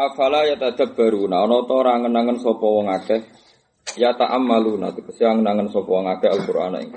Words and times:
Afala 0.00 0.48
ya 0.48 0.56
tadabbaruna 0.56 1.44
ana 1.44 1.60
ta 1.68 1.76
ora 1.76 2.00
ngenangen 2.00 2.40
sapa 2.40 2.64
wong 2.64 2.88
akeh 2.88 3.20
ya 4.00 4.16
ta'ammaluna 4.16 4.96
tegese 4.96 5.28
ngenangen 5.28 5.68
sapa 5.68 5.92
wong 5.92 6.08
akeh 6.08 6.30
Al-Qur'an 6.32 6.80
ing 6.80 6.88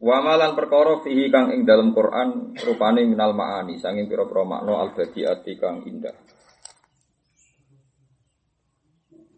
Wa 0.00 0.22
malan 0.22 0.54
perkara 0.54 1.02
fihi 1.02 1.28
kang 1.34 1.50
ing 1.50 1.66
dalam 1.66 1.90
Quran 1.90 2.54
rupane 2.56 3.04
minal 3.04 3.34
maani 3.34 3.76
sanging 3.76 4.06
pira-pira 4.06 4.46
makna 4.46 4.80
al-badiati 4.86 5.52
kang 5.58 5.84
indah. 5.84 6.14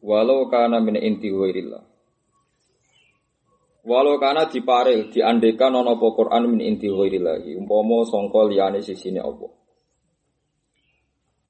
Walau 0.05 0.47
kana 0.53 0.79
min 0.79 1.01
inti 1.01 1.33
ghairillah. 1.35 1.83
Walau 3.83 4.21
kana 4.23 4.47
diparil 4.47 5.11
diandekan 5.11 5.73
ana 5.75 5.99
apa 5.99 6.07
Quran 6.15 6.55
min 6.55 6.61
inti 6.63 6.87
ghairillah 6.87 7.43
umpama 7.59 8.07
sangka 8.07 8.47
liyane 8.47 8.85
sisine 8.85 9.19
apa. 9.19 9.62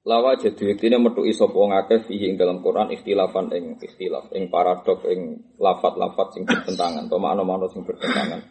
Lawa 0.02 0.34
jadi 0.34 0.74
ini 0.74 0.98
metu 0.98 1.22
iso 1.22 1.46
wong 1.46 1.70
akeh 1.78 2.02
fihi 2.02 2.34
ing 2.34 2.34
dalam 2.34 2.58
Quran 2.58 2.90
ikhtilafan 2.90 3.54
ing 3.54 3.78
ikhtilaf 3.78 4.34
ing 4.34 4.50
paradok 4.50 5.06
ing 5.06 5.38
lafat-lafat 5.62 6.34
sing 6.34 6.42
bertentangan 6.42 7.06
atau 7.06 7.22
makna-makna 7.22 7.70
sing 7.70 7.86
bertentangan. 7.86 8.42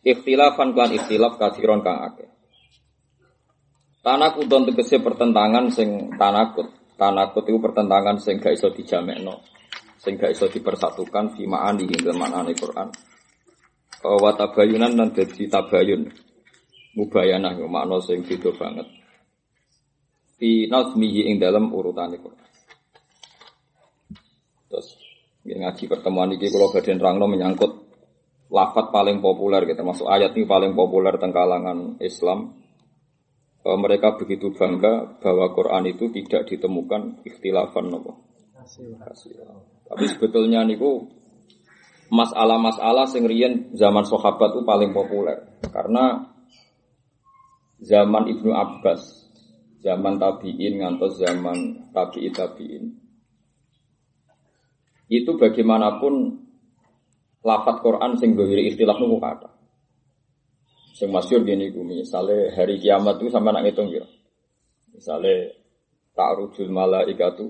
Ikhtilafan 0.00 0.72
kan 0.72 0.96
ikhtilaf 0.96 1.36
kathiron 1.36 1.84
kang 1.84 2.00
akeh. 2.08 2.32
Tanakut 4.00 4.48
don 4.48 4.64
tegese 4.64 4.96
pertentangan 4.96 5.68
sing 5.68 6.16
tanakut. 6.16 6.72
Tanakut 6.96 7.44
itu 7.44 7.60
pertentangan 7.60 8.16
sing 8.16 8.40
gak 8.40 8.56
iso 8.56 8.72
dijamekno. 8.72 9.44
Sing 10.00 10.16
gak 10.16 10.32
iso 10.32 10.48
dipersatukan 10.48 11.36
fi 11.36 11.44
ma'ani 11.44 11.84
hingga 11.84 12.16
maknane 12.16 12.56
Quran. 12.56 12.88
Wa 14.00 14.32
tabayunan 14.40 14.96
dan 14.96 15.12
dadi 15.12 15.44
tabayun. 15.52 16.08
Mubayanah 16.96 17.60
makna 17.68 18.00
sing 18.00 18.24
beda 18.24 18.56
banget. 18.56 18.99
Fi 20.40 20.64
nazmihi 20.72 21.28
ing 21.28 21.36
dalam 21.36 21.68
urutan 21.68 22.16
Quran. 22.16 22.48
Terus 24.72 24.96
ngaji 25.44 25.84
pertemuan 25.84 26.32
ini 26.32 26.48
kalau 26.48 26.72
badan 26.72 26.96
rangno 26.96 27.28
menyangkut 27.28 27.72
lafat 28.48 28.88
paling 28.88 29.20
populer 29.20 29.68
gitu, 29.68 29.84
termasuk 29.84 30.08
ayat 30.08 30.32
ini 30.32 30.48
paling 30.48 30.72
populer 30.72 31.12
tentang 31.20 31.36
kalangan 31.36 31.78
Islam. 32.00 32.56
Bahwa 33.60 33.84
mereka 33.84 34.16
begitu 34.16 34.56
bangga 34.56 35.20
bahwa 35.20 35.52
Quran 35.52 35.84
itu 35.92 36.08
tidak 36.08 36.48
ditemukan 36.48 37.20
ikhtilafan 37.28 37.92
nopo. 37.92 38.24
Tapi 39.84 40.04
sebetulnya 40.08 40.64
niku 40.64 41.04
masalah-masalah 42.08 43.04
sing 43.04 43.28
riyen 43.28 43.76
zaman 43.76 44.08
sahabat 44.08 44.56
itu 44.56 44.64
paling 44.64 44.96
populer 44.96 45.60
karena 45.68 46.32
zaman 47.84 48.32
Ibnu 48.32 48.50
Abbas, 48.52 49.19
zaman 49.80 50.20
tabi'in 50.20 50.80
ngantos 50.80 51.16
zaman 51.18 51.90
tabi'i 51.90 52.30
tabi'in. 52.30 52.84
Itu 55.10 55.34
bagaimanapun 55.34 56.14
lafat 57.42 57.76
Quran 57.82 58.14
sing 58.20 58.38
gawiri 58.38 58.70
ikhtilaf 58.70 59.00
niku 59.00 59.18
kata. 59.18 59.50
Sing 60.94 61.08
masyhur 61.10 61.42
gini 61.42 61.72
ku 61.72 61.82
misale 61.82 62.52
hari 62.52 62.78
kiamat 62.78 63.18
itu 63.18 63.32
sampai 63.32 63.50
nak 63.56 63.64
ngitung 63.64 63.88
ya. 63.90 64.04
Misale 64.92 65.56
ta'rujul 66.12 66.68
malaikatu 66.68 67.48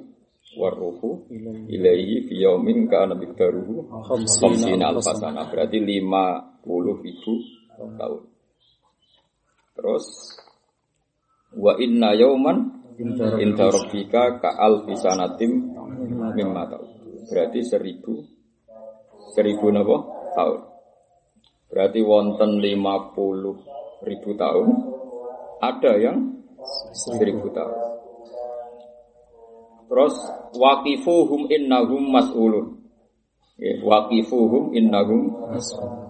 waruhu 0.57 1.31
ilaihi 1.71 2.27
fi 2.27 2.35
yaumin 2.43 2.87
kana 2.91 3.15
miqdaruhu 3.15 3.87
khamsina 4.07 4.95
alfasana 4.95 5.51
berarti 5.51 5.79
50 5.83 6.65
ribu 7.05 7.35
tahun. 7.99 8.23
Terus 9.75 10.07
wa 11.57 11.73
inna 11.79 12.15
yauman 12.15 12.85
inda 13.01 13.67
rabbika 13.73 14.39
ka 14.39 14.51
alfi 14.61 14.95
sanatim 14.95 15.73
mimma 16.37 16.69
Berarti 17.31 17.63
seribu 17.63 18.27
seribu 19.33 19.71
napa 19.71 19.97
tahun. 20.35 20.61
Berarti 21.71 22.01
wonten 22.03 22.59
lima 22.59 23.15
puluh 23.15 23.55
ribu 24.03 24.35
tahun, 24.35 24.69
ada 25.63 25.93
yang 26.01 26.19
seribu 26.91 27.47
tahun. 27.55 27.79
Terus 29.87 30.15
waqifuhum 30.55 31.51
innahum 31.51 32.11
mas'ulun. 32.11 32.79
Ya, 33.61 33.79
waqifuhum 33.85 34.75
innahum 34.75 35.31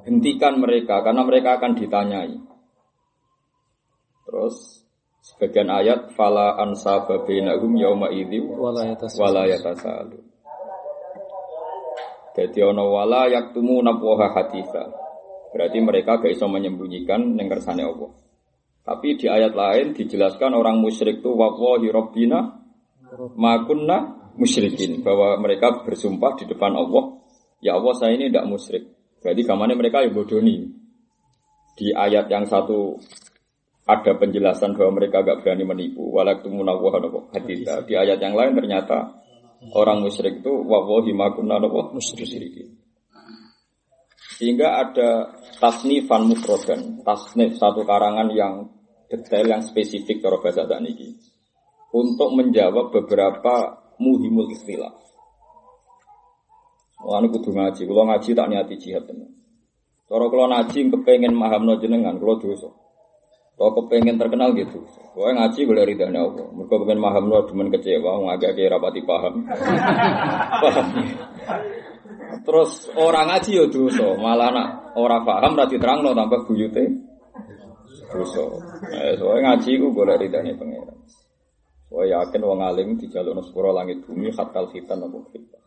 hentikan 0.06 0.60
mereka 0.60 1.04
karena 1.04 1.22
mereka 1.24 1.60
akan 1.60 1.72
ditanyai. 1.76 2.34
Terus 4.24 4.79
sebagian 5.30 5.70
ayat 5.70 6.12
fala 6.18 6.58
ansaba 6.58 7.22
bainahum 7.22 7.72
yauma 7.78 8.10
idzi 8.10 8.42
wala 8.42 9.46
yatasalu. 9.46 10.18
Jadi 12.34 12.58
ono 12.62 12.90
wala 12.94 13.26
yaktumu 13.26 13.82
nabwaha 13.82 14.32
haditha. 14.34 14.90
Berarti 15.50 15.78
mereka 15.82 16.22
gak 16.22 16.30
bisa 16.30 16.46
menyembunyikan 16.46 17.34
yang 17.34 17.50
kersane 17.50 17.82
Allah. 17.82 18.10
Tapi 18.86 19.18
di 19.18 19.26
ayat 19.26 19.52
lain 19.52 19.92
dijelaskan 19.92 20.54
orang 20.54 20.78
musyrik 20.78 21.20
itu 21.20 21.30
wallahi 21.34 21.90
rabbina 21.90 22.58
makunna 23.34 24.30
musyrikin 24.38 25.02
bahwa 25.02 25.36
mereka 25.42 25.82
bersumpah 25.82 26.38
di 26.38 26.46
depan 26.46 26.78
Allah, 26.78 27.18
ya 27.58 27.76
Allah 27.76 27.94
saya 27.98 28.14
ini 28.14 28.30
tidak 28.30 28.46
musyrik. 28.46 28.84
Berarti 29.20 29.42
gamane 29.44 29.74
mereka 29.76 30.00
yang 30.06 30.16
bodoni. 30.16 30.70
Di 31.76 31.92
ayat 31.92 32.30
yang 32.32 32.48
satu 32.48 32.96
ada 33.98 34.14
penjelasan 34.14 34.78
bahwa 34.78 35.02
mereka 35.02 35.26
gak 35.26 35.42
berani 35.42 35.66
menipu. 35.66 36.06
Walaktumuna 36.14 36.78
haditha. 37.34 37.82
Di 37.82 37.98
ayat 37.98 38.22
yang 38.22 38.38
lain 38.38 38.54
ternyata 38.54 39.20
Orang 39.60 40.00
musyrik 40.00 40.40
itu 40.40 40.52
wawahi 40.64 41.12
makunna 41.12 41.60
apa? 41.60 41.92
Musyrikin. 41.92 42.80
Sehingga 44.40 44.80
ada 44.80 45.36
tasnifan 45.60 46.32
mufrodan, 46.32 47.04
tasnif 47.04 47.60
satu 47.60 47.84
karangan 47.84 48.32
yang 48.32 48.72
detail 49.12 49.44
yang 49.44 49.60
spesifik 49.60 50.24
cara 50.24 50.40
bahasa 50.40 50.64
ini 50.80 51.12
untuk 51.92 52.32
menjawab 52.32 52.88
beberapa 52.88 53.84
muhimul 54.00 54.48
istilah. 54.48 54.96
Wah, 57.04 57.20
kudu 57.20 57.52
ngaji. 57.52 57.84
Kalau 57.84 58.04
ngaji 58.08 58.30
tak 58.32 58.48
niati 58.48 58.74
jihad 58.80 59.04
tenan. 59.04 59.28
Cara 60.08 60.24
kalau 60.32 60.48
ngaji 60.48 60.88
kepengen 60.88 61.36
no 61.36 61.74
jenengan, 61.76 62.16
kalau 62.16 62.40
dosa. 62.40 62.68
Kalau 63.60 63.76
kepengen 63.76 64.16
terkenal 64.16 64.56
gitu, 64.56 64.80
Pokoknya 65.12 65.44
ngaji 65.44 65.60
boleh 65.68 65.84
ridhanya 65.84 66.24
Allah. 66.24 66.48
Mereka 66.48 66.80
kepengen 66.80 67.04
paham 67.04 67.24
lo, 67.28 67.44
cuman 67.44 67.68
kecewa, 67.68 68.10
ngagak 68.24 68.56
kira 68.56 68.80
rapati 68.80 69.04
paham. 69.04 69.34
paham. 70.64 70.86
Terus 72.40 72.88
orang 72.96 73.28
ngaji 73.28 73.50
ya 73.60 73.64
dosa, 73.68 74.16
malah 74.16 74.48
nak 74.48 74.68
orang 74.96 75.28
paham 75.28 75.60
berarti 75.60 75.76
terang 75.76 76.00
lo 76.00 76.16
tambah 76.16 76.48
buyute 76.48 76.88
dosa. 78.08 78.44
Eh, 78.96 79.20
soalnya 79.20 79.52
ngaji 79.52 79.70
gue 79.76 79.92
boleh 79.92 80.16
ridhanya 80.16 80.56
pengiran. 80.56 80.96
Soalnya 81.92 82.16
yakin 82.16 82.40
wong 82.40 82.60
alim 82.64 82.88
di 82.96 83.12
jalur 83.12 83.44
sepuro 83.44 83.76
langit 83.76 84.08
bumi 84.08 84.32
khatal 84.32 84.72
khitan 84.72 85.04
apa 85.04 85.20
khitan. 85.36 85.59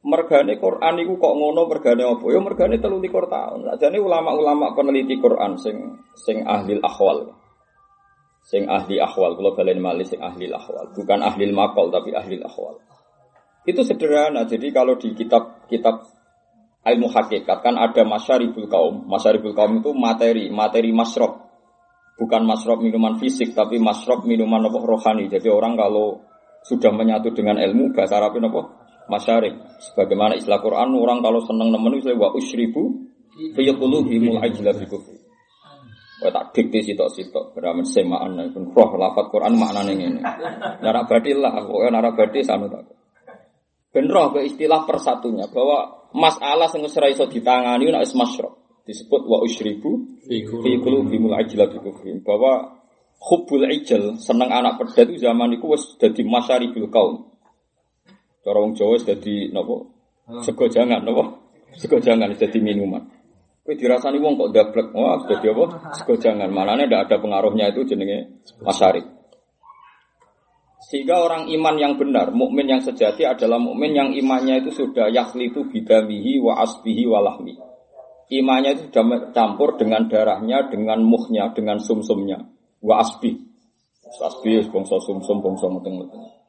Mergane 0.00 0.56
Quran 0.56 0.94
iku 1.04 1.20
kok 1.20 1.34
ngono 1.36 1.68
mergane 1.68 2.02
apa? 2.08 2.24
Ya 2.32 2.40
mergane 2.40 2.76
33 2.80 3.34
tahun. 3.36 3.58
Sajane 3.68 3.98
ulama-ulama 4.00 4.72
peneliti 4.72 5.20
Quran 5.20 5.60
sing 5.60 6.00
sing 6.16 6.44
ahli 6.48 6.80
ahwal. 6.80 7.36
Sing 8.40 8.64
ahli 8.66 8.96
ahwal, 8.96 9.36
kalau 9.36 9.52
balen 9.52 9.84
malih 9.84 10.08
sing 10.08 10.18
ahli 10.24 10.48
ahwal, 10.48 10.96
bukan 10.96 11.20
ahli 11.20 11.52
makol 11.52 11.92
tapi 11.92 12.16
ahli 12.16 12.40
ahwal. 12.40 12.80
Itu 13.68 13.84
sederhana. 13.84 14.48
Jadi 14.48 14.72
kalau 14.72 14.96
di 14.96 15.12
kitab-kitab 15.12 16.08
ilmu 16.80 17.08
hakikat 17.12 17.60
kan 17.60 17.76
ada 17.76 18.00
masyaribul 18.08 18.64
kaum. 18.72 19.04
Masyaribul 19.04 19.52
kaum 19.52 19.84
itu 19.84 19.92
materi, 19.92 20.48
materi 20.48 20.90
masrob. 20.96 21.52
Bukan 22.16 22.44
masrob 22.48 22.80
minuman 22.80 23.20
fisik, 23.20 23.52
tapi 23.52 23.76
masrob 23.76 24.24
minuman 24.24 24.64
apa 24.64 24.80
rohani. 24.80 25.28
Jadi 25.28 25.48
orang 25.52 25.76
kalau 25.76 26.24
sudah 26.64 26.92
menyatu 26.92 27.32
dengan 27.32 27.60
ilmu, 27.60 27.92
bahasa 27.92 28.20
Arabnya 28.20 28.48
apa? 28.48 28.62
Masyarik. 29.10 29.58
Sebagaimana 29.90 30.38
istilah 30.38 30.62
Quran, 30.62 30.94
orang 30.94 31.18
kalau 31.20 31.42
seneng 31.42 31.74
nemen 31.74 31.98
itu 31.98 32.14
wa 32.14 32.30
usyribu 32.30 33.10
fi 33.58 33.62
qulubihimul 33.74 34.38
ajla 34.38 34.70
bi 34.78 34.86
kufri. 34.86 35.18
Wa 36.20 36.28
tak 36.28 36.52
dikte 36.52 36.84
sitok-sitok 36.84 37.56
beramen 37.56 37.82
semaan 37.88 38.36
pun 38.52 38.70
roh 38.76 38.90
lafat 39.00 39.32
Quran 39.32 39.56
maknane 39.56 39.92
ngene. 39.96 40.20
Nara 40.84 41.08
badil 41.08 41.40
lah, 41.40 41.64
pokoke 41.64 41.88
nara 41.88 42.12
badil 42.12 42.44
sanu 42.44 42.68
tak. 42.68 42.84
Ben 43.90 44.06
roh 44.06 44.30
ke 44.36 44.44
istilah 44.44 44.84
persatunya 44.84 45.48
bahwa 45.50 46.08
masalah 46.14 46.68
sing 46.68 46.84
ora 46.84 47.08
iso 47.08 47.24
ditangani 47.26 47.90
nek 47.90 48.04
wis 48.04 48.14
masyrak 48.14 48.52
disebut 48.84 49.22
wa 49.26 49.40
usyribu 49.42 50.20
fi 50.28 50.70
qulubihimul 50.76 51.34
ajla 51.34 51.72
bi 51.72 51.78
kufri. 51.80 52.20
Bahwa 52.20 52.78
hubbul 53.16 53.64
ijal 53.72 54.20
seneng 54.20 54.52
anak 54.52 54.76
pedet 54.76 55.16
itu 55.16 55.24
zaman 55.24 55.56
itu 55.56 55.64
wis 55.72 55.96
dadi 55.96 56.20
masyaribul 56.20 56.92
kaum. 56.92 57.29
Cara 58.40 58.56
wong 58.56 58.72
Jawa 58.72 58.96
dadi 59.04 59.52
napa? 59.52 59.76
Sego 60.40 60.64
jangan 60.72 61.04
napa? 61.04 61.24
Sego 61.76 62.00
jangan 62.00 62.32
dadi 62.32 62.58
minuman. 62.60 63.04
Kowe 63.60 63.76
dirasani 63.76 64.16
wong 64.16 64.40
kok 64.40 64.50
dablek. 64.56 64.88
Wah, 64.96 65.20
jadi 65.28 65.52
apa? 65.52 65.64
Sego 66.00 66.16
jangan. 66.16 66.48
Manane 66.48 66.88
ndak 66.88 67.08
ada 67.08 67.16
pengaruhnya 67.20 67.68
itu 67.68 67.84
jenenge 67.84 68.40
masyari. 68.64 69.04
Sehingga 70.80 71.20
orang 71.20 71.52
iman 71.52 71.76
yang 71.76 71.94
benar, 72.00 72.32
mukmin 72.32 72.64
yang 72.64 72.80
sejati 72.80 73.28
adalah 73.28 73.60
mukmin 73.60 73.92
yang 73.92 74.10
imannya 74.16 74.64
itu 74.64 74.72
sudah 74.72 75.12
yakhlitu 75.12 75.68
bidamihi 75.68 76.40
wa 76.40 76.56
asbihi 76.64 77.04
wa 77.04 77.20
lahmi. 77.20 77.54
Imannya 78.32 78.80
itu 78.80 78.82
sudah 78.88 79.30
campur 79.36 79.76
dengan 79.76 80.08
darahnya, 80.08 80.72
dengan 80.72 81.04
muhnya, 81.04 81.52
dengan 81.52 81.76
sumsumnya. 81.84 82.40
Wa 82.80 83.04
asbi. 83.04 83.36
Asbi 84.24 84.58
bangsa 84.72 84.96
sumsum, 85.04 85.44
bangsa 85.44 85.68
meteng-meteng. 85.68 86.39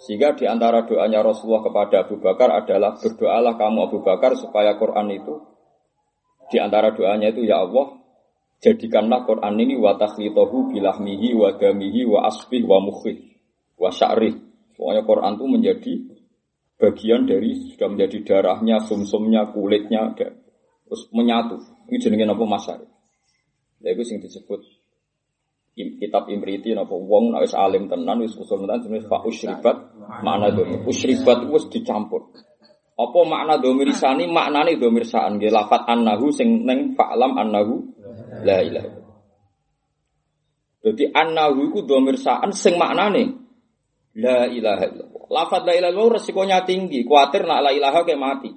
Sehingga 0.00 0.32
di 0.32 0.48
antara 0.48 0.88
doanya 0.88 1.20
Rasulullah 1.20 1.60
kepada 1.60 2.08
Abu 2.08 2.16
Bakar 2.16 2.48
adalah 2.56 2.96
berdoalah 2.96 3.54
kamu 3.60 3.78
Abu 3.84 3.98
Bakar 4.00 4.32
supaya 4.32 4.74
Quran 4.80 5.12
itu 5.12 5.34
di 6.50 6.58
antara 6.58 6.90
doanya 6.90 7.30
itu 7.30 7.46
ya 7.46 7.62
Allah 7.62 8.00
jadikanlah 8.58 9.22
Quran 9.28 9.54
ini 9.60 9.78
wa 9.78 9.94
takhlitahu 9.94 10.74
bilahmihi 10.74 11.36
wa 11.38 11.54
damihi 11.54 12.08
wa 12.08 12.26
asbih 12.26 12.66
wa 12.66 12.82
mukhi 12.82 13.38
wa 13.78 13.88
sya'rih. 13.92 14.34
Pokoknya 14.74 15.02
Quran 15.04 15.32
itu 15.36 15.46
menjadi 15.46 15.92
bagian 16.80 17.28
dari 17.28 17.50
sudah 17.76 17.88
menjadi 17.92 18.18
darahnya, 18.24 18.80
sumsumnya, 18.84 19.52
kulitnya, 19.52 20.16
dan 20.16 20.40
terus 20.88 21.06
menyatu. 21.12 21.60
Ini 21.86 21.96
jenenge 22.00 22.24
apa 22.24 22.44
masyari. 22.48 22.86
Lha 23.80 23.88
iku 23.96 24.02
disebut 24.04 24.60
kitab 25.74 26.26
Imriti 26.28 26.74
napa 26.74 26.92
wong 26.92 27.32
nek 27.34 27.46
wis 27.46 27.54
alim 27.54 27.86
tenan 27.86 28.20
wis 28.20 28.34
usul 28.36 28.66
tenan 28.66 28.82
jenis 28.82 29.06
fa 29.06 29.22
usyribat 29.22 29.76
makna 30.20 30.50
domir. 30.52 30.82
Usyribat 30.84 31.46
wis 31.48 31.70
dicampur. 31.70 32.30
Apa 33.00 33.20
makna 33.24 33.56
domir 33.56 33.88
sani? 33.96 34.28
Maknane 34.28 34.76
domir 34.76 35.08
saan 35.08 35.40
nggih 35.40 35.48
lafat 35.48 35.88
annahu 35.88 36.28
sing 36.28 36.68
neng 36.68 36.92
fa'lam 36.92 37.32
annahu 37.32 37.96
la 38.44 38.60
ilaha. 38.60 38.90
Jadi 40.84 41.08
annahu 41.08 41.64
iku 41.72 41.88
domir 41.88 42.20
saan 42.20 42.52
sing 42.52 42.76
maknane 42.76 43.40
la 44.20 44.44
ilaha 44.52 44.84
illallah. 44.84 45.24
Lafat 45.32 45.62
la 45.64 45.72
ilaha 45.72 45.92
illallah 45.96 46.20
resikonya 46.20 46.60
tinggi, 46.68 47.08
kuatir 47.08 47.48
nak 47.48 47.64
la 47.64 47.70
ilaha 47.72 48.04
kayak 48.04 48.20
mati. 48.20 48.52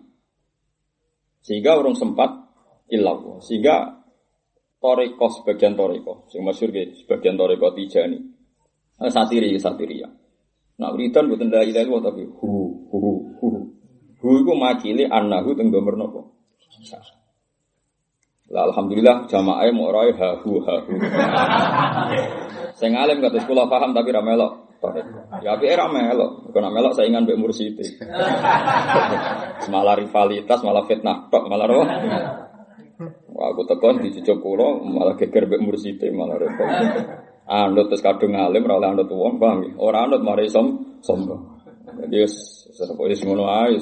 Sehingga 1.40 1.80
orang 1.80 1.96
sempat 1.96 2.36
illallah. 2.92 3.40
Sehingga 3.40 4.03
toriko 4.84 5.26
sebagian 5.32 5.80
toriko, 5.80 6.28
sing 6.28 6.44
masyur 6.44 6.76
sebagian 6.76 7.40
toriko 7.40 7.72
tijani. 7.72 8.20
Satiri, 9.00 9.56
satiri 9.56 10.04
ya. 10.04 10.12
Nah, 10.84 10.92
wiridan 10.92 11.32
buatan 11.32 11.48
la 11.54 11.64
ilaha 11.64 11.84
illallah 11.86 12.04
tapi 12.12 12.24
hu 12.28 12.50
hu 12.92 12.98
hu 13.40 13.48
Hu 14.24 14.28
iku 14.40 14.56
makili 14.56 15.04
annahu 15.04 15.52
teng 15.56 15.68
domir 15.68 16.00
napa? 16.00 16.24
Lah 18.48 18.64
alhamdulillah 18.72 19.28
jamaah 19.28 19.68
mau 19.76 19.92
ora 19.92 20.08
ha 20.08 20.30
hu 20.40 20.64
ha 20.64 20.76
hu. 20.88 20.94
Sing 22.80 22.96
alim 22.96 23.20
kata 23.20 23.44
sekolah 23.44 23.68
paham 23.68 23.92
tapi 23.92 24.16
ra 24.16 24.24
melok. 24.24 24.64
Ya 25.44 25.56
api 25.56 25.68
era 25.68 25.88
melok, 25.92 26.48
bukan 26.48 26.72
melok 26.72 26.96
saingan 26.96 27.28
mbek 27.28 27.40
mursidi. 27.40 27.84
malah 29.72 29.96
rivalitas, 29.96 30.60
malah 30.64 30.84
fitnah 30.88 31.28
malah 31.32 31.68
roh. 31.68 31.88
Wah, 33.34 33.48
aku 33.52 33.64
tekon 33.68 34.04
di 34.04 34.14
cucuk 34.14 34.38
kula 34.44 34.82
malah 34.84 35.16
geger 35.20 35.50
mbek 35.50 35.62
mursidi, 35.64 36.08
malah 36.14 36.38
repot. 36.38 36.70
Anut 37.44 37.92
terus 37.92 38.00
kadung 38.00 38.40
alim 38.40 38.64
ora 38.68 38.92
anut 38.92 39.12
wong, 39.12 39.36
paham 39.42 39.60
ya? 39.68 39.72
Ora 39.80 40.08
anut 40.08 40.24
mari 40.24 40.48
som 40.48 41.00
sombong. 41.04 41.60
Jadi 41.84 42.18
Sepois 42.74 43.22
ngono 43.22 43.46
ae 43.46 43.78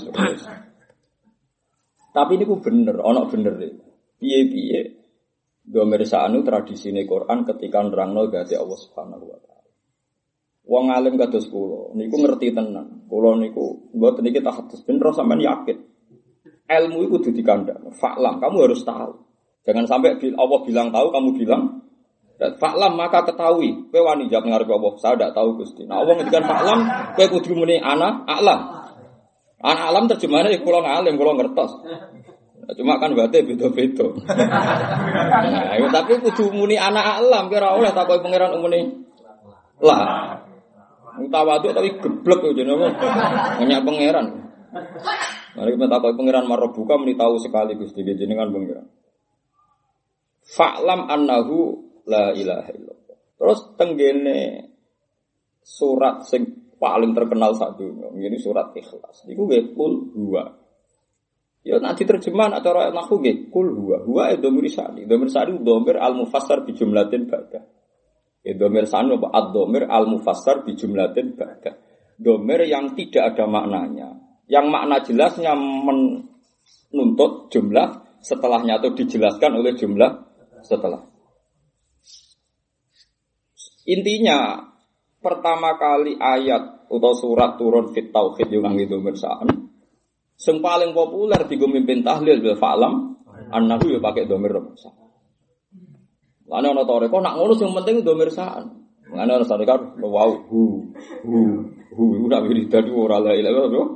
Tapi 2.12 2.31
ini 2.35 2.44
ku 2.44 2.59
bener, 2.59 3.00
ono 3.00 3.23
bener 3.31 3.56
deh. 3.56 3.71
Piye-piye 4.19 4.81
domer 5.63 6.03
sa'anu 6.03 6.44
tradisine 6.44 7.07
Quran 7.07 7.47
ketika 7.47 7.79
nerangno 7.79 8.27
gati 8.27 8.59
Allah 8.59 8.75
Subhanahu 8.75 9.25
wa 9.31 9.39
taala. 9.39 9.71
Wong 10.68 10.85
alim 10.91 11.15
kados 11.15 11.47
kula 11.47 11.95
niku 11.95 12.19
ngerti 12.19 12.51
tenan. 12.51 13.07
Kula 13.07 13.39
niku 13.39 13.95
mboten 13.95 14.27
iki 14.27 14.44
tahadus 14.44 14.83
ben 14.83 15.00
sampean 15.00 15.39
yakin. 15.39 15.77
Ilmu 16.71 17.03
itu 17.03 17.19
kudu 17.19 17.29
dikandang. 17.35 17.91
Faklam, 18.00 18.39
kamu 18.39 18.71
harus 18.71 18.88
tahu. 18.88 19.19
Jangan 19.68 19.85
sampai 19.91 20.15
Allah 20.39 20.59
bilang 20.63 20.88
tahu, 20.95 21.07
kamu 21.12 21.29
bilang 21.35 21.81
Faklam 22.57 22.97
maka 22.97 23.21
ketahui. 23.21 23.94
Kowe 23.94 24.01
wani 24.01 24.25
jawab 24.25 24.50
ngarep 24.50 24.69
Allah. 24.73 24.94
Saya 24.97 25.13
tidak 25.13 25.31
tahu 25.38 25.62
Gusti. 25.62 25.85
Nah, 25.85 26.01
Allah 26.01 26.18
ngendikan 26.18 26.41
faklam, 26.50 26.79
kowe 27.13 27.25
kudu 27.38 27.53
muni 27.53 27.77
ana 27.77 28.25
alam. 28.25 28.81
Anak 29.62 29.85
alam 29.94 30.03
terjemahannya 30.09 30.57
ya 30.57 30.65
kulo 30.65 30.81
ngalim, 30.81 31.21
kulo 31.21 31.38
ngertos. 31.38 31.85
Nah, 32.65 32.73
cuma 32.73 32.97
kan 32.97 33.13
berarti 33.13 33.45
beda-beda. 33.45 34.09
Nah, 34.25 35.77
ya, 35.77 35.85
tapi 35.94 36.18
kudu 36.18 36.50
muni 36.50 36.81
anak 36.81 37.21
alam 37.21 37.45
kira 37.45 37.77
oleh 37.77 37.94
takoi 37.94 38.25
pangeran 38.25 38.57
umune. 38.57 39.06
Lah. 39.85 40.41
Tawadu 41.21 41.77
tapi 41.77 41.94
geblek 42.01 42.41
yo 42.41 42.51
jenenge. 42.57 42.89
Banyak 43.62 43.79
pangeran. 43.85 44.25
Mari 45.51 45.75
kita 45.75 45.88
takoi 45.92 46.15
pangeran 46.15 46.48
buka 46.48 46.95
muni 46.95 47.19
tahu 47.19 47.36
sekali 47.36 47.75
Gusti 47.75 48.07
jenengan 48.07 48.48
pangeran. 48.51 48.88
Fa'lam 50.42 51.12
annahu 51.12 51.57
la 52.07 52.31
ilaha 52.31 52.71
illallah. 52.71 53.18
Terus 53.36 53.59
tenggene 53.75 54.39
surat 55.62 56.24
sing 56.25 56.75
paling 56.81 57.13
terkenal 57.13 57.53
saat 57.53 57.77
dunia. 57.77 58.09
Ini 58.13 58.38
surat 58.42 58.74
ikhlas. 58.74 59.30
Iku 59.30 59.45
gue 59.45 59.74
kul 59.74 60.13
dua. 60.13 60.44
Ya 61.62 61.77
nanti 61.77 62.09
terjemahan 62.09 62.57
acara 62.57 62.89
nahu 62.89 63.21
gue 63.21 63.50
kul 63.54 63.74
dua. 63.74 64.01
Dua 64.01 64.33
itu 64.33 64.45
domir 64.50 64.65
sani. 64.69 65.06
Domir 65.06 65.30
sani 65.30 65.62
domir 65.62 65.97
al 66.01 66.18
mufassar 66.18 66.65
bi 66.65 66.74
jumlatin 66.74 67.30
baga. 67.30 67.62
Ya 68.42 68.54
domir 68.57 68.89
sani 68.89 69.13
apa? 69.13 69.30
Ad 69.30 69.47
domir 69.54 69.86
al 69.86 70.09
mufassar 70.09 70.65
bi 70.65 70.74
jumlatin 70.74 71.38
baga. 71.38 71.77
Domir 72.18 72.65
yang 72.69 72.94
tidak 72.97 73.33
ada 73.33 73.45
maknanya. 73.50 74.20
Yang 74.51 74.65
makna 74.68 75.00
jelasnya 75.00 75.56
menuntut 75.56 77.48
jumlah 77.48 78.19
setelahnya 78.19 78.83
atau 78.83 78.92
dijelaskan 78.92 79.63
oleh 79.63 79.74
jumlah 79.80 80.12
setelah. 80.68 81.07
Intinya 83.88 84.68
pertama 85.24 85.80
kali 85.80 86.19
ayat 86.19 86.86
atau 86.92 87.13
surat 87.15 87.56
turun 87.56 87.95
fit 87.95 88.12
tauhid 88.12 88.51
yang 88.51 88.68
nganggo 88.68 89.00
domir 89.00 89.15
sa'an. 89.15 89.71
Sing 90.36 90.59
paling 90.59 90.92
populer 90.92 91.47
di 91.47 91.56
mimpin 91.56 92.04
tahlil 92.04 92.44
bil 92.44 92.59
fa'lam 92.59 93.15
annahu 93.50 93.88
ya 93.88 94.04
pakai 94.04 94.27
domir 94.27 94.51
sa'an. 94.75 95.01
Lane 96.51 96.68
ana 96.68 96.83
tore 96.83 97.07
kok 97.07 97.24
nak 97.24 97.39
ngono 97.39 97.56
sing 97.56 97.71
penting 97.71 98.04
domir 98.04 98.28
sa'an. 98.28 98.68
Lane 99.16 99.31
ana 99.31 99.45
sare 99.47 99.64
kan 99.64 99.95
wow 100.04 100.30
hu 100.52 100.92
hu 101.23 101.40
hu 101.95 102.04
ora 102.28 102.44
wiridan 102.44 102.92
ora 102.92 103.23
la 103.23 103.31
ilaha 103.31 103.56
illallah. 103.56 103.87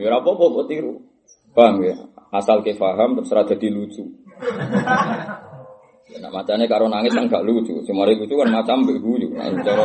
Ya 0.00 0.06
ora 0.08 0.18
apa-apa 0.24 0.60
tiru. 0.70 1.00
Paham 1.52 1.82
ya? 1.84 1.96
Asal 2.30 2.62
ke 2.62 2.78
paham 2.78 3.18
terus 3.18 3.32
ora 3.34 3.42
dadi 3.44 3.68
lucu. 3.68 4.04
Nah 6.20 6.30
macamnya 6.30 6.66
karo 6.66 6.90
nangis 6.90 7.14
kan 7.14 7.30
gak 7.30 7.46
lucu, 7.46 7.80
cuma 7.86 8.02
lucu 8.08 8.34
kan 8.34 8.50
macam 8.50 8.82
beguyu. 8.82 9.30
Nah, 9.30 9.46
cara 9.62 9.84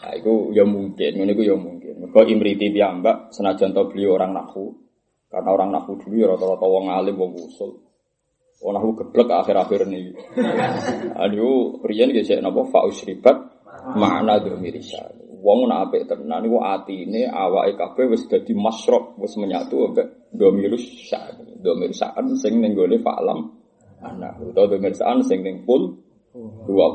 Nah, 0.00 0.16
itu 0.16 0.56
ya 0.56 0.64
mungkin, 0.64 1.12
ini 1.12 1.32
itu 1.36 1.44
ya 1.44 1.56
mungkin. 1.60 2.00
Mereka 2.00 2.24
imriti 2.24 2.72
mbak 2.72 3.36
senajan 3.36 3.76
tau 3.76 3.84
beliau 3.92 4.16
orang 4.16 4.32
nahu. 4.32 4.72
Karena 5.30 5.52
orang 5.52 5.70
nahu 5.76 5.94
dulu 6.00 6.14
ya 6.16 6.26
rata-rata 6.32 6.66
wong 6.66 6.88
alim, 6.88 7.14
wong 7.20 7.36
usul. 7.36 7.84
Wong 8.64 8.72
nahu 8.74 8.96
geblek 8.96 9.28
akhir-akhir 9.28 9.86
ini. 9.86 10.16
Aduh, 11.14 11.84
rian 11.84 12.16
gesek 12.16 12.40
napa 12.40 12.64
fa 12.72 12.88
usribat 12.88 13.36
makna 13.94 14.40
domirisa. 14.40 15.19
Wong 15.40 15.72
nak 15.72 15.88
apik 15.88 16.04
tenan 16.04 16.44
niku 16.44 16.60
atine 16.60 17.24
awake 17.24 17.72
kabeh 17.80 18.12
wis 18.12 18.28
dadi 18.28 18.52
masrok, 18.52 19.16
wis 19.16 19.32
menyatu 19.40 19.88
ambek 19.88 20.28
domirus 20.36 20.84
sa'an. 21.08 21.56
Domir 21.64 21.96
sa'an 21.96 22.36
sing 22.36 22.60
ning 22.60 22.76
gone 22.76 23.00
fa'lam 23.00 23.60
anak 24.00 24.40
utawa 24.40 24.76
domir 24.76 24.92
sa'an 24.92 25.24
sing 25.24 25.40
ning 25.40 25.64
pun 25.64 25.96
dua. 26.68 26.86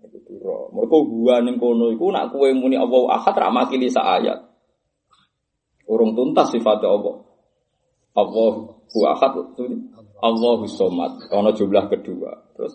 Iku 0.00 0.18
pira. 0.26 0.56
Mergo 0.70 0.98
gua 1.06 1.42
ning 1.42 1.58
kono 1.58 1.90
iku 1.90 2.14
nak 2.14 2.30
kowe 2.30 2.48
muni 2.54 2.78
Allah 2.78 3.02
ahad 3.18 3.34
ra 3.36 3.50
makili 3.50 3.90
sa 3.90 4.18
ayat. 4.18 4.38
Urung 5.90 6.14
tuntas 6.14 6.54
sifat 6.54 6.82
Allah. 6.86 7.26
Allah 8.14 8.52
hu 8.70 8.98
ahad 9.06 9.34
Allahu 10.20 10.64
somad. 10.70 11.26
Ono 11.34 11.50
jumlah 11.50 11.90
kedua. 11.90 12.54
Terus 12.54 12.74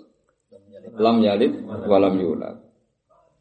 lam 1.00 1.24
yalid 1.24 1.66
walam 1.88 2.16
yulad. 2.20 2.65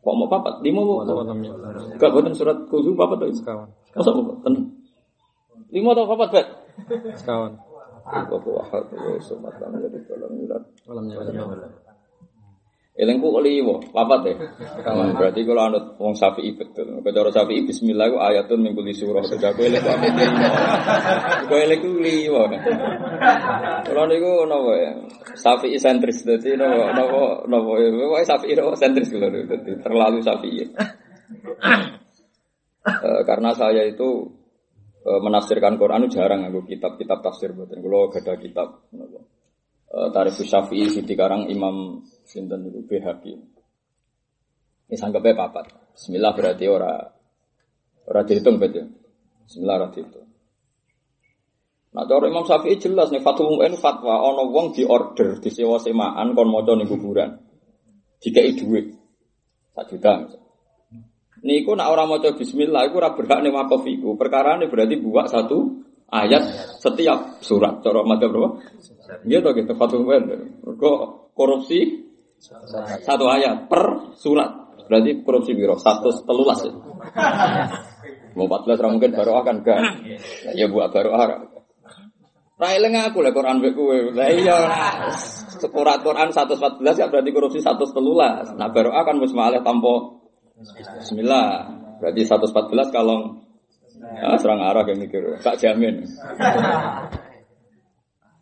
Kok 0.04 0.14
mau 0.20 0.28
papat? 0.28 0.60
Lima 0.60 0.84
mau? 0.84 1.00
Enggak 1.00 2.10
buatan 2.12 2.36
surat 2.36 2.60
kuzu 2.68 2.92
papat 2.92 3.24
tuh. 3.24 3.32
Sekawan. 3.32 3.68
Masa 3.96 4.12
mau 4.12 4.36
tenang. 4.44 4.68
Lima 5.72 5.96
atau 5.96 6.04
papat 6.04 6.28
bet? 6.28 6.46
Sekawan. 7.16 7.56
Allahu 8.04 8.60
ahad 8.60 8.84
wa 8.92 9.16
somad 9.16 9.56
lam 9.56 9.80
yalid 9.80 10.04
walam 10.12 10.32
yulad. 10.36 10.62
Walam 10.84 11.08
yalid 11.08 11.72
Elengku 12.94 13.26
kok 13.26 13.42
liwo, 13.42 13.82
papat 13.90 14.20
ya. 14.22 14.34
Hmm, 14.86 15.18
berarti 15.18 15.42
kalau 15.42 15.66
anut 15.66 15.98
wong 15.98 16.14
Syafi'i 16.14 16.54
betul. 16.54 17.02
Kalau 17.02 17.34
Syafi'i 17.34 17.66
bismillah 17.66 18.06
ku 18.06 18.22
ayatun 18.22 18.62
min 18.62 18.70
kulli 18.70 18.94
surah. 18.94 19.18
Jadi 19.26 19.50
aku 19.50 19.66
eleng 19.66 19.82
kok 19.82 19.98
liwo. 19.98 20.46
Aku 21.42 21.54
eleng 21.58 21.80
ku 21.82 21.90
liwo. 21.98 22.42
Kalau 23.82 24.06
niku 24.06 24.46
napa 24.46 24.72
ya? 24.78 24.92
Syafi'i 25.34 25.74
sentris 25.74 26.22
dadi 26.22 26.54
napa 26.54 26.94
napa 26.94 27.42
napa 27.50 27.72
ya. 27.82 27.88
Pokoke 27.90 28.22
Syafi'i 28.30 28.54
napa 28.54 28.72
sentris 28.78 29.10
lho 29.10 29.26
dadi 29.26 29.72
terlalu 29.82 30.18
Syafi'i. 30.22 30.62
Uh, 32.84 33.26
karena 33.26 33.50
saya 33.58 33.90
itu 33.90 34.28
uh, 35.02 35.18
menafsirkan 35.18 35.82
Quran 35.82 36.06
jarang 36.14 36.46
aku 36.46 36.62
kitab-kitab 36.62 37.26
tafsir 37.26 37.50
buatan. 37.50 37.82
Kalau 37.82 38.06
ada 38.12 38.38
kitab, 38.38 38.86
Tarif 39.94 40.34
Syafi'i 40.34 40.90
dikarang 41.06 41.46
Imam 41.46 42.02
Sinten 42.26 42.66
itu 42.66 42.82
BHQ. 42.82 43.24
Ini 44.90 44.96
sanggapnya 44.98 45.38
papat. 45.38 45.70
Bismillah 45.94 46.34
berarti 46.34 46.66
ora 46.66 46.98
ora 48.10 48.20
dihitung 48.26 48.58
betul. 48.58 48.90
Bismillah 49.46 49.74
ora 49.78 49.88
dihitung. 49.94 50.26
Nah, 51.94 52.10
cara 52.10 52.26
Imam 52.26 52.42
Syafi'i 52.42 52.74
jelas 52.82 53.14
nih 53.14 53.22
fatwa 53.22 53.54
MUN 53.54 53.78
fatwa 53.78 54.18
ono 54.18 54.50
wong 54.50 54.74
di 54.74 54.82
sewa 55.54 55.78
semaan 55.78 56.34
kon 56.34 56.50
maca 56.50 56.74
kuburan. 56.90 57.38
Dikai 58.18 58.58
dhuwit. 58.58 58.98
Sak 59.78 59.94
juta 59.94 60.12
misalnya. 60.26 60.42
Niku 61.44 61.76
nak 61.78 61.92
orang 61.92 62.08
maca 62.08 62.34
bismillah 62.34 62.90
iku 62.90 62.98
ora 62.98 63.14
berhak 63.14 63.46
ning 63.46 63.54
wakaf. 63.54 63.86
Perkara 64.18 64.58
ini 64.58 64.66
berarti 64.66 64.98
buat 64.98 65.30
satu 65.30 65.86
ayat 66.10 66.42
setiap 66.82 67.38
surat. 67.44 67.78
Cara 67.84 68.02
madzhab 68.02 68.34
berapa? 68.34 68.58
Iya 69.24 69.38
toh 69.44 69.52
gitu 69.56 69.72
MUN. 69.74 70.22
Kok 70.78 70.98
korupsi 71.36 72.08
satu 73.04 73.24
ayat 73.28 73.68
per 73.68 74.14
surat. 74.16 74.50
Berarti 74.84 75.24
korupsi 75.24 75.56
biro 75.56 75.76
satu 75.80 76.12
telulas 76.24 76.60
ya. 76.64 76.72
Mau 78.34 78.50
14 78.50 78.82
orang 78.82 78.92
mungkin 78.98 79.12
baru 79.14 79.32
akan 79.40 79.54
gak. 79.62 79.80
Ya 80.58 80.66
buat 80.68 80.90
baru 80.90 81.14
akan. 81.14 81.38
Railing 82.54 82.94
aku 82.94 83.18
lah 83.18 83.32
Quran 83.34 83.58
be 83.62 83.74
kowe. 83.74 83.98
Lah 84.14 84.28
iya 84.30 84.56
surat 85.58 86.00
Quran 86.02 86.30
114 86.30 86.82
ya 87.00 87.06
berarti 87.10 87.30
korupsi 87.32 87.58
113. 87.62 88.58
Nah 88.58 88.68
baru 88.70 88.90
akan 88.92 89.14
wis 89.22 89.32
malih 89.34 89.62
Bismillah. 91.00 91.66
Berarti 91.98 92.22
114 92.26 92.94
kalau 92.94 93.42
ah, 94.22 94.36
serang 94.38 94.60
arah 94.60 94.84
yang 94.86 94.98
mikir, 95.00 95.40
tak 95.40 95.58
jamin. 95.58 96.04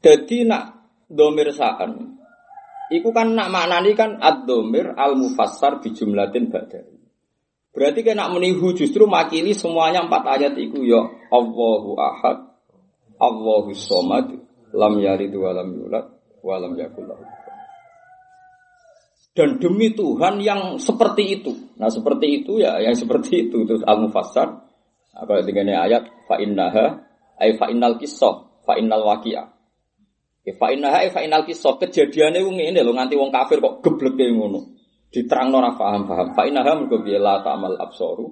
Jadi 0.02 0.44
nak 0.44 0.64
domir 1.06 1.54
saan 1.54 2.18
Iku 2.92 3.08
kan 3.14 3.32
nak 3.32 3.48
maknani 3.48 3.96
kan 3.96 4.20
ad-domir 4.20 4.92
al-mufassar 4.92 5.80
bi 5.80 5.96
jumlatin 5.96 6.52
badari. 6.52 7.00
Berarti 7.72 8.04
nak 8.12 8.36
menihu 8.36 8.76
justru 8.76 9.08
makili 9.08 9.56
semuanya 9.56 10.04
empat 10.04 10.28
ayat 10.28 10.60
iku 10.60 10.84
ya 10.84 11.00
Allahu 11.32 11.96
ahad, 11.96 12.52
Allahu 13.16 13.72
somad, 13.72 14.36
lam 14.76 15.00
yalid 15.00 15.32
wa 15.32 15.56
lam 15.56 15.72
yulad 15.72 16.04
wa 16.44 16.60
lam 16.60 16.76
yakul 16.76 17.08
dan 19.32 19.56
demi 19.56 19.96
Tuhan 19.96 20.44
yang 20.44 20.76
seperti 20.76 21.40
itu. 21.40 21.52
Nah 21.80 21.88
seperti 21.88 22.44
itu 22.44 22.60
ya, 22.60 22.76
yang 22.84 22.92
seperti 22.92 23.48
itu 23.48 23.64
terus 23.64 23.80
al 23.88 24.04
mufassar. 24.04 24.68
Apa 25.12 25.44
dengan 25.44 25.72
ayat 25.76 26.08
fa 26.28 26.36
innaha 26.40 27.00
ay 27.40 27.56
fa 27.56 27.72
innal 27.72 27.96
kisah 27.96 28.60
fa. 28.64 28.76
Ya 30.42 30.52
fa 30.58 30.74
innaha 30.74 31.06
fa 31.14 31.22
innal 31.22 31.46
kisah 31.46 31.78
kejadiane 31.78 32.42
wong 32.42 32.58
ngene 32.58 32.82
lho 32.82 32.90
nganti 32.90 33.14
wong 33.14 33.30
kafir 33.30 33.62
kok 33.62 33.78
gebleke 33.78 34.26
ngono. 34.34 34.74
Diterangno 35.12 35.62
ora 35.62 35.72
paham-paham. 35.78 36.34
Fa 36.34 36.42
innaha 36.48 36.74
mergo 36.74 36.98
piye 36.98 37.20
la 37.22 37.38
ta'mal 37.46 37.78
absaru 37.78 38.26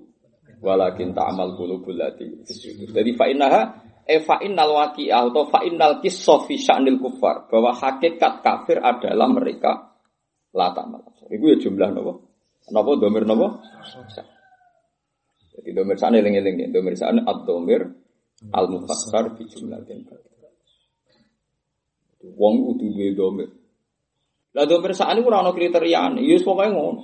walakin 0.60 1.14
ta'mal 1.14 1.56
qulubul 1.56 1.96
lati 1.96 2.26
Jadi 2.90 3.10
fa 3.14 3.30
innaha 3.30 3.62
e 4.02 4.18
fa 4.26 4.42
innal 4.42 4.74
waqi'ah 4.74 5.30
atau 5.30 5.46
fa 5.46 5.62
innal 5.62 6.02
kisah 6.02 6.42
fi 6.50 6.58
sya'nil 6.58 6.98
kufar 6.98 7.46
bahwa 7.46 7.70
hakikat 7.78 8.42
kafir 8.42 8.82
adalah 8.82 9.30
mereka 9.30 9.94
la 10.50 10.74
ta'mal. 10.74 11.06
Iku 11.30 11.44
ya 11.46 11.56
jumlah 11.62 11.94
nopo? 11.94 12.12
Napa 12.74 12.90
domir 12.98 13.22
nopo? 13.22 13.62
Jadi 15.54 15.70
domir 15.70 15.94
sana 15.94 16.18
eling-eling 16.18 16.74
domir 16.74 16.98
sana 16.98 17.22
ad-domir 17.22 17.86
al-mufassar 18.50 19.38
fi 19.38 19.46
jumlatin. 19.46 20.10
Wong 22.20 22.54
kudu 22.68 22.86
duwe 22.92 23.16
domir. 23.16 23.48
Lah 24.52 24.66
domir 24.68 24.92
sakjane 24.92 25.24
ora 25.24 25.40
ana 25.40 25.56
kriteriane, 25.56 26.20
ya 26.20 26.36
pokoke 26.42 26.68
ngono. 26.68 27.02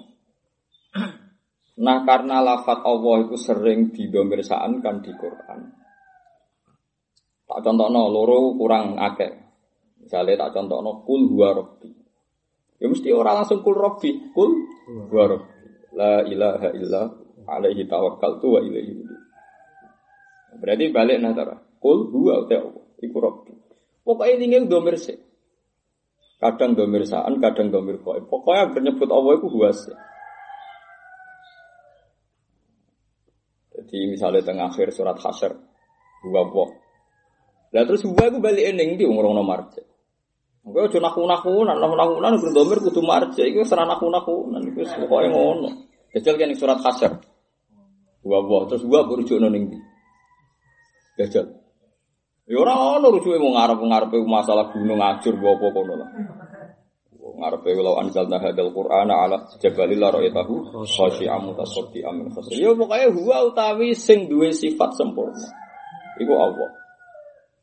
Nah 1.76 2.04
karena 2.08 2.40
lafat 2.40 2.84
Allah 2.84 3.28
itu 3.28 3.36
sering 3.36 3.92
didomirsaan 3.92 4.80
kan 4.84 5.00
di 5.04 5.12
Quran. 5.16 5.60
Tak 7.46 7.60
contohno 7.62 8.10
loro 8.12 8.56
kurang 8.58 8.96
akeh. 9.00 9.32
Misalnya 10.02 10.48
tak 10.48 10.56
contohno 10.56 11.04
kul 11.06 11.30
huwa 11.30 11.54
rabbi. 11.56 11.88
Ya 12.76 12.92
mesti 12.92 13.08
orang 13.12 13.40
langsung 13.40 13.64
kul 13.64 13.76
rabbi, 13.76 14.32
kul 14.36 14.52
huwa 15.08 15.24
rabbi. 15.36 15.52
La 15.96 16.20
ilaha 16.26 16.68
illa 16.76 17.02
alaihi 17.48 17.88
tawakkaltu 17.88 18.46
wa 18.52 18.60
ilaihi 18.60 19.00
Berarti 20.56 20.92
balik 20.92 21.20
nah. 21.20 21.32
Kul 21.76 22.08
huwa 22.12 22.44
Allah, 22.48 22.72
iku. 23.04 23.55
Pokoknya 24.06 24.38
ini 24.38 24.70
domir 24.70 24.94
sih. 24.94 25.18
Kadang 26.38 26.78
domir 26.78 27.02
saan, 27.02 27.42
kadang 27.42 27.74
domir 27.74 27.98
koi. 27.98 28.22
Pokoknya 28.22 28.70
bernyebut 28.70 29.10
Allah 29.10 29.32
itu 29.34 29.48
huas. 29.50 29.78
Jadi 33.74 33.98
misalnya 34.14 34.46
tengah 34.46 34.70
akhir 34.70 34.94
surat 34.94 35.18
hasyr. 35.18 35.58
Huwa 36.22 36.38
Allah. 36.46 36.68
Lah 37.74 37.82
terus 37.82 38.06
huwa 38.06 38.30
itu 38.30 38.38
balik 38.38 38.62
ening 38.62 38.94
di 38.94 39.02
umur 39.02 39.26
nomor 39.26 39.42
marja. 39.42 39.82
Gue 40.66 40.86
cuma 40.90 41.10
naku 41.10 41.26
nakunan, 41.26 41.78
naku 41.78 41.94
nakunan 41.98 42.32
gue 42.38 42.52
domir 42.54 42.78
kudu 42.78 43.02
marja. 43.02 43.42
Itu 43.42 43.66
serah 43.66 43.90
naku 43.90 44.06
nakunan. 44.06 44.62
Itu 44.70 44.86
pokoknya 44.86 45.34
ngono. 45.34 45.70
Jajal 46.14 46.38
kan 46.38 46.54
surat 46.54 46.78
hasyr. 46.78 47.12
Huwa 48.22 48.36
Allah. 48.38 48.60
Terus 48.70 48.82
huwa 48.86 49.02
berujuk 49.02 49.42
noning 49.42 49.74
di. 49.74 49.78
Jajal. 51.18 51.65
Ya 52.46 52.62
ora 52.62 52.78
ono 52.78 53.10
rujuke 53.10 53.42
mau 53.42 53.58
ngarep-ngarepe 53.58 54.22
masalah 54.22 54.70
gunung 54.70 55.02
ajur 55.02 55.34
apa 55.34 55.66
kono 55.74 55.94
lah. 55.98 56.10
Ngarepe 57.18 57.74
walau 57.74 57.98
anzalna 57.98 58.38
hadzal 58.38 58.70
qur'ana 58.70 59.14
ala 59.26 59.50
jabalil 59.58 59.98
la 59.98 60.14
ra'aytahu 60.14 60.86
khashi'an 60.86 61.42
mutasaddian 61.42 62.14
min 62.14 62.30
khasri. 62.30 62.62
Ya 62.62 62.70
pokoke 62.70 63.06
huwa 63.18 63.50
utawi 63.50 63.98
sing 63.98 64.30
duwe 64.30 64.54
sifat 64.54 64.94
sempurna. 64.94 65.42
Iku 66.22 66.32
Allah. 66.38 66.70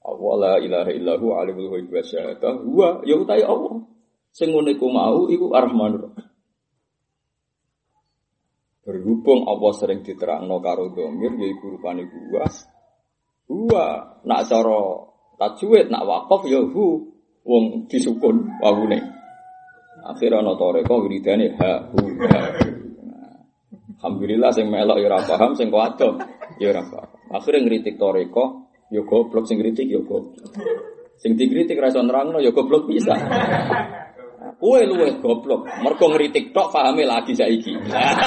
Allah 0.04 0.36
la 0.36 0.54
ilaha 0.60 0.92
illahu 0.92 1.26
alimul 1.40 1.72
ghaibi 1.72 2.04
wasyahadah. 2.04 2.54
Huwa 2.68 3.08
ya 3.08 3.16
utawi 3.16 3.44
Allah. 3.48 3.88
Sing 4.36 4.52
ngene 4.52 4.76
iku 4.76 4.90
mau 4.90 5.30
iku 5.30 5.54
Ar-Rahmanur 5.54 6.10
Berhubung 8.84 9.48
Allah 9.48 9.72
sering 9.80 10.04
diterangno 10.04 10.60
karo 10.60 10.92
domir 10.92 11.32
yaiku 11.40 11.78
rupane 11.78 12.04
buas 12.10 12.68
Huwa 13.48 13.86
nak 14.24 14.42
cara 14.48 14.82
tajwid 15.40 15.92
nak 15.92 16.04
wakaf 16.08 16.48
ya 16.48 16.64
hu 16.64 17.14
wong 17.44 17.88
disukun 17.92 18.48
wawune. 18.64 19.00
Akhirnya 20.04 20.44
ana 20.44 20.56
toreko 20.60 21.04
wiridane 21.04 21.56
ha 21.60 21.92
hu 21.92 22.02
ha. 22.28 22.42
Alhamdulillah 24.04 24.52
sing 24.52 24.68
melok 24.68 25.00
ya 25.00 25.08
ora 25.08 25.24
paham, 25.24 25.56
sing 25.56 25.72
kuwadoh 25.72 26.20
ya 26.60 26.76
ora 26.76 26.84
paham. 26.84 27.10
Akhire 27.32 27.64
ngritik 27.64 27.96
toreko, 27.96 28.68
ya 28.92 29.00
goblok 29.08 29.48
sing 29.48 29.64
ngritik 29.64 29.88
ya 29.88 30.04
goblok. 30.04 30.44
Sing 31.16 31.40
dikritik 31.40 31.80
ra 31.80 31.88
iso 31.88 32.04
nerangno 32.04 32.44
ya 32.44 32.52
goblok 32.52 32.84
bisa. 32.84 33.16
Kowe 34.64 34.80
luwih 34.80 35.20
goblok. 35.20 35.68
Mergo 35.84 36.08
ngritik 36.08 36.56
tok 36.56 36.72
pahame 36.72 37.04
lagi 37.04 37.36
saiki. 37.36 37.76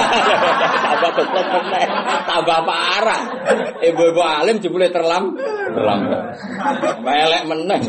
Tambah 0.85 1.11
goblok 1.17 1.47
meneh. 1.49 1.85
Tambah 2.29 2.59
parah. 2.61 3.23
Ibu-ibu 3.81 4.21
alim 4.21 4.61
jebule 4.61 4.93
terlam 4.93 5.33
terlambat. 5.73 6.37
Melek 7.01 7.43
meneh. 7.49 7.81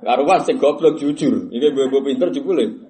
Karuan 0.00 0.40
sing 0.48 0.56
goblok 0.56 0.96
jujur. 0.96 1.52
Iki 1.52 1.66
ibu-ibu 1.76 2.00
pinter 2.00 2.32
jebule. 2.32 2.80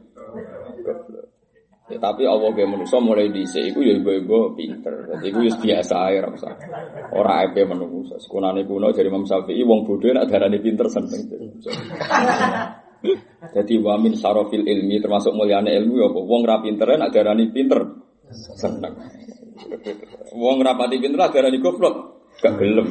Ya, 1.90 1.98
tapi 1.98 2.22
Allah 2.22 2.54
ge 2.54 2.62
manusa 2.62 3.02
mulai 3.02 3.26
dhisik 3.26 3.74
iku 3.74 3.82
ya 3.82 3.98
ibu-ibu 3.98 4.54
pinter. 4.54 5.02
Dadi 5.02 5.34
iku 5.34 5.42
wis 5.42 5.58
biasa 5.58 5.98
ae 5.98 6.22
ora 6.22 6.30
usah. 6.30 6.54
Ora 7.10 7.42
ape 7.42 7.66
manusa. 7.66 8.22
Sekunane 8.22 8.62
kuno 8.70 8.94
dari 8.94 9.10
Imam 9.10 9.26
Syafi'i 9.26 9.66
wong 9.66 9.82
bodho 9.82 10.14
nek 10.14 10.30
darane 10.30 10.62
pinter 10.62 10.86
seneng. 10.86 11.26
Jadi 13.52 13.74
wamin 13.82 14.14
sarofil 14.14 14.62
ilmi 14.62 15.02
termasuk 15.02 15.34
mulyane 15.34 15.74
ilmu 15.74 15.94
ya 15.98 16.08
wong 16.10 16.42
ra 16.46 16.62
pinter 16.62 16.94
nak 16.94 17.10
darani 17.10 17.50
pinter. 17.50 17.82
Seneng. 18.32 18.94
Wong 20.32 20.56
rapati 20.62 20.96
pinter 21.02 21.18
darani 21.28 21.58
goblok. 21.58 21.94
Gak 22.38 22.54
gelem. 22.58 22.88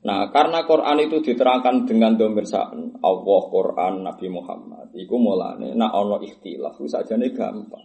Nah, 0.00 0.32
karena 0.32 0.64
Quran 0.64 0.96
itu 1.04 1.20
diterangkan 1.20 1.84
dengan 1.84 2.16
domir 2.16 2.48
sa'an, 2.48 3.04
Allah, 3.04 3.42
Quran, 3.52 4.00
Nabi 4.00 4.32
Muhammad. 4.32 4.96
Iku 4.96 5.20
mulane, 5.20 5.76
nah 5.76 5.92
ono 5.92 6.24
ikhtilaf, 6.24 6.80
saja 6.88 7.20
nih 7.20 7.36
gampang. 7.36 7.84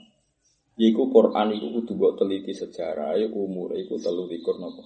Iku 0.79 1.11
Quran 1.11 1.55
itu 1.55 1.83
mbok 1.91 2.15
teliti 2.19 2.55
sejarah, 2.55 3.19
umur 3.35 3.75
iku 3.75 3.99
telu 3.99 4.27
likur 4.31 4.59
nopo 4.59 4.83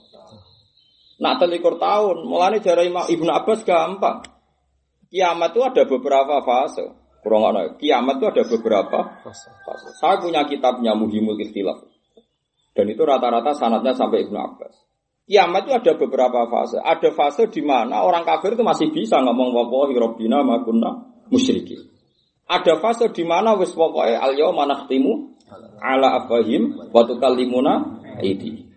Nak 1.19 1.35
telikur 1.43 1.75
tahun, 1.75 2.23
mulane 2.23 2.63
jare 2.63 2.87
Ibnu 2.87 3.27
Abbas 3.27 3.67
gampang. 3.67 4.23
Kiamat 5.09 5.51
itu 5.51 5.61
ada 5.65 5.83
beberapa 5.83 6.39
fase. 6.45 6.85
Kurang 7.19 7.51
ada. 7.51 7.75
Kiamat 7.75 8.23
itu 8.23 8.25
ada 8.31 8.43
beberapa 8.47 9.19
fase. 9.25 9.49
Saya 9.99 10.21
punya 10.23 10.47
kitabnya 10.47 10.95
Muhimul 10.95 11.35
Ikhtilaf. 11.35 11.83
Dan 12.71 12.85
itu 12.87 13.03
rata-rata 13.03 13.51
sanatnya 13.51 13.91
sampai 13.91 14.23
Ibnu 14.23 14.37
Abbas. 14.39 14.73
Kiamat 15.27 15.67
itu 15.67 15.73
ada 15.75 15.93
beberapa 15.99 16.39
fase. 16.47 16.79
Ada 16.79 17.09
fase 17.11 17.51
di 17.51 17.59
mana 17.65 18.05
orang 18.05 18.23
kafir 18.23 18.55
itu 18.55 18.63
masih 18.63 18.93
bisa 18.93 19.19
ngomong 19.19 19.51
wallahi 19.51 19.99
rabbina 19.99 20.39
ma 20.45 20.63
kunna 20.63 20.95
musyriki. 21.27 21.75
Ada 22.49 22.79
fase 22.79 23.11
di 23.11 23.27
mana 23.27 23.53
wis 23.59 23.75
pokoke 23.75 24.09
al 24.09 24.33
yauma 24.33 24.65
nakhtimu 24.65 25.37
ala 25.81 26.23
afahim 26.23 26.79
wa 26.93 27.01
tukallimuna 27.05 27.73
aidi. 28.21 28.68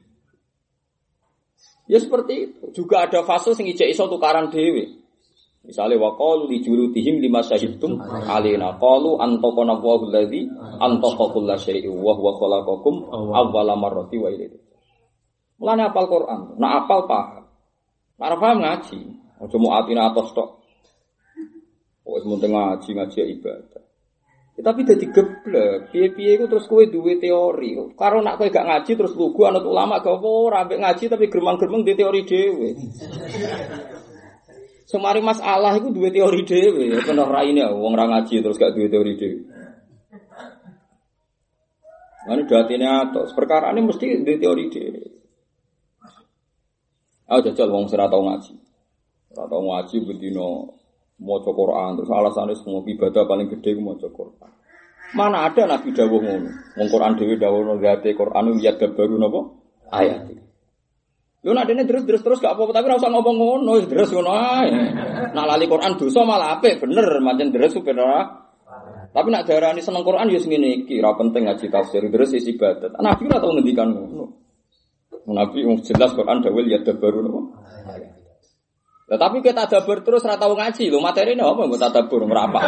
Ya 1.93 2.01
seperti 2.01 2.49
itu. 2.49 2.65
Juga 2.73 3.05
ada 3.05 3.21
fase 3.21 3.53
sing 3.53 3.69
ijek 3.69 3.93
iso 3.93 4.09
tukaran 4.09 4.49
dhewe. 4.49 5.05
Misalnya 5.63 6.01
wa 6.01 6.17
qalu 6.17 6.49
li 6.49 6.59
julutihim 6.65 7.21
lima 7.21 7.45
syahidtum 7.45 8.01
alina 8.27 8.81
qalu 8.81 9.21
antaqana 9.21 9.77
Allahu 9.77 10.09
allazi 10.09 10.49
antaqa 10.81 11.25
kulla 11.31 11.55
syai'in 11.61 11.93
wa 11.93 12.17
huwa 12.17 12.35
khalaqakum 12.35 12.95
awwala 13.13 13.79
marrati 13.79 14.19
wa 14.19 14.33
ilayhi 14.33 14.59
Mulane 15.63 15.87
apal 15.87 16.11
Quran, 16.11 16.59
nak 16.59 16.73
apal 16.83 17.07
paham. 17.07 17.47
Para 18.19 18.35
paham 18.35 18.67
ngaji, 18.67 18.99
aja 19.39 19.57
mau 19.63 19.71
atina 19.79 20.11
atos 20.11 20.35
tok. 20.35 20.59
Oh, 22.03 22.19
wis 22.19 22.27
mun 22.27 22.43
ngaji 22.43 22.91
ngaji 22.99 23.17
ya 23.23 23.27
ibadah. 23.31 23.72
Ya, 24.53 24.61
tapi 24.69 24.85
dadi 24.85 25.09
geblek, 25.09 25.89
piye-piye 25.97 26.37
iku 26.37 26.45
terus 26.45 26.69
kowe 26.69 26.85
duwe 26.85 27.17
teori. 27.17 27.73
Karo 27.97 28.21
nak 28.21 28.37
kowe 28.37 28.53
gak 28.53 28.69
ngaji 28.69 28.93
terus 29.01 29.17
lugu 29.17 29.49
anut 29.49 29.65
ulama 29.65 30.05
gak 30.05 30.13
apa 30.13 30.29
ora 30.29 30.61
ngaji 30.69 31.09
tapi 31.09 31.33
geremang-geremeng 31.33 31.89
di 31.89 31.97
teori 31.97 32.21
dhewe. 32.29 32.69
Semari 34.93 35.25
masalah 35.25 35.81
itu 35.81 35.89
dua 35.89 36.13
teori 36.13 36.45
dhewe, 36.45 36.85
ya 36.93 37.01
kena 37.01 37.25
raine 37.25 37.65
wong 37.65 37.97
ora 37.97 38.05
ngaji 38.13 38.45
terus 38.45 38.61
gak 38.61 38.77
dua 38.77 38.93
teori 38.93 39.13
dhewe. 39.17 39.41
Ini 42.23 42.45
ini 42.47 42.87
atau 42.87 43.25
perkara 43.33 43.73
ini 43.73 43.81
mesti 43.89 44.21
di 44.21 44.37
teori 44.37 44.69
dhewe. 44.69 45.03
Ah 47.25 47.41
jajal 47.41 47.73
wong 47.73 47.89
ora 47.89 48.05
tau 48.05 48.21
ngaji. 48.21 48.55
Ora 49.33 49.45
tau 49.49 49.65
ngaji 49.65 49.97
bendino 50.05 50.77
maca 51.23 51.51
Quran 51.55 51.91
terus 51.97 52.11
alasannya 52.11 52.59
semua 52.59 52.83
ibadah 52.83 53.23
paling 53.25 53.47
gede 53.47 53.79
ku 53.79 53.83
maca 53.87 54.11
Quran. 54.11 54.51
Mana 55.15 55.47
ada 55.47 55.63
Nabi 55.69 55.95
dawuh 55.95 56.21
ngono. 56.21 56.51
Wong 56.77 56.89
Quran 56.89 57.13
dhewe 57.15 57.35
dawuh 57.39 57.63
no 57.63 57.75
gate 57.79 58.17
Quran 58.17 58.59
ya 58.59 58.75
baru 58.75 59.15
napa 59.21 59.41
ayat. 59.93 60.43
Lu 61.43 61.51
nak 61.51 61.67
dene 61.67 61.83
terus 61.83 62.07
terus 62.07 62.23
terus 62.23 62.39
gak 62.39 62.55
apa-apa 62.55 62.71
tapi 62.71 62.87
ora 62.87 63.03
usah 63.03 63.11
ngomong 63.11 63.37
ngono, 63.37 63.73
terus 63.91 64.15
ngono 64.15 64.31
ae. 64.31 64.71
Nak 65.35 65.47
lali 65.47 65.67
Quran 65.67 65.99
dosa 65.99 66.23
malah 66.23 66.55
apik, 66.59 66.79
bener 66.79 67.19
mancen 67.19 67.51
terus 67.51 67.75
supir 67.75 67.99
ora. 67.99 68.23
Tapi 69.11 69.29
nak 69.29 69.45
darani 69.45 69.83
seneng 69.83 70.07
Quran 70.07 70.31
ya 70.31 70.39
ngene 70.39 70.87
iki, 70.87 71.03
ora 71.03 71.19
penting 71.19 71.51
ngaji 71.51 71.67
tafsir, 71.67 72.07
terus 72.07 72.31
isi 72.39 72.55
ibadat. 72.55 72.95
Nabi 72.95 73.27
ora 73.27 73.43
tau 73.43 73.51
ngendikan 73.59 73.91
ngono. 73.91 74.25
Nabi 75.35 75.67
jelas 75.83 76.15
Quran 76.15 76.47
dawil 76.47 76.71
ya 76.71 76.79
baru 76.79 77.19
nopo. 77.27 77.41
Nah, 79.13 79.21
tapi 79.21 79.45
kita 79.45 79.69
tadabur 79.69 80.01
terus 80.01 80.25
rata 80.25 80.49
ngaji 80.49 80.89
lo 80.89 81.05
materi 81.05 81.37
ini 81.37 81.45
apa 81.45 81.69
nggak 81.69 81.81
tadabur 81.85 82.25
merapa? 82.25 82.61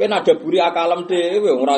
Kan 0.00 0.16
ada 0.16 0.32
buri 0.40 0.56
akalam 0.64 1.04
dewe 1.04 1.52
ora 1.52 1.76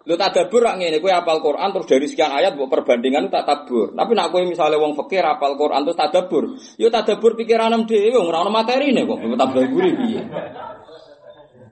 Lu 0.00 0.16
tadabur 0.16 0.64
rak 0.64 0.80
ngene, 0.80 0.96
kowe 0.96 1.12
apal 1.12 1.44
Quran 1.44 1.76
terus 1.76 1.84
dari 1.84 2.08
sekian 2.08 2.32
ayat 2.32 2.56
buat 2.56 2.72
perbandingan 2.72 3.28
tak 3.28 3.44
tabur. 3.44 3.92
Tapi 3.92 4.12
nak 4.16 4.32
kowe 4.32 4.40
misalnya 4.44 4.80
wong 4.80 4.96
fakir 4.96 5.20
apal 5.20 5.60
Quran 5.60 5.84
terus 5.84 5.96
tadabur, 5.96 6.56
yo 6.80 6.88
tadabur 6.88 7.36
pikiranem 7.36 7.84
dhewe 7.84 8.16
ora 8.16 8.40
ono 8.40 8.48
materine 8.48 9.04
kok, 9.04 9.20
tadabur 9.20 9.84
piye. 9.84 10.20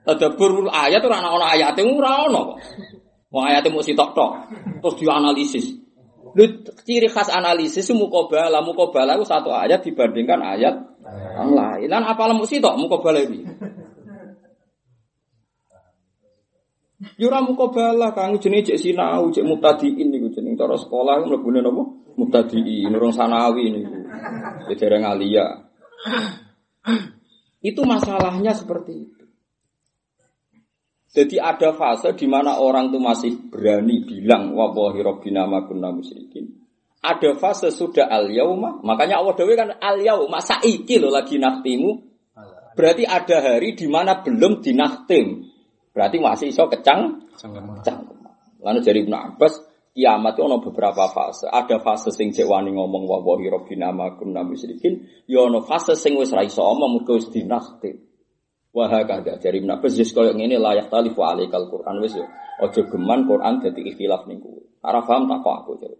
Tadabur 0.05 0.69
ayat 0.69 1.01
ora 1.01 1.17
ono 1.25 1.45
ayate 1.45 1.81
ora 1.81 2.11
ono 2.29 2.41
kok. 2.53 2.57
Wong 3.33 3.43
ayate 3.49 3.67
mung 3.73 3.85
sitok-tok 3.85 4.31
terus 4.81 4.95
dianalisis. 5.01 5.65
Lu 6.35 6.43
ciri 6.85 7.09
khas 7.09 7.29
analisis 7.33 7.89
mukobala, 7.91 8.61
mukobala 8.61 9.17
itu 9.17 9.25
satu 9.25 9.49
ayat 9.49 9.81
dibandingkan 9.81 10.39
ayat 10.39 10.75
yang 11.37 11.51
lain. 11.55 11.87
Lan 11.89 12.03
apa 12.05 12.29
lemu 12.29 12.45
sih 12.45 12.61
tok 12.61 12.77
mukobala 12.77 13.19
ini? 13.23 13.41
Yura 17.15 17.39
mukobala 17.39 18.11
kang 18.11 18.35
jenis 18.37 18.71
cek 18.71 18.79
sinau, 18.79 19.31
cek 19.31 19.47
mutadiin 19.47 20.11
niku 20.11 20.35
jenis 20.35 20.59
cara 20.59 20.75
sekolah 20.75 21.23
mlebune 21.23 21.63
napa? 21.63 21.83
Mutadiin, 22.19 22.91
urung 22.91 23.15
sanawi 23.15 23.71
niku. 23.71 23.95
Dereng 24.75 25.07
alia. 25.07 25.63
Itu 27.63 27.87
masalahnya 27.87 28.51
seperti 28.51 28.91
itu. 28.95 29.18
Jadi 31.09 31.41
ada 31.41 31.73
fase 31.73 32.13
di 32.13 32.29
mana 32.29 32.61
orang 32.61 32.93
itu 32.93 32.99
masih 33.01 33.31
berani 33.49 34.05
bilang 34.05 34.53
wallahi 34.53 35.01
rabbina 35.01 35.49
ma 35.49 35.65
kunna 35.65 35.89
musyrikin. 35.89 36.53
Ada 37.01 37.33
fase 37.39 37.73
sudah 37.73 38.11
al 38.11 38.29
yauma, 38.29 38.83
makanya 38.85 39.17
Allah 39.17 39.33
dewe 39.33 39.57
kan 39.57 39.73
al 39.81 39.97
yauma 40.03 40.37
saiki 40.37 41.01
lo 41.01 41.09
lagi 41.09 41.41
naktimu. 41.41 42.09
Berarti 42.77 43.03
ada 43.03 43.41
hari 43.41 43.73
di 43.73 43.89
mana 43.89 44.21
belum 44.21 44.61
dinaktim. 44.61 45.49
Berarti 45.91 46.21
masih 46.21 46.53
iso 46.53 46.69
kecang 46.69 47.25
kecang. 47.35 47.99
Lalu 48.59 48.79
dari 48.83 48.99
Ibnu 49.07 49.15
Abbas 49.15 49.53
kiamat 49.95 50.35
itu 50.35 50.43
ada 50.45 50.57
beberapa 50.59 51.03
fase. 51.11 51.47
Ada 51.47 51.79
fase 51.83 52.11
sing 52.11 52.31
cek 52.31 52.47
wani 52.47 52.71
ngomong 52.75 53.03
wallahi 53.07 53.49
rabbina 53.49 53.91
ma 53.91 54.15
kunna 54.15 54.43
musyrikin, 54.43 55.07
ya 55.27 55.43
ono 55.47 55.63
fase 55.63 55.95
sing 55.95 56.15
wis 56.15 56.31
ra 56.31 56.43
iso 56.45 56.63
omong 56.63 57.01
mergo 57.01 57.17
wis 57.17 57.31
dinaktim. 57.31 58.08
Wah 58.69 58.85
kada 58.85 59.41
dari 59.41 59.65
menapa 59.65 59.89
jis 59.89 60.13
koyo 60.13 60.37
ngene 60.37 60.61
layak 60.61 60.93
talifu 60.93 61.25
alaikal 61.25 61.65
Quran 61.65 62.05
wis 62.05 62.13
yo. 62.13 62.25
Aja 62.59 62.85
geman 62.85 63.25
Quran 63.25 63.65
dadi 63.65 63.81
ikhtilaf 63.89 64.29
ning 64.29 64.43
kowe. 64.43 64.61
Ora 64.85 65.01
paham 65.01 65.25
tak 65.25 65.41
kok 65.41 65.55
aku 65.65 65.71
jare. 65.81 65.97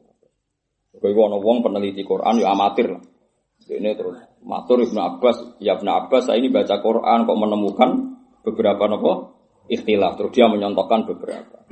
Kowe 0.93 1.12
wong 1.15 1.65
peneliti 1.65 2.05
Quran 2.05 2.38
yo 2.38 2.45
amatir 2.45 2.93
lah. 2.93 3.03
Ini 3.69 3.93
terus 3.93 4.17
matur 4.41 4.82
Ibnu 4.82 4.97
Abbas, 4.97 5.62
ya 5.62 5.77
Ibnu 5.77 5.91
Abbas 5.93 6.25
saya 6.25 6.41
ini 6.41 6.49
baca 6.49 6.82
Quran 6.82 7.27
kok 7.29 7.38
menemukan 7.38 7.89
beberapa 8.41 8.89
nopo 8.89 9.12
ikhtilaf 9.69 10.17
terus 10.17 10.32
dia 10.34 10.49
menyontohkan 10.49 11.05
beberapa. 11.05 11.69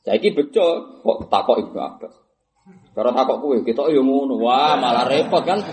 Saya 0.00 0.16
ini 0.16 0.32
betul 0.32 1.02
kok 1.04 1.28
takok 1.28 1.56
Ibnu 1.68 1.78
Abbas. 1.82 2.21
Karena 2.92 3.10
takok 3.16 3.38
kue, 3.40 3.58
kita 3.64 3.88
yo 3.88 4.04
ngono. 4.04 4.36
Wah, 4.36 4.76
malah 4.76 5.08
repot 5.08 5.40
kan. 5.48 5.64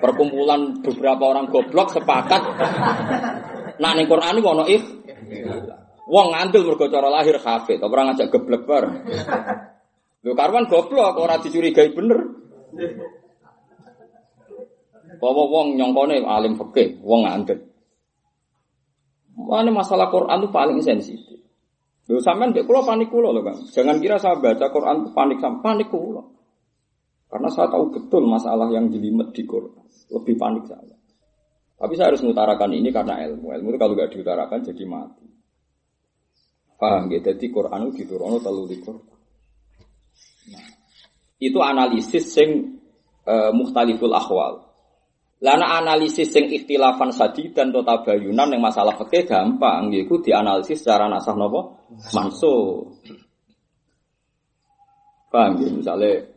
Perkumpulan 0.00 0.80
beberapa 0.80 1.28
orang 1.28 1.52
goblok 1.52 1.92
sepakat. 1.92 2.42
Nah, 3.76 3.92
ning 3.92 4.08
Quran 4.08 4.40
iki 4.40 4.48
ono 4.48 4.64
if. 4.64 4.84
Wong 6.08 6.28
ngandel 6.34 6.66
mergo 6.66 6.88
cara 6.88 7.08
lahir 7.08 7.36
hafid, 7.40 7.80
ora 7.80 8.10
ngajak 8.10 8.28
geblek 8.32 8.62
bar. 8.68 8.84
Lho 10.24 10.32
karwan 10.32 10.66
goblok 10.66 11.14
ora 11.20 11.36
dicurigai 11.38 11.92
bener. 11.92 12.20
Bawa 15.20 15.42
wong 15.46 15.78
nyongkone 15.78 16.24
alim 16.24 16.56
fikih, 16.58 17.00
wong 17.04 17.28
ngandel. 17.28 17.60
Mana 19.36 19.70
masalah 19.72 20.08
Quran 20.08 20.44
itu 20.44 20.48
paling 20.48 20.78
sensitif. 20.80 21.41
Lho 22.12 22.20
sampean 22.20 22.52
mbek 22.52 22.68
kula 22.68 22.84
panik 22.84 23.08
kula 23.08 23.32
lho, 23.32 23.40
Kang. 23.40 23.58
Jangan 23.72 23.96
kira 23.96 24.20
saya 24.20 24.36
baca 24.36 24.68
Quran 24.68 24.96
panik 25.16 25.40
sama 25.40 25.64
panik 25.64 25.88
kula. 25.88 26.20
Karena 27.32 27.48
saya 27.48 27.72
tahu 27.72 27.88
betul 27.88 28.28
masalah 28.28 28.68
yang 28.68 28.92
jelimet 28.92 29.32
di 29.32 29.48
Quran. 29.48 29.88
Lebih 30.12 30.36
panik 30.36 30.68
saya. 30.68 30.92
Tapi 31.80 31.92
saya 31.96 32.12
harus 32.12 32.20
mengutarakan 32.20 32.70
ini 32.76 32.92
karena 32.92 33.16
ilmu. 33.24 33.56
Ilmu 33.56 33.68
itu 33.72 33.78
kalau 33.80 33.96
gak 33.96 34.12
diutarakan 34.12 34.60
jadi 34.60 34.84
mati. 34.84 35.26
Paham 36.76 37.08
ya? 37.08 37.18
Jadi 37.24 37.46
Quran 37.48 37.88
itu 37.88 38.04
diturunkan 38.04 38.44
terlalu 38.44 38.64
di 38.70 38.76
Quran. 38.84 39.16
Nah, 40.52 40.68
itu 41.40 41.58
analisis 41.58 42.28
sing 42.28 42.78
uh, 43.24 43.50
muhtaliful 43.56 44.12
akhwal. 44.12 44.71
Lana 45.42 45.82
analisis 45.82 46.30
sing 46.30 46.46
ikhtilafan 46.54 47.10
sadi 47.10 47.50
dan 47.50 47.74
tota 47.74 48.06
bayunan 48.06 48.46
yang 48.46 48.62
masalah 48.62 48.94
fikih 48.94 49.26
gampang 49.26 49.90
yaiku 49.90 50.22
dianalisis 50.22 50.86
secara 50.86 51.10
nasah 51.10 51.34
nopo? 51.34 51.82
Manso. 52.14 52.86
Paham 55.34 55.58
ya? 55.58 55.68
Misalnya 55.74 56.30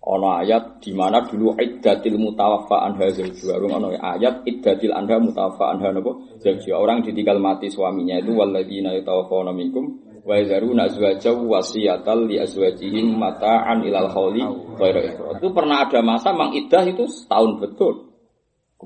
ono 0.00 0.40
ayat 0.40 0.80
di 0.80 0.96
mana 0.96 1.20
dulu 1.20 1.52
iddatil 1.52 2.16
mutawaffa 2.16 2.80
anha 2.88 3.12
zawjuha. 3.12 3.60
Ono 3.60 3.92
ayat 3.92 4.48
iddatil 4.48 4.96
anha 4.96 5.20
mutawaffa 5.20 5.76
anha 5.76 5.92
nopo? 5.92 6.40
Zawjuha. 6.40 6.80
Orang 6.80 7.04
ditinggal 7.04 7.36
mati 7.36 7.68
suaminya 7.68 8.16
itu 8.24 8.32
walladzina 8.32 8.96
yatawaffawna 8.96 9.52
minkum 9.52 10.00
wa 10.24 10.32
yazaruna 10.32 10.88
azwajaw 10.88 11.44
wasiyatal 11.44 12.24
li 12.24 12.40
azwajihim 12.40 13.20
mata'an 13.20 13.84
ilal 13.84 14.08
hauli 14.08 14.40
ghairu 14.80 15.28
Itu 15.36 15.52
pernah 15.52 15.84
ada 15.84 16.00
masa 16.00 16.32
mang 16.32 16.56
iddah 16.56 16.88
itu 16.88 17.04
setahun 17.04 17.60
betul. 17.60 18.15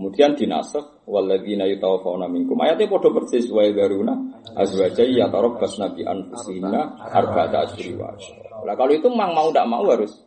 Kemudian 0.01 0.33
dinasakh 0.33 1.05
walladzina 1.05 1.69
yatawaffawna 1.69 2.25
minkum. 2.25 2.57
Ayatnya 2.57 2.89
padha 2.89 3.13
persis 3.13 3.53
wa 3.53 3.61
yadharuna 3.61 4.17
azwaja 4.57 5.05
yatarabbasna 5.05 5.93
bi 5.93 6.09
anfusihinna 6.09 7.05
arba'ata 7.13 7.69
asyhur 7.69 8.01
wa 8.01 8.17
Nah, 8.65 8.75
kalau 8.81 8.97
itu 8.97 9.13
memang 9.13 9.37
mau 9.37 9.53
tidak 9.53 9.69
mau 9.69 9.85
harus 9.85 10.25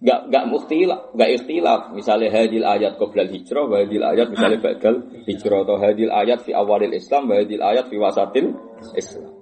Gak 0.00 0.32
gak 0.32 0.48
mukhtilaf, 0.48 1.12
gak 1.12 1.30
ikhtilaf. 1.36 1.92
Misalnya 1.92 2.32
hadil 2.32 2.64
ayat 2.64 2.96
qoblal 2.96 3.28
hijrah, 3.28 3.68
hadil 3.76 4.00
ayat 4.00 4.32
misalnya 4.32 4.62
badal 4.62 5.04
hijrah 5.28 5.68
atau 5.68 5.76
hadil 5.76 6.08
ayat 6.08 6.38
fi 6.48 6.56
awalil 6.56 6.94
Islam, 6.96 7.28
hadil 7.28 7.60
ayat 7.60 7.92
fi 7.92 7.96
wasatil 8.00 8.56
Islam. 8.96 9.36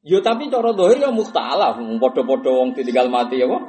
Yo 0.00 0.24
tapi 0.24 0.48
cara 0.48 0.72
dohir 0.72 0.96
ya 0.96 1.12
mustalaf, 1.12 1.76
podo-podo 1.76 2.62
wong 2.62 2.72
ditinggal 2.72 3.12
mati 3.12 3.36
ya 3.36 3.50
kok. 3.50 3.62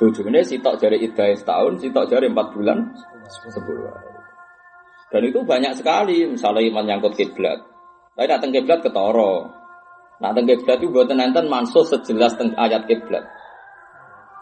Bojone 0.00 0.40
sitok 0.40 0.80
jari 0.80 0.96
iddah 1.04 1.28
setahun, 1.36 1.76
sitok 1.76 2.08
jari 2.08 2.32
empat 2.32 2.56
bulan, 2.56 2.88
sepuluh 3.28 3.92
Dan 5.12 5.28
itu 5.28 5.44
banyak 5.44 5.76
sekali, 5.76 6.24
misalnya 6.24 6.64
menyangkut 6.72 7.12
kiblat. 7.12 7.60
Tapi 8.16 8.24
datang 8.24 8.48
kiblat 8.48 8.80
ketoro, 8.80 9.60
Nah, 10.20 10.36
tentang 10.36 10.52
kiblat 10.52 10.78
itu 10.84 10.92
buatan 10.92 11.16
nonton 11.16 11.48
mansuh 11.48 11.80
sejelas 11.80 12.36
tentang 12.36 12.60
ayat 12.60 12.84
kiblat. 12.84 13.24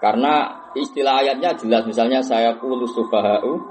Karena 0.02 0.66
istilah 0.74 1.22
ayatnya 1.22 1.54
jelas, 1.54 1.86
misalnya 1.86 2.18
saya 2.18 2.58
kulu 2.58 2.86
subahau 2.90 3.62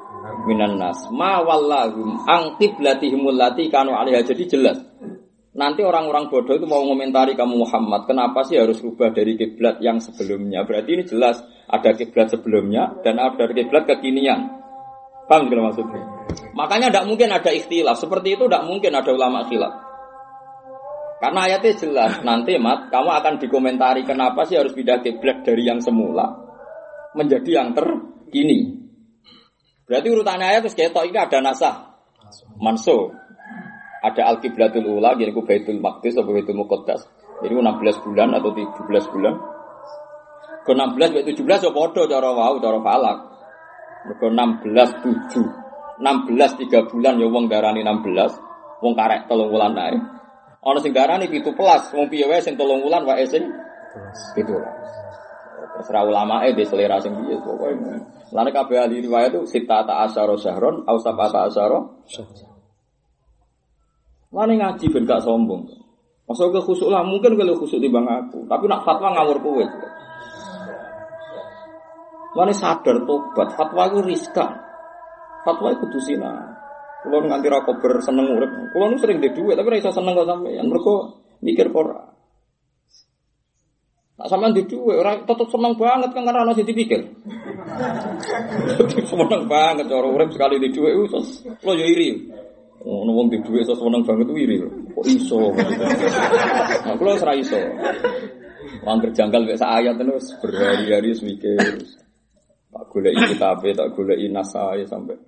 minan 0.48 0.80
nas. 0.80 0.96
Ma 1.12 1.44
wallahum 1.44 2.24
ang 2.24 2.56
kiblatihimul 2.56 3.36
lati 3.36 3.68
kanu 3.68 3.92
alihah. 3.92 4.24
Jadi 4.24 4.44
jelas. 4.48 4.80
Nanti 5.58 5.82
orang-orang 5.82 6.30
bodoh 6.30 6.54
itu 6.54 6.70
mau 6.70 6.86
komentari 6.86 7.34
kamu 7.34 7.66
Muhammad, 7.66 8.06
kenapa 8.06 8.46
sih 8.46 8.62
harus 8.62 8.78
rubah 8.78 9.10
dari 9.10 9.34
kiblat 9.34 9.82
yang 9.82 9.98
sebelumnya? 9.98 10.62
Berarti 10.62 10.90
ini 10.94 11.04
jelas 11.10 11.42
ada 11.66 11.98
kiblat 11.98 12.30
sebelumnya 12.30 12.94
dan 13.02 13.18
ada 13.18 13.50
kiblat 13.50 13.90
kekinian. 13.90 14.54
Paham 15.26 15.50
tidak 15.50 15.74
maksudnya? 15.74 16.06
Makanya 16.54 16.94
tidak 16.94 17.06
mungkin 17.10 17.30
ada 17.34 17.50
ikhtilaf. 17.50 17.98
Seperti 17.98 18.38
itu 18.38 18.46
tidak 18.46 18.70
mungkin 18.70 18.94
ada 18.94 19.10
ulama 19.10 19.50
khilaf. 19.50 19.74
Karena 21.18 21.50
ayatnya 21.50 21.74
jelas, 21.74 22.22
nanti 22.22 22.54
mat, 22.62 22.94
kamu 22.94 23.10
akan 23.10 23.34
dikomentari 23.42 24.06
kenapa 24.06 24.46
sih 24.46 24.62
harus 24.62 24.78
pindah 24.78 25.02
kiblat 25.02 25.42
dari 25.42 25.66
yang 25.66 25.82
semula 25.82 26.38
menjadi 27.18 27.66
yang 27.66 27.74
terkini. 27.74 28.78
Berarti 29.90 30.08
urutannya 30.14 30.46
ayat 30.46 30.62
terus 30.70 30.78
ketok 30.78 31.10
ini 31.10 31.18
ada 31.18 31.42
nasah, 31.42 31.98
manso, 32.62 33.10
ada 34.04 34.22
al 34.30 34.38
kiblatul 34.38 34.86
ula, 34.86 35.18
jadi 35.18 35.34
ku 35.34 35.42
baitul 35.42 35.82
maqdis 35.82 36.18
atau 36.18 36.30
baitul 36.34 36.58
muqaddas. 36.58 37.06
Jadi 37.42 37.54
16 37.54 38.06
bulan 38.06 38.30
atau 38.34 38.50
17 38.54 39.14
bulan. 39.14 39.36
Ke 40.66 40.72
16 40.74 41.16
ke 41.16 41.20
17 41.32 41.66
ya 41.70 41.72
podo 41.72 42.10
cara 42.10 42.30
wau 42.34 42.58
cara 42.58 42.80
falak. 42.82 43.18
Ke 44.18 44.28
16 44.28 45.34
7. 45.34 45.68
16 45.98 46.70
3 46.70 46.92
bulan 46.94 47.18
ya 47.18 47.28
wong 47.30 47.50
darani 47.50 47.82
16, 47.82 48.86
wong 48.86 48.94
karek 48.94 49.26
telung 49.26 49.50
bulan 49.50 49.74
naik. 49.74 50.02
Ana 50.62 50.80
sing 50.82 50.94
darani 50.94 51.26
17, 51.30 51.58
wong 51.94 52.06
piye 52.10 52.26
wae 52.30 52.42
sing 52.42 52.54
3 52.54 52.62
wulan 52.84 53.02
wae 53.06 53.26
sing 53.26 53.50
17. 54.38 54.46
Terserah 55.78 56.04
ulama 56.06 56.46
eh 56.46 56.54
di 56.58 56.66
selera 56.66 57.02
sing 57.02 57.14
piye 57.18 57.38
pokoke. 57.38 57.74
Lane 58.34 58.52
kabeh 58.52 58.78
ahli 58.82 59.02
riwayat 59.02 59.34
itu 59.34 59.46
sita 59.48 59.86
ta 59.88 60.04
asyara 60.06 60.36
syahron 60.36 60.84
au 60.84 60.98
sabata 61.00 61.48
asyara 61.48 61.80
Lane 64.34 64.54
ngaji 64.60 64.86
ben 64.92 65.08
gak 65.08 65.24
sombong. 65.24 65.64
Masa 66.28 66.52
ke 66.52 66.60
khusuk 66.60 66.92
lah 66.92 67.08
mungkin 67.08 67.40
kalau 67.40 67.56
khusuk 67.56 67.80
di 67.80 67.88
bang 67.88 68.04
aku, 68.04 68.44
tapi 68.52 68.68
nak 68.68 68.84
fatwa 68.84 69.16
ngawur 69.16 69.40
kowe. 69.40 69.66
Lane 72.36 72.52
sadar 72.52 73.08
tobat, 73.08 73.56
fatwa 73.56 73.88
itu 73.88 74.04
riskan. 74.04 74.52
Fatwa 75.48 75.72
itu 75.72 75.88
kudu 75.88 76.00
Kulo 77.08 77.24
nganti 77.24 77.48
ra 77.48 77.64
kober 77.64 78.04
seneng 78.04 78.36
urip. 78.36 78.52
Kulo 78.76 78.92
sering 79.00 79.24
di 79.24 79.32
duit 79.32 79.56
tapi 79.56 79.72
ra 79.72 79.78
iso 79.80 79.96
seneng 79.96 80.18
kok 80.18 80.28
sampeyan. 80.28 80.68
Mergo 80.68 81.24
mikir 81.40 81.72
ora. 81.72 82.04
Nak 84.18 84.28
sampean 84.28 84.52
di 84.52 84.68
duit 84.68 84.98
ora 84.98 85.16
tetep 85.22 85.48
seneng 85.48 85.80
banget 85.80 86.10
kan 86.12 86.28
karena 86.28 86.52
sing 86.52 86.68
dipikir. 86.68 87.00
seneng 89.14 89.44
banget 89.48 89.86
cara 89.88 90.08
urip 90.10 90.30
sekali 90.36 90.60
di 90.60 90.74
duit 90.74 90.94
iso. 91.06 91.22
Kulo 91.64 91.80
yo 91.80 91.86
iri. 91.86 92.10
Ono 92.88 93.12
wong 93.12 93.28
di 93.28 93.44
duit 93.44 93.68
iso 93.68 93.76
seneng 93.76 94.08
banget 94.08 94.32
iri. 94.32 94.64
Kok 94.64 95.06
iso? 95.12 95.52
Nah, 96.88 96.96
kulo 96.96 97.20
ora 97.20 97.36
iso. 97.36 97.60
Wong 98.88 98.98
kerjangkal 99.04 99.44
mek 99.44 99.60
sak 99.60 99.84
ayat 99.84 100.00
terus 100.00 100.32
berhari-hari 100.40 101.12
mikir. 101.20 101.84
Tak 102.72 102.84
goleki 102.88 103.36
kitabe, 103.36 103.76
tak 103.76 103.92
goleki 103.92 104.32
nasae 104.32 104.88
sampai 104.88 105.20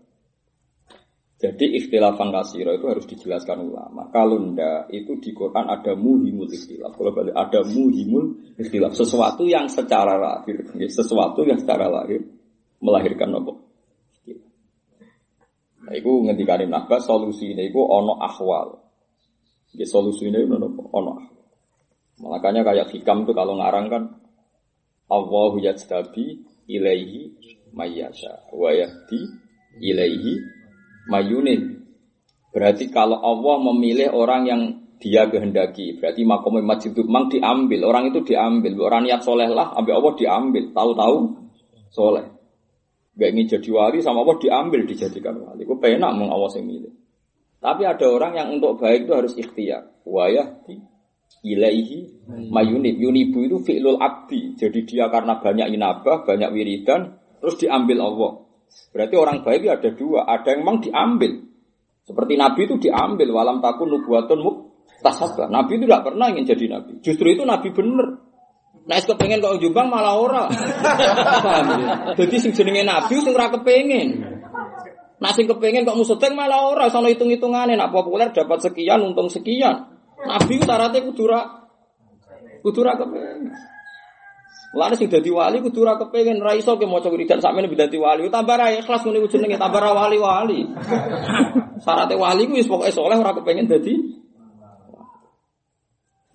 jadi 1.39 1.65
ikhtilafan 1.79 2.35
kasiro 2.35 2.75
itu 2.75 2.83
harus 2.91 3.07
dijelaskan 3.07 3.71
ulama. 3.71 4.11
Kalau 4.11 4.43
ndak 4.43 4.91
itu 4.91 5.15
di 5.23 5.31
Quran 5.31 5.71
ada 5.71 5.95
muhimul 5.95 6.51
ikhtilaf. 6.51 6.99
Kalau 6.99 7.15
balik 7.15 7.31
ada 7.31 7.63
muhimul 7.63 8.59
ikhtilaf. 8.59 8.91
Sesuatu 8.91 9.47
yang 9.47 9.71
secara 9.71 10.19
lahir, 10.19 10.67
sesuatu 10.91 11.47
yang 11.47 11.55
secara 11.55 11.87
lahir 11.87 12.27
melahirkan 12.83 13.39
apa? 13.39 13.55
Nah, 15.79 15.93
itu 15.95 16.11
ngendikane 16.27 16.67
Nabas 16.67 17.07
solusi 17.07 17.55
ini 17.55 17.71
itu 17.71 17.79
ono 17.79 18.19
ahwal. 18.19 18.75
Ya, 19.75 19.85
solusi 19.87 20.27
ono 20.27 20.67
ono 20.91 21.11
ahwal. 21.15 21.39
Makanya 22.19 22.67
kayak 22.67 22.91
hikam 22.91 23.23
itu 23.23 23.31
kalau 23.31 23.55
ngarang 23.55 23.87
kan 23.87 24.03
Allahu 25.07 25.63
yajtabi 25.63 26.43
ilaihi 26.67 27.33
mayyasha 27.71 28.51
wa 28.51 28.75
yahdi 28.75 29.23
ilaihi 29.79 30.33
mayunin. 31.07 31.79
Berarti 32.51 32.91
kalau 32.91 33.21
Allah 33.23 33.55
memilih 33.71 34.11
orang 34.11 34.41
yang 34.45 34.61
dia 34.99 35.31
kehendaki, 35.31 35.95
berarti 35.95 36.27
makom 36.27 36.59
masjid 36.59 36.91
itu 36.91 37.07
memang 37.07 37.31
diambil, 37.31 37.87
orang 37.87 38.11
itu 38.11 38.19
diambil, 38.19 38.75
orang 38.83 39.07
niat 39.07 39.23
soleh 39.23 39.47
lah, 39.47 39.71
ambil 39.79 39.95
Allah 39.95 40.13
diambil, 40.19 40.63
tahu-tahu 40.75 41.17
soleh. 41.87 42.27
Gak 43.17 43.29
ingin 43.35 43.47
jadi 43.59 43.69
wali 43.73 43.99
sama 44.03 44.21
Allah 44.21 44.37
diambil 44.37 44.81
dijadikan 44.85 45.35
wali. 45.41 45.65
Itu 45.65 45.75
penak 45.81 46.11
mau 46.15 46.29
Allah 46.29 46.51
yang 46.57 46.67
milih. 46.67 46.93
Tapi 47.59 47.83
ada 47.83 48.05
orang 48.07 48.33
yang 48.39 48.47
untuk 48.55 48.79
baik 48.79 49.09
itu 49.09 49.13
harus 49.13 49.33
ikhtiar. 49.35 49.91
Wayah 50.07 50.63
di 50.63 50.79
ilaihi 51.43 52.27
mayunib. 52.49 52.95
Yunibu 52.95 53.39
itu 53.43 53.57
fi'lul 53.59 53.99
abdi. 53.99 54.55
Jadi 54.55 54.87
dia 54.87 55.11
karena 55.11 55.39
banyak 55.39 55.67
inabah, 55.75 56.23
banyak 56.23 56.49
wiridan, 56.55 57.19
terus 57.43 57.59
diambil 57.59 57.99
Allah. 57.99 58.31
Berarti 58.95 59.15
orang 59.17 59.43
baik 59.43 59.67
ada 59.67 59.89
dua, 59.91 60.23
ada 60.29 60.47
yang 60.53 60.61
memang 60.63 60.79
diambil. 60.79 61.31
Seperti 62.05 62.33
Nabi 62.39 62.61
itu 62.65 62.75
diambil, 62.81 63.27
walam 63.29 63.61
takun 63.61 63.91
nubuatun 63.91 64.39
muk 64.41 64.55
tasabah. 65.03 65.51
Nabi 65.51 65.77
itu 65.77 65.85
tidak 65.85 66.09
pernah 66.09 66.27
ingin 66.31 66.45
jadi 66.47 66.65
Nabi. 66.79 66.93
Justru 67.05 67.27
itu 67.33 67.43
Nabi 67.45 67.69
bener. 68.89 68.97
Nah, 68.97 69.06
kepengen 69.06 69.38
kok 69.38 69.62
jumbang 69.62 69.88
malah 69.93 70.17
ora. 70.17 70.43
Ya? 70.49 71.13
Jadi 72.17 72.36
sing 72.41 72.52
jenenge 72.58 72.82
Nabi 72.82 73.21
sing 73.21 73.38
ora 73.38 73.54
kepengen. 73.54 74.08
Nah 75.19 75.32
sing 75.36 75.45
kepengen 75.45 75.86
kok 75.86 75.99
musudeng 75.99 76.34
malah 76.34 76.73
ora, 76.73 76.89
sono 76.89 77.06
hitung-hitungane 77.12 77.78
nak 77.78 77.93
populer 77.93 78.34
dapat 78.34 78.65
sekian 78.65 79.04
untung 79.06 79.30
sekian. 79.30 79.86
Nabi 80.25 80.58
itu 80.58 80.65
syaratnya 80.65 81.06
kudu 81.06 81.23
ra 81.30 81.69
kudu 82.65 82.82
ra 82.82 82.97
kepengen. 82.97 83.54
Lalu 84.69 84.95
sing 85.02 85.10
dadi 85.10 85.30
wali 85.34 85.62
kudu 85.65 85.82
ora 85.82 85.97
kepengin 85.97 86.41
ra 86.41 86.54
iso 86.54 86.78
ke 86.78 86.86
maca 86.86 87.10
wiridan 87.10 87.41
sakmene 87.41 87.69
dadi 87.69 87.97
wali. 87.97 88.30
Tambah 88.30 88.56
ra 88.58 88.73
ikhlas 88.73 89.06
ngene 89.06 89.25
jenenge 89.30 89.58
tambah 89.58 89.82
ra 89.82 89.93
wali-wali. 89.93 90.65
Syaratnya 91.82 92.15
wali 92.17 92.49
ku 92.49 92.54
wis 92.58 92.69
pokoke 92.69 92.93
saleh 92.93 93.17
ora 93.17 93.34
kepengin 93.38 93.69
dadi 93.69 93.93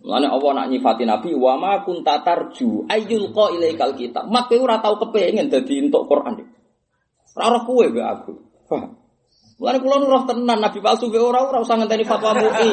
Mulane 0.05 0.29
Allah 0.29 0.51
nak 0.53 0.67
nyifati 0.69 1.09
Nabi 1.09 1.33
wa 1.33 1.57
ma 1.57 1.81
kunta 1.81 2.21
tarju 2.21 2.85
ayyul 2.93 3.33
qa 3.33 3.57
ilaikal 3.57 3.97
kitab. 3.97 4.29
Mak 4.29 4.53
kowe 4.53 4.61
ora 4.61 4.77
tau 4.85 5.01
kepengin 5.01 5.49
dadi 5.49 5.81
entuk 5.81 6.05
Quran. 6.05 6.45
Ora 7.33 7.47
roh 7.57 7.65
kowe 7.65 7.85
mbek 7.89 8.05
aku. 8.05 8.33
Paham? 8.69 9.01
Mulane 9.57 9.79
kula 9.81 9.97
nu 10.05 10.13
tenan 10.29 10.61
Nabi 10.61 10.79
palsu 10.85 11.09
mbek 11.09 11.25
ora 11.25 11.49
ora 11.49 11.65
usah 11.65 11.81
ngenteni 11.81 12.05
fatwa 12.05 12.37
MUI. 12.37 12.71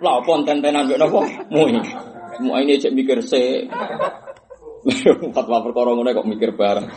Lah 0.00 0.12
apa 0.16 0.30
enten-tenan 0.32 0.88
mbek 0.88 0.96
napa? 0.96 1.20
MUI. 1.52 1.76
Semua 2.40 2.64
ini 2.64 2.80
cek 2.80 2.96
mikir 2.96 3.20
se. 3.20 3.68
Fatwa 5.36 5.60
perkara 5.60 5.92
ngono 5.92 6.08
kok 6.08 6.24
mikir 6.24 6.56
bareng. 6.56 6.88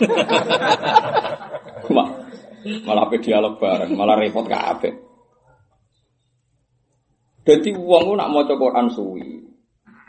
malah 2.88 3.06
pe 3.12 3.22
dialog 3.22 3.62
bareng, 3.62 3.94
malah 3.94 4.18
repot 4.18 4.48
kabeh. 4.48 5.05
Jadi 7.46 7.78
uang 7.78 8.18
nak 8.18 8.30
mau 8.34 8.42
Quran 8.42 8.90
suwi, 8.90 9.38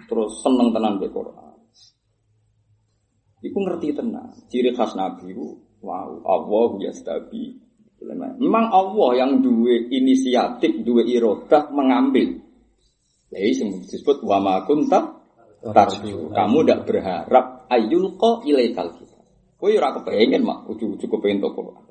terus 0.08 0.40
seneng 0.40 0.72
tenan 0.72 0.96
be 0.96 1.12
Quran. 1.12 1.52
Iku 3.44 3.58
ngerti 3.60 3.92
tenan. 3.92 4.32
Ciri 4.48 4.72
khas 4.72 4.96
Nabi 4.96 5.36
itu, 5.36 5.60
wow, 5.84 6.24
Allah 6.24 6.68
ya 6.80 6.92
stabi. 6.96 7.60
Memang 8.40 8.72
Allah 8.72 9.10
yang 9.24 9.44
dua 9.44 9.88
inisiatif, 9.92 10.80
dua 10.80 11.04
irodah 11.04 11.68
mengambil. 11.72 12.40
Jadi 13.28 13.84
disebut 13.84 14.24
wama 14.24 14.64
kunta 14.64 15.20
tarju. 15.60 16.32
Kamu 16.32 16.58
tidak 16.62 16.80
berharap 16.88 17.68
ayul 17.68 18.16
ko 18.16 18.40
ilaikal 18.46 18.94
kita. 18.96 19.18
Kowe 19.56 19.72
ora 19.72 19.96
kepengin 19.96 20.44
mak 20.44 20.68
ujug-ujug 20.68 21.08
kepengin 21.08 21.40
to 21.40 21.50
Quran. 21.56 21.85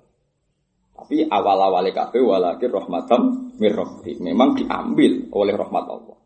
Tapi 1.06 1.30
awal-awale 1.30 1.94
kabeh 1.94 2.18
walakin 2.18 2.74
rahmatam 2.74 3.22
mirrabbi. 3.62 4.18
Memang 4.26 4.58
diambil 4.58 5.30
oleh 5.38 5.54
rahmat 5.54 5.86
Allah. 5.86 6.18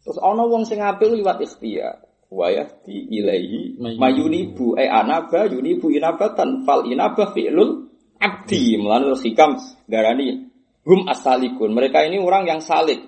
Terus 0.00 0.16
ana 0.24 0.48
wong 0.48 0.64
sing 0.64 0.80
apik 0.80 1.12
liwat 1.12 1.36
ikhtiar. 1.44 2.00
Wa 2.32 2.48
yahdi 2.48 3.12
ilaihi 3.12 3.76
mayunibu 3.76 4.72
e 4.72 4.88
anaba 4.88 5.52
yunibu 5.52 5.92
inabatan 5.92 6.64
fal 6.64 6.88
inabah 6.88 7.36
fi'lul 7.36 7.92
abdi. 8.16 8.80
Mulane 8.80 9.12
hikam 9.20 9.60
darani 9.84 10.48
hum 10.88 11.04
asalikun. 11.04 11.68
Mereka 11.76 12.08
ini 12.08 12.24
orang 12.24 12.48
yang 12.48 12.64
salik, 12.64 13.04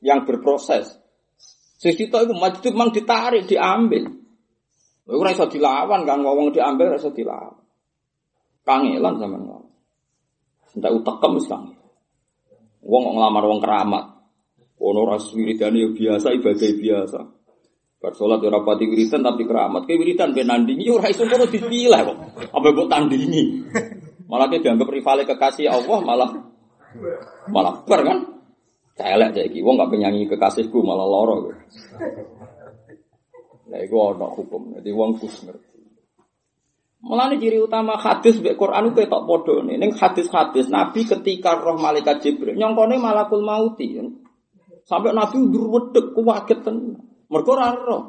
yang 0.00 0.24
berproses. 0.24 0.88
Sesito 1.76 2.16
itu 2.16 2.32
maju 2.32 2.68
mang 2.72 2.96
ditarik, 2.96 3.44
diambil. 3.44 4.08
Ora 5.04 5.36
iso 5.36 5.44
dilawan 5.52 6.08
kan 6.08 6.24
ngomong 6.24 6.48
diambil 6.48 6.96
ora 6.96 6.96
iso 6.96 7.12
dilawan. 7.12 7.60
Kangelan 8.64 9.20
zaman 9.20 9.57
Entak 10.78 10.94
utekem 10.94 11.34
wis 11.34 11.50
kang. 11.50 11.74
Wong 12.86 13.02
kok 13.02 13.14
nglamar 13.18 13.44
wong 13.50 13.60
keramat. 13.60 14.04
Ono 14.78 15.02
ras 15.10 15.34
wiridane 15.34 15.82
ya 15.82 15.88
biasa, 15.90 16.30
ibadah 16.38 16.70
biasa. 16.78 17.20
Bar 17.98 18.14
salat 18.14 18.38
ora 18.46 18.62
pati 18.62 18.86
wiridan 18.86 19.26
tapi 19.26 19.42
keramat. 19.42 19.82
Ke 19.90 19.98
wiridan 19.98 20.30
ben 20.30 20.46
nandingi 20.46 20.86
ora 20.86 21.10
iso 21.10 21.26
kono 21.26 21.50
dipilah 21.50 22.06
kok. 22.06 22.16
Apa 22.54 22.66
mbok 22.70 22.86
tandingi. 22.86 23.66
Malah 24.30 24.46
ke 24.46 24.62
dianggap 24.62 24.86
rivale 24.86 25.26
kekasih 25.26 25.66
Allah 25.66 25.98
malah 25.98 26.30
malah 27.50 27.82
ber 27.82 28.00
kan. 28.06 28.18
Celek 28.94 29.30
saiki 29.34 29.62
wong 29.62 29.78
gak 29.78 29.90
penyanyi 29.94 30.26
kekasihku 30.30 30.78
malah 30.82 31.06
loro. 31.06 31.54
Nah, 33.68 33.78
itu 33.78 33.94
ada 33.94 34.26
hukum. 34.26 34.74
Jadi 34.74 34.90
wong 34.90 35.22
kus 35.22 35.46
ngerti. 35.46 35.77
Mulane 36.98 37.38
ciri 37.38 37.62
utama 37.62 37.94
hadis 37.94 38.42
mbek 38.42 38.58
Quran 38.58 38.90
itu 38.90 39.06
ketok 39.06 39.22
padha 39.22 39.54
nih. 39.62 39.78
Ning 39.78 39.94
hadis-hadis 39.94 40.66
Nabi 40.66 41.06
ketika 41.06 41.54
roh 41.54 41.78
malaikat 41.78 42.18
Jibril 42.18 42.58
nyongkone 42.58 42.98
malakul 42.98 43.46
mauti. 43.46 44.02
Sampai 44.82 45.14
Nabi 45.14 45.38
ndur 45.38 45.70
wedek 45.70 46.10
kuwaget 46.10 46.66
tenan. 46.66 46.98
Mergo 47.30 47.54
ora 47.54 47.70
roh. 47.70 48.02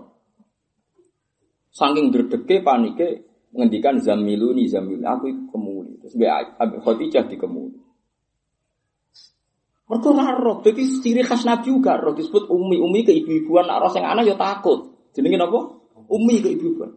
Saking 1.69 2.10
dredege 2.10 2.65
panike 2.65 3.08
ngendikan 3.54 4.02
zamiluni 4.02 4.65
zamil 4.65 5.06
aku 5.06 5.30
iku 5.30 5.43
kemuli. 5.54 6.02
Terus 6.02 6.13
mbek 6.17 6.58
Abi 6.58 6.78
Khadijah 6.82 7.23
dikemuli. 7.30 7.78
Mergo 9.86 10.10
ora 10.17 10.34
roh. 10.34 10.65
Dadi 10.65 10.82
ciri 10.82 11.21
khas 11.21 11.45
Nabi 11.45 11.69
juga 11.69 11.93
roh 11.93 12.17
disebut 12.17 12.49
umi. 12.49 12.82
Umi 12.82 13.06
ke 13.06 13.13
ibu-ibuan 13.13 13.69
nak 13.69 13.86
roh 13.86 13.91
sing 13.93 14.02
anak 14.02 14.25
ya 14.25 14.34
takut. 14.34 14.97
Jenenge 15.13 15.38
napa? 15.38 15.78
Umi 16.10 16.41
ke 16.41 16.58
ibu-ibuan. 16.58 16.89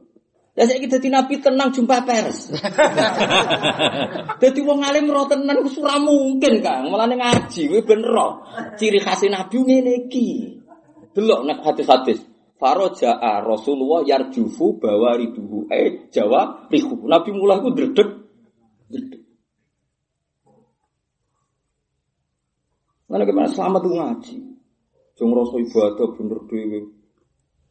Lah 0.53 0.69
saiki 0.69 0.85
dadi 0.85 1.09
nabi 1.09 1.41
tenang 1.41 1.73
jumpa 1.73 2.05
pers. 2.05 2.53
dadi 4.43 4.61
wong 4.61 4.85
alim 4.85 5.09
ro 5.09 5.25
tenan 5.25 5.65
wis 5.65 5.81
ora 5.81 5.97
mungkin, 5.97 6.61
Kang. 6.61 6.93
Mulane 6.93 7.17
ngaji 7.17 7.73
kuwi 7.73 7.81
ben 7.88 8.05
ro. 8.05 8.45
Ciri 8.77 9.01
khas 9.01 9.25
nabi 9.33 9.57
ngene 9.65 9.93
iki. 10.05 10.61
Delok 11.17 11.41
nek 11.49 11.65
hadis-hadis. 11.65 12.21
Faraja'a 12.61 13.41
Rasulullah 13.41 14.05
yarjufu 14.05 14.77
bawariduhu. 14.77 15.73
Eh 15.73 16.12
jawab 16.12 16.69
rihu. 16.69 17.09
Nabi 17.09 17.33
mulai 17.33 17.59
ku. 17.65 17.73
Dredeg. 17.73 18.09
Mana 23.09 23.25
gimana 23.25 23.49
selamat 23.49 23.81
tuh 23.81 23.93
ngaji. 23.93 24.37
Jong 25.17 25.33
rasa 25.33 25.57
ibadah 25.61 26.09
bener 26.17 26.41
dhewe. 26.49 26.81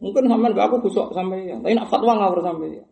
Mungkin 0.01 0.25
sampean 0.25 0.57
gak 0.57 0.67
aku 0.67 0.89
gusok 0.89 1.13
sampai 1.13 1.45
ya. 1.45 1.55
Tapi 1.61 1.77
nak 1.77 1.87
fatwa 1.87 2.17
ngawur 2.17 2.39
sampai 2.41 2.69
ya. 2.73 2.83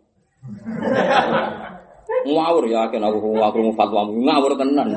ngawur 2.30 2.66
ya, 2.70 2.86
kan 2.94 3.02
aku 3.02 3.18
aku 3.42 3.58
mau 3.66 3.74
fatwa 3.74 4.06
ngawur 4.06 4.54
tenan. 4.54 4.88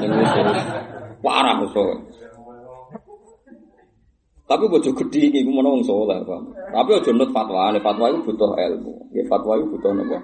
Parah 1.25 1.57
so. 1.73 1.85
Tapi 4.45 4.69
bojo 4.69 4.91
gede 4.93 5.33
iki 5.33 5.49
ku 5.49 5.51
menawa 5.57 5.81
wong 5.81 5.85
saleh, 5.89 6.21
Pak. 6.29 6.41
Tapi 6.77 6.91
aja 6.93 7.11
nut 7.17 7.33
fatwa, 7.33 7.73
fatwa 7.81 8.05
itu 8.13 8.21
butuh 8.21 8.53
ilmu. 8.53 9.09
Ya 9.17 9.25
fatwa 9.25 9.57
itu 9.57 9.65
butuh 9.73 9.97
napa? 9.97 10.19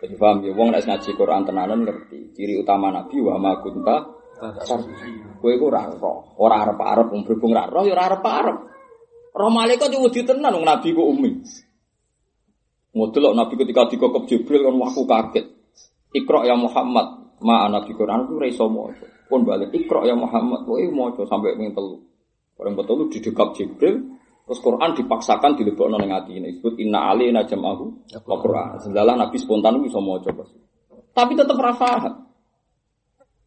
Jadi 0.00 0.14
paham 0.16 0.42
ya, 0.42 0.50
wong 0.56 0.74
nek 0.74 0.82
ngaji 0.82 1.10
Quran 1.14 1.46
tenanan 1.46 1.86
ngerti. 1.86 2.34
Ciri 2.34 2.58
utama 2.58 2.90
Nabi 2.90 3.20
wa 3.22 3.36
ma 3.38 3.52
kunta 3.62 4.18
Kowe 5.40 5.52
iku 5.52 5.68
ora 5.68 5.84
roh, 5.84 6.32
ora 6.40 6.64
arep-arep 6.64 7.12
wong 7.12 7.28
berhubung 7.28 7.52
ora 7.52 7.68
roh 7.68 7.84
ya 7.84 7.92
ora 7.92 8.08
arep-arep. 8.08 8.56
Roh 9.30 9.50
malaikat 9.50 9.94
yo 9.94 10.02
wedi 10.02 10.26
tenan 10.26 10.58
wong 10.58 10.66
nabi 10.66 10.90
ku 10.90 11.02
umi. 11.06 11.30
Ngodelok 12.90 13.34
nabi 13.38 13.54
ketika 13.54 13.86
dikokop 13.86 14.26
Jibril 14.26 14.66
kan 14.66 14.74
waktu 14.74 15.02
kaget. 15.06 15.46
Iqra 16.10 16.42
ya 16.42 16.58
Muhammad, 16.58 17.38
ma 17.46 17.70
nabi 17.70 17.94
Quran 17.94 18.26
ku 18.26 18.42
ora 18.42 18.50
iso 18.50 18.66
maca. 18.66 19.06
Pun 19.30 19.46
balik 19.46 19.70
Iqra 19.70 20.02
ya 20.02 20.18
Muhammad, 20.18 20.66
kowe 20.66 20.82
maca 20.90 21.22
sampai 21.22 21.54
ping 21.54 21.70
telu. 21.70 22.02
Bareng 22.58 22.74
betul 22.74 23.06
di 23.06 23.22
didekap 23.22 23.54
Jibril, 23.54 24.18
terus 24.44 24.58
Quran 24.58 24.90
dipaksakan 24.98 25.54
dilebokno 25.54 25.96
ning 26.02 26.10
atine. 26.10 26.50
Disebut 26.50 26.82
inna 26.82 27.14
alaina 27.14 27.46
jam'ahu 27.46 28.10
wa 28.26 28.36
Quran. 28.42 28.82
Sedalah 28.82 29.14
nabi 29.14 29.38
spontan 29.38 29.78
bisa 29.86 30.02
maca 30.02 30.34
pas. 30.34 30.50
Tapi 31.14 31.32
tetap 31.38 31.54
ra 31.54 31.72
paham. 31.78 32.26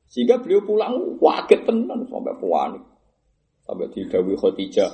Sehingga 0.08 0.40
beliau 0.40 0.64
pulang 0.64 1.20
kaget 1.20 1.68
tenan 1.68 2.08
sampai 2.08 2.34
panik. 2.40 2.84
Sampai 3.64 3.88
didawi 3.92 4.36
Khadijah, 4.36 4.92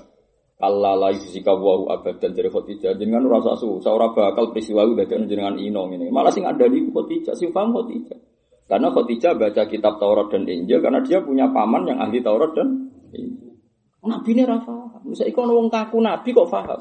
Allah 0.60 0.92
la 1.00 1.10
yusika 1.16 1.56
wa 1.56 1.88
abadan 1.88 2.36
dari 2.36 2.52
Khadijah 2.52 3.00
jenengan 3.00 3.24
rasa 3.32 3.56
susah 3.56 3.96
ora 3.96 4.12
bakal 4.12 4.52
peristiwa 4.52 4.84
itu 4.84 5.00
dadi 5.00 5.32
jenengan 5.32 5.56
ino 5.56 5.88
ini. 5.88 6.12
Malah 6.12 6.36
sing 6.36 6.44
ada 6.44 6.68
di 6.68 6.84
Khadijah, 6.84 7.32
sing 7.32 7.56
paham 7.56 7.72
Khadijah. 7.72 8.20
Karena 8.68 8.92
Khadijah 8.92 9.40
baca 9.40 9.64
kitab 9.72 10.04
Taurat 10.04 10.28
dan 10.28 10.44
Injil 10.44 10.84
karena 10.84 11.00
dia 11.00 11.24
punya 11.24 11.48
paman 11.48 11.88
yang 11.88 12.04
ahli 12.04 12.20
Taurat 12.20 12.52
dan 12.52 12.92
Injil. 13.16 13.56
Nabi 14.00 14.32
ini 14.32 14.44
rafa, 14.48 15.04
bisa 15.08 15.28
ikon 15.28 15.48
wong 15.48 15.68
kaku 15.72 16.00
Nabi 16.04 16.32
kok 16.32 16.48
paham. 16.52 16.80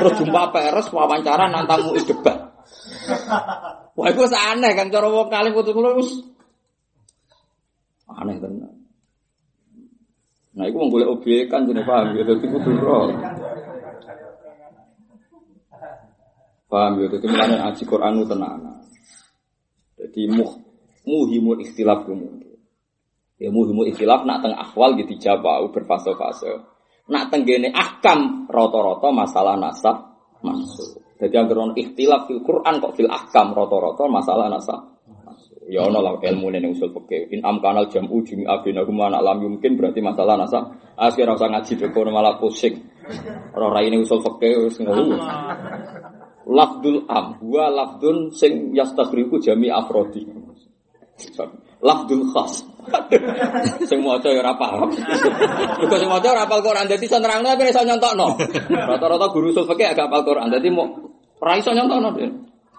Terus 0.00 0.12
jumpa 0.20 0.52
peres 0.52 0.88
wawancara 0.92 1.48
nantamu 1.52 1.96
debat. 2.00 2.48
Wah 3.96 4.08
itu 4.12 4.20
aneh 4.28 4.72
kan 4.76 4.92
cara 4.92 5.08
wong 5.08 5.28
kali 5.32 5.52
putus 5.52 5.72
aneh 8.08 8.36
tenan. 8.40 8.75
Nah, 10.56 10.64
itu 10.64 10.80
boleh 10.80 11.04
objek 11.04 11.52
kan 11.52 11.68
jadi 11.68 11.84
paham 11.84 12.16
ya, 12.16 12.24
jadi 12.24 12.46
kudu 12.48 12.80
roh. 12.80 13.12
Paham 16.72 16.92
ya, 16.96 17.06
jadi 17.12 17.26
mulanya 17.28 17.56
ngaji 17.68 17.82
Quran 17.84 18.12
itu 18.16 18.26
tenang. 18.32 18.60
Jadi 20.00 20.22
muh, 20.32 20.52
muhimul 21.04 21.60
ikhtilaf 21.60 22.08
mungkin. 22.08 22.56
Ya 23.36 23.52
muhimul 23.52 23.92
ikhtilaf 23.92 24.24
nak 24.24 24.40
teng 24.40 24.56
akhwal 24.56 24.96
gitu 24.96 25.12
jabau 25.20 25.68
berfase-fase. 25.68 26.64
Nak 27.12 27.28
teng 27.28 27.44
gene 27.44 27.68
ahkam 27.76 28.48
roto-roto 28.48 29.12
masalah 29.12 29.60
nasab 29.60 30.16
masuk. 30.40 31.04
Jadi 31.20 31.36
yang 31.36 31.76
ikhtilaf 31.76 32.32
fil 32.32 32.40
Quran 32.40 32.80
kok 32.80 32.96
fil 32.96 33.12
ahkam 33.12 33.52
roto-roto 33.52 34.08
masalah 34.08 34.48
nasab 34.48 34.95
Ya 35.66 35.82
ono 35.82 35.98
lah 35.98 36.14
ilmu 36.22 36.46
ning 36.54 36.70
usul 36.70 36.94
fikih. 36.94 37.34
In 37.34 37.42
amkanal 37.42 37.90
jam'u 37.90 38.22
jumi'a 38.22 38.62
bainahuma 38.62 39.10
anak 39.10 39.22
lam 39.26 39.36
mungkin 39.42 39.74
berarti 39.74 39.98
masalah 39.98 40.38
nasa. 40.38 40.62
Akhir 40.94 41.26
usah 41.26 41.50
ngaji 41.50 41.72
deko 41.74 42.06
malah 42.06 42.38
pusing. 42.38 42.86
Ora 43.50 43.74
raine 43.74 43.98
usul 43.98 44.22
fikih 44.22 44.70
wis 44.70 44.78
ngono. 44.78 45.18
Lafdul 46.46 47.10
am 47.10 47.42
wa 47.42 47.66
lafdun 47.66 48.30
sing 48.30 48.70
yastaghriku 48.78 49.42
jami 49.42 49.66
afrodi. 49.66 50.22
Lafdul 51.82 52.30
khas. 52.30 52.62
sing 53.90 53.98
maca 54.06 54.30
ya 54.30 54.46
ora 54.46 54.54
paham. 54.54 54.94
Mergo 55.82 55.96
sing 55.98 56.06
maca 56.06 56.30
ora 56.30 56.46
hafal 56.46 56.62
Quran 56.62 56.86
dadi 56.86 57.10
iso 57.10 57.18
nerangno 57.18 57.50
tapi 57.58 57.74
iso 57.74 57.82
nyontokno. 57.82 58.38
Rata-rata 58.70 59.26
guru 59.34 59.50
usul 59.50 59.66
fikih 59.66 59.90
agak 59.90 60.06
hafal 60.06 60.22
Quran 60.22 60.46
dadi 60.46 60.70
mau 60.70 60.86
ora 61.42 61.58
iso 61.58 61.74
nyontokno. 61.74 62.10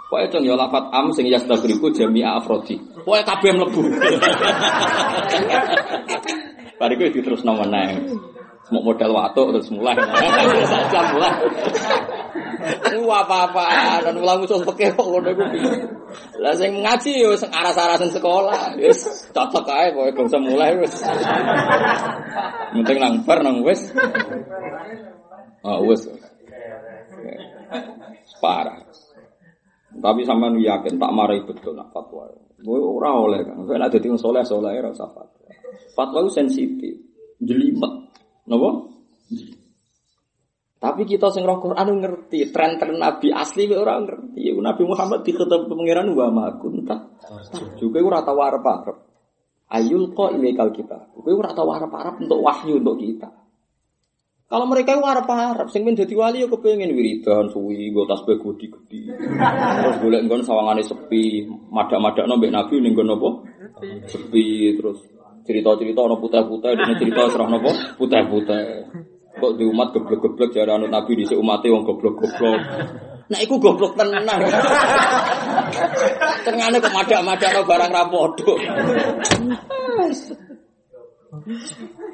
Pokoknya 0.08 0.32
cung 0.32 0.48
ya 0.48 0.56
lafat 0.56 0.88
am 0.96 1.12
sing 1.12 1.28
yastaghriku 1.28 1.91
jami'a 1.91 2.39
afrodi. 2.39 2.80
Pokoknya 3.04 3.28
kabeh 3.28 3.52
mlebu. 3.60 3.82
Bariku 6.80 7.20
terus 7.20 7.43
nomor 7.43 7.67
meneh. 7.67 8.15
Mau 8.72 8.84
modal 8.84 9.12
watuk 9.12 9.52
terus 9.52 9.72
mulai. 9.72 9.96
Saja 10.67 11.02
mulai. 11.12 11.36
Ku 12.88 13.08
apa-apa 13.08 13.67
dan 14.04 14.20
ulang 14.20 14.43
usul 14.43 14.63
peke 14.63 14.91
kok 14.91 15.08
ngono 15.08 15.32
iku 15.32 15.43
Lah 16.39 16.56
sing 16.56 16.84
ngaji 16.84 17.24
yo 17.24 17.36
sing 17.36 17.52
aras-arasen 17.52 18.12
sekolah. 18.12 18.76
Wis 18.80 19.32
cocok 19.36 19.67
ae 19.72 19.91
pokoke 19.91 20.12
gak 20.15 20.28
usah 20.32 20.41
mulai 20.43 20.72
wis. 20.80 20.96
Penting 22.76 22.98
nang 23.00 23.24
bar 23.24 23.39
nang 23.43 23.63
wis. 23.63 23.91
Oh 25.63 25.84
wis. 25.88 26.08
Parah. 28.43 28.84
Tapi 29.97 30.21
sama 30.23 30.53
nu 30.53 30.62
yakin 30.62 31.01
tak 31.01 31.12
marahi 31.12 31.41
betul 31.43 31.73
nak 31.73 31.89
fatwa. 31.89 32.29
Gue 32.57 32.79
ora 32.81 33.17
oleh 33.17 33.41
kan. 33.45 33.65
Saya 33.65 33.89
ada 33.89 33.97
tinggal 33.97 34.21
soleh 34.21 34.45
soleh 34.45 34.77
ora 34.77 34.93
usah 34.93 35.10
fatwa. 35.10 35.49
Itu 36.21 36.29
sensitif, 36.29 36.93
jelimet, 37.41 37.93
nopo? 38.45 38.93
Tapi 40.77 41.10
kita 41.10 41.33
sing 41.33 41.41
roh 41.41 41.57
Quran 41.57 41.89
ngerti, 41.97 42.53
tren-tren 42.53 43.01
Nabi 43.01 43.33
asli 43.33 43.65
orang 43.73 44.05
ngerti. 44.05 44.53
Nabi 44.53 44.83
Muhammad 44.86 45.25
diketep 45.25 45.65
pangeran 45.65 46.13
wa 46.13 46.29
ma 46.29 46.45
kunta. 46.53 47.17
Juga 47.81 47.97
ora 48.05 48.21
tau 48.21 48.38
arep-arep. 48.38 48.97
Ayul 49.73 50.13
kok 50.13 50.38
kal 50.38 50.69
kita. 50.71 51.17
Kowe 51.17 51.33
ora 51.33 51.51
tau 51.57 51.73
arep-arep 51.73 52.21
untuk 52.21 52.39
wahyu 52.45 52.77
untuk 52.77 53.01
kita. 53.01 53.46
Kalau 54.47 54.63
mereka 54.63 54.95
itu 54.95 55.03
arep-arep 55.03 55.67
sing 55.67 55.83
men 55.83 55.99
dadi 55.99 56.15
wali 56.15 56.39
ya 56.39 56.47
kepengin 56.47 56.95
wiridan 56.95 57.51
suwi 57.51 57.91
nggo 57.91 58.07
tasbih 58.07 58.39
gede-gede. 58.39 59.12
Terus 59.12 59.99
golek 59.99 60.23
nggon 60.23 60.47
sawangane 60.47 60.88
sepi, 60.88 61.43
madak-madakno 61.67 62.39
mbek 62.39 62.55
Nabi 62.55 62.79
ning 62.79 62.95
nggon 62.95 63.12
apa? 63.12 63.29
Sepi 64.07 64.71
terus 64.79 65.03
cerita-cerita 65.43 65.99
ana 65.99 66.15
putih-putih 66.15 66.79
dene 66.79 66.95
cerita 66.95 67.27
serah 67.27 67.51
napa? 67.51 67.75
Putih-putih. 67.99 68.88
Kok 69.36 69.51
di 69.60 69.67
umat 69.67 69.91
geblek-geblek 69.91 70.55
jare 70.55 70.71
anut 70.71 70.95
Nabi 70.95 71.19
di 71.19 71.27
umate 71.36 71.67
wong 71.67 71.83
goblok-goblok. 71.83 72.60
Nah, 73.27 73.39
iku 73.43 73.60
goblok 73.60 73.99
tenan. 73.99 74.23
Tengane 76.47 76.79
kok 76.79 76.95
madak-madakno 76.95 77.62
barang 77.67 77.91
ra 77.91 78.03
padha. 78.07 78.53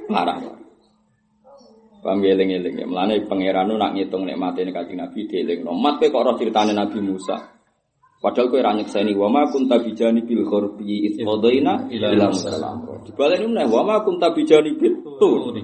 Parah. 0.10 0.63
Paham 2.04 2.20
eling-eling 2.20 2.84
ya. 2.84 2.86
Mulane 2.86 3.24
pangeran 3.24 3.72
nak 3.80 3.96
ngitung 3.96 4.28
nikmate 4.28 4.68
nek 4.68 4.76
Kanjeng 4.76 5.00
Nabi 5.00 5.24
dieling. 5.24 5.64
Mat 5.64 6.04
kowe 6.04 6.12
kok 6.12 6.20
ora 6.20 6.36
critane 6.36 6.76
Nabi 6.76 7.00
Musa. 7.00 7.40
Padahal 8.20 8.52
kowe 8.52 8.60
ra 8.60 8.76
nyekseni 8.76 9.16
wa 9.16 9.32
ma 9.32 9.48
kunta 9.48 9.80
bijani 9.80 10.28
bil 10.28 10.44
ghurbi 10.44 11.08
id 11.08 11.24
qadaina 11.24 11.88
ila 11.88 12.28
musallam. 12.28 13.08
Dibalik 13.08 13.40
meneh 13.48 13.72
wa 13.72 13.82
ma 13.88 13.96
kunta 14.04 14.36
bijani 14.36 14.76
bil 14.76 15.00
tur. 15.16 15.56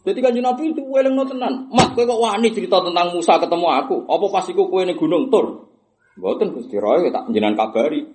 Jadi 0.00 0.18
kan 0.22 0.32
Nabi 0.32 0.70
itu 0.70 0.80
weleng 0.86 1.18
no 1.18 1.26
tenan. 1.26 1.66
Mat 1.74 1.90
kowe 1.98 2.06
kok 2.06 2.22
wani 2.22 2.54
cerita 2.54 2.78
tentang 2.86 3.10
Musa 3.10 3.42
ketemu 3.42 3.68
aku. 3.68 3.96
Apa 4.06 4.26
pas 4.30 4.46
iku 4.46 4.70
kowe 4.70 4.86
ning 4.86 4.94
gunung 4.94 5.26
Tur? 5.26 5.74
Mboten 6.16 6.54
Gusti 6.54 6.78
Roy 6.78 7.10
tak 7.10 7.28
jenengan 7.34 7.58
kabari. 7.66 8.06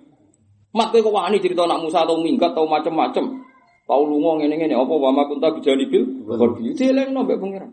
Mat 0.72 0.90
kowe 0.96 1.00
kok 1.04 1.12
wani 1.12 1.38
cerita 1.44 1.68
nak 1.68 1.84
Musa 1.84 2.08
atau 2.08 2.18
minggat 2.18 2.56
atau 2.56 2.66
macam-macam. 2.66 3.45
Tau 3.86 4.02
lunga 4.02 4.42
ngene-ngene 4.42 4.74
apa 4.74 4.94
wa 4.98 5.10
ma 5.14 5.22
kunta 5.30 5.54
bijani 5.54 5.86
bil 5.86 6.26
ghurbi. 6.26 6.74
Dielengno 6.74 7.22
mbek 7.22 7.38
pangeran. 7.38 7.70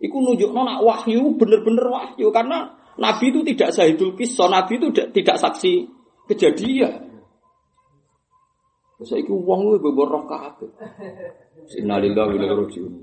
Iku 0.00 0.16
nunjukno 0.24 0.60
nak 0.64 0.80
wahyu 0.80 1.36
bener-bener 1.36 1.84
wahyu 1.84 2.32
karena 2.32 2.72
Nabi 2.98 3.30
itu 3.30 3.46
tidak 3.54 3.70
sahidul 3.76 4.16
kisah, 4.18 4.50
Nabi 4.50 4.80
itu 4.80 4.90
tidak 4.90 5.36
saksi 5.38 5.86
kejadian. 6.26 7.08
Terus 8.98 9.14
iki 9.14 9.30
wong 9.30 9.78
kuwi 9.78 9.78
roh 9.94 10.24
kabeh. 10.26 10.70
Innalillahi 11.78 12.26
wa 12.26 12.34
inna 12.34 12.46
ilaihi 12.50 12.58
raji'un. 12.58 12.94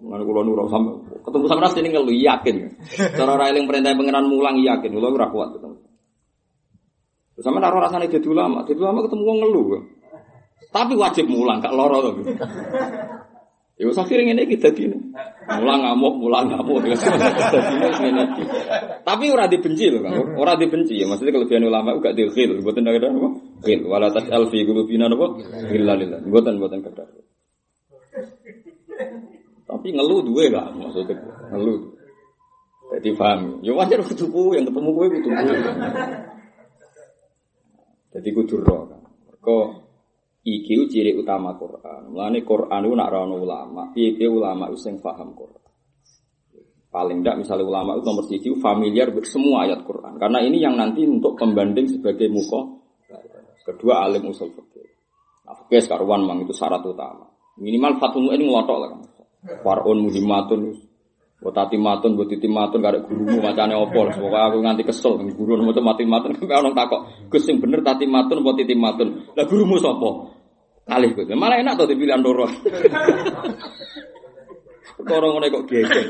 Mana 0.00 0.22
kula 0.24 0.40
nurut 0.46 0.70
sampe 0.72 0.96
ketemu 1.26 1.44
sama 1.44 1.60
nasi 1.66 1.84
ini 1.84 1.88
ngelu 1.92 2.12
yakin. 2.24 2.56
Cara 3.18 3.36
ora 3.36 3.52
eling 3.52 3.68
perintah 3.68 3.92
pangeran 3.92 4.30
mulang 4.30 4.56
yakin, 4.62 4.96
kula 4.96 5.12
ora 5.12 5.28
kuat 5.28 5.48
ketemu. 5.58 5.76
Sama 7.40 7.58
naruh 7.60 7.80
rasane 7.84 8.08
dadi 8.08 8.28
ulama, 8.28 8.64
dadi 8.64 8.80
ulama 8.80 9.04
ketemu 9.04 9.22
wong 9.26 9.38
ngelu. 9.44 9.62
Tapi 10.70 10.94
wajib 10.94 11.26
mulang, 11.26 11.58
gak 11.58 11.74
loro 11.74 11.98
to. 11.98 12.10
Ya 13.80 13.88
wis 13.88 13.96
akhire 13.96 14.22
ngene 14.28 14.44
iki 14.44 14.60
dadi. 14.60 14.92
Mulang 15.50 15.80
ngamuk, 15.82 16.14
mulang 16.20 16.46
ngamuk. 16.52 16.84
Tapi 19.02 19.24
ora 19.32 19.48
dibenci 19.48 19.88
lho, 19.88 20.04
Kang. 20.04 20.36
Ora 20.36 20.54
dibenci 20.54 21.00
ya. 21.00 21.08
Maksudnya 21.10 21.32
kelebihan 21.34 21.64
ulama 21.64 21.96
gak 21.98 22.14
dikhil, 22.14 22.60
mboten 22.60 22.86
ada 22.86 23.08
apa? 23.08 23.28
Khil, 23.64 23.80
wala 23.88 24.12
tas'al 24.12 24.46
fi 24.52 24.62
qulubina 24.68 25.08
apa? 25.08 25.26
Illa 25.72 25.96
lillah. 25.96 26.20
Mboten 26.22 26.60
mboten 26.60 26.80
kadar. 26.86 27.08
Tapi 29.70 29.88
ngeluh 29.94 30.26
dua 30.26 30.44
lah 30.50 30.66
maksudnya 30.74 31.14
ngeluh. 31.54 31.94
Jadi 32.90 33.14
paham. 33.14 33.62
Ya 33.62 33.72
wajar 33.72 34.02
kutuku 34.02 34.58
yang 34.58 34.66
ketemu 34.66 34.88
gue 34.92 35.06
kutuku. 35.14 35.44
Jadi 38.10 38.28
kudu 38.34 38.56
roh. 38.66 38.90
Kok 39.40 39.66
iki 40.44 40.74
ciri 40.88 41.12
utama 41.16 41.56
Quran. 41.56 42.12
Mulane 42.12 42.40
Quran 42.44 42.80
itu 42.86 42.94
nak 42.96 43.10
rono 43.12 43.36
ulama. 43.40 43.92
Piye 43.92 44.26
ulama 44.26 44.72
itu 44.72 44.78
sing 44.80 44.98
paham 45.00 45.36
Quran. 45.36 45.60
Paling 46.90 47.22
tidak 47.22 47.46
misalnya 47.46 47.64
ulama 47.70 47.94
itu 47.94 48.02
nomor 48.02 48.26
familiar 48.58 49.08
semua 49.22 49.62
ayat 49.62 49.86
Quran. 49.86 50.18
Karena 50.18 50.42
ini 50.42 50.58
yang 50.58 50.74
nanti 50.74 51.06
untuk 51.06 51.38
pembanding 51.38 51.86
sebagai 51.86 52.26
muka. 52.26 52.66
Kedua 53.62 54.02
alim 54.02 54.26
usul 54.26 54.50
fikih. 54.50 54.88
Nah, 55.46 55.54
fikih 55.54 55.86
karuan 55.86 56.26
mang 56.26 56.42
itu 56.42 56.50
syarat 56.50 56.82
utama. 56.82 57.30
Minimal 57.60 58.02
fatul 58.02 58.32
ini 58.34 58.42
ngelotok 58.42 58.78
lah. 58.82 58.90
Warun 59.62 60.10
muhimatun. 60.10 60.89
Buat 61.40 61.56
tati 61.56 61.80
matun, 61.80 62.20
buat 62.20 62.28
titi 62.28 62.44
matun, 62.44 62.84
gak 62.84 62.92
ada 62.92 63.00
gurumu 63.00 63.40
macamnya 63.40 63.80
opol. 63.80 64.12
Pokoknya 64.12 64.44
aku 64.52 64.56
nganti 64.60 64.82
kesel, 64.84 65.16
guru 65.32 65.56
nomor 65.56 65.72
mati 65.80 66.04
matun, 66.04 66.36
kan 66.36 66.60
orang 66.60 66.76
takok. 66.76 67.32
Gus 67.32 67.48
bener 67.48 67.80
tati 67.80 68.04
matun, 68.04 68.44
buat 68.44 68.60
titi 68.60 68.76
matun. 68.76 69.24
Lah 69.32 69.48
gurumu 69.48 69.80
sopo? 69.80 70.36
Kali 70.84 71.16
gus. 71.16 71.32
Malah 71.32 71.64
enak 71.64 71.80
tuh 71.80 71.88
dipilih 71.88 72.12
andoro. 72.12 72.44
Orang 75.00 75.30
ngono 75.32 75.46
kok 75.48 75.64
geger. 75.64 76.06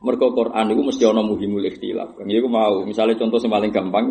Mergo 0.00 0.32
Quran 0.32 0.72
itu 0.72 0.82
mesti 0.86 1.02
ana 1.04 1.20
muhimul 1.20 1.66
ikhtilaf. 1.66 2.16
Kan 2.16 2.30
iku 2.32 2.48
mau, 2.48 2.88
misalnya 2.88 3.20
contoh 3.20 3.36
yang 3.42 3.52
paling 3.52 3.72
gampang 3.74 4.06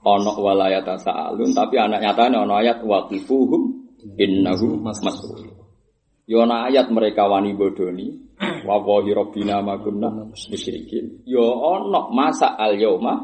ana 0.00 0.32
walayat 0.38 0.86
sa'alun 0.86 1.50
tapi 1.54 1.78
anak 1.78 2.02
nyatane 2.02 2.36
ana 2.40 2.62
ayat 2.62 2.80
waqifuhum 2.80 3.90
innahu 4.16 4.80
mas'ul. 4.80 5.50
Yo 6.30 6.46
ayat 6.46 6.88
mereka 6.94 7.26
wani 7.26 7.58
bodoni 7.58 8.31
wa 8.68 8.76
wahi 8.82 9.14
rabbina 9.14 9.62
ma 9.62 9.78
kunna 9.78 10.10
musyrikin. 10.50 11.22
Yo 11.26 11.42
ana 11.62 12.10
masa 12.10 12.58
al 12.58 12.74
yauma 12.74 13.14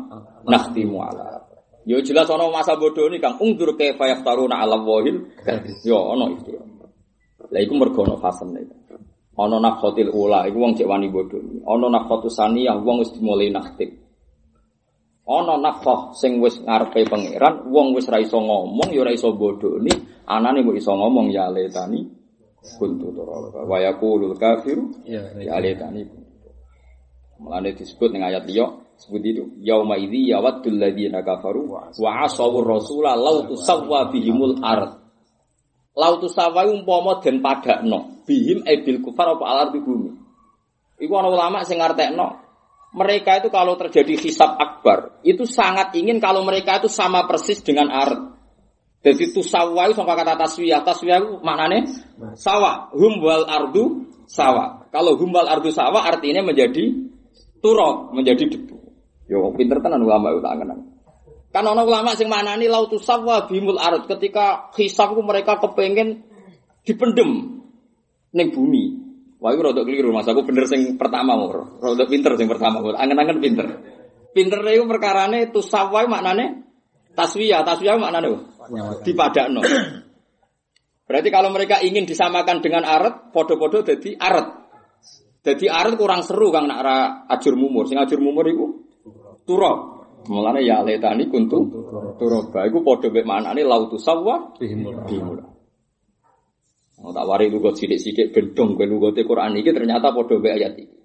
nakhtimu 0.46 0.98
ala. 1.02 1.42
Yo 1.88 1.98
jelas 2.04 2.30
ana 2.30 2.46
masa 2.52 2.78
bodoni 2.78 3.18
Kang 3.18 3.40
ungdur 3.42 3.74
kaifa 3.74 4.06
yaftaruna 4.06 4.62
ala 4.62 4.78
wahil. 4.78 5.26
Yo 5.82 5.98
ana 6.14 6.30
itu. 6.30 6.54
Lah 7.50 7.60
iku 7.62 7.74
mergo 7.74 8.06
ana 8.06 8.16
fasene. 8.20 8.62
Ana 9.38 9.56
nafkhatil 9.62 10.10
ula 10.10 10.46
iku 10.46 10.58
wong 10.62 10.72
cek 10.78 10.86
wani 10.86 11.10
bodoni. 11.10 11.62
Ana 11.66 11.86
nafkhatus 11.98 12.38
saniyah 12.38 12.78
wong 12.78 13.02
wis 13.02 13.10
dimulai 13.14 13.50
nakhtim. 13.50 13.90
Ana 15.28 15.60
nafkah 15.60 16.16
sing 16.16 16.40
wis 16.40 16.56
ngarepe 16.64 17.04
pangeran, 17.04 17.68
wong 17.68 17.92
wis 17.92 18.08
ra 18.08 18.16
iso 18.16 18.40
ngomong 18.40 18.88
ya 18.96 19.04
ora 19.04 19.12
iso 19.12 19.36
bodoni, 19.36 19.92
anane 20.24 20.64
kok 20.64 20.72
iso 20.72 20.96
ngomong 20.96 21.28
ya 21.28 21.52
letani 21.52 22.17
kuntu 22.76 23.14
turaba 23.14 23.64
wa 23.64 23.78
yaqulul 23.80 24.36
kafiru 24.36 24.92
ya, 25.08 25.24
alaytani 25.56 26.04
Mulane 27.38 27.70
disebut 27.70 28.10
ning 28.10 28.26
ayat 28.26 28.50
liya 28.50 28.66
sebut 28.98 29.22
itu 29.22 29.46
yauma 29.62 29.94
idzi 29.94 30.34
yawaddul 30.34 30.74
ladzina 30.74 31.22
kafaru 31.22 31.70
wa 31.70 32.10
asawur 32.26 32.66
rasula 32.66 33.14
law 33.14 33.46
tusawwa 33.46 34.10
bihimul 34.10 34.58
ard. 34.58 34.98
Law 35.94 36.18
tusawwa 36.18 36.66
umpama 36.66 37.22
den 37.22 37.38
padakno 37.38 38.26
bihim 38.26 38.66
ebil 38.66 38.98
kufar 39.06 39.38
apa 39.38 39.44
alar 39.46 39.68
di 39.70 39.78
bumi. 39.78 40.10
Iku 40.98 41.14
ana 41.14 41.30
ulama 41.30 41.62
sing 41.62 41.78
ngartekno 41.78 42.48
mereka 42.98 43.38
itu 43.38 43.54
kalau 43.54 43.78
terjadi 43.78 44.18
hisab 44.18 44.58
akbar 44.58 45.22
itu 45.22 45.46
sangat 45.46 45.94
ingin 45.94 46.18
kalau 46.18 46.42
mereka 46.42 46.82
itu 46.82 46.90
sama 46.90 47.22
persis 47.30 47.62
dengan 47.62 47.92
ard 47.92 48.37
jadi 49.08 49.24
tusawa 49.32 49.88
itu 49.88 49.96
sama 49.96 50.12
kata 50.12 50.36
taswiyah. 50.36 50.84
Taswiyah 50.84 51.18
itu 51.24 51.30
maknanya 51.40 51.88
sawah. 52.36 52.92
Hum 52.92 53.24
wal 53.24 53.48
ardu 53.48 54.04
sawah. 54.28 54.88
Kalau 54.92 55.16
hum 55.16 55.32
wal 55.32 55.48
ardu 55.48 55.72
sawah 55.72 56.04
artinya 56.04 56.44
menjadi 56.44 56.92
turok, 57.64 58.12
menjadi 58.12 58.44
debu. 58.52 58.76
Yo 59.28 59.48
pinter 59.56 59.80
tenan 59.80 60.04
ulama 60.04 60.36
itu 60.36 60.40
tangan. 60.44 60.68
Kan 61.48 61.64
orang 61.64 61.88
ulama 61.88 62.12
sing 62.12 62.28
manani 62.28 62.68
lautu 62.68 63.00
sawah 63.00 63.48
bimul 63.48 63.80
ard 63.80 64.04
ketika 64.04 64.68
hisabku 64.76 65.24
mereka 65.24 65.56
kepengen 65.56 66.22
dipendem 66.84 67.64
neng 68.36 68.48
bumi. 68.52 69.08
Wah, 69.38 69.54
itu 69.54 69.62
rada 69.62 69.86
keliru 69.86 70.10
mas. 70.10 70.26
Aku 70.26 70.42
bener 70.42 70.66
sing 70.66 70.98
pertama 70.98 71.38
mau. 71.38 71.48
Rada 71.78 72.04
pinter 72.10 72.34
sing 72.34 72.50
pertama. 72.50 72.82
Angen-angen 72.82 73.38
pinter. 73.38 73.66
Pinter 74.34 74.60
itu 74.66 74.84
perkarane 74.84 75.48
tusawai 75.54 76.10
maknane 76.10 76.67
taswiyah. 77.18 77.66
Taswiyah 77.66 77.98
maknane 77.98 78.28
dipadakno. 79.02 79.60
Berarti 81.08 81.28
kalau 81.32 81.50
mereka 81.50 81.80
ingin 81.80 82.04
disamakan 82.04 82.60
dengan 82.60 82.84
aret, 82.84 83.32
podo-podo 83.34 83.80
jadi 83.82 84.14
aret. 84.14 84.48
Jadi 85.40 85.64
aret 85.64 85.96
kurang 85.96 86.20
seru 86.20 86.52
kang 86.52 86.68
nak 86.68 86.84
ajur 87.32 87.56
mumur. 87.56 87.88
Sing 87.88 87.96
ajur 87.96 88.20
mumur 88.20 88.44
itu 88.44 88.84
turok. 89.48 89.98
Mulane 90.28 90.60
ya 90.60 90.84
letani 90.84 91.32
kuntu 91.32 91.58
turoba. 92.20 92.68
Iku 92.68 92.84
podo 92.84 93.08
mek 93.08 93.24
manane 93.24 93.64
lautu 93.64 93.96
sawwa 93.96 94.52
bihimul. 94.60 95.40
Oh, 96.98 97.14
tak 97.14 97.24
wari 97.30 97.46
lugot 97.46 97.78
sidik-sidik 97.78 98.34
bendong 98.34 98.74
kowe 98.74 98.82
lugote 98.82 99.22
Quran 99.22 99.54
iki 99.56 99.70
ternyata 99.70 100.12
podo 100.12 100.36
mek 100.42 100.60
ayat 100.60 100.76
iki. 100.76 100.96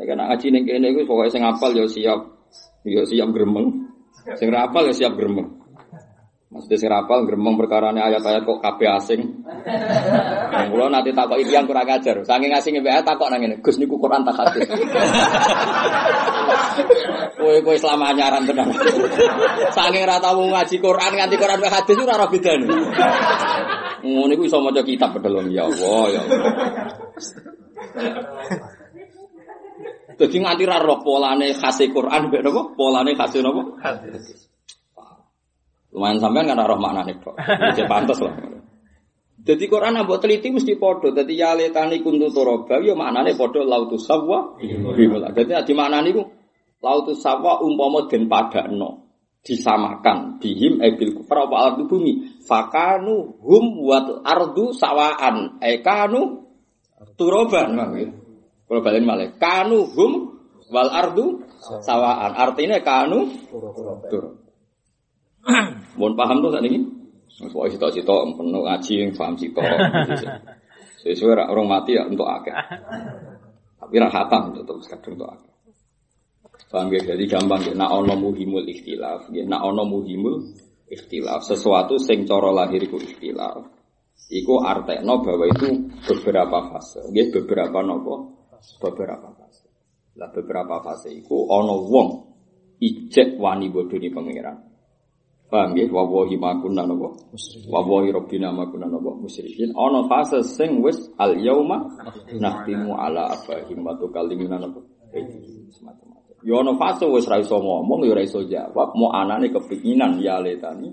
Nek 0.00 0.08
ana 0.16 0.32
ngaji 0.32 0.46
ning 0.48 0.62
kene 0.64 0.86
iku 0.96 1.04
pokoke 1.04 1.28
sing 1.28 1.44
apal 1.44 1.76
ya 1.76 1.84
siap 1.84 2.20
ya 2.88 3.04
siap 3.04 3.28
gremeng. 3.34 3.85
Sing 4.34 4.50
rapal 4.50 4.90
ya 4.90 4.94
siap 5.06 5.14
gremeng. 5.14 5.62
Maksudnya 6.50 6.78
sing 6.78 6.90
rapal 6.90 7.22
gremeng 7.22 7.54
perkarane 7.54 8.02
ayat-ayat 8.02 8.42
kok 8.42 8.58
kabeh 8.58 8.88
asing. 8.98 9.22
Yang 10.50 10.68
kula 10.74 10.90
nanti 10.90 11.14
takok 11.14 11.38
iki 11.38 11.54
yang 11.54 11.70
kurang 11.70 11.86
ajar. 11.86 12.18
Saking 12.26 12.50
asing 12.50 12.82
mbek 12.82 13.06
takok 13.06 13.30
nang 13.30 13.46
ngene, 13.46 13.62
Gus 13.62 13.78
niku 13.78 13.98
Quran 13.98 14.26
tak 14.26 14.34
hadis. 14.34 14.66
Kowe 17.36 17.52
kowe 17.60 17.76
selama 17.76 18.10
anyaran 18.10 18.48
tenan. 18.48 18.72
Saking 19.70 20.02
ra 20.08 20.18
tau 20.18 20.40
ngaji 20.40 20.76
Quran 20.80 21.12
nganti 21.14 21.36
Quran 21.38 21.60
tak 21.60 21.72
hadis 21.82 21.96
ora 22.00 22.14
ora 22.18 22.26
bedane. 22.26 22.66
Ngono 24.06 24.32
iku 24.32 24.42
iso 24.46 24.62
maca 24.62 24.82
kitab 24.86 25.18
pedhelom 25.18 25.50
ya 25.50 25.66
Allah 25.66 26.04
ya 26.14 26.20
Allah. 26.24 26.52
Jadi 30.16 30.36
nganti 30.40 30.64
ra 30.64 30.80
roh 30.80 31.04
polane 31.04 31.52
khase 31.52 31.92
Quran 31.92 32.32
mbek 32.32 32.40
napa? 32.40 32.62
Polane 32.72 33.12
khase 33.12 33.44
napa? 33.44 33.62
Lumayan 35.92 36.18
sampean 36.20 36.48
kan 36.48 36.60
roh 36.60 36.80
maknane 36.80 37.20
kok. 37.20 37.36
Jadi 37.36 37.82
pantes 37.84 38.20
lah. 38.20 38.34
Jadi 39.46 39.64
Quran 39.70 40.00
ambok 40.00 40.18
teliti 40.18 40.50
mesti 40.50 40.74
podo. 40.80 41.14
Jadi 41.14 41.38
ya 41.38 41.54
letani 41.54 42.02
kuntu 42.02 42.32
toroba, 42.34 42.82
ya 42.82 42.98
maknane 42.98 43.36
podo 43.38 43.62
lautus 43.62 44.08
sawwa. 44.08 44.58
Jadi 44.58 45.52
di 45.52 45.72
maknane 45.76 46.10
ku 46.10 46.22
lautus 46.80 47.20
sawwa 47.22 47.62
umpama 47.62 48.08
den 48.10 48.26
padakno 48.26 49.06
disamakan 49.46 50.42
bihim 50.42 50.82
ebil 50.82 51.14
kufar 51.22 51.46
apa 51.46 51.56
ardu 51.70 51.86
bumi 51.86 52.42
fakanu 52.42 53.38
hum 53.38 53.78
wat 53.86 54.26
ardu 54.26 54.74
sawaan 54.74 55.62
ekanu 55.62 56.42
turoban 57.14 57.78
kalau 58.66 58.80
balen 58.82 59.06
malah 59.06 59.30
kanu 59.38 59.86
hum 59.94 60.12
wal 60.70 60.90
ardu 60.90 61.46
sawaan 61.82 62.34
artinya 62.34 62.82
kanu 62.82 63.30
tur 64.10 64.46
Mohon 65.96 66.14
paham 66.18 66.36
tuh 66.44 66.50
saat 66.52 66.64
ini. 66.66 66.80
Soalnya 67.30 67.76
cita-cita 67.76 68.14
penuh 68.32 68.62
ngaji 68.64 68.92
yang 68.96 69.10
paham 69.14 69.34
cita. 69.36 69.62
Sesuai 71.04 71.46
orang 71.46 71.68
mati 71.68 71.94
ya 71.94 72.08
untuk 72.08 72.26
akeh. 72.26 72.52
Tapi 73.76 73.94
rak 74.00 74.12
hatam 74.12 74.56
tetap 74.56 74.76
sekadar 74.82 75.10
untuk 75.14 75.28
akeh. 75.30 75.52
Paham 76.66 76.90
ya? 76.90 77.00
Jadi 77.14 77.24
gampang 77.30 77.62
ya. 77.62 77.72
Nak 77.76 77.90
ono 77.92 78.14
muhimul 78.18 78.66
ikhtilaf. 78.66 79.30
Ya. 79.30 79.46
Nak 79.46 79.62
ono 79.62 79.86
muhimul 79.86 80.50
ikhtilaf. 80.90 81.46
Sesuatu 81.46 82.00
sing 82.00 82.26
coro 82.26 82.50
lahir 82.50 82.82
iku 82.82 82.98
ikhtilaf. 82.98 83.62
Iku 84.26 84.64
artekno 84.64 85.22
bahwa 85.22 85.46
itu 85.46 85.92
beberapa 86.02 86.74
fase. 86.74 87.06
Ya, 87.14 87.30
beberapa 87.30 87.78
nopo. 87.84 88.35
Beberapa 88.80 89.28
fase. 89.36 89.68
Lah 90.16 90.32
beberapa 90.32 90.80
fase 90.80 91.12
iku 91.12 91.48
ono 91.52 91.84
wong 91.86 92.08
ijek 92.80 93.36
wani 93.36 93.68
bodoni 93.68 94.08
pangeran. 94.08 94.56
Paham 95.46 95.78
ya? 95.78 95.86
Wawahi 95.86 96.34
makuna 96.34 96.82
nopo. 96.82 97.14
Wawahi 97.70 98.10
robbina 98.10 98.50
makuna 98.50 98.90
nopo. 98.90 99.14
Musyrikin. 99.22 99.70
Ono 99.78 100.10
fase 100.10 100.42
sing 100.42 100.82
wis 100.82 100.98
al 101.22 101.38
yauma 101.38 101.86
nahtimu 102.34 102.98
ala 102.98 103.30
abahim 103.30 103.86
wa 103.86 103.94
tukallimuna 103.94 104.58
nopo. 104.58 104.82
Semacam-macam. 105.70 106.34
Ya 106.42 106.54
ono 106.58 106.74
fase 106.74 107.06
wis 107.06 107.30
ra 107.30 107.38
iso 107.38 107.62
ngomong 107.62 108.10
ya 108.10 108.18
ra 108.18 108.22
iso 108.26 108.42
jawab, 108.42 108.94
mau 108.98 109.14
anane 109.14 109.54
kepinginan 109.54 110.18
ya 110.18 110.42
letani. 110.42 110.90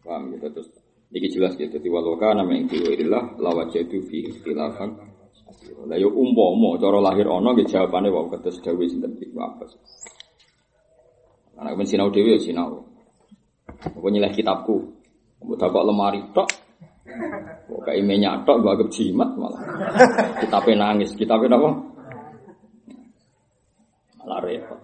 Paham 0.00 0.32
ya 0.32 0.48
terus. 0.48 0.72
Iki 1.12 1.28
jelas 1.38 1.54
gitu. 1.60 1.76
Tiwaloka 1.76 2.34
nama 2.34 2.50
yang 2.56 2.72
tiwirillah 2.72 3.36
lawajatu 3.36 4.00
fi 4.08 4.32
ikhtilafan. 4.32 4.96
Lah 5.86 5.94
yo 5.94 6.10
umpama 6.10 6.74
cara 6.82 6.98
lahir 6.98 7.30
ono 7.30 7.54
nggih 7.54 7.70
jawabane 7.70 8.10
wae 8.10 8.26
kados 8.34 8.58
dawuh 8.58 8.82
sinten 8.90 9.14
Ibnu 9.14 9.38
Abbas. 9.38 9.70
Anak 11.56 11.78
ben 11.78 11.86
sinau 11.86 12.10
dhewe 12.10 12.34
ya 12.34 12.40
sinau. 12.42 12.82
Aku 13.70 14.08
nyileh 14.10 14.34
kitabku. 14.34 14.82
Mbok 15.46 15.56
tak 15.56 15.70
lemari 15.70 16.20
tok. 16.34 16.48
Kok 17.70 17.80
kayak 17.86 18.02
minyak 18.02 18.42
tok 18.42 18.60
gua 18.60 18.74
anggap 18.74 18.90
jimat 18.90 19.30
malah. 19.38 19.62
Kitabnya 20.42 20.74
nangis, 20.82 21.14
kitabnya 21.14 21.54
apa? 21.54 21.68
Malah 24.20 24.40
repot. 24.42 24.80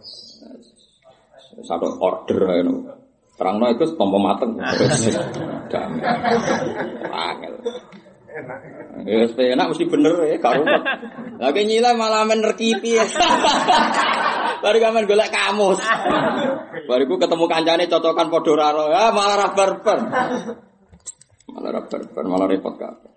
Satu 1.67 1.87
order 1.99 2.41
ya 2.47 2.63
no. 2.63 2.75
Terang 3.35 3.59
no 3.59 3.67
itu 3.69 3.85
tompo 3.99 4.23
mateng. 4.23 4.55
Damai. 5.73 6.05
Angel. 8.33 9.29
Ya, 9.29 9.53
enak 9.53 9.67
mesti 9.73 9.85
bener 9.85 10.15
ya, 10.25 10.39
karo. 10.41 10.65
Lagi 11.43 11.63
nyilai 11.69 11.93
malah 11.93 12.25
menerkipi 12.25 12.97
ya. 12.97 13.07
Baru 14.63 14.79
kamen 14.79 15.11
golek 15.11 15.31
kamus. 15.35 15.83
Bariku 16.87 17.19
ketemu 17.19 17.45
kancane 17.51 17.85
cocokan 17.91 18.31
padha 18.31 18.53
raro. 18.55 18.85
Ya 18.89 19.11
malah 19.11 19.37
ra 19.37 19.49
barbar. 19.53 19.99
Malah 21.51 21.71
ra 21.75 21.81
barbar, 21.85 22.25
malah 22.25 22.47
repot 22.47 22.75
kabeh. 22.79 23.13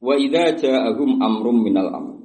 Wa 0.00 0.14
idza 0.16 0.56
ja'ahum 0.58 1.20
amrum 1.20 1.62
minal 1.62 1.92
amr. 1.94 2.16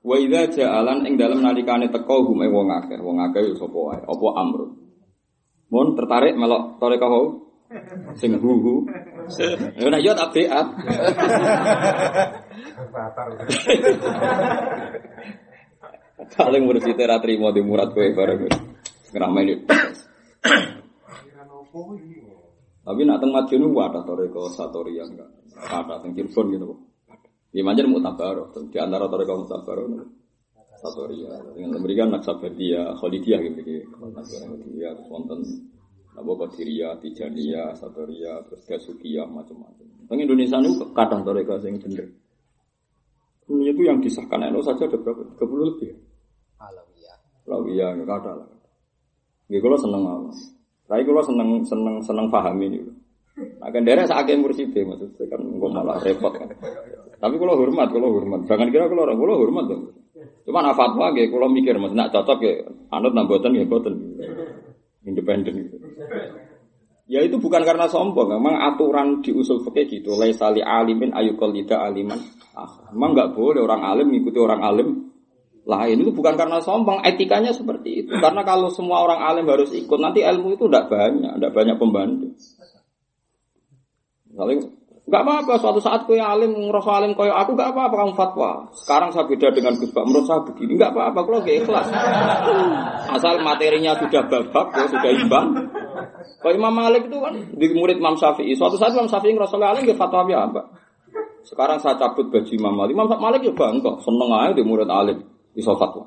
Wa 0.00 0.16
idza 0.18 0.58
ja'alan 0.58 1.06
ing 1.06 1.14
dalem 1.20 1.44
nalikane 1.44 1.92
teko 1.92 2.26
hum 2.26 2.42
ing 2.42 2.50
wong 2.50 2.72
akeh, 2.72 2.98
wong 2.98 3.20
akeh 3.30 3.44
ya 3.44 3.54
sapa 3.54 3.78
wae, 3.78 4.00
apa 4.00 4.26
amrun. 4.40 4.70
Mun 5.70 5.94
tertarik 5.94 6.34
melok 6.34 6.82
toreka 6.82 7.06
ho? 7.06 7.49
Sing 8.18 8.34
huhu. 8.34 8.82
Ya 9.78 9.86
nek 9.86 10.02
yo 10.02 10.12
tak 10.18 10.34
beat. 10.34 10.66
Paling 16.34 16.62
mursid 16.66 16.98
ra 16.98 17.22
trimo 17.22 17.54
di 17.54 17.62
murad 17.62 17.94
kowe 17.94 18.10
bareng. 18.10 18.50
Ngrameni. 19.14 19.54
Tapi 22.80 23.00
nak 23.06 23.22
teng 23.22 23.30
Madiun 23.30 23.70
wadah 23.70 24.02
toreko 24.02 24.50
satoria 24.50 25.06
enggak. 25.06 25.30
Ada 25.54 26.02
teng 26.02 26.18
Cirebon 26.18 26.46
gitu. 26.50 26.74
Ya 27.50 27.66
manjen 27.66 27.90
mutabaro, 27.90 28.50
di 28.50 28.78
antara 28.78 29.06
toreko 29.06 29.46
mutabaro 29.46 29.86
satoria. 30.82 31.38
Dengan 31.54 31.78
memberikan 31.78 32.10
naksabedia, 32.10 32.98
kholidiyah 32.98 33.38
gitu 33.46 33.62
gitu. 33.62 33.86
Naksabedia, 33.94 34.90
wonten 35.06 35.42
apa 36.16 36.30
Qadiria, 36.46 36.98
Tijaniyah, 36.98 37.74
Satoria, 37.78 38.42
terus 38.46 38.62
Gasukiyah 38.66 39.26
macam-macam. 39.30 39.86
Teng 40.10 40.18
Indonesia 40.18 40.58
itu 40.58 40.90
kadang 40.90 41.22
toreko 41.22 41.54
sing 41.62 41.78
bener. 41.78 42.10
Ini 43.50 43.74
itu 43.74 43.82
yang 43.82 43.98
disahkan 43.98 44.46
NU 44.50 44.62
saja 44.62 44.86
ada 44.86 44.98
berapa? 44.98 45.22
30 45.38 45.70
lebih. 45.74 45.90
Alawiyah. 46.58 47.16
Alawiyah 47.46 47.88
nggak 47.98 48.18
ada 48.22 48.32
lah. 48.42 48.48
Gak 49.50 49.62
kalau 49.62 49.78
seneng 49.78 50.02
apa? 50.06 50.30
Tapi 50.90 51.02
kalau 51.06 51.22
seneng 51.26 51.50
seneng 51.66 51.96
seneng 52.02 52.26
paham 52.30 52.58
ini. 52.62 52.78
Nah, 53.40 53.70
kan 53.70 53.82
daerah 53.86 54.06
sakit 54.06 54.36
mursyid 54.42 54.74
maksudnya 54.74 55.24
kan 55.30 55.40
gue 55.42 55.70
malah 55.70 55.98
repot 56.02 56.34
kan. 56.34 56.50
Tapi 57.20 57.34
kalau 57.36 57.54
hormat, 57.56 57.88
kalau 57.92 58.16
hormat, 58.16 58.40
jangan 58.48 58.68
kira 58.72 58.88
kalau 58.88 59.06
orang 59.06 59.18
kalau 59.18 59.34
hormat 59.38 59.64
dong. 59.68 59.82
Cuma 60.44 60.64
nah 60.64 60.74
fatwa 60.74 61.12
kalau 61.14 61.48
mikir 61.48 61.76
mas 61.78 61.94
nak 61.94 62.10
cocok 62.12 62.38
ya, 62.42 62.54
anut 62.92 63.12
nambuatan 63.14 63.56
ya 63.56 63.64
boten, 63.64 63.94
independen 65.04 65.54
gitu. 65.66 65.76
Ya 67.10 67.26
itu 67.26 67.42
bukan 67.42 67.66
karena 67.66 67.90
sombong, 67.90 68.38
memang 68.38 68.54
aturan 68.70 69.18
di 69.18 69.34
usul 69.34 69.66
fikih 69.66 69.98
gitu. 69.98 70.14
Laisali 70.14 70.62
alimin 70.62 71.10
ayukol 71.10 71.50
tidak 71.50 71.82
aliman. 71.82 72.22
Ah, 72.54 72.90
memang 72.94 73.18
nggak 73.18 73.30
boleh 73.34 73.60
orang 73.62 73.82
alim 73.82 74.14
mengikuti 74.14 74.38
orang 74.38 74.62
alim 74.62 75.10
lain 75.66 76.02
itu 76.02 76.10
bukan 76.10 76.34
karena 76.34 76.58
sombong, 76.62 77.04
etikanya 77.04 77.52
seperti 77.52 78.06
itu. 78.06 78.12
Karena 78.18 78.42
kalau 78.42 78.72
semua 78.72 79.04
orang 79.04 79.20
alim 79.22 79.46
harus 79.50 79.70
ikut, 79.76 79.98
nanti 80.00 80.24
ilmu 80.24 80.56
itu 80.56 80.64
tidak 80.66 80.88
banyak, 80.88 81.32
tidak 81.36 81.52
banyak 81.52 81.76
pembantu. 81.76 82.28
Misalnya, 84.30 84.56
nggak 85.10 85.22
apa-apa. 85.26 85.58
Suatu 85.58 85.82
saat 85.82 86.06
kau 86.06 86.14
alim, 86.14 86.54
ngerasa 86.54 87.02
alim 87.02 87.18
kau 87.18 87.26
aku 87.26 87.58
nggak 87.58 87.74
apa-apa 87.74 87.94
kamu 87.98 88.14
fatwa. 88.14 88.50
Sekarang 88.70 89.10
saya 89.10 89.26
beda 89.26 89.50
dengan 89.50 89.74
Gus 89.74 89.90
Pak, 89.90 90.06
menurut 90.06 90.24
saya 90.30 90.40
begini 90.46 90.78
nggak 90.78 90.94
apa-apa. 90.94 91.18
Kalau 91.26 91.38
gak 91.42 91.56
ikhlas, 91.66 91.86
asal 93.10 93.42
materinya 93.42 93.98
sudah 93.98 94.22
babak, 94.30 94.66
ya, 94.78 94.86
sudah 94.86 95.10
imbang. 95.10 95.48
Kalau 96.38 96.54
Imam 96.54 96.72
Malik 96.72 97.10
itu 97.10 97.18
kan 97.18 97.34
di 97.34 97.66
murid 97.74 97.98
Imam 97.98 98.14
Syafi'i. 98.14 98.54
Suatu 98.54 98.78
saat 98.78 98.94
Imam 98.94 99.10
Syafi'i 99.10 99.34
ngerasa 99.34 99.58
alim, 99.58 99.82
dia 99.82 99.98
fatwa 99.98 100.22
apa? 100.30 100.62
Sekarang 101.42 101.82
saya 101.82 101.98
cabut 101.98 102.30
baju 102.30 102.52
Imam 102.54 102.74
Malik. 102.78 102.94
Imam 102.94 103.10
Malik 103.10 103.42
ya 103.42 103.52
bangga, 103.52 103.98
seneng 104.06 104.30
aja 104.30 104.54
di 104.54 104.62
murid 104.62 104.86
alim, 104.86 105.18
bisa 105.50 105.74
fatwa. 105.74 106.06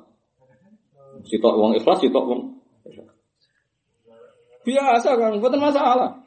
Sitok 1.28 1.54
wong 1.60 1.76
ikhlas, 1.76 2.00
sitok 2.00 2.24
wong 2.24 2.42
biasa 4.64 5.20
kan, 5.20 5.36
bukan 5.44 5.60
masalah. 5.60 6.23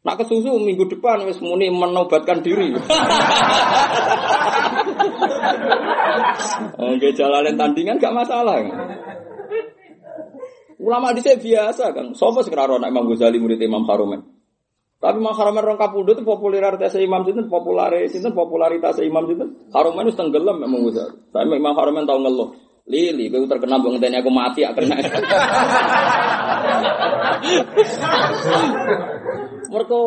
Nak 0.00 0.16
kesusu 0.16 0.56
minggu 0.56 0.88
depan 0.88 1.28
wis 1.28 1.44
muni 1.44 1.68
menobatkan 1.68 2.40
diri. 2.40 2.72
Oke, 6.80 7.12
jalanin 7.12 7.60
tandingan 7.60 8.00
gak 8.00 8.16
masalah. 8.16 8.64
Ulama 10.80 11.12
di 11.12 11.20
biasa 11.20 11.92
kan. 11.92 12.16
Sopo 12.16 12.40
sekarang 12.40 12.80
anak 12.80 12.96
Imam 12.96 13.12
Ghazali 13.12 13.36
murid 13.36 13.60
Imam 13.60 13.84
Harumen. 13.84 14.24
Tapi 14.96 15.20
Imam 15.20 15.36
Harumen 15.36 15.68
orang 15.68 15.76
kapundut 15.76 16.16
itu 16.16 16.24
popularitas 16.24 16.96
Imam 16.96 17.20
itu 17.28 17.44
popularitas 17.44 18.16
itu 18.16 18.32
popularitas 18.32 18.96
Imam 19.04 19.28
itu 19.28 19.44
Harumen 19.76 20.08
itu 20.08 20.16
tenggelam 20.16 20.64
Imam 20.64 20.80
Ghazali. 20.88 21.28
Saya 21.28 21.44
Imam 21.44 21.76
Harumen 21.76 22.08
tahu 22.08 22.24
ngeluh. 22.24 22.56
Lili, 22.90 23.30
terkenal 23.30 23.78
mbok 23.84 24.00
ngenteni 24.00 24.18
aku 24.18 24.32
mati 24.32 24.64
aku 24.66 24.82
kena. 24.82 24.98
Mereka 29.70 29.98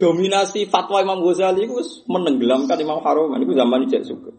dominasi 0.00 0.64
fatwa 0.72 1.04
Imam 1.04 1.20
Ghazali 1.20 1.68
itu 1.68 1.76
menenggelamkan 2.08 2.80
Imam 2.80 3.04
Haroman 3.04 3.44
itu 3.44 3.52
zaman 3.52 3.84
cek 3.84 4.02
suka. 4.08 4.32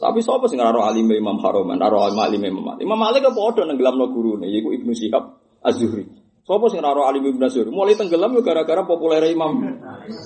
Tapi 0.00 0.18
siapa 0.24 0.48
sih 0.50 0.58
ngararo 0.58 0.82
alim 0.82 1.06
Imam 1.14 1.38
Haroman, 1.38 1.78
ngararo 1.78 2.10
alim 2.10 2.42
Imam 2.42 2.74
Malik. 2.74 2.82
Imam 2.82 2.98
Malik 2.98 3.22
apa 3.22 3.38
ada 3.38 3.62
nenggelam 3.70 3.94
no 4.00 4.10
guru 4.10 4.40
nih, 4.42 4.58
yaitu 4.58 4.74
Ibnu 4.74 4.92
Syihab 4.96 5.38
Az-Zuhri. 5.62 6.08
Siapa 6.42 6.64
sih 6.72 6.80
ngararo 6.82 7.06
alim 7.06 7.22
Ibnu 7.30 7.46
Zuhri? 7.46 7.70
Mulai 7.70 7.94
tenggelam 7.94 8.34
ya 8.34 8.42
gara-gara 8.42 8.82
populer 8.82 9.22
Imam 9.30 9.60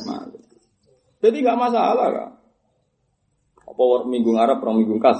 Malik. 0.09 0.43
Jadi 1.21 1.37
nggak 1.45 1.59
masalah 1.61 2.09
kan. 2.09 2.31
Apa 3.65 4.07
minggu 4.07 4.31
ngarep, 4.33 4.61
orang 4.61 4.77
minggu 4.85 4.97
kas. 5.01 5.19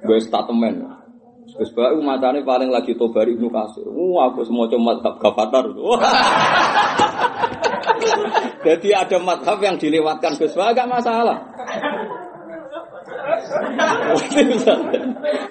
Gue 0.00 0.18
statement. 0.20 0.99
Gus 1.60 1.76
Baik 1.76 2.00
macane 2.00 2.40
paling 2.40 2.72
lagi 2.72 2.96
tobari 2.96 3.36
Ibnu 3.36 3.52
Kasir. 3.52 3.84
Wah, 3.84 4.32
aku 4.32 4.48
semua 4.48 4.64
cuma 4.72 4.96
madhab 4.96 5.20
gafatar. 5.20 5.68
Jadi 8.64 8.88
ada 8.96 9.20
madhab 9.20 9.60
yang 9.60 9.76
dilewatkan 9.76 10.40
Gus 10.40 10.56
Baik 10.56 10.80
gak 10.80 10.88
masalah. 10.88 11.36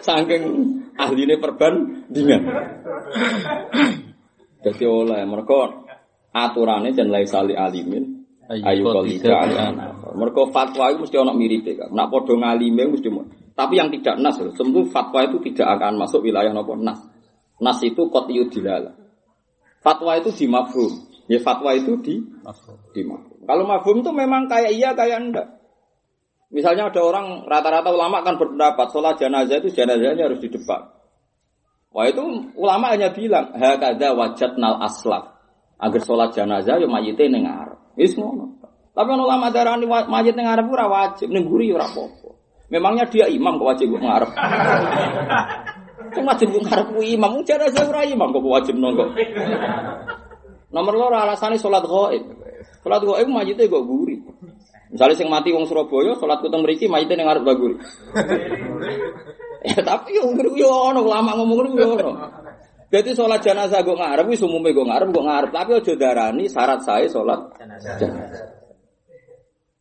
Saking 0.02 0.44
ahline 0.98 1.38
perbandingan. 1.38 2.42
Jadi 4.66 4.84
oleh 4.90 5.22
mereka 5.30 5.78
aturannya 6.34 6.98
dan 6.98 7.14
lain 7.14 7.30
sali 7.30 7.54
alimin 7.54 8.19
ayu 8.50 8.84
kolida 8.90 9.46
Mereka 10.18 10.42
fatwa 10.50 10.90
itu 10.90 11.06
mesti 11.06 11.18
orang 11.22 11.38
mirip 11.38 11.70
ya. 11.70 11.86
Nak 11.94 12.10
podo 12.10 12.34
ngalime 12.34 12.90
mesti 12.90 13.10
Tapi 13.54 13.74
yang 13.78 13.94
tidak 13.94 14.18
nas, 14.24 14.40
tentu 14.40 14.88
fatwa 14.90 15.22
itu 15.28 15.38
tidak 15.52 15.78
akan 15.78 16.02
masuk 16.02 16.26
wilayah 16.26 16.50
nopo 16.50 16.74
nas. 16.80 16.98
Nas 17.60 17.78
itu 17.86 18.10
kotiu 18.10 18.48
dilala. 18.50 18.96
Fatwa 19.84 20.16
itu 20.18 20.32
di 20.34 20.46
mafhum. 20.48 20.92
Ya 21.30 21.38
fatwa 21.44 21.76
itu 21.76 21.94
di 22.02 22.24
di 22.96 23.02
mafhum. 23.04 23.46
Kalau 23.46 23.64
mafhum 23.68 24.02
itu 24.02 24.12
memang 24.16 24.48
kayak 24.48 24.72
iya 24.74 24.96
kayak 24.96 25.20
enggak. 25.20 25.48
Misalnya 26.50 26.90
ada 26.90 27.02
orang 27.06 27.46
rata-rata 27.46 27.94
ulama 27.94 28.26
kan 28.26 28.42
berpendapat 28.42 28.90
sholat 28.90 29.22
jenazah 29.22 29.62
itu 29.62 29.70
jenazahnya 29.70 30.26
harus 30.26 30.42
di 30.42 30.50
depan. 30.50 30.90
Wah 31.94 32.06
itu 32.10 32.22
ulama 32.58 32.96
hanya 32.96 33.14
bilang 33.14 33.54
hakada 33.54 34.18
wajat 34.18 34.58
nal 34.58 34.82
aslaf. 34.82 35.38
Agar 35.80 36.02
sholat 36.02 36.34
jenazah 36.34 36.82
ya 36.82 36.88
mayite 36.90 37.30
nengar. 37.30 37.79
Wis 38.00 38.16
ngono. 38.16 38.56
Tapi 38.96 39.10
ono 39.12 39.28
ulama 39.28 39.52
darani 39.52 39.84
mayit 39.86 40.34
ning 40.36 40.48
ngarep 40.48 40.68
ora 40.72 40.88
wajib, 40.88 41.28
ning 41.28 41.44
guri 41.44 41.72
ora 41.76 41.88
apa-apa. 41.88 42.32
Memangnya 42.72 43.06
dia 43.12 43.26
imam 43.28 43.60
kok 43.60 43.68
wajib 43.76 43.92
ngarep. 43.92 44.32
Sing 46.16 46.24
wajib 46.26 46.48
ngarep 46.56 46.88
ku 46.96 47.02
imam, 47.04 47.44
jenazah 47.44 47.86
ora 47.86 48.08
imam 48.08 48.32
kok 48.32 48.44
wajib 48.44 48.76
nongko. 48.80 49.06
Nomor 50.72 50.94
loro 50.96 51.16
alasane 51.20 51.60
salat 51.60 51.84
ghaib. 51.84 52.24
Salat 52.80 53.02
ghaib 53.04 53.28
mayite 53.28 53.68
kok 53.68 53.84
guri. 53.84 54.16
Misalnya 54.90 55.16
sing 55.16 55.30
mati 55.30 55.54
wong 55.54 55.70
Surabaya, 55.70 56.18
salat 56.18 56.42
kuteng 56.42 56.66
mriki 56.66 56.88
mayite 56.88 57.14
ning 57.14 57.28
ngarep 57.28 57.44
guri. 57.46 57.76
Ya 59.60 59.76
tapi 59.84 60.16
yo 60.16 60.24
yo 60.56 60.72
ono 60.72 61.04
ulama 61.04 61.36
ngomong 61.36 61.76
ngono 61.76 61.76
yo 61.76 61.90
ono. 62.00 62.12
Jadi 62.90 63.14
sholat 63.14 63.46
jenazah 63.46 63.86
gue 63.86 63.94
ngarep, 63.94 64.26
wis 64.34 64.42
umumnya 64.42 64.74
gue 64.74 64.82
ngarep, 64.82 65.08
gue 65.14 65.24
ngarep. 65.24 65.50
Tapi 65.54 65.70
ojo 65.78 65.94
darani 65.94 66.50
syarat 66.50 66.82
saya 66.82 67.06
sholat 67.06 67.54
jenazah. 67.62 68.02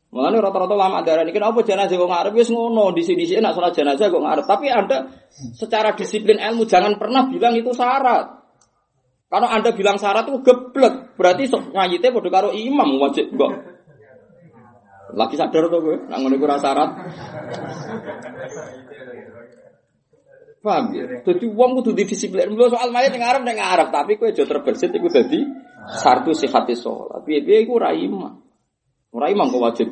Mengenai 0.09 0.41
rata-rata 0.41 0.77
lama 0.77 1.01
darani, 1.01 1.33
kenapa 1.33 1.65
jenazah 1.65 1.97
gue 1.97 2.05
ngarep? 2.05 2.33
Wis 2.37 2.53
ngono, 2.53 2.93
di 2.93 3.01
sini 3.01 3.25
sini 3.25 3.41
nak 3.41 3.57
sholat 3.57 3.73
jenazah 3.73 4.13
gue 4.13 4.21
ngarep. 4.21 4.45
Tapi 4.45 4.69
anda 4.69 5.09
secara 5.57 5.97
disiplin 5.97 6.37
ilmu 6.37 6.69
jangan 6.69 7.01
pernah 7.01 7.25
bilang 7.33 7.57
itu 7.57 7.73
syarat. 7.73 8.29
Kalau 9.29 9.49
anda 9.49 9.73
bilang 9.73 9.97
syarat 9.97 10.29
itu 10.29 10.45
geblek, 10.45 11.17
berarti 11.17 11.49
sok 11.49 11.73
ngayite 11.73 12.13
bodoh 12.13 12.33
karo 12.33 12.49
imam 12.53 13.01
wajib 13.01 13.33
kok. 13.33 13.53
Lagi 15.17 15.41
sadar 15.41 15.73
tuh 15.73 15.81
gue, 15.81 15.97
nak 16.13 16.21
ngono 16.21 16.37
gue 16.37 16.49
syarat. 16.61 16.91
Paham 20.59 20.91
ya? 20.91 21.23
Jadi 21.23 21.47
uang 21.47 21.71
kudu 21.79 21.95
disiplin. 21.95 22.51
Mula 22.51 22.67
soal 22.75 22.91
mayat 22.91 23.15
yang 23.15 23.31
Arab 23.31 23.47
yang 23.47 23.63
Arab, 23.63 23.95
tapi 23.95 24.19
kue 24.19 24.35
jauh 24.35 24.49
terbersit 24.49 24.91
itu 24.91 25.07
jadi 25.07 25.41
sartu 26.03 26.35
sihati 26.35 26.75
sholat. 26.75 27.23
Biar 27.23 27.47
biar 27.47 27.63
itu 27.63 27.75
raimah. 27.79 28.35
Raimah 29.15 29.47
kau 29.49 29.63
wajib. 29.63 29.89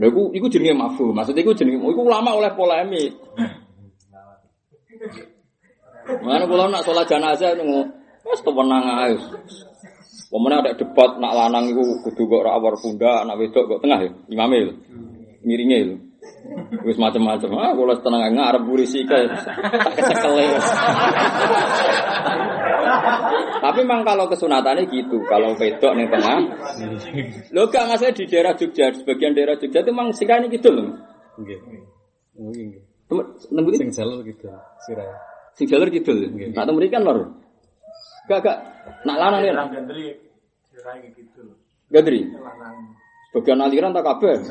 Lha 0.00 0.06
iku 0.08 0.32
iku 0.32 0.46
jenenge 0.48 0.74
mafhum. 0.80 1.12
Maksudnya 1.12 1.44
iku 1.44 1.52
jenenge 1.52 1.76
iku 1.76 2.02
ulama 2.08 2.32
oleh 2.32 2.50
polemik. 2.56 3.12
Mana 6.24 6.48
kula 6.48 6.72
nak 6.72 6.88
sholat 6.88 7.04
jenazah 7.04 7.52
niku 7.52 7.84
wis 8.24 8.40
tewenang 8.40 8.84
ae. 9.04 9.14
Pemene 10.30 10.62
ada 10.62 10.78
debat 10.78 11.18
nak 11.18 11.34
lanang 11.34 11.68
iku 11.74 12.06
kudu 12.06 12.22
kok 12.30 12.40
ora 12.46 12.54
awar 12.54 12.78
pundak, 12.78 13.26
nak 13.26 13.34
wedok 13.34 13.66
kok 13.66 13.80
tengah 13.82 13.98
ya, 13.98 14.10
imame 14.30 14.58
lho. 14.62 14.74
Miringe 15.42 15.78
lho. 15.90 15.96
Wis 16.84 16.96
macam-macam. 17.00 17.48
Ah, 17.56 17.72
kalau 17.72 17.94
tenang 18.00 18.32
ngarep 18.36 18.62
polisi 18.64 19.04
ke 19.08 19.18
tak 19.28 19.92
kecekel 19.96 20.36
Tapi 23.60 23.78
memang 23.84 24.02
kalau 24.04 24.24
kesunatannya 24.28 24.88
gitu, 24.88 25.20
kalau 25.28 25.52
wedok 25.56 25.92
nih 25.96 26.08
tengah. 26.08 26.38
Lo 27.52 27.68
gak 27.68 27.86
masalah 27.88 28.16
di 28.16 28.24
daerah 28.24 28.56
Jogja, 28.56 28.92
sebagian 28.96 29.36
daerah 29.36 29.56
Jogja 29.60 29.84
itu 29.84 29.92
memang 29.92 30.16
sirah 30.16 30.40
ini 30.40 30.48
gitu 30.52 30.68
loh. 30.72 30.96
Nggih. 31.40 31.58
Nggih. 32.40 32.80
Temen 33.10 33.74
sing 33.74 33.90
jalur 33.90 34.22
gitu, 34.24 34.48
sirah. 34.86 35.08
Sing 35.56 35.66
jalur 35.68 35.88
gitu. 35.92 36.12
Nak 36.56 36.64
temen 36.64 36.88
kan 36.88 37.02
lor. 37.04 37.18
Gak 38.28 38.38
gak 38.44 38.58
nak 39.04 39.16
lanang 39.20 39.42
ya. 39.44 39.52
Gandri 39.68 40.16
sirah 40.72 40.96
gitu. 41.04 41.42
Gandri. 41.92 42.28
Bagian 43.30 43.62
aliran 43.62 43.94
tak 43.94 44.04
kabeh. 44.06 44.36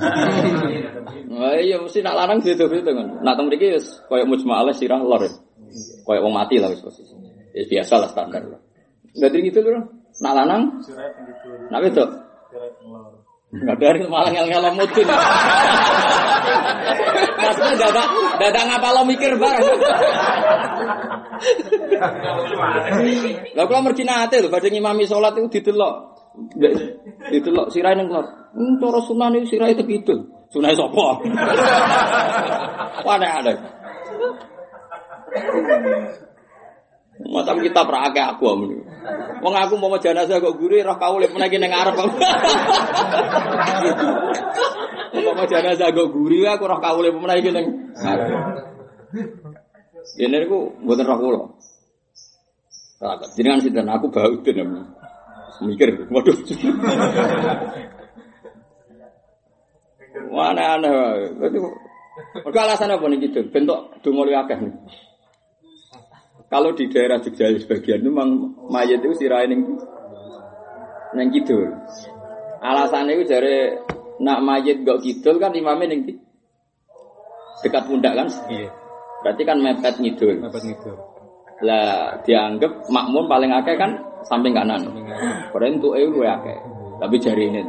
Nah, 1.30 1.56
iya 1.56 1.80
mesti 1.80 2.04
nak 2.04 2.20
lanang 2.20 2.42
gitu 2.42 2.68
gitu 2.68 2.90
kan. 2.90 3.08
Nak 3.24 3.34
teng 3.38 3.48
mriki 3.48 3.78
wis 3.78 4.02
koyo 4.12 4.28
mujmalah 4.28 4.76
sirah 4.76 5.00
lor. 5.00 5.24
Koyo 6.04 6.20
wong 6.26 6.34
mati 6.36 6.60
lah 6.60 6.68
wis 6.74 6.84
posisi. 6.84 7.16
Ya 7.56 7.64
biasa 7.70 8.02
lah 8.02 8.10
standar 8.12 8.44
lah. 8.44 8.60
Enggak 9.16 9.38
gitu 9.38 9.62
lho. 9.64 9.88
Nak 10.20 10.34
lanang 10.36 10.84
sirah. 10.84 11.06
Nak 11.72 11.86
itu. 11.86 12.04
Enggak 13.56 13.78
dari 13.80 14.04
malah 14.10 14.36
ngel-ngel 14.36 14.74
mudun. 14.74 15.08
Maksudnya 17.40 17.76
dadak 17.88 18.08
dadak 18.42 18.64
ngapa 18.68 18.90
lo 18.94 19.02
mikir 19.08 19.32
bareng. 19.40 19.80
Lah 23.56 23.64
kula 23.64 23.80
mergi 23.80 24.04
nate 24.04 24.44
lho 24.44 24.52
badhe 24.52 24.68
ngimami 24.70 25.08
salat 25.08 25.40
itu 25.40 25.48
didelok. 25.60 26.19
Didelok 27.30 27.68
sirahe 27.70 27.96
ning 27.96 28.08
kelar. 28.10 28.26
Hmm, 28.56 28.82
cara 28.82 29.00
sunah 29.06 29.28
niku 29.30 29.46
sirahe 29.46 29.78
tepidul. 29.78 30.26
Sunah 30.50 30.74
sapa? 30.74 31.06
Wane 33.06 33.28
ada. 33.28 33.54
Macam 37.20 37.60
kita 37.62 37.82
perakeh 37.84 38.24
aku 38.24 38.44
amun. 38.48 38.80
Wong 39.44 39.54
aku 39.56 39.76
mau 39.76 39.94
jenazah 40.00 40.40
kok 40.40 40.56
guri 40.56 40.82
roh 40.82 40.96
kaule 40.96 41.28
menaki 41.30 41.60
ning 41.60 41.70
ngarep. 41.70 41.96
Mau 45.20 45.46
jenazah 45.46 45.92
kok 45.92 46.10
guri 46.10 46.48
aku 46.48 46.64
roh 46.66 46.80
kaule 46.82 47.14
menaki 47.14 47.52
ning. 47.54 47.94
Ini 50.18 50.38
aku 50.48 50.80
mboten 50.82 51.06
roh 51.06 51.18
kula. 51.20 51.42
Jenengan 53.36 53.64
sinten 53.64 53.88
aku 53.88 54.12
bau 54.12 54.36
den 54.44 54.99
mikir, 55.64 55.90
waduh. 56.10 56.38
Mana 60.30 60.78
aneh, 60.78 60.94
itu. 61.48 61.60
Mereka 62.44 62.60
alasan 62.60 62.92
apa 62.92 63.06
nih 63.08 63.32
gitu? 63.32 63.48
Bentuk 63.48 63.96
dungo 64.04 64.28
akeh 64.28 64.60
nih. 64.60 64.74
Kalau 66.50 66.74
di 66.74 66.90
daerah 66.90 67.22
Jogja 67.22 67.54
sebagian 67.62 68.02
memang 68.02 68.58
mayat 68.74 69.06
itu 69.06 69.14
sirai 69.14 69.46
neng 69.46 69.78
neng 71.14 71.30
kidul. 71.30 71.70
Alasannya 72.60 73.22
itu 73.22 73.24
dari 73.30 73.70
nak 74.20 74.42
mayat 74.42 74.82
gak 74.82 75.00
kidul 75.06 75.38
kan 75.38 75.54
imamnya 75.54 75.94
neng 75.94 76.20
dekat 77.62 77.84
pundak 77.86 78.18
kan? 78.18 78.28
Iya. 78.50 78.70
Berarti 79.20 79.44
kan 79.44 79.58
mepet 79.60 79.96
ngidul. 80.00 80.36
Mepet 80.42 80.64
ngidul. 80.64 80.96
Lah 81.60 82.20
dianggap 82.24 82.88
makmum 82.88 83.28
paling 83.28 83.52
akeh 83.52 83.76
kan 83.76 84.00
samping 84.24 84.56
kanan. 84.56 84.80
Padahal 85.52 85.76
untuk 85.76 86.00
EU 86.00 86.10
gue 86.16 86.28
akeh. 86.28 86.58
Tapi 87.00 87.16
jari 87.20 87.44
ini. 87.52 87.62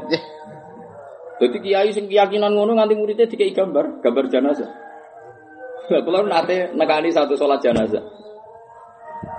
Jadi 1.41 1.57
kiai 1.65 1.91
sing 1.91 2.07
keyakinan 2.11 2.53
ngono 2.53 2.77
nganti 2.77 2.95
muridnya 2.95 3.25
dikai 3.25 3.57
gambar, 3.57 4.05
gambar 4.05 4.25
jenazah. 4.29 4.71
Lah 5.91 6.01
kula 6.05 6.23
nate 6.29 6.71
nekani 6.77 7.11
satu 7.11 7.35
sholat 7.35 7.65
jenazah. 7.65 8.05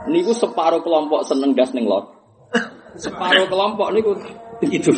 Niku 0.10 0.34
separuh 0.34 0.82
kelompok 0.82 1.22
seneng 1.24 1.54
gas 1.54 1.72
ning 1.78 1.86
lot. 1.86 2.10
Separuh 2.98 3.46
kelompok 3.48 3.94
niku 3.94 4.18
itu. 4.66 4.92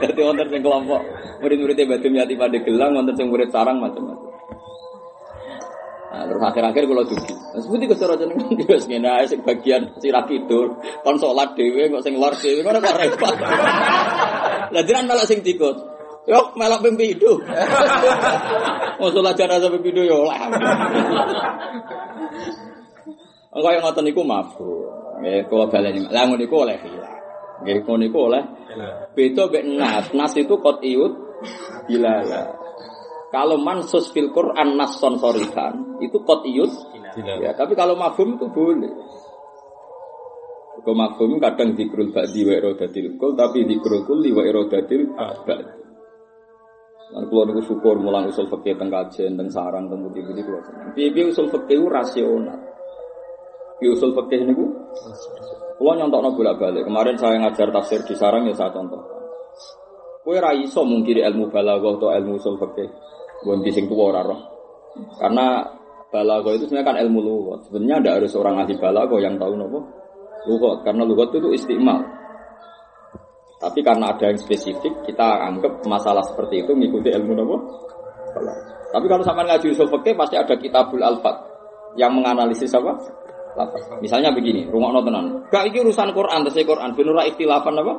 Jadi 0.00 0.20
wonten 0.24 0.48
sing 0.48 0.62
kelompok 0.64 1.00
murid-muridnya 1.44 1.84
Badum 1.86 2.12
Yati 2.16 2.34
pada 2.34 2.58
gelang, 2.64 2.96
wonten 2.96 3.14
sing 3.14 3.28
murid 3.28 3.52
sarang 3.52 3.78
macam-macam. 3.78 4.27
Nah, 6.08 6.24
terus 6.24 6.40
akhir-akhir 6.40 6.82
kalau 6.88 7.04
dugi. 7.04 7.34
Terus 7.36 7.66
putih 7.68 7.86
kesara 7.92 8.16
jeneng 8.16 8.40
wis 8.64 8.88
ngene 8.88 9.08
ae 9.12 9.28
sing 9.28 9.44
bagian 9.44 9.92
sirah 10.00 10.24
kidul, 10.24 10.80
kon 11.04 11.20
salat 11.20 11.52
dhewe 11.52 11.92
kok 11.92 12.00
sing 12.00 12.16
lor 12.16 12.32
dhewe 12.32 12.64
ngono 12.64 12.80
kok 12.80 12.96
repot. 12.96 13.36
Lah 14.74 14.82
jiran 14.88 15.04
malah 15.04 15.28
sing 15.28 15.44
dikut. 15.44 15.76
Yo 16.24 16.40
melok 16.56 16.80
pimpidu. 16.80 17.44
Oh 19.04 19.08
salat 19.14 19.36
jenazah 19.36 19.68
pimpidu 19.68 20.08
yo 20.08 20.24
lah. 20.24 20.48
Engko 23.52 23.68
yang 23.68 23.84
ngoten 23.84 24.04
niku 24.08 24.24
mabuk. 24.24 24.88
Nggih 25.20 25.44
kula 25.52 25.68
baleni. 25.68 26.08
Lah 26.08 26.24
ngono 26.24 26.40
niku 26.40 26.56
oleh 26.64 26.76
hilang. 26.84 27.16
Nggih 27.64 27.84
ngono 27.84 28.00
niku 28.00 28.18
oleh 28.32 28.42
beda 29.12 29.44
mek 29.52 29.64
nas. 29.76 30.06
Nas 30.16 30.32
itu 30.40 30.56
qatiut 30.56 31.12
bilala. 31.84 32.67
Kalau 33.28 33.60
mansus 33.60 34.08
fil 34.08 34.32
Quran 34.32 34.80
nasson 34.80 35.20
sorikan 35.20 36.00
itu 36.00 36.16
qatiyut 36.24 36.72
ya, 37.44 37.52
tapi 37.52 37.76
kalau 37.76 37.92
mafhum 37.92 38.40
itu 38.40 38.48
boleh. 38.48 38.92
Kau 40.80 40.96
mafhum 40.96 41.36
kadang 41.36 41.76
dikrul 41.76 42.08
ba'di 42.14 42.48
wa 42.48 42.54
irodatil 42.56 43.20
kul 43.20 43.36
tapi 43.36 43.68
dikrul 43.68 44.08
kulli 44.08 44.32
wa 44.32 44.46
irodatil 44.46 45.12
ba'di. 45.44 45.76
Lan 47.08 47.24
kula 47.28 47.48
niku 47.48 47.60
syukur 47.64 47.96
mulang 48.00 48.28
usul 48.28 48.48
fikih 48.48 48.76
teng 48.76 48.92
kajen 48.92 49.36
teng 49.36 49.48
sarang 49.48 49.88
teng 49.88 50.04
putih-putih 50.04 50.44
kula 50.44 50.60
seneng. 50.64 50.92
Piye 50.92 51.24
usul 51.28 51.48
fikih 51.52 51.84
rasional. 51.88 52.60
Piye 53.80 53.92
usul 53.92 54.12
fikih 54.12 54.44
niku? 54.44 54.68
Kula 55.76 56.00
nyontokno 56.00 56.32
bolak-balik. 56.32 56.84
Kemarin 56.84 57.16
saya 57.16 57.36
ngajar 57.44 57.68
tafsir 57.72 58.00
di 58.04 58.12
sarang 58.16 58.44
ya 58.48 58.56
saya 58.56 58.72
contoh. 58.72 59.17
Kowe 60.28 60.36
ra 60.44 60.52
iso 60.52 60.84
mungkiri 60.84 61.24
ilmu 61.24 61.48
balaghah 61.48 61.96
atau 61.96 62.12
ilmu 62.12 62.36
usul 62.36 62.60
fikih. 62.60 62.84
Gonti 63.48 63.72
sing 63.72 63.88
tua 63.88 64.12
ora 64.12 64.20
roh. 64.20 64.36
Karena 65.16 65.64
balago 66.12 66.52
itu 66.52 66.68
sebenarnya 66.68 66.84
kan 66.84 66.96
ilmu 67.00 67.18
lugat. 67.24 67.64
Sebenarnya 67.64 67.96
ada 68.04 68.10
harus 68.20 68.36
orang 68.36 68.60
ahli 68.60 68.76
balago 68.76 69.16
yang 69.24 69.40
tahu 69.40 69.56
nopo 69.56 69.80
lugat. 70.44 70.84
Karena 70.84 71.08
lugat 71.08 71.32
itu 71.32 71.48
istimal. 71.56 72.04
Tapi 73.56 73.80
karena 73.80 74.12
ada 74.12 74.28
yang 74.28 74.36
spesifik, 74.36 75.00
kita 75.08 75.48
anggap 75.48 75.80
masalah 75.88 76.20
seperti 76.20 76.60
itu 76.60 76.76
mengikuti 76.76 77.08
ilmu 77.08 77.32
nopo. 77.32 77.56
Tapi 78.92 79.08
kalau 79.08 79.24
sama 79.24 79.48
ngaji 79.48 79.72
usul 79.72 79.88
fikih 79.88 80.12
pasti 80.12 80.36
ada 80.36 80.52
kitabul 80.60 81.00
alfat 81.00 81.40
yang 81.96 82.12
menganalisis 82.12 82.76
apa? 82.76 83.00
Lafaz. 83.56 83.96
Misalnya 84.04 84.36
begini, 84.36 84.68
rumah 84.68 84.92
nontonan. 84.92 85.48
Gak 85.48 85.72
iki 85.72 85.80
urusan 85.80 86.12
Quran, 86.12 86.44
terus 86.44 86.68
Quran 86.68 86.92
benura 86.92 87.24
ikhtilafan 87.24 87.80
apa? 87.80 87.96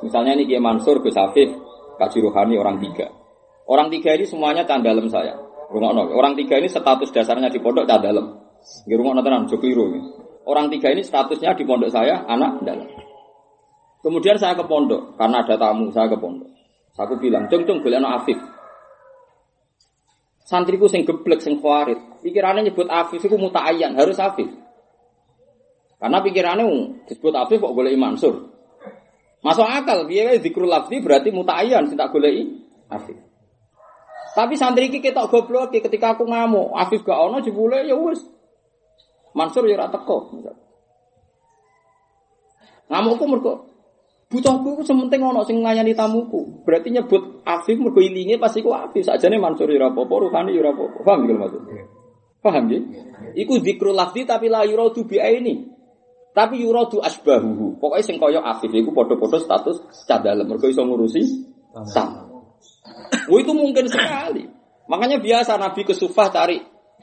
Misalnya 0.00 0.38
ini 0.38 0.46
Kiai 0.46 0.62
Mansur, 0.62 1.02
Gus 1.02 1.18
Afif, 1.18 1.50
Kaji 2.00 2.18
Ruhani 2.24 2.56
orang 2.56 2.80
tiga. 2.80 3.10
Orang 3.68 3.92
tiga 3.92 4.16
ini 4.16 4.24
semuanya 4.24 4.64
dalam 4.64 5.06
saya. 5.06 5.36
Rumah 5.70 5.94
Orang 6.10 6.34
tiga 6.34 6.58
ini 6.58 6.66
status 6.66 7.14
dasarnya 7.14 7.46
di 7.52 7.62
pondok 7.62 7.86
dalam. 7.86 8.26
Di 8.82 8.94
rumah 8.98 9.14
tenan 9.22 9.46
jokliru. 9.46 9.86
Orang 10.42 10.66
tiga 10.72 10.90
ini 10.90 11.06
statusnya 11.06 11.54
di 11.54 11.62
pondok 11.62 11.92
saya 11.94 12.26
anak 12.26 12.66
dalam. 12.66 12.88
Kemudian 14.00 14.40
saya 14.40 14.56
ke 14.56 14.64
pondok 14.64 15.14
karena 15.20 15.44
ada 15.44 15.54
tamu 15.60 15.92
saya 15.92 16.08
ke 16.08 16.16
pondok. 16.16 16.48
Saya 16.96 17.14
bilang, 17.20 17.46
cung 17.46 17.62
cung 17.68 17.78
boleh 17.84 18.02
Afif. 18.02 18.38
Santriku 20.42 20.90
sing 20.90 21.06
geblek 21.06 21.38
sing 21.38 21.62
khawarit. 21.62 22.00
Pikirannya 22.18 22.66
nyebut 22.66 22.90
Afif 22.90 23.22
itu 23.22 23.38
muta'ayyan, 23.38 23.94
harus 23.94 24.18
Afif. 24.18 24.50
Karena 26.00 26.18
pikirannya 26.18 26.66
disebut 27.06 27.34
Afif 27.38 27.62
kok 27.62 27.76
boleh 27.76 27.94
Mansur. 27.94 28.50
Masuk 29.40 29.64
akal, 29.64 30.04
dia 30.04 30.36
dikrul 30.36 30.68
lafzi 30.68 31.00
berarti 31.00 31.32
muta'ayyan, 31.32 31.88
tidak 31.88 32.12
boleh 32.12 32.60
Afif. 32.92 33.16
Tapi 34.36 34.54
santri 34.54 34.92
iki 34.92 35.02
ketok 35.02 35.32
goblok 35.32 35.72
ketika 35.74 36.14
aku 36.14 36.28
ngamuk, 36.28 36.76
Afif 36.76 37.02
gak 37.02 37.18
ono 37.18 37.42
jebule 37.42 37.82
ya 37.88 37.96
wis. 37.96 38.20
Mansur 39.34 39.66
ya 39.66 39.78
ora 39.78 39.88
teko. 39.90 40.34
Ngamukku 42.90 43.24
mergo 43.30 43.54
butuhku 44.30 44.78
ku 44.78 44.82
sementing 44.86 45.22
ono 45.22 45.42
sing 45.46 45.62
nglayani 45.62 45.94
tamuku. 45.94 46.66
Berarti 46.66 46.94
nyebut 46.94 47.42
Afif 47.46 47.78
mergo 47.78 48.02
ilinge 48.02 48.38
pasti 48.38 48.62
ku 48.62 48.74
Afif. 48.74 49.06
Sakjane 49.06 49.38
Mansur 49.38 49.70
ya 49.70 49.82
ora 49.82 49.94
apa-apa, 49.94 50.50
ya 50.50 50.58
ora 50.60 50.70
apa-apa. 50.74 50.98
Paham 51.06 51.20
iki 51.26 51.34
maksud? 51.34 51.62
Paham 52.42 52.64
ya? 52.70 52.80
Iku 53.38 53.62
zikrul 53.62 53.94
lafzi 53.94 54.26
tapi 54.26 54.50
la 54.50 54.66
yuradu 54.66 55.06
bi 55.06 55.18
ini. 55.18 55.79
Tapi 56.30 56.62
yuradu 56.62 57.02
asbahuhu. 57.02 57.82
Pokoknya 57.82 58.04
sing 58.06 58.16
kaya 58.22 58.38
Afif 58.38 58.70
iku 58.70 58.94
padha-padha 58.94 59.42
status 59.42 59.82
cah 60.06 60.22
dalem 60.22 60.46
mergo 60.46 60.70
iso 60.70 60.86
ngurusi 60.86 61.22
tamu. 61.90 62.54
Oh 63.26 63.38
itu 63.38 63.50
mungkin 63.50 63.90
sekali. 63.90 64.46
Makanya 64.86 65.18
biasa 65.18 65.58
Nabi 65.58 65.82
ke 65.86 65.94
Sufah 65.94 66.30
cari 66.30 66.58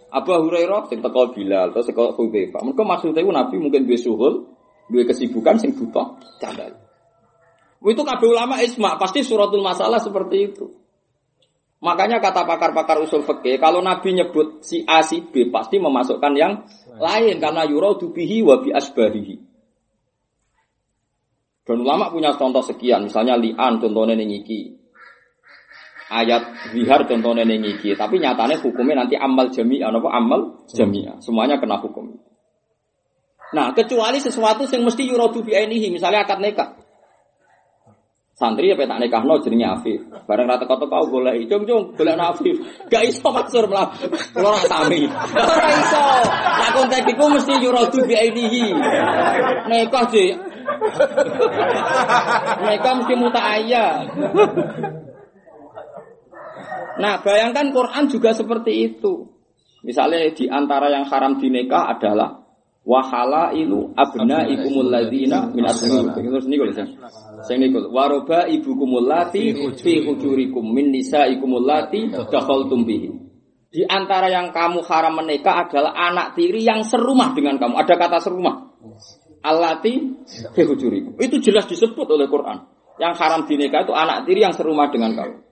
Abu 0.08 0.32
Hurairah 0.32 0.88
sing 0.88 1.04
teko 1.04 1.36
Bilal 1.36 1.76
atau 1.76 1.84
teko 1.84 2.16
Hudzaifah. 2.16 2.64
Mereka 2.64 2.84
maksudnya 2.84 3.24
itu 3.24 3.32
Nabi 3.32 3.56
mungkin 3.60 3.84
duwe 3.84 4.00
suhul, 4.00 4.48
duwe 4.88 5.04
kesibukan 5.04 5.60
sing 5.60 5.76
butuh 5.76 6.16
cadal. 6.40 6.80
Oh 7.84 7.92
itu 7.92 8.02
kabeh 8.02 8.28
ulama 8.32 8.64
isma 8.64 8.96
pasti 8.96 9.22
suratul 9.22 9.60
masalah 9.60 10.00
seperti 10.00 10.52
itu. 10.52 10.66
Makanya 11.78 12.18
kata 12.18 12.42
pakar-pakar 12.50 12.98
usul 13.06 13.22
fikih, 13.22 13.62
kalau 13.62 13.86
Nabi 13.86 14.18
nyebut 14.18 14.66
si 14.66 14.82
A 14.90 15.06
si 15.06 15.22
B 15.22 15.54
pasti 15.54 15.78
memasukkan 15.78 16.34
yang 16.34 16.66
lain 16.98 17.38
karena 17.38 17.70
yuradu 17.70 18.10
bihi 18.10 18.42
wa 18.42 18.58
bi 18.58 18.74
asbarihi. 18.74 19.38
Dan 21.68 21.84
ulama 21.84 22.10
punya 22.10 22.34
contoh 22.34 22.64
sekian, 22.66 23.06
misalnya 23.06 23.38
li'an 23.38 23.78
contohnya 23.78 24.18
nih 24.18 24.42
iki 24.42 24.78
ayat 26.08 26.72
bihar 26.72 27.04
contohnya 27.04 27.44
ning 27.44 27.64
iki, 27.68 27.94
tapi 27.94 28.24
nyatanya 28.24 28.58
hukumnya 28.64 29.04
nanti 29.04 29.20
amal 29.20 29.52
jami'ah 29.52 29.92
apa 29.92 30.10
amal 30.16 30.40
jami'ah. 30.72 31.20
Semuanya 31.20 31.60
kena 31.60 31.78
hukum. 31.84 32.16
Nah, 33.48 33.72
kecuali 33.72 34.20
sesuatu 34.20 34.68
yang 34.68 34.84
mesti 34.84 35.04
yuradu 35.08 35.44
bi 35.44 35.56
ainihi, 35.56 35.92
misalnya 35.92 36.28
akad 36.28 36.40
nikah. 36.44 36.76
Santri 38.38 38.70
apa 38.70 38.86
tak 38.86 39.02
nikah 39.02 39.26
no 39.26 39.42
jenenge 39.42 39.66
Afif. 39.66 39.98
Bareng 40.30 40.46
rata 40.46 40.70
kota 40.70 40.86
kau 40.86 41.10
boleh 41.10 41.42
cung 41.50 41.66
cung 41.66 41.98
boleh 41.98 42.14
Afif. 42.22 42.62
Gak 42.86 43.10
iso 43.10 43.34
maksur 43.34 43.66
malah 43.66 43.98
kalau 44.30 44.54
nak 44.54 44.70
sami. 44.70 45.10
Ora 45.34 45.70
iso. 45.74 46.06
Nak 46.62 46.70
kontak 46.78 47.10
iku 47.10 47.34
mesti 47.34 47.54
yuradu 47.58 47.98
bi 48.06 48.14
ainihi. 48.14 48.78
Nikah 49.66 50.06
sih. 50.14 50.38
Nikah 52.62 52.94
mesti 53.02 53.14
muta 53.18 53.42
ayah. 53.58 54.06
Nah, 57.02 57.18
bayangkan 57.26 57.74
Quran 57.74 58.06
juga 58.06 58.38
seperti 58.38 58.86
itu. 58.86 59.34
Misalnya 59.82 60.30
di 60.34 60.46
antara 60.46 60.94
yang 60.94 61.10
haram 61.10 61.42
dinikah 61.42 61.90
adalah 61.90 62.47
wahala 62.88 63.52
ilu 63.52 63.92
abna 64.00 64.48
ikumul 64.48 64.88
ladina 64.88 65.52
min 65.52 65.68
asma'ikum. 65.68 66.16
Terus 66.16 66.48
niku 66.48 66.64
lho. 66.72 66.84
Sing 67.44 67.60
niku 67.60 67.92
waroba 67.92 68.48
ibukumul 68.48 69.04
lati 69.04 69.52
fi 69.76 70.08
hujurikum 70.08 70.64
min 70.72 70.96
nisaikumul 70.96 71.68
lati 71.68 72.08
dakhaltum 72.16 72.88
bihi. 72.88 73.12
Di 73.68 73.84
antara 73.84 74.32
yang 74.32 74.56
kamu 74.56 74.80
haram 74.88 75.20
menikah 75.20 75.68
adalah 75.68 75.92
anak 75.92 76.40
tiri 76.40 76.64
yang 76.64 76.88
serumah 76.88 77.36
dengan 77.36 77.60
kamu. 77.60 77.76
Ada 77.76 77.94
kata 78.00 78.18
serumah. 78.24 78.56
Allati 79.44 80.24
fi 80.56 80.62
hujurikum. 80.64 81.20
Itu 81.20 81.44
jelas 81.44 81.68
disebut 81.68 82.08
oleh 82.08 82.32
Quran. 82.32 82.64
Yang 82.98 83.14
haram 83.20 83.44
dinikah 83.46 83.84
itu 83.84 83.94
anak 83.94 84.24
tiri 84.24 84.42
yang 84.48 84.56
serumah 84.56 84.88
dengan 84.90 85.12
kamu. 85.14 85.47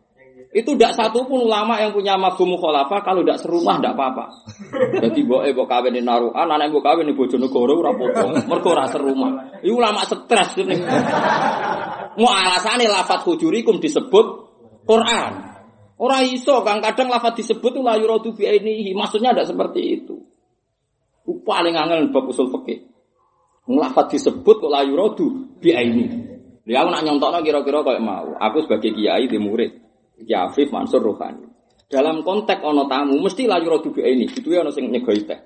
Itu 0.56 0.80
tidak 0.80 0.95
satu 0.95 1.28
pun 1.28 1.43
ulama 1.43 1.76
yang 1.84 1.91
punya 1.91 2.16
mafhum 2.16 2.56
mukhalafah 2.56 3.03
kalau 3.03 3.28
tidak 3.28 3.43
serumah 3.43 3.76
tidak 3.76 3.99
apa-apa. 3.99 4.26
Jadi 5.03 5.28
boe 5.28 5.51
mbok 5.51 5.68
kawin 5.68 5.99
naruhan, 5.99 6.47
anak 6.47 6.72
mbok 6.72 6.80
kawin 6.80 7.12
Bojonegoro 7.12 7.84
ora 7.84 7.91
apa-apa. 7.91 8.88
Serumah. 8.88 9.60
Iku 9.60 9.76
ulama 9.76 10.08
stres 10.08 10.56
ini. 10.64 10.80
Mau 12.16 12.32
alasane 12.32 12.88
lafat 12.88 13.28
hujurikum 13.28 13.84
disebut 13.84 14.26
Quran. 14.88 15.32
Ora 15.99 16.24
iso 16.24 16.64
kang 16.64 16.80
kadang 16.80 17.12
lafat 17.12 17.36
disebut 17.36 17.76
la 17.84 17.99
yuradu 17.99 18.32
bi 18.32 18.47
ainihi. 18.47 18.95
Maksudnya 18.95 19.36
tidak 19.36 19.51
seperti 19.51 19.99
itu. 19.99 20.24
Paling 21.43 21.76
angel 21.76 22.16
bab 22.16 22.32
usul 22.32 22.47
fikih. 22.47 22.80
Lafat 23.76 24.16
disebut 24.16 24.64
kok 24.64 24.72
la 24.72 24.88
yuradu 24.88 25.60
bi 25.60 25.76
ainihi. 25.76 26.20
Dia 26.64 26.80
aku 26.80 26.95
nak 26.95 27.03
nyontokno 27.03 27.43
kira-kira 27.43 27.84
kayak 27.84 27.99
mau. 27.99 28.39
Aku 28.39 28.64
sebagai 28.64 28.95
kiai 28.95 29.28
di 29.28 29.36
murid. 29.36 29.85
Ya 30.24 30.47
Afif 30.47 30.72
Mansur 30.72 31.03
Rohani. 31.03 31.43
Dalam 31.86 32.24
konteks 32.24 32.63
ono 32.63 32.88
tamu 32.88 33.20
mesti 33.20 33.45
lah 33.45 33.59
yurodu 33.59 33.91
bi 33.91 34.01
ini. 34.07 34.26
Itu 34.32 34.53
ya 34.53 34.63
ono 34.63 34.72
sing 34.72 34.88
nyegoi 34.88 35.22
teh. 35.28 35.39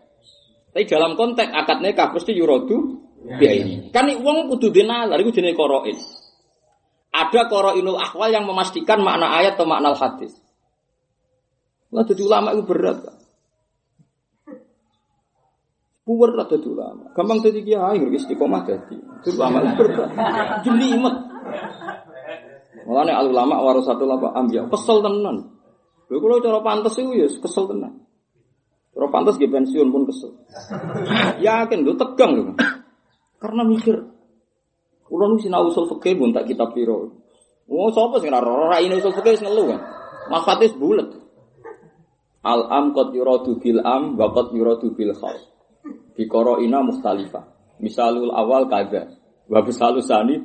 Tapi 0.70 0.86
dalam 0.86 1.18
konteks 1.18 1.50
akad 1.50 1.82
nikah 1.82 2.14
mesti 2.14 2.32
yurodu 2.38 2.78
bi 3.42 3.46
ini. 3.50 3.74
Kan 3.90 4.14
wong 4.22 4.54
kudu 4.54 4.70
dinalar 4.70 5.18
iku 5.18 5.34
jenenge 5.34 5.58
qarain. 5.58 5.98
Ada 7.10 7.50
qarainul 7.50 7.98
ahwal 7.98 8.30
yang 8.30 8.46
memastikan 8.46 9.02
makna 9.02 9.34
ayat 9.42 9.58
atau 9.58 9.66
makna 9.66 9.98
hadis. 9.98 10.38
Lah 11.90 12.06
jadi 12.06 12.22
ulama 12.22 12.54
itu 12.54 12.64
berat 12.70 12.98
kan. 13.02 13.18
Puwer 16.06 16.34
lah 16.34 16.46
dadi 16.50 16.66
ulama. 16.70 17.14
Gampang 17.14 17.42
dadi 17.42 17.62
kiai 17.66 18.02
istiqomah 18.02 18.62
dadi. 18.66 18.98
Dadi 18.98 19.38
ulama 19.38 19.74
berat. 19.74 20.10
Jelimet. 20.66 21.16
Mulane 22.70 23.12
al 23.14 23.28
ulama 23.34 23.62
warasatul 23.66 24.10
apa 24.10 24.34
ambiya 24.38 24.70
kesel 24.70 25.02
tenan. 25.02 25.50
Lha 26.10 26.18
kula 26.18 26.42
cara 26.42 26.60
pantes 26.62 26.98
iku 26.98 27.12
ya 27.18 27.26
kesel 27.26 27.66
tenan. 27.70 28.06
Cara 28.94 29.08
pantes 29.10 29.38
nggih 29.38 29.50
pensiun 29.50 29.90
pun 29.90 30.04
kesel. 30.06 30.32
Yakin 31.46 31.86
lho 31.86 31.94
tegang 31.98 32.32
lho. 32.38 32.54
Karena 33.40 33.64
mikir 33.66 34.20
Kulo 35.10 35.26
nu 35.26 35.42
sinau 35.42 35.66
usul 35.66 35.90
fikih 35.90 36.22
pun 36.22 36.30
tak 36.30 36.46
kitab 36.46 36.70
piro. 36.78 37.10
Oh 37.66 37.90
sapa 37.90 38.22
sing 38.22 38.30
ora 38.30 38.46
ora 38.46 38.78
ini 38.78 39.02
usul 39.02 39.10
fikih 39.18 39.34
wis 39.34 39.42
ngelu 39.42 39.74
kan. 39.74 39.82
Bulet. 40.78 41.10
Al 42.46 42.62
am 42.70 42.94
qad 42.94 43.10
yuradu 43.18 43.58
bil 43.58 43.82
am 43.82 44.14
wa 44.14 44.30
qad 44.30 44.54
yuradu 44.54 44.94
bil 44.94 45.18
khas. 45.18 45.50
Bikoro 46.14 46.62
ina 46.62 46.86
mustalifah. 46.86 47.42
Misalul 47.82 48.30
awal 48.30 48.70
kada. 48.70 49.18
Wa 49.50 49.66
bisalus 49.66 50.14
sani 50.14 50.38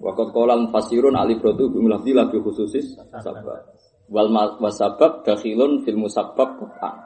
Wa 0.00 0.16
qad 0.16 0.32
qala 0.32 0.56
mufassirun 0.56 1.12
ali 1.12 1.36
brotu 1.36 1.68
bi 1.68 1.78
mulafdi 1.78 2.16
labi 2.16 2.40
khususis 2.40 2.96
sabab. 3.20 3.68
Wal 4.08 4.32
wasabab 4.32 5.22
dakhilun 5.28 5.84
fil 5.84 6.00
musabbab 6.00 6.56
Quran. 6.56 6.96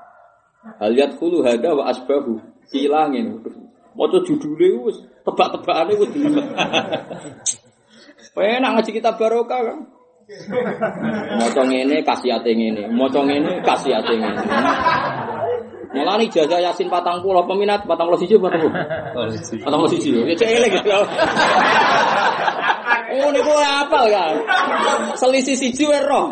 Hal 0.79 0.95
yadkhulu 0.95 1.43
hada 1.43 1.75
wa 1.75 1.91
asbabu. 1.91 2.39
Silangin. 2.71 3.43
Maca 3.95 4.19
judule 4.27 4.89
wis 4.89 4.97
tebak-tebakane 5.27 5.93
wis 5.99 6.11
dilimet. 6.15 6.47
Penak 8.35 8.71
ngaji 8.79 8.91
kitab 8.91 9.15
barokah 9.19 9.61
kan. 9.63 9.79
Maca 11.37 11.63
ngene 11.69 12.01
kasihate 12.01 12.51
ngene, 12.57 12.89
maca 12.91 13.21
ngene 13.23 13.61
kasihate 13.61 14.15
ngene. 14.17 14.43
Mulane 15.95 16.27
jaga 16.27 16.59
Yasin 16.59 16.91
patang 16.91 17.23
pulau 17.23 17.47
peminat 17.47 17.87
patang 17.87 18.11
pulau 18.11 18.19
siji 18.19 18.35
patang 18.35 18.67
pulau. 18.67 19.31
Patang 19.63 19.79
pulau 19.79 19.93
siji. 19.95 20.11
Ya 20.27 20.35
cek 20.35 20.51
elek 20.51 20.71
gitu. 20.81 20.91
Oh 23.15 23.31
niku 23.31 23.53
apal 23.55 24.11
kan. 24.11 24.35
Selisih 25.15 25.55
siji 25.55 25.87
wae 25.87 26.03
roh. 26.03 26.27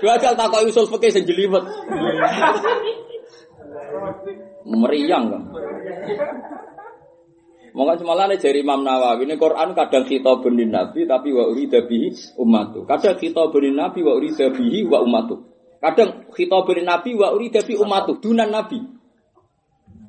Dua 0.00 0.14
kali 0.16 0.34
takok 0.34 0.60
usul 0.66 0.86
fikih 0.90 1.10
sing 1.14 1.24
jelimet. 1.28 1.64
Meriang 4.66 5.24
kan. 5.30 5.42
Monggo 7.70 8.02
semalane 8.02 8.34
jari 8.34 8.66
Imam 8.66 8.82
Nawawi 8.82 9.30
ini 9.30 9.38
Quran 9.38 9.78
kadang 9.78 10.02
kita 10.02 10.42
benin 10.42 10.74
Nabi 10.74 11.06
tapi 11.06 11.30
wa 11.30 11.46
urida 11.46 11.86
bihi 11.86 12.34
ummatu. 12.34 12.82
Kadang 12.82 13.14
kita 13.14 13.46
benin 13.54 13.78
Nabi 13.78 14.02
wa 14.02 14.18
urida 14.18 14.50
bihi 14.50 14.90
wa 14.90 14.98
ummatu. 15.06 15.46
Kadang 15.78 16.26
kita 16.34 16.66
benin 16.66 16.90
Nabi 16.90 17.14
wa 17.14 17.30
urida 17.30 17.62
bihi 17.62 17.78
ummatu 17.78 18.18
dunan 18.18 18.50
Nabi. 18.50 18.99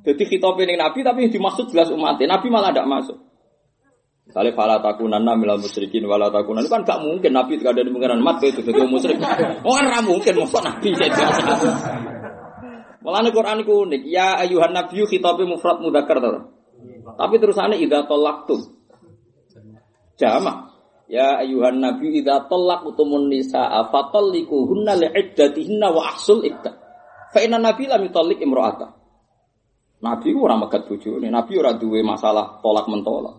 Jadi 0.02 0.24
kita 0.26 0.49
benin 0.58 0.82
Nabi 0.82 1.06
tapi 1.06 1.30
dimaksud 1.30 1.70
jelas 1.70 1.93
umatnya. 1.93 2.38
Nabi 2.38 2.47
malah 2.49 2.74
tidak 2.74 2.89
masuk. 2.89 3.18
Misalnya 4.26 4.56
fala 4.56 4.80
takunanna 4.80 5.36
milal 5.36 5.60
musyrikin 5.60 6.08
wala 6.08 6.32
takunan 6.32 6.64
itu 6.64 6.72
kan 6.72 6.88
gak 6.88 7.04
mungkin 7.04 7.36
Nabi 7.36 7.60
ada 7.60 7.84
di 7.84 7.91
pengiran 7.91 8.24
mat 8.24 8.39
itu 8.39 8.64
jadi 8.64 8.88
musyrik. 8.88 9.20
Oh 9.68 9.76
kan 9.76 10.02
mungkin 10.08 10.34
maksud 10.39 10.62
Nabi 10.64 10.88
jadi 10.95 11.22
Malah 13.02 13.34
Quran 13.34 13.66
itu 13.66 13.74
unik. 13.74 14.02
Ya 14.06 14.38
ayuhan 14.38 14.78
nabiyyu 14.78 15.10
khitabnya 15.10 15.49
mufrad 15.49 15.82
mudzakkar. 15.82 16.22
Tapi 17.18 17.36
terusannya 17.41 17.82
idza 17.82 18.06
talaqtum. 18.06 18.62
Jama. 20.22 20.70
Ya 21.10 21.41
ayuhan 21.41 21.82
nabiyyu 21.82 22.22
idza 22.22 22.45
talaqtumun 22.45 23.26
nisaa 23.26 23.89
fatalliquhunna 23.89 25.02
li'iddatihinna 25.02 25.89
wa 25.89 26.14
ahsul 26.14 26.45
iddah. 26.45 26.78
Fa 27.34 27.41
inna 27.41 27.58
nabi 27.58 27.89
lam 27.89 28.06
yutalliq. 28.06 28.38
Nabi 30.02 30.34
ora 30.34 30.58
megat 30.58 30.89
bojone, 30.89 31.30
Nabi 31.30 31.54
ora 31.62 31.78
duwe 31.78 32.02
masalah 32.02 32.58
tolak 32.66 32.89
mentolak. 32.89 33.38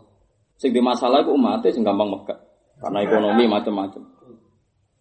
Sing 0.55 0.71
di 0.71 0.79
masalah 0.79 1.27
iku 1.27 1.35
umate 1.35 1.75
sing 1.75 1.83
gampang 1.83 2.07
megat. 2.07 2.39
Karena 2.79 3.03
ekonomi 3.03 3.51
macam-macam. 3.51 4.03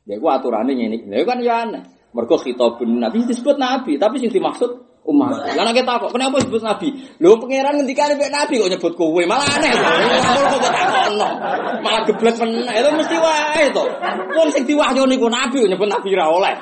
Ya 0.09 0.17
iku 0.17 0.27
aturane 0.33 0.73
ngene. 0.73 1.05
Lha 1.05 1.21
kan 1.21 1.37
ya 1.45 1.69
aneh. 1.69 1.85
Mergo 2.17 2.35
khitabun 2.41 2.97
Nabi 2.97 3.29
disebut 3.29 3.61
Nabi, 3.61 4.01
tapi 4.01 4.17
sing 4.17 4.33
dimaksud 4.33 4.89
umat. 5.05 5.53
Lah 5.53 5.61
nek 5.69 5.85
kok 5.85 6.09
kenapa 6.09 6.41
disebut 6.41 6.65
Nabi? 6.65 6.87
Lho 7.21 7.37
pangeran 7.37 7.77
ngendikane 7.77 8.17
mek 8.17 8.33
Nabi 8.33 8.57
kok 8.57 8.69
nyebut 8.73 8.93
kowe, 8.97 9.21
malah 9.29 9.45
aneh. 9.61 9.69
Kok 9.69 10.45
kok 10.57 10.61
takono. 10.65 11.29
Malah 11.85 12.01
geblek 12.09 12.35
meneh. 12.41 12.73
Itu 12.73 12.89
mesti 12.97 13.15
wae 13.21 13.65
to. 13.69 13.85
Wong 14.33 14.49
sing 14.49 14.65
diwahyoni 14.65 15.15
ku 15.21 15.29
Nabi 15.29 15.61
kok 15.61 15.69
nyebut 15.69 15.89
Nabi 15.93 16.09
ra 16.17 16.25
oleh. 16.25 16.55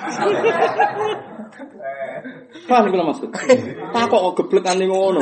Paham 2.70 2.90
kula 2.90 3.06
maksud? 3.10 3.30
Takok 3.94 4.20
kok 4.20 4.36
geblekane 4.44 4.86
ngono. 4.86 5.22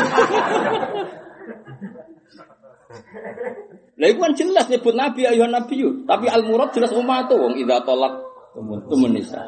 Lah 3.97 4.07
iku 4.13 4.19
kan 4.21 4.33
jelas 4.37 4.69
nyebut 4.69 4.93
Nabi 4.93 5.25
ayuhan 5.25 5.49
Nabi 5.49 5.81
tapi 6.05 6.29
al 6.29 6.45
murad 6.45 6.69
jelas 6.69 6.93
umat 6.93 7.33
wong 7.33 7.57
idza 7.57 7.81
tolak 7.81 8.13
tumun 8.53 9.17
nisa. 9.17 9.41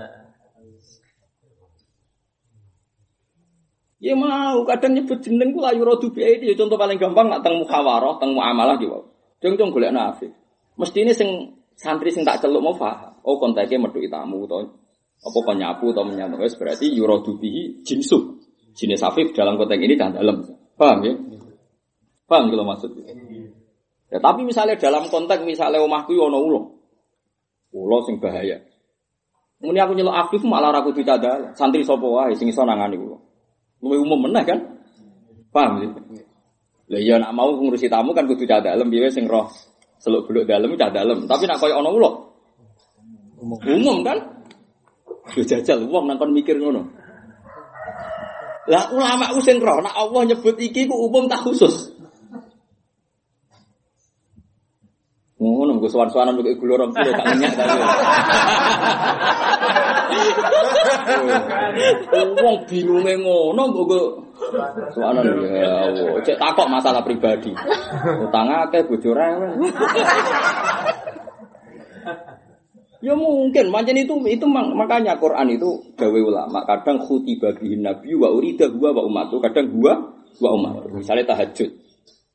Ya 4.00 4.16
mau 4.16 4.64
kadang 4.64 4.96
nyebut 4.96 5.20
jeneng 5.20 5.52
ku 5.52 5.60
layu 5.60 5.84
rodu 5.84 6.10
biaya 6.16 6.40
ini 6.40 6.56
contoh 6.56 6.80
paling 6.80 6.96
gampang 6.96 7.28
nak 7.28 7.44
teng 7.44 7.60
muhawarah, 7.60 8.16
teng 8.18 8.32
muamalah 8.32 8.80
gitu. 8.80 9.12
Jeng 9.44 9.60
jeng 9.60 9.76
golek 9.76 9.92
nafi. 9.92 10.32
Mesti 10.80 10.98
ini 11.04 11.12
sing 11.12 11.60
santri 11.76 12.08
sing 12.08 12.24
tak 12.24 12.40
celuk 12.40 12.64
mau 12.64 12.76
paham. 12.80 13.20
Oh 13.28 13.36
kontaknya 13.36 13.76
metu 13.76 14.00
tamu 14.08 14.48
atau 14.48 14.79
apa 15.20 15.40
penyapu 15.44 15.92
atau 15.92 16.08
menyapu 16.08 16.40
berarti 16.40 16.88
yurodu 16.96 17.36
bihi 17.36 17.84
jinsu. 17.84 18.40
Jenis 18.72 19.04
afif 19.04 19.36
dalam 19.36 19.60
konteks 19.60 19.82
ini 19.84 20.00
dan 20.00 20.16
dalam. 20.16 20.40
Paham 20.80 21.04
ya? 21.04 21.14
Paham 22.24 22.48
kalau 22.48 22.64
maksudnya? 22.64 23.12
Ya 24.10 24.18
tapi 24.24 24.48
misalnya 24.48 24.80
dalam 24.80 25.12
konteks 25.12 25.44
misalnya 25.44 25.84
omahku 25.84 26.16
ono 26.16 26.40
ulo. 26.40 26.62
Ulo 27.76 27.98
sing 28.08 28.24
bahaya. 28.24 28.64
Muni 29.60 29.76
aku 29.84 29.92
nyelok 29.92 30.16
afif 30.16 30.42
malah 30.48 30.72
aku 30.72 30.96
tidak 30.96 31.52
Santri 31.60 31.84
sopo 31.84 32.16
wae 32.16 32.32
sing 32.40 32.48
iso 32.48 32.64
nangani 32.64 32.96
ulo. 32.96 33.20
Luwe 33.84 34.00
umum 34.00 34.24
meneh 34.24 34.44
kan? 34.48 34.60
Paham 35.52 35.84
sih? 35.84 35.90
Lah 36.90 37.00
iya 37.04 37.20
nak 37.20 37.36
mau 37.36 37.52
ngurusi 37.52 37.92
tamu 37.92 38.16
kan 38.16 38.26
kudu 38.26 38.48
cah 38.48 38.64
dalem 38.64 38.88
piye 38.90 39.12
sing 39.12 39.28
roh 39.30 39.46
seluk 40.00 40.32
beluk 40.32 40.48
dalem 40.48 40.74
cah 40.80 40.90
dalem. 40.90 41.28
Tapi 41.28 41.44
nak 41.44 41.60
koyo 41.60 41.84
ana 41.84 41.92
ulo. 41.92 42.12
Umum 43.44 44.00
kan? 44.08 44.39
Yo 45.38 45.44
jajal 45.46 45.86
wong 45.86 46.10
nang 46.10 46.18
kon 46.18 46.34
mikir 46.34 46.58
ngono. 46.58 46.90
Lah 48.70 48.86
ulama 48.94 49.34
ku 49.34 49.42
sing 49.42 49.58
nak 49.62 49.96
Allah 49.98 50.22
nyebut 50.30 50.56
iki 50.62 50.86
ku 50.86 50.96
umum 51.10 51.26
tak 51.26 51.42
khusus. 51.42 51.94
Ngono 55.40 55.80
gue 55.80 55.88
suan-suanan 55.88 56.36
gue 56.36 56.52
gula 56.60 56.76
orang 56.76 56.92
kilo 56.92 57.12
gak 57.16 57.26
ngenyak 57.32 57.54
tadi. 57.56 57.80
Wong 62.44 62.58
bingunge 62.68 63.14
ngono 63.24 63.62
gue 63.72 64.02
suanan 64.92 65.24
ya 65.56 65.72
Allah. 65.88 66.20
Cek 66.28 66.38
takok 66.38 66.68
masalah 66.68 67.02
pribadi. 67.08 67.56
Utang 68.20 68.52
akeh 68.52 68.84
bojo 68.84 69.16
Ya 73.00 73.16
mungkin, 73.16 73.72
macam 73.72 73.96
itu 73.96 74.12
itu 74.28 74.46
makanya 74.52 75.16
Quran 75.16 75.56
itu 75.56 75.96
gawe 75.96 76.20
ulama. 76.20 76.68
Kadang 76.68 77.00
khutiba 77.00 77.56
bihin 77.56 77.88
nabi 77.88 78.12
wa 78.12 78.28
urida 78.28 78.68
huwa 78.68 78.92
wa 78.92 79.04
umatu, 79.08 79.40
kadang 79.40 79.72
gua 79.72 80.20
wa 80.44 80.50
umat. 80.60 80.92
Misalnya 80.92 81.32
tahajud. 81.32 81.80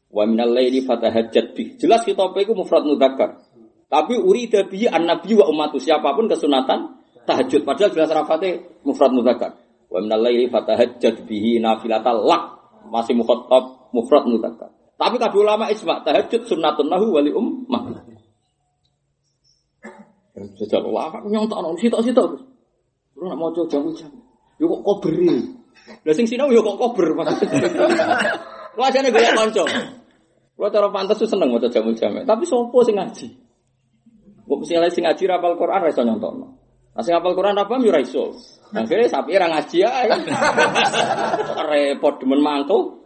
Wa 0.09 0.25
minal 0.25 0.57
laili 0.57 0.81
fatahajjat 0.81 1.53
bih. 1.53 1.77
Jelas 1.77 2.07
khitab 2.09 2.33
itu 2.41 2.57
mufrad 2.57 2.87
mudzakkar. 2.89 3.45
Tapi 3.93 4.17
urida 4.17 4.65
bihi 4.65 4.89
an-nabi 4.89 5.37
wa 5.37 5.51
ummatu 5.53 5.77
siapa 5.77 6.17
pun 6.17 6.33
kesunatan 6.33 6.97
tahajud 7.29 7.61
padahal 7.69 7.93
jelas 7.93 8.09
rafatnya 8.09 8.65
mufrad 8.89 9.12
mudzakkar. 9.12 9.61
Wa 9.93 10.01
minal 10.01 10.25
laili 10.25 10.49
fatahajjat 10.49 11.29
bihi 11.29 11.61
nafilatal 11.61 12.25
lak 12.25 12.45
masih 12.89 13.12
mukhatab 13.21 13.93
mufrad 13.93 14.25
mudzakkar. 14.25 14.73
Tapi 14.95 15.19
kabeh 15.19 15.39
ulama 15.43 15.69
ijma 15.69 16.07
tahajud 16.07 16.47
sunnatun 16.47 16.87
lahu 16.87 17.19
wali 17.19 17.35
ummah. 17.35 18.03
Jajal 20.35 20.82
ulama 20.82 21.22
nyontok 21.30 21.78
sitok-sitok. 21.78 22.26
Lu 23.14 23.30
nak 23.30 23.39
maca 23.39 23.62
jamu-jamu. 23.70 24.18
Yo 24.59 24.66
kok 24.66 24.82
koberi. 24.82 25.30
Lah 26.05 26.14
sing 26.14 26.26
sinau 26.26 26.51
yo 26.51 26.62
kok 26.62 26.78
kober 26.78 27.14
maksudnya. 27.14 27.70
Wajane 28.78 29.14
golek 29.14 29.35
kanca. 29.35 29.64
Kalau 30.55 30.70
cara 30.70 30.89
pantas 30.91 31.18
tuh 31.18 31.26
seneng 31.26 31.51
mau 31.51 31.59
jamu 31.59 31.91
jamu, 31.99 32.22
tapi 32.22 32.47
sopo 32.47 32.82
sing 32.87 32.95
ngaji. 32.95 33.26
Kok 34.47 34.59
misalnya 34.62 34.91
sing 34.91 35.03
ngaji 35.07 35.22
rapal 35.26 35.59
Quran 35.59 35.82
raiso 35.82 36.03
nyontok. 36.03 36.32
Nah 36.95 37.03
sing 37.03 37.14
rapal 37.14 37.35
Quran 37.35 37.59
apa 37.59 37.74
yo 37.82 37.91
raiso. 37.91 38.35
Akhirnya 38.74 39.11
sapi 39.11 39.35
orang 39.35 39.55
ngaji 39.55 39.76
ya. 39.82 39.91
Repot 41.70 42.14
demen 42.22 42.43
mantul. 42.43 43.03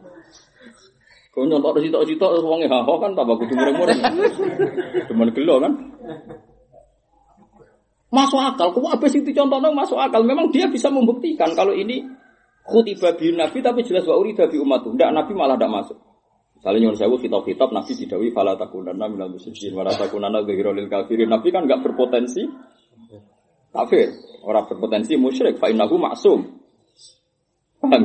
Kau 1.32 1.44
nyontok 1.44 1.80
situ-situ 1.80 2.24
wonge 2.44 2.68
ha 2.68 2.84
kan 2.84 3.12
tambah 3.16 3.36
kudu 3.36 3.52
mureng-mureng. 3.52 4.00
Demen 5.08 5.28
gelo 5.32 5.54
kan. 5.60 5.72
Masuk 8.08 8.40
akal, 8.40 8.72
kok 8.72 8.88
apa 8.88 9.04
sih 9.12 9.20
contohnya 9.20 9.68
masuk 9.68 10.00
akal? 10.00 10.24
Memang 10.24 10.48
dia 10.48 10.64
bisa 10.64 10.88
membuktikan 10.88 11.52
kalau 11.52 11.76
ini 11.76 12.08
Khutiba 12.68 13.16
bi 13.16 13.32
nabi 13.32 13.64
tapi 13.64 13.80
jelas 13.80 14.04
wa 14.04 14.20
urida 14.20 14.44
bi 14.44 14.60
umat. 14.60 14.84
Ndak 14.84 15.10
nabi 15.16 15.32
malah 15.32 15.56
ndak 15.56 15.72
masuk. 15.72 15.98
Misalnya 16.60 16.90
nyuruh 16.90 16.98
sewu 16.98 17.16
kitab-kitab 17.22 17.70
Nabi 17.70 17.92
didawi 17.94 18.28
fala 18.34 18.58
takunanna 18.58 19.06
minal 19.08 19.30
musyrikin 19.30 19.72
wala 19.72 19.94
takunanna 19.94 20.44
dzahira 20.44 20.74
lil 20.76 20.90
kafirin. 20.90 21.30
Nabi 21.30 21.48
kan 21.54 21.64
enggak 21.64 21.86
berpotensi 21.86 22.44
kafir, 23.72 24.10
orang 24.42 24.66
berpotensi 24.66 25.14
musyrik 25.16 25.56
fa 25.56 25.70
innahu 25.70 25.96
maksum. 25.96 26.40
Ya? 27.78 27.98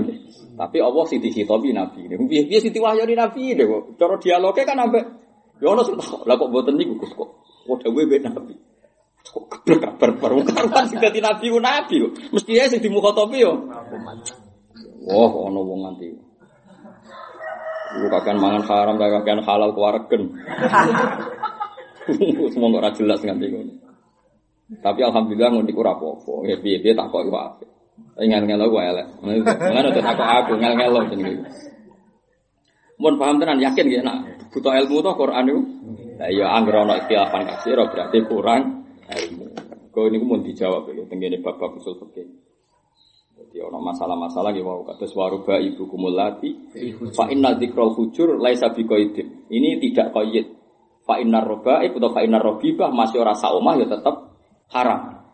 Tapi 0.53 0.77
Allah 0.79 1.03
sing 1.09 1.19
dihitobi 1.19 1.73
Nabi. 1.73 2.07
Piye 2.07 2.45
piye 2.45 2.59
sing 2.61 2.71
diwahyani 2.71 3.17
Nabi 3.17 3.57
deh. 3.57 3.67
Cara 3.97 4.15
dialoge 4.21 4.61
kan 4.63 4.79
ambek 4.79 5.03
ya 5.59 5.73
ono 5.73 5.81
sing 5.83 5.97
lah 5.97 6.35
kok 6.37 6.47
mboten 6.47 6.77
niku 6.77 7.03
Gus 7.03 7.11
kok. 7.17 7.29
Kok 7.67 7.77
dawuhe 7.83 8.21
Nabi. 8.21 8.53
Kok 9.23 9.43
keblek 9.47 9.79
kabar 9.79 10.09
baru 10.19 10.43
karuan 10.43 10.83
sing 10.91 10.99
Nabi 10.99 11.45
ku 11.47 11.59
Nabi 11.63 11.95
kok. 12.03 12.11
Mesti 12.35 12.51
ya 12.59 12.67
sing 12.67 12.83
dimukhotobi 12.83 13.39
yo. 13.39 13.55
Wah, 15.07 15.31
ono 15.31 15.63
wong 15.63 15.79
nganti. 15.87 16.07
Lu 18.03 18.07
kakean 18.11 18.39
mangan 18.39 18.63
haram, 18.67 18.95
kakean 18.99 19.39
halal 19.47 19.71
kewaregen. 19.71 20.35
Semua 22.51 22.83
ora 22.83 22.91
jelas 22.91 23.23
nganti 23.23 23.47
ngono. 23.47 23.73
Tapi 24.83 24.99
alhamdulillah 25.07 25.49
ngono 25.55 25.69
iku 25.71 25.79
ora 25.83 25.95
apa-apa. 25.95 26.33
Ya 26.49 26.55
piye-piye 26.59 26.91
tak 26.91 27.07
kok 27.07 27.23
iku 27.23 27.31
apik. 27.39 27.69
Ngel-ngel 28.19 28.59
aku 28.59 28.77
elek. 28.83 29.07
Ngono 29.23 29.87
tuh 29.95 30.03
tak 30.03 30.19
aku 30.19 30.51
ngel-ngel 30.59 30.99
jenenge. 31.15 31.47
Mun 32.99 33.15
paham 33.15 33.39
tenan 33.39 33.59
yakin 33.63 33.87
ya 33.87 34.01
nak 34.03 34.17
butuh 34.51 34.75
ilmu 34.83 34.99
to 34.99 35.11
Quran 35.15 35.47
itu. 35.47 35.61
Lah 36.19 36.29
iya 36.29 36.45
anggere 36.53 36.77
ana 36.85 36.93
ikhtilafan 37.01 37.43
kasir 37.49 37.79
berarti 37.89 38.19
kurang 38.27 38.82
ilmu. 39.09 39.45
Kau 39.93 40.09
ini 40.09 40.17
mau 40.21 40.39
dijawab 40.39 40.89
ya, 40.89 41.03
tenggine 41.05 41.43
bab-bab 41.43 41.77
usul 41.77 41.99
fikih. 41.99 42.27
Jadi 43.33 43.57
ono 43.65 43.81
masalah-masalah 43.81 44.53
gitu 44.53 44.65
wow 44.65 44.85
kados 44.85 45.13
waruba 45.17 45.57
ibu 45.57 45.89
kumulati 45.89 46.53
fa 47.17 47.27
inna 47.33 47.57
dzikrul 47.57 47.97
hujur 47.97 48.37
laisa 48.37 48.69
biqaidin. 48.69 49.49
Ini 49.49 49.81
tidak 49.81 50.13
qaid. 50.13 50.47
Fa 51.03 51.19
inna 51.19 51.43
roba 51.43 51.83
atau 51.83 52.09
fa 52.13 52.23
inna 52.23 52.39
robibah 52.39 52.93
masih 52.93 53.19
ora 53.19 53.35
omah 53.35 53.75
ya 53.75 53.89
tetap 53.89 54.37
haram. 54.71 55.27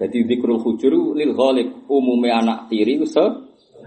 Jadi 0.00 0.24
dzikrul 0.24 0.62
hujur 0.62 1.18
lil 1.18 1.36
ghalib 1.36 1.84
umumnya 1.90 2.40
anak 2.40 2.58
tiri 2.72 2.96
se 3.04 3.20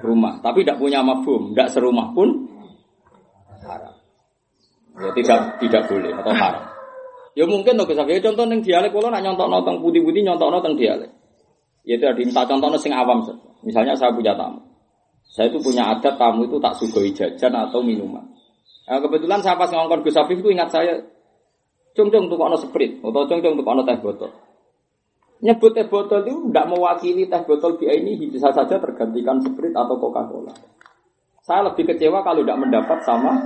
rumah, 0.04 0.44
tapi 0.44 0.62
tidak 0.62 0.78
punya 0.78 1.00
mafhum, 1.00 1.56
tidak 1.56 1.72
serumah 1.72 2.12
pun 2.12 2.52
haram. 3.64 3.96
Ya 5.00 5.10
tidak 5.16 5.40
tidak 5.64 5.82
boleh 5.90 6.12
atau 6.14 6.34
haram. 6.36 6.75
Ya 7.36 7.44
mungkin 7.44 7.76
tuh 7.76 7.88
kesafian 7.92 8.24
contoh 8.24 8.48
neng 8.48 8.64
dialek 8.64 8.96
kalau 8.96 9.12
nak 9.12 9.20
nyontok 9.20 9.48
nonton 9.52 9.84
putih-putih 9.84 10.24
nyontok 10.24 10.50
nonton 10.56 10.80
dialek. 10.80 11.12
Ya 11.84 12.00
itu 12.00 12.08
diminta 12.16 12.48
contoh 12.48 12.72
sing 12.80 12.96
awam 12.96 13.22
saja. 13.28 13.46
Misalnya 13.68 13.94
saya 13.94 14.16
punya 14.16 14.32
tamu. 14.40 14.64
Saya 15.28 15.52
itu 15.52 15.60
punya 15.60 15.92
adat 15.92 16.16
tamu 16.16 16.48
itu 16.48 16.56
tak 16.64 16.80
sugoi 16.80 17.12
jajan 17.12 17.52
atau 17.52 17.84
minuman. 17.84 18.24
Nah, 18.86 19.02
kebetulan 19.02 19.42
saya 19.42 19.58
pas 19.58 19.68
ngongkon 19.68 20.06
Gus 20.06 20.16
itu 20.16 20.50
ingat 20.54 20.70
saya, 20.70 21.02
cung 21.98 22.14
cung 22.14 22.30
tuh 22.30 22.38
kono 22.38 22.54
sprit, 22.56 23.02
atau 23.02 23.26
cung 23.26 23.42
cung 23.42 23.58
tuh 23.58 23.66
kono 23.66 23.82
teh 23.82 23.98
botol. 23.98 24.30
Nyebut 25.42 25.74
teh 25.74 25.90
botol 25.90 26.22
itu 26.24 26.54
tidak 26.54 26.66
mewakili 26.70 27.26
teh 27.26 27.42
botol 27.44 27.76
BI 27.82 27.90
ini 27.92 28.30
bisa 28.30 28.54
saja 28.54 28.78
tergantikan 28.78 29.42
sprit 29.42 29.74
atau 29.74 29.98
Coca-Cola. 29.98 30.54
Saya 31.42 31.70
lebih 31.70 31.94
kecewa 31.94 32.26
kalau 32.26 32.42
tidak 32.42 32.58
mendapat 32.58 33.06
sama 33.06 33.38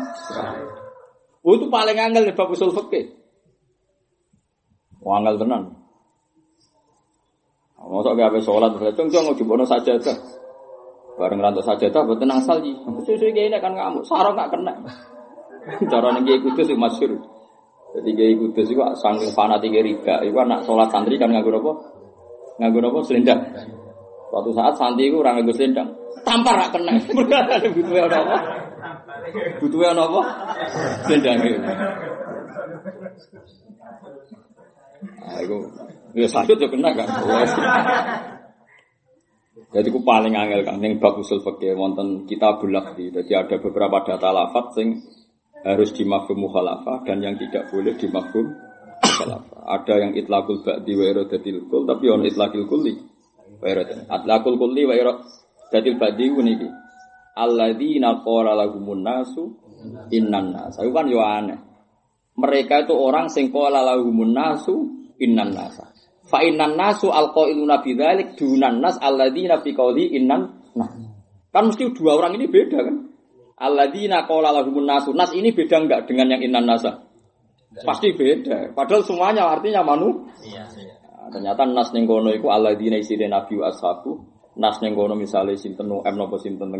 Oh, 1.39 1.55
itu 1.55 1.71
paling 1.71 1.95
angel 1.95 2.27
nih 2.27 2.35
Bapak 2.35 2.51
Usul 2.51 2.75
Fikih. 2.75 3.18
Wangel 4.99 5.35
tenan. 5.39 5.79
Masa 7.79 8.13
gak 8.13 8.29
habis 8.29 8.45
sholat, 8.45 8.75
cung 8.93 9.09
cung 9.09 9.33
dibono 9.33 9.63
saja 9.63 9.95
tuh. 9.97 10.13
Bareng 11.15 11.41
rantuk 11.41 11.65
saja 11.65 11.89
tuh, 11.89 12.03
buat 12.05 12.19
tenang 12.21 12.43
salji. 12.43 12.75
Susu 13.03 13.31
kayak 13.33 13.49
ini 13.49 13.57
kan 13.59 13.73
ngamuk, 13.73 14.05
sarong 14.05 14.35
gak 14.35 14.51
kena. 14.53 14.77
Cara 15.91 16.13
nengi 16.15 16.39
kudus 16.43 16.69
sih 16.69 16.77
masyur. 16.77 17.17
Jadi 17.95 18.09
kayak 18.13 18.35
kudus 18.39 18.67
itu 18.69 18.83
sanggeng 18.99 19.31
fanatik 19.33 19.73
riba. 19.73 20.21
Itu 20.21 20.37
anak 20.37 20.67
sholat 20.67 20.93
santri 20.93 21.17
kan 21.17 21.33
nganggur 21.33 21.57
apa? 21.57 21.71
Nganggur 22.61 22.83
apa? 22.93 22.99
Selendang. 23.07 23.41
Suatu 24.29 24.51
saat 24.53 24.77
santri 24.77 25.09
itu 25.09 25.17
orang 25.17 25.41
nganggur 25.41 25.55
selendang. 25.57 25.89
Tampar 26.21 26.55
gak 26.61 26.77
kena. 26.77 26.93
Butuhnya 27.75 28.05
apa? 28.05 28.37
Butuhnya 29.59 29.91
apa? 29.97 30.21
Selendang 31.07 31.37
Nah, 34.99 35.39
itu 35.39 35.57
ya 36.15 36.27
sakit 36.27 36.57
ya 36.59 36.67
kena 36.67 36.91
kan. 36.91 37.07
Jadi 39.69 39.87
ku 39.93 40.01
paling 40.01 40.33
angel 40.33 40.65
kan 40.65 40.81
yang 40.81 40.97
bab 40.97 41.21
usul 41.21 41.45
fikih 41.45 41.77
wonten 41.77 42.25
kita 42.25 42.57
bulat 42.57 42.97
di. 42.97 43.13
Jadi 43.13 43.31
ada 43.37 43.55
beberapa 43.61 44.01
data 44.01 44.33
lafat 44.33 44.65
sing 44.73 44.97
harus 45.61 45.93
dimafhum 45.93 46.41
mukhalafah 46.41 47.05
dan 47.05 47.21
yang 47.21 47.37
tidak 47.37 47.69
boleh 47.69 47.93
dimafhum 47.93 48.49
mukhalafah. 48.49 49.61
Ada 49.69 49.93
yang 50.09 50.11
itlaqul 50.17 50.65
ba'di 50.65 50.93
wa 50.97 51.05
iradatil 51.05 51.69
kul 51.69 51.85
tapi 51.85 52.05
on 52.09 52.25
itlaqil 52.25 52.65
kulli. 52.65 52.97
Wa 53.61 53.67
iradatil. 53.69 54.09
Atlaqul 54.09 54.57
kulli 54.57 54.89
wa 54.89 54.95
iradatil 54.97 55.97
ba'di 56.01 56.25
niki. 56.33 56.69
Alladzina 57.37 58.25
qala 58.25 58.57
lagumun 58.57 59.05
nasu 59.05 59.53
innan 60.09 60.49
nas. 60.49 60.81
Itu 60.81 60.89
kan 60.89 61.05
yo 61.05 61.21
aneh. 61.21 61.68
Mereka 62.39 62.87
itu 62.87 62.95
orang 62.95 63.27
sing 63.27 63.51
qala 63.51 63.83
lagumun 63.83 64.31
nasu 64.31 64.87
innan 65.19 65.51
nasa. 65.51 65.91
Fa 66.23 66.39
innan 66.39 66.79
nasu 66.79 67.11
alqailuna 67.11 67.83
bidzalik 67.83 68.39
dunan 68.39 68.79
nas 68.79 68.95
alladzina 69.01 69.59
fi 69.59 69.75
qawli 69.75 70.15
innan 70.15 70.71
nas. 70.77 70.91
Kan 71.49 71.73
mesti 71.73 71.89
dua 71.91 72.15
orang 72.15 72.37
ini 72.37 72.45
beda 72.45 72.79
kan? 72.79 72.95
Alladzina 73.59 74.23
qala 74.29 74.55
lahumun 74.55 74.85
nasu. 74.87 75.11
Nas 75.11 75.35
ini 75.35 75.51
beda 75.51 75.83
enggak 75.83 76.07
dengan 76.07 76.37
yang 76.37 76.41
innan 76.45 76.63
nasa? 76.69 77.03
Pasti 77.83 78.15
beda. 78.15 78.71
Padahal 78.71 79.03
semuanya 79.03 79.49
artinya 79.49 79.83
manu. 79.83 80.29
Iya, 80.41 80.63
nah, 81.05 81.29
ternyata 81.29 81.67
nas 81.67 81.91
ning 81.91 82.07
kono 82.07 82.31
iku 82.31 82.53
alladzina 82.53 82.95
isine 82.95 83.27
nabi 83.27 83.59
ashabu. 83.59 84.23
Nas 84.55 84.79
ning 84.79 84.95
kono 84.95 85.17
misale 85.17 85.57
sinten 85.57 85.89
M 85.89 86.15
napa 86.15 86.37
sinten 86.39 86.71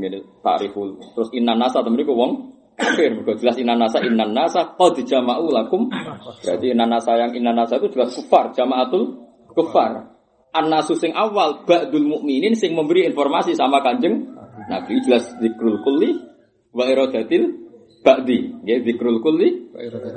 takriful. 0.45 1.01
Terus 1.17 1.29
innan 1.35 1.59
nasa 1.59 1.81
temen 1.81 1.99
iku 1.99 2.13
wong 2.15 2.31
kafir. 2.79 3.11
Mergo 3.11 3.35
jelas 3.35 3.59
innan 3.59 3.75
nasa 3.75 3.99
innan 3.99 4.31
nasa 4.31 4.73
qad 4.79 4.95
jama'u 5.03 5.51
lakum. 5.51 5.91
Berarti 6.39 6.71
innan 6.71 6.89
nasa 6.89 7.19
yang 7.19 7.35
innan 7.35 7.59
nasa 7.59 7.77
itu 7.77 7.91
jelas 7.91 8.15
kufar, 8.15 8.55
jama'atul 8.55 9.19
kufar. 9.51 10.15
An-nasu 10.49 10.97
sing 10.97 11.13
awal 11.13 11.61
ba'dul 11.67 12.09
mukminin 12.09 12.57
sing 12.57 12.73
memberi 12.73 13.05
informasi 13.05 13.53
sama 13.53 13.85
Kanjeng 13.85 14.33
Nabi 14.65 14.97
jelas 15.05 15.29
zikrul 15.37 15.85
kulli 15.85 16.17
wa 16.73 16.89
iradatil 16.89 17.53
ba'di. 18.01 18.65
Ya 18.65 18.81
zikrul 18.81 19.21
kulli 19.21 19.69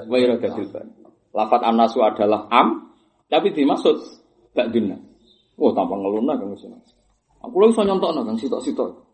wa 0.09 0.17
iradatil 0.17 0.73
ba'di. 0.73 0.93
Lafat 1.37 1.61
an-nasu 1.67 2.01
adalah 2.01 2.49
am 2.49 2.97
tapi 3.29 3.53
dimaksud 3.53 3.97
ba'dunna. 4.57 4.97
Oh, 5.61 5.73
tanpa 5.77 6.01
ngeluna 6.01 6.33
kan. 6.41 6.49
Aku 7.43 7.57
lagi 7.59 7.75
so 7.77 7.83
nyontokno 7.85 8.25
kan 8.25 8.37
sitok-sitok. 8.39 9.12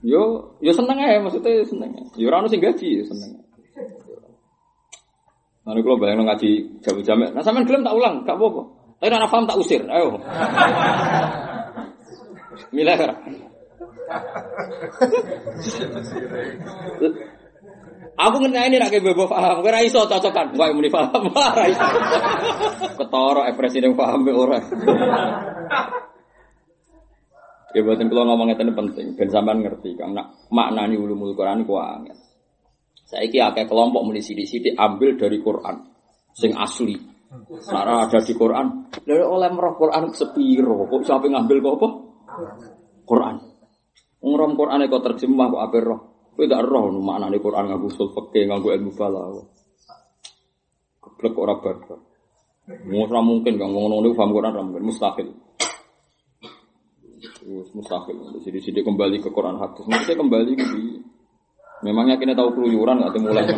Yo, 0.00 0.56
yo 0.64 0.72
seneng 0.72 0.96
aja 0.96 1.20
maksudnya 1.20 1.60
seneng. 1.68 1.92
Yo 2.16 2.32
ora 2.32 2.40
ono 2.40 2.48
sing 2.48 2.60
gaji 2.64 2.88
yo 3.00 3.04
seneng. 3.04 3.44
Nanti 5.60 5.80
kalau 5.84 6.00
bayang 6.00 6.24
ngaji 6.24 6.80
jauh 6.80 7.04
jamek, 7.04 7.36
nah 7.36 7.44
sampean 7.44 7.68
gelem 7.68 7.84
tak 7.84 7.92
ulang, 7.92 8.24
gak 8.24 8.32
apa-apa. 8.32 8.62
Tapi 8.96 9.12
anak 9.12 9.28
paham 9.28 9.44
tak 9.44 9.60
usir, 9.60 9.84
ayo. 9.84 10.16
Milah 12.72 12.96
Aku 18.20 18.36
ngerti 18.36 18.60
ini 18.68 18.76
nak 18.76 18.92
bebo 18.92 19.24
paham, 19.24 19.64
kira 19.64 19.80
cocokan, 19.88 20.52
wah 20.56 20.68
muni 20.72 20.92
paham, 20.92 21.32
wah 21.32 21.56
iso. 21.64 21.86
Ketoro 23.00 23.48
eh 23.48 23.54
presiden 23.56 23.96
paham 23.96 24.24
be 24.24 24.32
ora. 24.32 24.60
Ya 27.70 27.86
buatin 27.86 28.10
kalau 28.10 28.26
ngomongnya 28.34 28.58
ini 28.58 28.74
penting, 28.74 29.06
ben 29.14 29.30
sampean 29.30 29.62
ngerti, 29.62 29.94
karena 29.94 30.26
maknani 30.50 30.98
ulumul 30.98 31.38
Quran 31.38 31.62
ku 31.62 31.78
angel. 31.78 32.18
Saya 33.06 33.30
kira 33.30 33.54
kayak 33.54 33.70
kelompok 33.70 34.02
muni 34.02 34.22
sidik-sidik 34.22 34.74
ambil 34.74 35.14
dari 35.14 35.38
Quran, 35.38 35.76
sing 36.34 36.54
asli. 36.58 36.98
Nara 37.70 38.10
ada 38.10 38.18
di 38.18 38.34
Quran, 38.34 38.90
dari 39.06 39.22
oleh 39.22 39.50
merah 39.54 39.78
Quran 39.78 40.10
sepiro, 40.10 40.90
kok 40.90 41.06
siapa 41.06 41.30
ngambil 41.30 41.58
kok 41.62 41.74
apa? 41.78 41.88
Quran. 43.06 43.36
Ngrom 44.18 44.52
Quran 44.58 44.90
kok 44.90 45.02
terjemah 45.06 45.46
kok 45.46 45.62
apa 45.62 45.76
roh? 45.78 46.00
Kowe 46.34 46.46
gak 46.46 46.64
roh 46.66 46.90
nu 46.90 47.02
maknane 47.02 47.38
Quran 47.38 47.70
nganggo 47.70 47.86
usul 47.86 48.10
fikih, 48.10 48.50
nganggo 48.50 48.74
ilmu 48.74 48.90
balaghah. 48.94 49.46
Keblek 50.98 51.34
ora 51.38 51.54
barbar. 51.58 52.00
Ora 52.70 53.20
mungkin 53.22 53.58
kang 53.58 53.74
ngono 53.74 53.98
niku 54.02 54.14
paham 54.14 54.30
Quran 54.30 54.52
mungkin 54.70 54.86
mustahil. 54.86 55.28
Mustahil. 57.50 58.16
Jadi 58.46 58.58
sini 58.62 58.80
kembali 58.86 59.18
ke 59.18 59.28
Quran 59.34 59.58
hadis. 59.58 59.82
Maksudnya 59.90 60.16
kembali 60.22 60.52
ke 60.54 60.64
Memangnya 61.80 62.20
kini 62.20 62.36
tahu 62.36 62.52
keluyuran 62.60 63.00
nggak 63.00 63.16
mulai. 63.24 63.48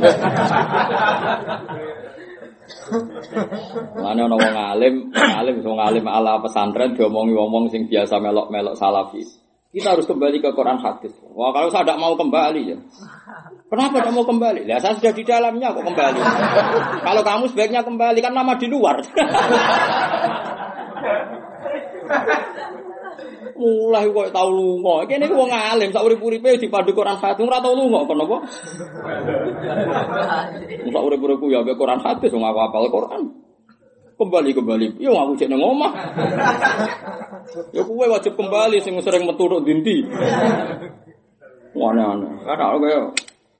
Mana 3.98 4.30
orang 4.30 4.38
wong 4.38 4.54
alim, 4.54 4.94
alim 5.10 5.56
wong 5.66 5.80
alim 5.82 6.06
ala 6.06 6.38
pesantren 6.38 6.94
diomongi 6.94 7.34
ngomong 7.34 7.66
sing 7.74 7.90
biasa 7.90 8.22
melok-melok 8.22 8.78
salafi. 8.78 9.26
Kita 9.74 9.98
harus 9.98 10.06
kembali 10.06 10.38
ke 10.38 10.54
Quran 10.54 10.78
hadis. 10.78 11.10
Wah 11.34 11.50
kalau 11.50 11.66
saya 11.74 11.82
tidak 11.82 11.98
mau 11.98 12.14
kembali 12.14 12.62
ya. 12.62 12.78
Kenapa 13.66 14.04
tidak 14.04 14.14
mau 14.14 14.22
kembali? 14.28 14.70
Ya 14.70 14.78
saya 14.78 14.94
sudah 14.94 15.10
di 15.16 15.24
dalamnya 15.26 15.74
kok 15.74 15.82
kembali. 15.82 16.20
kalau 17.02 17.22
kamu 17.26 17.44
sebaiknya 17.50 17.82
kembali 17.82 18.20
kan 18.22 18.36
nama 18.38 18.54
di 18.54 18.70
luar. 18.70 19.02
Mulai 23.58 24.08
kok 24.10 24.28
tau 24.32 24.48
lunga. 24.50 25.06
Kene 25.06 25.28
wong 25.30 25.50
alim 25.52 25.90
sak 25.92 26.04
urip-uripe 26.04 26.56
dipadu 26.58 26.96
Quran 26.96 27.18
hadis 27.20 27.44
ora 27.44 27.60
tau 27.62 27.76
lunga 27.76 28.04
kono 28.08 28.24
apa? 28.24 28.38
Sak 30.82 31.02
urip-uripku 31.02 31.46
ya 31.52 31.60
Quran 31.62 32.00
hadis 32.00 32.30
wong 32.32 32.44
apal 32.44 32.88
Quran 32.88 33.42
kembali 34.22 34.50
kembali. 34.54 34.86
Yo 35.02 35.18
aku 35.18 35.34
cek 35.34 35.50
nang 35.50 35.62
omah. 35.62 35.92
Yo 37.74 37.82
kowe 37.82 38.06
wajib 38.06 38.38
kembali 38.38 38.78
sing 38.78 38.94
sering 39.02 39.26
metu 39.26 39.50
tok 39.50 39.66
dindi. 39.66 40.06
Wana 41.74 42.14
ana. 42.14 42.28
Kada 42.46 42.78
kaya 42.78 43.00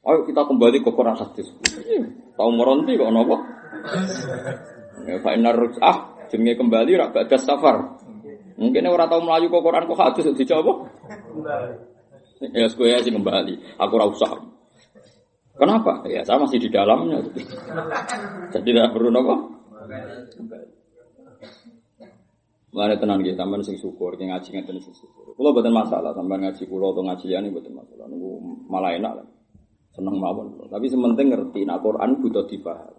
ayo 0.06 0.18
kita 0.28 0.42
kembali 0.46 0.78
ke 0.84 0.90
Quran 0.94 1.18
hadis. 1.18 1.50
Tahu 2.38 2.50
meronti 2.54 2.94
kok 2.94 3.10
napa? 3.10 3.36
Ya 5.02 5.18
fa 5.18 5.34
innar 5.34 5.58
ah 5.82 6.14
jenenge 6.30 6.54
kembali 6.60 6.92
ra 6.94 7.10
badha 7.10 7.38
safar. 7.40 8.01
Mungkin 8.62 8.86
ora 8.86 9.10
tau 9.10 9.18
melayu 9.18 9.50
ke 9.50 9.58
Quran 9.58 9.90
kok 9.90 9.98
hadis 9.98 10.30
dijawab. 10.38 10.86
Ya 12.54 12.66
kowe 12.70 12.86
ya 12.86 13.02
sing 13.02 13.18
kembali. 13.18 13.54
Aku 13.82 13.92
ora 13.98 14.06
usah. 14.06 14.38
Kenapa? 15.58 16.06
Ya 16.06 16.22
saya 16.22 16.38
masih 16.38 16.62
di 16.62 16.70
dalamnya. 16.70 17.18
Jadi 18.54 18.70
tidak 18.70 18.94
perlu 18.94 19.10
nopo. 19.10 19.34
Mulane 22.72 22.96
tenan 22.96 23.20
nggih 23.20 23.36
sampean 23.36 23.60
sing 23.60 23.76
syukur, 23.76 24.16
sing 24.16 24.32
ngaji 24.32 24.48
ngeten 24.48 24.80
sing 24.80 24.96
syukur. 24.96 25.36
Kula 25.36 25.52
mboten 25.52 25.76
masalah 25.76 26.16
sampean 26.16 26.40
ngaji 26.40 26.62
kula 26.64 26.88
atau 26.88 27.04
ngaji 27.04 27.24
liyane 27.28 27.52
mboten 27.52 27.74
masalah. 27.76 28.08
Niku 28.08 28.30
malah 28.70 28.96
enak 28.96 29.12
lah. 29.20 29.26
Seneng 29.92 30.16
mawon. 30.16 30.56
Tapi 30.72 30.88
sementing 30.88 31.28
ngerti 31.34 31.68
nek 31.68 31.84
Quran 31.84 32.16
butuh 32.22 32.48
dipaham. 32.48 32.96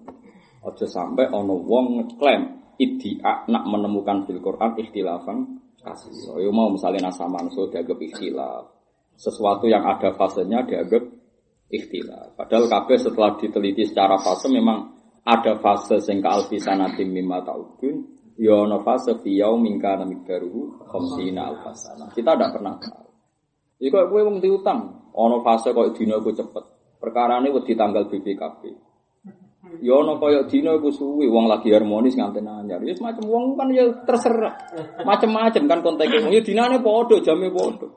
Aja 0.64 0.88
sampai 0.88 1.28
ana 1.28 1.55
wong 1.57 1.99
ngeklaim 1.99 2.62
iddia 2.80 3.45
nak 3.49 3.63
menemukan 3.67 4.26
fil 4.26 4.41
Quran 4.41 4.78
ikhtilafan 4.80 5.59
kasih. 5.84 6.13
So, 6.24 6.39
mau 6.49 6.71
misalnya 6.71 7.11
nasaman 7.11 7.51
so 7.51 7.67
dianggap 7.67 7.99
ikhtilaf. 7.99 8.63
Sesuatu 9.13 9.69
yang 9.69 9.86
ada 9.86 10.15
fasenya 10.15 10.65
dianggap 10.65 11.03
ikhtilaf. 11.69 12.39
Padahal 12.39 12.65
kabeh 12.71 12.97
setelah 12.97 13.36
diteliti 13.38 13.84
secara 13.86 14.17
fase 14.17 14.47
memang 14.49 14.93
ada 15.24 15.55
fase 15.59 16.03
sing 16.03 16.19
ka 16.19 16.43
sanatim 16.59 17.15
mimma 17.15 17.39
ta'udun 17.47 18.13
ya 18.38 18.65
ana 18.65 18.82
fase 18.82 19.15
fi 19.21 19.39
yaumin 19.39 19.78
kana 19.78 20.03
miqdaruhu 20.03 20.84
khamsina 20.89 21.53
alfasana 21.53 22.09
kita 22.11 22.34
tidak 22.34 22.49
pernah 22.57 22.76
tahu 22.82 23.07
kok 23.84 24.05
kowe 24.09 24.21
wong 24.26 24.38
diutang 24.41 25.11
ana 25.13 25.38
fase 25.45 25.69
kok 25.71 25.93
dina 25.93 26.17
iku 26.17 26.34
cepet 26.34 26.65
perkarane 26.97 27.53
wedi 27.53 27.78
tanggal 27.78 28.09
BPKB 28.09 28.61
ya 29.80 29.93
ana 29.99 30.20
kaya 30.20 30.43
dina 30.51 30.76
iku 30.76 30.91
suwi 30.91 31.26
wong 31.32 31.47
lagi 31.47 31.72
harmonis 31.72 32.20
nganten 32.20 32.47
anyar 32.47 32.84
ya 32.84 32.93
semacam 32.95 33.24
wong 33.28 33.43
kan 33.55 33.68
ya 33.72 33.88
terserah 34.03 34.53
macam-macam 35.07 35.64
kan 35.72 35.80
konteke 35.80 36.20
ya 36.32 36.41
dinane 36.43 36.84
padha 36.84 37.16
jame 37.24 37.47
padha 37.47 37.88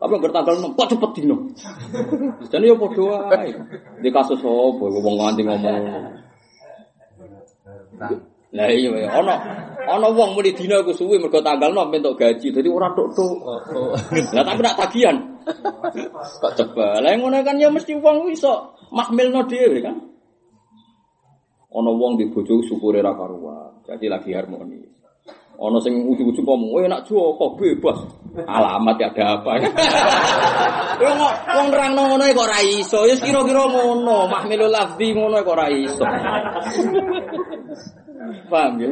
tapi 0.00 0.16
nggak 0.16 0.32
tanggal 0.32 0.56
enam, 0.56 0.72
kok 0.72 0.96
cepet 0.96 1.10
dino. 1.20 1.36
Jadi 2.48 2.72
ya 2.72 2.74
podo 2.80 3.12
aja. 3.12 3.52
Di 4.00 4.08
kasus 4.08 4.40
apa, 4.40 4.84
wong 4.88 5.14
nganti 5.20 5.44
ngomong. 5.44 5.84
Lah 8.56 8.66
iya 8.72 8.90
ya, 8.96 9.08
ana 9.12 9.36
ana 9.84 10.08
wong 10.08 10.40
muni 10.40 10.56
dina 10.56 10.80
aku 10.80 10.96
suwi 10.96 11.20
mergo 11.20 11.44
tanggal 11.44 11.68
6 11.76 12.00
entuk 12.00 12.16
gaji. 12.16 12.48
Dadi 12.48 12.68
ora 12.72 12.88
tok-tok. 12.96 13.36
Lah 14.32 14.40
tapi 14.40 14.60
nak 14.64 14.76
tagihan. 14.80 15.16
Kok 16.16 16.52
coba. 16.56 17.04
Lah 17.04 17.12
ngono 17.20 17.36
kan 17.44 17.60
ya 17.60 17.68
mesti 17.68 17.92
wong 18.00 18.32
iso 18.32 18.72
mahmilno 18.96 19.44
dhewe 19.44 19.84
kan. 19.84 20.00
Ana 21.70 21.90
wong 21.94 22.18
di 22.18 22.26
bojo 22.26 22.58
syukure 22.66 22.98
ra 22.98 23.14
karuan. 23.14 23.86
Jadi 23.86 24.10
lagi 24.10 24.34
harmonis. 24.34 24.90
Ana 25.60 25.78
sing 25.78 25.92
ujug-ujug 26.08 26.42
ngomong, 26.42 26.72
"Oh 26.72 26.80
enak 26.80 27.04
Joko 27.06 27.54
bebas." 27.54 28.00
Alamat 28.48 28.96
ya 28.96 29.08
ada 29.12 29.24
apa? 29.38 29.50
Ya 31.00 31.16
kok 31.16 31.34
wong 31.56 31.72
nerangno 31.72 32.12
ngono 32.12 32.28
kok 32.28 32.44
ora 32.44 32.60
iso. 32.60 33.08
Ya 33.08 33.16
kira-kira 33.16 33.64
ngono, 33.64 34.28
mahmilul 34.28 34.68
lafzi 34.68 35.16
ngono 35.16 35.40
kok 35.40 35.54
ora 35.56 35.72
iso. 35.72 36.04
Paham 38.52 38.76
ya? 38.76 38.90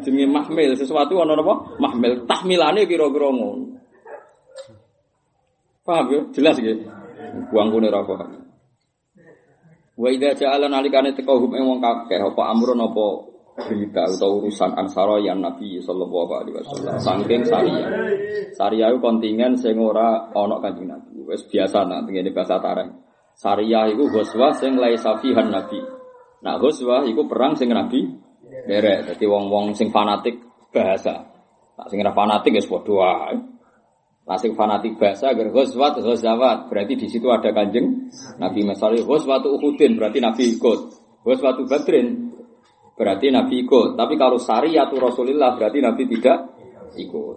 Jenenge 0.00 0.26
mahmil 0.30 0.72
sesuatu 0.72 1.20
ana 1.20 1.36
napa? 1.36 1.76
Mahmil 1.76 2.24
tahmilane 2.24 2.88
kira-kira 2.88 3.28
ngono. 3.28 3.76
Paham 5.84 6.06
ya? 6.08 6.20
Jelas 6.32 6.56
ya? 6.64 6.72
Buang 7.52 7.68
kune 7.76 7.92
ra 7.92 8.00
paham. 8.08 8.49
Wa 10.00 10.08
idza 10.08 10.32
ja'ala 10.32 10.72
nalikane 10.72 11.12
teka 11.12 11.36
hum 11.36 11.52
ing 11.52 11.64
wong 11.68 11.80
kakeh 11.84 12.24
apa 12.24 12.42
amrun 12.48 12.80
apa 12.80 13.06
berita 13.60 14.08
atau 14.08 14.40
urusan 14.40 14.72
ansaro 14.72 15.20
yang 15.20 15.44
Nabi 15.44 15.76
sallallahu 15.84 16.32
alaihi 16.32 16.56
wasallam. 16.56 16.96
Saking 16.96 17.42
saria. 17.44 17.86
Saria 18.56 18.88
itu 18.88 18.98
kontingen 19.04 19.60
sing 19.60 19.76
ora 19.76 20.32
ana 20.32 20.56
Kanjeng 20.64 20.88
Nabi. 20.88 21.20
Wis 21.28 21.44
biasa 21.44 21.84
nak 21.84 22.08
ngene 22.08 22.32
bahasa 22.32 22.56
tareng. 22.64 22.96
Saria 23.36 23.92
iku 23.92 24.08
ghuswa 24.08 24.56
sing 24.56 24.80
laisa 24.80 25.20
fihan 25.20 25.52
Nabi. 25.52 25.84
Nah 26.40 26.56
ghuswa 26.56 27.04
iku 27.04 27.28
perang 27.28 27.52
sing 27.60 27.68
Nabi 27.68 28.00
derek. 28.64 29.12
Dadi 29.12 29.24
wong-wong 29.28 29.76
sing 29.76 29.92
fanatik 29.92 30.40
bahasa. 30.72 31.28
Nah 31.76 31.86
sing 31.92 32.00
fanatik 32.00 32.56
wis 32.56 32.64
padha 32.64 32.92
wae. 32.96 33.36
Sing 34.38 34.54
fanatik 34.54 34.94
bahasa 34.94 35.34
agar 35.34 35.50
ghuswat 35.50 35.98
ghazawat 35.98 36.70
berarti 36.70 36.94
di 36.94 37.06
situ 37.10 37.26
ada 37.34 37.50
Kanjeng 37.50 38.14
Nabi 38.38 38.62
misalnya 38.62 39.02
ghuswatu 39.02 39.58
Uhudin 39.58 39.98
berarti 39.98 40.22
Nabi 40.22 40.54
ikut. 40.54 40.80
Ghuswatu 41.26 41.66
Badrin 41.66 42.30
berarti 42.94 43.34
Nabi 43.34 43.66
ikut. 43.66 43.98
Tapi 43.98 44.14
kalau 44.14 44.38
syariatu 44.38 45.02
Rasulullah 45.02 45.58
berarti 45.58 45.82
Nabi 45.82 46.02
tidak 46.06 46.38
ikut. 46.94 47.36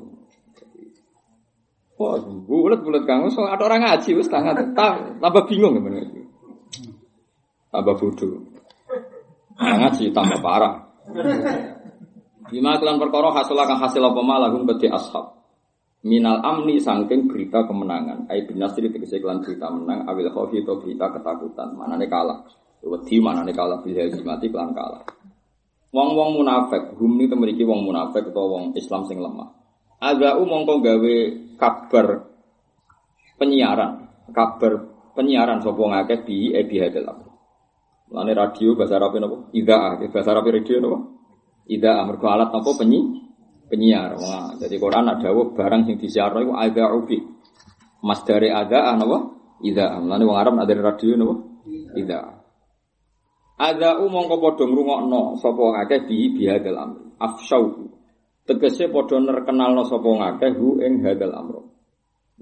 Wah, 1.93 2.17
bulat-bulat 2.21 3.05
kamu 3.05 3.29
so 3.29 3.45
ada 3.45 3.61
orang 3.69 3.85
ngaji 3.85 4.17
wis 4.17 4.29
tangan 4.29 4.73
tambah 4.73 5.43
bingung 5.45 5.77
gimana 5.77 6.01
itu. 6.01 6.25
Tambah 7.69 7.95
bodoh. 7.97 8.37
Nah, 9.57 9.75
ngaji 9.81 10.13
tambah 10.13 10.41
parah. 10.41 10.89
Lima 12.53 12.77
kelan 12.77 13.01
perkara 13.01 13.33
hasil 13.33 13.57
akan 13.57 13.77
hasil 13.81 14.01
apa 14.01 14.21
malah 14.21 14.53
gum 14.53 14.65
beti 14.65 14.89
ashab. 14.89 15.42
Minal 16.03 16.43
amni 16.43 16.83
sangking 16.83 17.31
berita 17.31 17.63
kemenangan. 17.63 18.27
Ai 18.27 18.43
bin 18.43 18.59
nasri 18.59 18.91
tegese 18.91 19.23
kelan 19.23 19.39
berita 19.39 19.71
menang. 19.71 20.03
Awil 20.03 20.27
khawfi 20.35 20.59
itu 20.59 20.75
berita 20.75 21.07
ketakutan. 21.15 21.79
Mana 21.79 21.95
nih 21.95 22.11
kalah. 22.11 22.43
Wedi 22.83 23.23
mana 23.23 23.47
nih 23.47 23.55
kalah. 23.55 23.79
Bila 23.79 24.03
mati 24.27 24.51
kelan 24.51 24.75
kalah. 24.75 25.03
Wong-wong 25.93 26.41
munafik, 26.41 26.97
hum 26.97 27.21
ini 27.21 27.29
memiliki 27.29 27.61
wong 27.61 27.85
munafik 27.85 28.33
atau 28.33 28.49
wong 28.49 28.73
Islam 28.73 29.05
sing 29.05 29.21
lemah. 29.21 29.45
Ada 30.01 30.41
mongko 30.41 30.81
gawe 30.81 31.15
kabar 31.61 32.07
penyiaran, 33.37 34.09
kabar 34.33 34.89
penyiaran 35.13 35.61
sapa 35.61 35.79
ngakeh 35.79 36.25
di 36.25 36.49
ebi 36.49 36.81
hadal 36.81 37.13
Lane 38.13 38.33
radio 38.33 38.73
bahasa 38.77 38.97
Arab 38.97 39.17
napa? 39.21 39.49
Idaah, 39.53 40.01
bahasa 40.09 40.29
Arab 40.33 40.49
radio 40.49 40.81
napa? 40.81 40.99
Idaah 41.69 42.03
mergo 42.09 42.27
alat 42.29 42.49
napa 42.49 42.71
penyi 42.73 42.99
penyiar. 43.73 44.13
Wah, 44.21 44.53
jadi 44.61 44.77
Quran 44.77 45.09
ada 45.09 45.33
barang 45.33 45.89
sing 45.89 45.97
disiarno 45.97 46.45
iku 46.45 46.53
ada 46.53 46.93
ubi. 46.93 47.17
Mas 48.05 48.21
dari 48.21 48.53
ada 48.53 48.93
napa? 48.93 49.33
Idaah. 49.65 49.97
Lane 50.05 50.23
wong 50.29 50.37
Arab 50.37 50.53
ada 50.61 50.73
radio 50.77 51.17
napa? 51.17 51.35
Idaah. 51.97 52.43
Ada 53.57 54.01
umong 54.01 54.29
kau 54.29 54.41
podo 54.41 54.69
ngrungokno 54.69 55.39
sapa 55.41 55.61
ngakeh 55.61 55.99
di 56.05 56.35
bihadal 56.37 56.77
amr. 56.77 57.01
Afsyauhu. 57.17 57.85
Tegese 58.45 58.91
podo 58.93 59.17
nerkenalno 59.17 59.87
sapa 59.87 60.05
ngakeh 60.05 60.51
hu 60.57 60.83
ing 60.83 61.01
hadal 61.01 61.33
amr. 61.33 61.55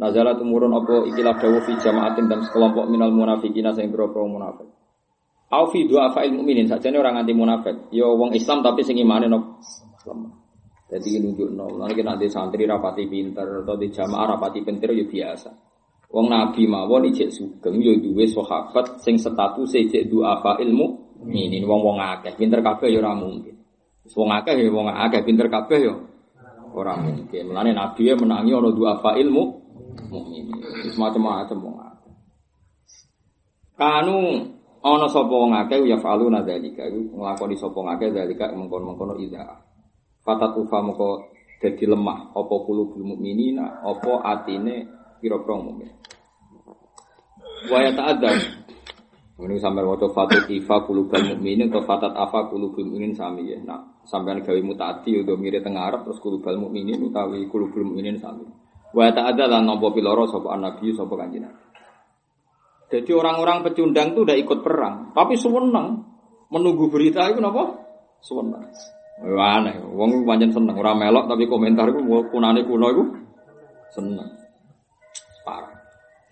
Nazalat 0.01 0.39
umurun 0.41 0.73
apa 0.73 1.05
ikilah 1.13 1.37
dawu 1.37 1.61
fi 1.61 1.77
jamaatin 1.77 2.25
dan 2.25 2.41
sekelompok 2.41 2.89
minal 2.89 3.13
munafiqina 3.13 3.75
sing 3.75 3.93
boro 3.93 4.09
munafik. 4.25 4.65
Au 5.51 5.67
fi 5.67 5.83
fa'il 5.85 6.31
mukminin 6.31 6.65
sajane 6.65 6.95
orang 6.97 7.21
anti 7.21 7.35
munafik. 7.35 7.91
Yo 7.93 8.15
wong 8.17 8.33
Islam 8.33 8.63
tapi 8.63 8.81
sing 8.87 8.97
imane 8.97 9.29
no 9.29 9.61
Jadi 10.91 11.23
nunjukno, 11.23 11.79
nanti 11.79 12.03
nanti 12.03 12.27
santri 12.27 12.67
rapati 12.67 13.07
pinter 13.07 13.63
atau 13.63 13.79
di 13.79 13.87
jamaah 13.87 14.35
rapati 14.35 14.59
pinter 14.59 14.91
yo 14.91 15.07
biasa. 15.07 15.47
Wong 16.11 16.27
Nabi 16.27 16.67
mawon 16.67 17.07
ijek 17.07 17.31
sugeng 17.31 17.79
yo 17.79 17.95
duwe 17.95 18.27
sahabat 18.27 18.99
sing 18.99 19.15
status 19.15 19.71
ijek 19.71 20.11
duafa 20.11 20.59
ilmu 20.59 21.15
ini 21.31 21.63
wong 21.63 21.79
wong 21.79 21.97
akeh 22.03 22.35
pinter 22.35 22.59
kabeh 22.59 22.91
yo 22.91 22.99
ora 22.99 23.15
mungkin. 23.15 23.55
Wong 24.11 24.29
akeh 24.35 24.59
yo 24.59 24.75
wong 24.75 24.91
akeh 24.91 25.23
pinter 25.23 25.47
kabeh 25.47 25.79
yo 25.79 25.95
ora 26.75 26.99
mungkin. 26.99 27.55
Mulane 27.55 27.71
Nabi 27.71 28.11
ya 28.11 28.19
menangi 28.19 28.51
ana 28.51 28.69
duafa 28.75 29.15
ilmu 29.15 29.43
mukmin. 30.11 30.51
Semacam-macam 30.91 31.57
wong 31.63 31.77
akeh. 31.79 32.13
Kanu 33.79 34.17
ana 34.83 35.07
sapa 35.07 35.31
wong 35.31 35.55
akeh 35.55 35.79
ya 35.87 35.95
falu 36.03 36.27
nadzalika 36.27 36.83
iku 36.83 37.15
nglakoni 37.15 37.55
sapa 37.55 37.79
ngakeh 37.79 38.11
zalika 38.11 38.51
mengkon-mengkono 38.51 39.15
ida. 39.15 39.70
Fatat 40.21 40.53
ufa 40.53 40.79
moko 40.85 41.31
dadi 41.61 41.85
lemah 41.85 42.33
apa 42.33 42.55
kulubul 42.65 43.05
mukminina 43.05 43.85
apa 43.85 44.21
atine 44.25 44.89
kira-kira 45.21 45.53
umum. 45.53 45.81
Wa 47.69 47.77
ya 47.85 47.93
ta'adda. 47.93 48.61
Ini 49.41 49.57
sampai 49.57 49.81
waktu 49.81 50.05
fatut 50.13 50.45
ifa 50.53 50.85
kulubal 50.85 51.25
mukminin 51.33 51.73
atau 51.73 51.81
fatat 51.81 52.13
afa 52.13 52.49
kulubul 52.53 52.85
mukminin 52.85 53.17
sami 53.17 53.49
ya. 53.49 53.57
Nah, 53.65 54.05
sampai 54.05 54.45
gawe 54.45 54.61
mutati 54.61 55.17
udah 55.17 55.33
mirip 55.33 55.65
tengah 55.65 55.89
Arab 55.89 56.05
terus 56.05 56.21
kulubal 56.21 56.61
mukminin 56.61 57.01
utawi 57.01 57.49
kulubul 57.49 57.89
mukminin 57.89 58.21
sami. 58.21 58.45
Ya 58.93 59.09
ta'adda 59.09 59.49
lan 59.49 59.65
nopo 59.65 59.89
piloro 59.89 60.29
sapa 60.29 60.53
nabi 60.59 60.93
sapa 60.93 61.15
kanjeng 61.15 61.47
Jadi 62.91 63.11
orang-orang 63.15 63.63
pecundang 63.63 64.11
itu 64.11 64.27
udah 64.27 64.35
ikut 64.35 64.59
perang, 64.67 65.15
tapi 65.15 65.39
seneng 65.39 66.03
menunggu 66.51 66.91
berita 66.91 67.23
itu 67.31 67.39
napa? 67.39 67.71
Seneng. 68.19 68.67
Wah, 69.21 69.61
aneh, 69.61 69.77
wong 69.85 70.25
pancen 70.25 70.49
seneng 70.49 70.73
ora 70.81 70.97
melok 70.97 71.29
tapi 71.29 71.45
komentar 71.45 71.93
iku 71.93 72.25
kunane 72.33 72.65
kuno 72.65 72.85
iku 72.89 73.03
seneng. 73.93 74.29
Parah. 75.45 75.77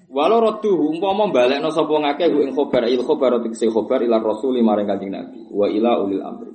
Walau 0.10 0.42
rotu 0.42 0.74
umpama 0.74 1.30
balekno 1.30 1.70
sapa 1.70 1.94
ngake 1.94 2.34
ing 2.34 2.50
khobar 2.58 2.90
il 2.90 3.06
khobar 3.06 3.38
se 3.54 3.70
khobar 3.70 4.02
ila 4.02 4.18
rasul 4.18 4.58
maring 4.58 4.90
kanjeng 4.90 5.14
Nabi 5.14 5.46
wa 5.54 5.70
ila 5.70 6.02
ulil 6.02 6.26
amri. 6.26 6.50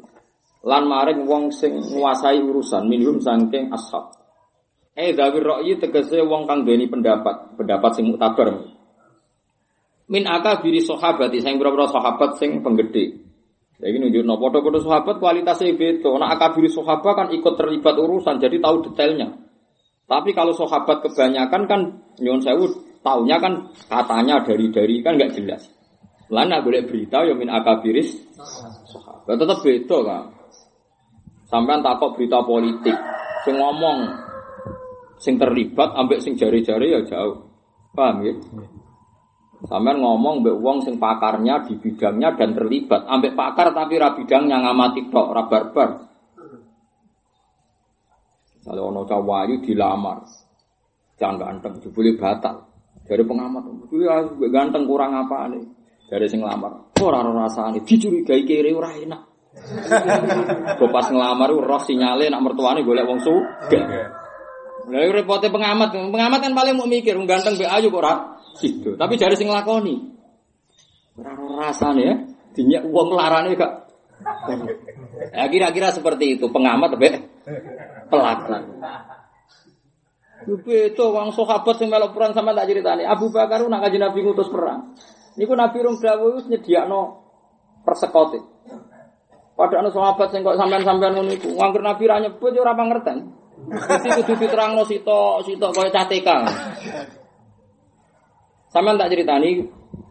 Lan 0.67 0.91
maring 0.91 1.23
wong 1.23 1.55
sing 1.55 1.79
nguasai 1.79 2.43
urusan 2.43 2.91
minhum 2.91 3.23
saking 3.23 3.71
ashab. 3.71 4.11
Eh 4.95 5.15
dawir 5.15 5.43
ra'yi 5.43 5.79
tegese 5.79 6.19
wong 6.23 6.51
kang 6.51 6.67
duweni 6.67 6.91
pendapat, 6.91 7.55
pendapat 7.55 7.91
sing 7.95 8.11
muktabar. 8.11 8.75
Min 10.11 10.27
akabiri 10.27 10.83
sahabati 10.83 11.39
sing 11.39 11.55
pira-pira 11.59 11.87
sahabat 11.87 12.39
sing 12.43 12.59
penggede. 12.59 13.24
Jadi 13.75 13.97
nunjuk 13.99 14.23
no 14.23 14.39
foto-foto 14.39 14.79
sahabat 14.87 15.19
kualitasnya 15.19 15.75
beda. 15.75 16.15
Nah 16.15 16.31
akabiri 16.39 16.71
sahabat 16.71 17.13
kan 17.15 17.29
ikut 17.35 17.55
terlibat 17.59 17.95
urusan, 17.99 18.39
jadi 18.39 18.63
tahu 18.63 18.91
detailnya. 18.91 19.35
Tapi 20.07 20.31
kalau 20.31 20.55
sahabat 20.55 21.03
kebanyakan 21.03 21.63
kan 21.67 21.81
nyon 22.23 22.39
sewu 22.45 22.71
taunya 23.03 23.41
kan 23.43 23.73
katanya 23.91 24.45
dari 24.47 24.71
dari 24.71 25.03
kan 25.03 25.19
nggak 25.19 25.35
jelas. 25.35 25.67
Lah 26.31 26.47
nak 26.47 26.65
boleh 26.65 26.87
berita 26.87 27.27
ya 27.27 27.35
min 27.35 27.51
akabiris 27.51 28.15
sahabat 28.89 29.37
tetap 29.43 29.59
beda 29.61 29.99
kan. 30.07 30.25
Sampai 31.45 31.79
takut 31.85 32.17
berita 32.17 32.41
politik, 32.43 32.97
sing 33.45 33.61
ngomong, 33.61 34.11
sing 35.21 35.37
terlibat, 35.37 35.93
ambek 35.95 36.19
sing 36.19 36.35
jari-jari 36.35 36.91
ya 36.91 37.01
jauh. 37.05 37.47
Paham 37.95 38.27
ya? 38.27 38.35
Sampean 39.65 39.97
ngomong 39.97 40.45
mbek 40.45 40.57
wong 40.61 40.85
sing 40.85 41.01
pakarnya 41.01 41.65
di 41.65 41.81
bidangnya 41.81 42.37
dan 42.37 42.53
terlibat, 42.53 43.09
ambek 43.09 43.33
pakar 43.33 43.73
tapi 43.73 43.97
ra 43.97 44.13
bidangnya 44.13 44.61
ngamati 44.61 45.09
tok, 45.09 45.29
ra 45.33 45.43
barbar. 45.49 45.91
Kalau 48.65 48.93
ono 48.93 49.05
cawayu 49.05 49.61
dilamar, 49.61 50.25
jangan 51.17 51.37
ganteng, 51.37 51.81
jebule 51.81 52.17
batal. 52.17 52.65
Dari 53.05 53.25
pengamat, 53.25 53.89
jebule 53.89 54.49
ganteng 54.53 54.85
kurang 54.85 55.17
apa 55.17 55.49
nih? 55.53 55.65
Dari 56.09 56.29
sing 56.29 56.45
lamar, 56.45 56.93
ora 57.01 57.25
ora 57.25 57.49
rasane, 57.49 57.81
dicurigai 57.81 58.45
kiri 58.45 58.73
ora 58.73 58.93
enak. 58.93 59.23
Kok 60.81 60.91
pas 60.93 61.09
ngelamar 61.09 61.49
roh 61.49 61.81
sinyale 61.81 62.29
nak 62.29 62.43
mertuane 62.45 62.85
golek 62.85 63.09
wong 63.09 63.21
sugih. 63.23 63.85
Lah 64.85 65.01
repote 65.09 65.49
pengamat, 65.49 65.97
pengamat 65.97 66.39
kan 66.45 66.53
paling 66.53 66.77
mau 66.77 66.85
mikir, 66.85 67.17
ganteng 67.25 67.57
be 67.57 67.65
ayu 67.65 67.89
kok 67.89 68.01
ora. 68.05 68.15
Tapi 69.01 69.15
jari 69.17 69.35
sing 69.37 69.49
lakoni. 69.49 69.97
Ora 71.17 71.33
rasane 71.71 72.03
ya, 72.05 72.15
dinyak 72.53 72.85
wong 72.91 73.17
larane 73.17 73.57
gak. 73.57 73.73
Ya 75.35 75.45
kira-kira 75.49 75.89
seperti 75.91 76.37
itu 76.39 76.47
pengamat 76.53 77.01
be 77.01 77.09
pelaku. 78.13 78.55
Itu 80.69 81.05
wong 81.09 81.33
sahabat 81.33 81.75
sing 81.81 81.89
melok 81.89 82.13
perang 82.13 82.37
sama 82.37 82.53
tak 82.53 82.69
ceritani. 82.69 83.09
Abu 83.09 83.33
Bakar 83.33 83.65
nak 83.65 83.81
kaji 83.89 83.97
Nabi 83.97 84.19
ngutus 84.21 84.53
perang. 84.53 84.93
Niku 85.41 85.57
Nabi 85.57 85.81
rong 85.81 85.97
dawuh 85.99 86.37
wis 86.39 86.47
nyediakno 86.47 87.25
persekote. 87.83 88.39
Padha 89.55 89.81
ana 89.81 89.89
sahabat 89.89 90.29
sing 90.35 90.45
kok 90.45 90.61
sampean-sampean 90.61 91.17
ngono 91.17 91.33
iku. 91.33 91.57
Nganggur 91.57 91.83
Nabi 91.83 92.05
ra 92.05 92.21
nyebut 92.21 92.53
ya 92.53 92.61
ora 92.61 92.77
pangerten. 92.77 93.44
Mesti 93.65 94.09
kudu 94.21 94.33
diterangno 94.41 94.83
sitok 94.85 95.45
sitok 95.47 95.71
kaya 95.73 95.91
cateka. 95.91 96.37
Sampean 98.69 98.99
tak 98.99 99.15
ceritani, 99.15 99.63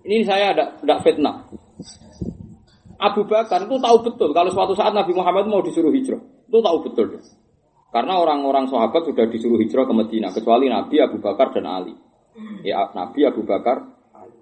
ini 0.08 0.24
saya 0.24 0.56
ada 0.56 0.66
tidak 0.80 1.04
fitnah. 1.04 1.52
Abu 3.04 3.28
Bakar 3.28 3.68
itu 3.68 3.76
tahu 3.76 3.98
betul 4.08 4.32
kalau 4.32 4.48
suatu 4.48 4.72
saat 4.72 4.96
Nabi 4.96 5.12
Muhammad 5.12 5.52
mau 5.52 5.60
disuruh 5.60 5.92
hijrah. 5.92 6.24
Itu 6.48 6.64
tahu 6.64 6.78
betul. 6.88 7.20
Karena 7.92 8.18
orang-orang 8.18 8.72
sahabat 8.72 9.06
sudah 9.06 9.28
disuruh 9.28 9.60
hijrah 9.60 9.84
ke 9.84 9.94
Madinah 9.94 10.32
kecuali 10.32 10.72
Nabi 10.72 11.04
Abu 11.04 11.20
Bakar 11.20 11.52
dan 11.52 11.68
Ali. 11.68 11.94
Ya 12.64 12.88
Nabi 12.96 13.28
Abu 13.28 13.44
Bakar 13.44 13.84
Ali. 14.16 14.40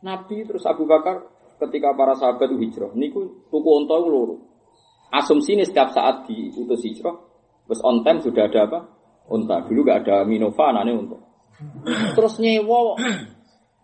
Nabi 0.00 0.36
terus 0.48 0.64
Abu 0.64 0.88
Bakar 0.88 1.28
ketika 1.60 1.92
para 1.92 2.16
sahabat 2.16 2.48
hijrah, 2.56 2.96
niku 2.96 3.44
tuku 3.52 3.68
onto 3.68 3.94
loro. 4.00 4.49
Asumsi 5.10 5.58
ini 5.58 5.66
setiap 5.66 5.90
saat 5.90 6.30
diutus 6.30 6.86
hijrah, 6.86 7.18
terus 7.66 7.82
on 7.82 8.06
time 8.06 8.22
sudah 8.22 8.46
ada 8.46 8.60
apa? 8.70 8.80
Unta. 9.30 9.62
Dulu 9.66 9.86
gak 9.86 10.06
ada 10.06 10.22
Minova, 10.26 10.74
anaknya 10.74 10.94
untuk. 10.98 11.20
Terus 12.16 12.38
nyewa 12.42 12.98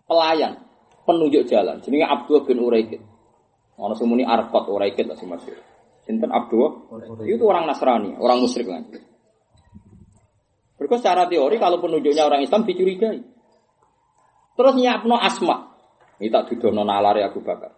pelayan, 0.07 0.59
penunjuk 1.07 1.47
jalan. 1.47 1.79
Jenenge 1.83 2.07
Abdul 2.07 2.43
bin 2.47 2.59
Uraikid. 2.63 3.01
Ono 3.77 3.93
semuni 3.93 4.25
Arkot 4.25 4.67
Uraikid 4.67 5.05
lah 5.07 5.15
masyhur. 5.15 5.59
Sinten 6.07 6.31
Abdul? 6.31 6.89
Itu 7.27 7.43
orang 7.45 7.67
Nasrani, 7.67 8.15
orang 8.17 8.39
musyrik 8.41 8.71
lagi. 8.71 8.97
Berikut 10.77 11.01
secara 11.03 11.27
teori 11.27 11.57
kalau 11.59 11.77
penunjuknya 11.83 12.23
orang 12.23 12.41
Islam 12.41 12.63
dicurigai. 12.65 13.19
Terus 14.57 14.73
nyiapno 14.73 15.15
asma. 15.21 15.77
Ini 16.17 16.33
tak 16.33 16.49
dudono 16.49 16.81
nalari 16.81 17.21
Abu 17.21 17.45
Bakar. 17.45 17.76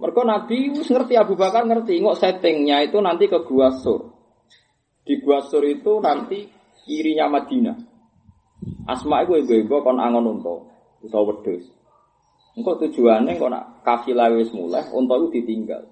Mereka 0.00 0.24
Nabi 0.24 0.72
wis 0.72 0.88
ngerti 0.88 1.12
Abu 1.20 1.36
Bakar 1.36 1.68
ngerti, 1.68 2.00
ngok 2.00 2.16
settingnya 2.16 2.80
itu 2.88 2.96
nanti 3.04 3.28
ke 3.28 3.44
Gua 3.44 3.68
Sur. 3.68 4.16
Di 5.04 5.20
Gua 5.20 5.44
Sur 5.44 5.60
itu 5.68 6.00
nanti 6.00 6.48
kirinya 6.88 7.28
Madinah. 7.28 7.76
Asma 8.88 9.24
iku 9.24 9.36
ibu-ibu 9.36 9.84
kon 9.84 10.00
angon 10.00 10.40
unta 10.40 10.54
utawa 11.04 11.36
wedhus. 11.36 11.68
Engko 12.56 12.80
tujuannya 12.80 13.36
kok 13.36 13.50
nak 13.52 13.64
kafilah 13.86 14.32
wis 14.36 14.50
mulai 14.56 14.88
unta 14.90 15.14
itu 15.20 15.40
ditinggal 15.40 15.86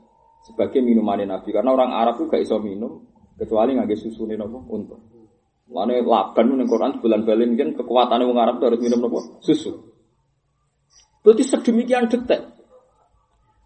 sebagai 0.45 0.81
minuman 0.81 1.23
Nabi 1.23 1.53
karena 1.53 1.71
orang 1.71 1.93
Arab 1.93 2.19
itu 2.19 2.33
gak 2.33 2.43
iso 2.43 2.57
minum 2.59 3.05
kecuali 3.39 3.79
ngangge 3.79 3.97
susune 3.97 4.35
napa 4.35 4.59
unta. 4.69 4.97
Lane 5.69 6.01
laban 6.01 6.57
ning 6.57 6.67
Quran 6.67 6.99
bulan 6.99 7.23
balen 7.29 7.55
kan 7.55 7.77
kekuatannya 7.77 8.25
wong 8.25 8.39
Arab 8.41 8.57
harus 8.65 8.81
minum 8.81 9.05
napa 9.05 9.21
susu. 9.45 9.95
Berarti 11.23 11.45
sedemikian 11.45 12.09
detek. 12.11 12.58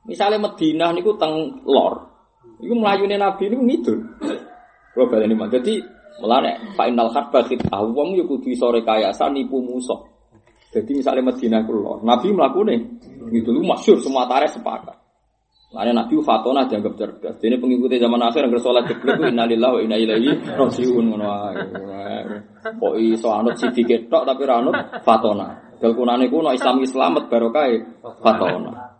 Misalnya 0.02 0.50
Madinah 0.50 0.90
niku 0.94 1.14
teng 1.14 1.62
lor, 1.62 2.10
iku 2.58 2.74
melayune 2.74 3.14
Nabi 3.14 3.50
niku 3.50 3.62
ngidul. 3.62 3.98
Kalau 4.92 5.08
balen 5.08 5.32
ini 5.32 5.46
jadi 5.48 5.74
Melane 6.20 6.76
Pak 6.76 6.86
Inal 6.92 7.08
Harba 7.08 7.40
kita 7.48 7.72
wong 7.80 8.12
yo 8.12 8.28
kudu 8.28 8.52
iso 8.52 8.68
rekayasa 8.68 9.32
nipu 9.32 9.64
musuh. 9.64 10.12
Jadi 10.72 11.00
misalnya 11.00 11.32
Madinah 11.32 11.62
kulo, 11.64 12.00
Nabi 12.04 12.32
melakukan 12.32 12.80
itu 13.32 13.48
lu 13.52 13.64
masyur 13.64 13.96
semua 14.00 14.28
tarikh 14.28 14.52
sepakat. 14.52 14.96
Lainnya 15.72 16.04
Nabi 16.04 16.20
Fatona 16.20 16.68
dianggap 16.68 17.00
cerdas. 17.00 17.40
Ini 17.40 17.56
pengikuti 17.56 17.96
zaman 17.96 18.20
akhir 18.20 18.44
yang 18.44 18.52
bersolat 18.52 18.84
jeblok 18.92 19.24
itu 19.24 19.24
innalillahi 19.32 19.72
wa 19.72 19.80
inna 19.80 19.96
ilaihi 19.96 20.30
rajiun 20.52 21.04
ngono 21.08 21.28
Kok 22.76 22.94
iso 23.00 23.32
anut 23.32 23.56
sidike 23.56 24.04
tok 24.12 24.28
tapi 24.28 24.44
ra 24.44 24.60
anut 24.60 24.76
Fatona. 25.00 25.72
Dal 25.80 25.96
kunane 25.96 26.28
kuno 26.28 26.52
Islam 26.52 26.84
Islamet 26.84 27.24
barokah 27.32 27.64
Fatona. 28.20 28.91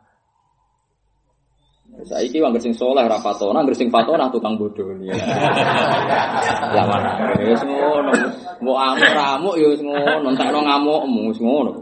Saiki 2.03 2.43
wong 2.43 2.59
sing 2.59 2.75
saleh 2.75 3.07
ra 3.07 3.19
fatona, 3.23 3.63
anggere 3.63 3.79
sing 3.79 3.87
fatona 3.87 4.27
tukang 4.27 4.59
bodoh 4.59 4.91
ya. 5.07 5.15
Lah 6.75 6.85
mana? 6.91 7.11
Wis 7.39 7.63
ngono. 7.63 8.11
Mbok 8.59 8.79
amuk-amuk 8.79 9.55
ya 9.59 9.67
wis 9.71 9.83
ngono, 9.83 10.27
entekno 10.35 10.61
ngamukmu 10.67 11.21
wis 11.31 11.39
ngono. 11.39 11.73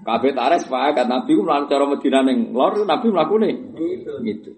Kabeh 0.00 0.32
tares 0.32 0.64
sepakat 0.64 1.06
Nabi 1.06 1.36
ku 1.36 1.44
mlaku 1.44 1.70
cara 1.70 1.84
Madinah 1.84 2.22
ning 2.24 2.38
lor 2.56 2.72
Nabi 2.82 3.06
mlakune 3.12 3.50
gitu. 4.26 4.50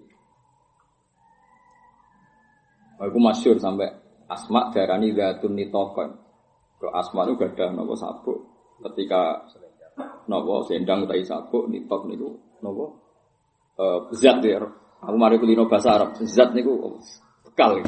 Aku 2.97 3.19
masyur 3.19 3.59
sampai 3.59 3.91
Asma 4.31 4.71
darani 4.71 5.11
zatun 5.11 5.53
nitokon. 5.59 6.15
Ke 6.79 6.87
Asma 6.89 7.27
itu 7.27 7.35
gak 7.35 7.59
ada 7.59 7.75
nopo 7.75 7.93
sabuk 7.99 8.39
ketika 8.81 9.43
nopo 10.31 10.63
sendang 10.63 11.03
utai 11.03 11.21
sabuk 11.27 11.67
nitok 11.67 12.07
niku 12.07 12.39
nopo 12.63 12.85
uh, 13.77 14.07
zat 14.15 14.39
ya. 14.39 14.63
Aku 15.03 15.19
mari 15.19 15.35
kulino 15.35 15.67
bahasa 15.67 15.99
Arab. 15.99 16.15
Zat 16.23 16.55
niku 16.55 16.95
bekal. 17.43 17.83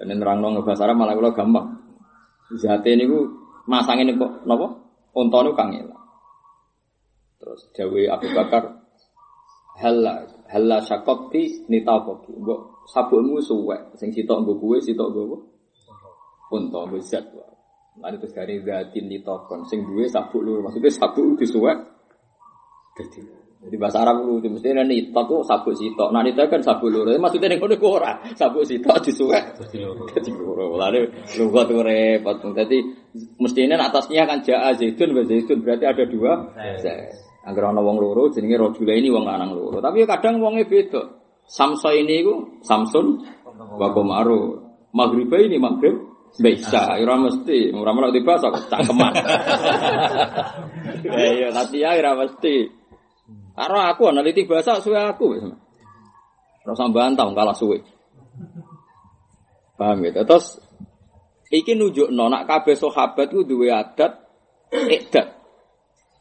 Dan 0.00 0.08
nerang 0.16 0.40
nong 0.40 0.64
bahasa 0.64 0.88
Arab 0.88 0.96
malah 0.96 1.12
kula 1.12 1.36
gampang. 1.36 1.76
Zate 2.56 2.96
niku 2.96 3.28
masangin 3.68 4.16
kok 4.16 4.48
nopo? 4.48 4.66
Unta 5.12 5.44
niku 5.44 5.52
kang 5.52 5.70
Terus 7.36 7.60
Dewi 7.76 8.08
Abu 8.08 8.32
Bakar 8.32 8.64
hella 9.76 10.24
hella 10.48 10.80
syakokti 10.80 11.68
nitakoki. 11.68 12.32
Mbok 12.32 12.88
sabukmu 12.88 13.44
suwe 13.44 13.76
sing 14.00 14.08
sitok 14.16 14.40
nggo 14.40 14.56
kuwe 14.56 14.80
sitok 14.80 15.12
nggo 15.12 15.36
unta 16.50 16.80
bezat. 16.88 17.24
Lan 17.96 18.12
itu 18.12 18.28
sekali 18.28 18.60
zatin 18.60 19.08
litokon 19.08 19.64
sing 19.64 19.80
duwe 19.88 20.04
sabuk 20.04 20.44
lur 20.44 20.60
maksudnya 20.60 20.92
sabuk 20.92 21.40
disuwek 21.40 21.95
jadi 23.66 23.82
bahasa 23.82 23.98
Arab 24.06 24.22
lu 24.22 24.38
mesti 24.38 24.70
nek 24.70 24.86
nita 24.86 25.26
tuh 25.26 25.42
sabuk 25.42 25.74
sitok. 25.74 26.14
Nah 26.14 26.22
nita 26.22 26.46
kan 26.46 26.62
sabuk 26.62 26.86
loro. 26.86 27.10
Maksudnya 27.18 27.50
ning 27.50 27.58
kono 27.58 27.74
ora. 27.82 28.14
Sabuk 28.38 28.62
sitok 28.62 29.02
disuwek 29.02 29.58
dadi 29.58 30.30
loro. 30.30 30.70
Loro. 30.70 30.78
Lare 30.78 31.26
lugat 31.34 31.66
repot. 31.72 32.36
Dadi 32.54 32.78
mestinya 33.42 33.90
atasnya 33.90 34.22
kan 34.28 34.38
jaa 34.46 34.70
zaitun 34.70 35.18
zaitun 35.26 35.66
berarti 35.66 35.82
ada 35.82 36.04
dua. 36.06 36.32
Agar 37.46 37.74
ana 37.74 37.82
wong 37.82 37.98
loro 37.98 38.30
jenenge 38.30 38.54
rajula 38.54 38.94
ini 38.94 39.10
wong 39.10 39.26
lanang 39.26 39.50
loro. 39.50 39.82
Tapi 39.82 40.04
ya 40.04 40.06
kadang 40.06 40.38
wonge 40.38 40.62
beda. 40.70 41.02
Samsa 41.42 41.90
ini 41.90 42.22
iku 42.22 42.62
Samsun 42.62 43.06
wa. 43.82 43.88
Maghrib 44.96 45.28
ini 45.28 45.60
maghrib 45.60 46.06
bisa, 46.36 47.00
ora 47.00 47.16
mesti, 47.16 47.72
ora 47.72 47.96
melok 47.96 48.12
di 48.12 48.20
bahasa 48.20 48.52
cangkeman. 48.52 49.12
Ya 51.00 51.26
iya, 51.36 51.48
nanti 51.48 51.80
ya 51.80 51.96
ora 51.96 52.12
mesti. 52.12 52.68
Karena 53.56 53.88
aku 53.88 54.12
analitik 54.12 54.44
bahasa 54.44 54.76
suwe 54.84 55.00
aku. 55.00 55.40
Rasa 56.60 56.84
bantah 56.92 57.24
kalah 57.32 57.56
suwe. 57.56 57.80
Paham 59.80 60.04
gitu. 60.04 60.20
Terus 60.28 60.60
iki 61.48 61.72
nunjuk 61.72 62.12
nak 62.12 62.44
kabeh 62.44 62.76
sahabat 62.76 63.32
ku 63.32 63.48
duwe 63.48 63.72
adat 63.72 64.12
ikdat. 64.68 65.32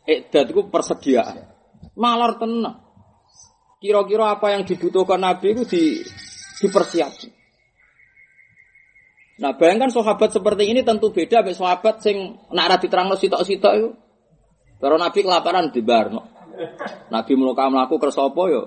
Ikdat 0.07 0.48
ku 0.56 0.72
persediaan. 0.72 1.52
Malar 1.99 2.40
tenang. 2.40 2.80
Kira-kira 3.84 4.40
apa 4.40 4.56
yang 4.56 4.64
dibutuhkan 4.64 5.20
Nabi 5.20 5.60
itu 5.60 5.64
di 5.68 5.84
dipersiapkan. 6.64 7.32
Nah, 9.36 9.52
bayangkan 9.60 9.91
sahabat 9.91 10.32
seperti 10.32 10.72
ini 10.72 10.80
tentu 10.88 11.12
beda 11.12 11.44
dengan 11.44 11.60
sahabat 11.60 11.99
sing 11.99 12.40
nak 12.56 12.72
ra 12.72 12.78
diterangno 12.80 13.20
sitok-sitok 13.20 13.74
itu. 13.76 13.90
Kalau 14.80 14.95
Nabi 14.95 15.20
kelaparan 15.20 15.76
di 15.76 15.84
Barno. 15.84 16.35
Nabi 17.14 17.34
mluka 17.38 17.68
mlaku 17.69 17.95
kersa 18.02 18.27
apa 18.27 18.44
ya? 18.49 18.64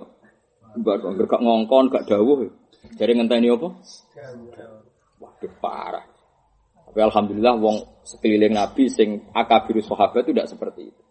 Barno 0.79 1.17
gak 1.17 1.43
ngongkon, 1.43 1.91
gak 1.91 2.07
dawuh. 2.07 2.49
Jadi 2.95 3.13
ngenteni 3.19 3.51
apa? 3.51 3.69
Waduh 5.19 5.53
parah. 5.59 6.07
Tapi 6.89 7.01
alhamdulillah 7.05 7.55
wong 7.61 8.01
sekeliling 8.07 8.57
Nabi 8.57 8.89
sing 8.89 9.29
akabir 9.37 9.85
sahabat 9.85 10.25
itu 10.25 10.33
tidak 10.33 10.49
seperti 10.49 10.89
itu. 10.89 11.03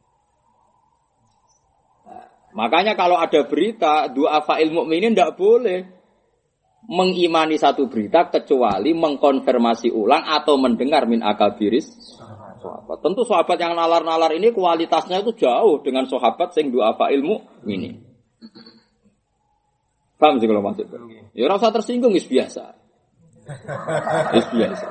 Nah, 2.09 2.25
makanya 2.57 2.97
kalau 2.97 3.21
ada 3.21 3.45
berita 3.45 4.09
dua 4.09 4.41
fa'il 4.41 4.73
mukminin 4.73 5.13
tidak 5.13 5.37
boleh 5.37 5.85
mengimani 6.87 7.59
satu 7.59 7.85
berita 7.91 8.31
kecuali 8.31 8.95
mengkonfirmasi 8.95 9.93
ulang 9.93 10.23
atau 10.23 10.57
mendengar 10.57 11.05
min 11.05 11.21
akabiris 11.21 11.93
sahabat. 12.67 12.97
Tentu 12.99 13.23
sahabat 13.23 13.57
yang 13.57 13.73
nalar-nalar 13.79 14.35
ini 14.35 14.51
kualitasnya 14.51 15.23
itu 15.23 15.31
jauh 15.39 15.79
dengan 15.79 16.03
sahabat 16.03 16.51
sing 16.51 16.67
apa 16.75 17.07
ilmu 17.15 17.63
ini. 17.63 17.95
Paham 20.19 20.41
sih 20.41 20.49
kalau 20.49 20.65
maksud? 20.65 20.91
Ya 21.31 21.45
rasa 21.47 21.71
tersinggung 21.71 22.11
is 22.17 22.27
biasa. 22.27 22.75
Is 24.35 24.47
biasa. 24.51 24.87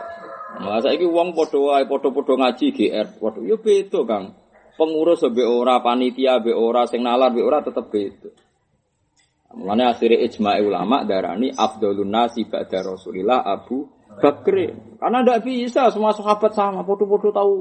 Masa 0.57 0.89
ini 0.97 1.05
uang 1.05 1.37
podo 1.37 1.69
wae 1.69 1.85
podo-podo 1.85 2.41
ngaji 2.41 2.73
GR, 2.73 3.21
podo 3.21 3.45
ya 3.45 3.61
beda 3.61 4.01
Kang. 4.09 4.33
Pengurus 4.77 5.25
be 5.33 5.45
ora, 5.45 5.81
panitia 5.81 6.41
be 6.41 6.53
ora, 6.53 6.89
sing 6.89 7.05
nalar 7.05 7.33
be 7.33 7.45
ora 7.45 7.61
tetep 7.61 7.93
beda. 7.93 8.33
Mulane 9.57 9.89
akhirnya 9.89 10.21
ijma 10.21 10.61
ulama 10.61 11.05
darani 11.09 11.49
afdalun 11.49 12.13
nasi 12.13 12.45
ba'da 12.45 12.85
Rasulillah 12.85 13.41
Abu 13.41 13.89
Bakri. 14.17 14.73
Karena 14.97 15.21
tidak 15.23 15.41
bisa 15.45 15.93
semua 15.93 16.13
sahabat 16.17 16.53
sama, 16.57 16.83
foto-foto 16.83 17.29
tahu 17.33 17.53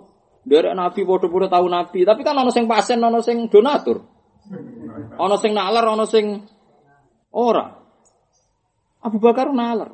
dari 0.46 0.72
Nabi, 0.72 1.02
foto-foto 1.04 1.48
tahu 1.52 1.66
Nabi. 1.68 2.08
Tapi 2.08 2.22
kan 2.24 2.36
ono 2.38 2.52
sing 2.54 2.66
pasien, 2.66 3.02
ono 3.02 3.20
sing 3.20 3.52
donatur. 3.52 3.98
Ono 5.20 5.36
sing 5.42 5.52
nalar, 5.52 5.86
ono 5.90 6.06
sing 6.08 6.40
ora. 7.36 7.66
Abu 9.06 9.18
Bakar 9.20 9.52
nalar. 9.52 9.92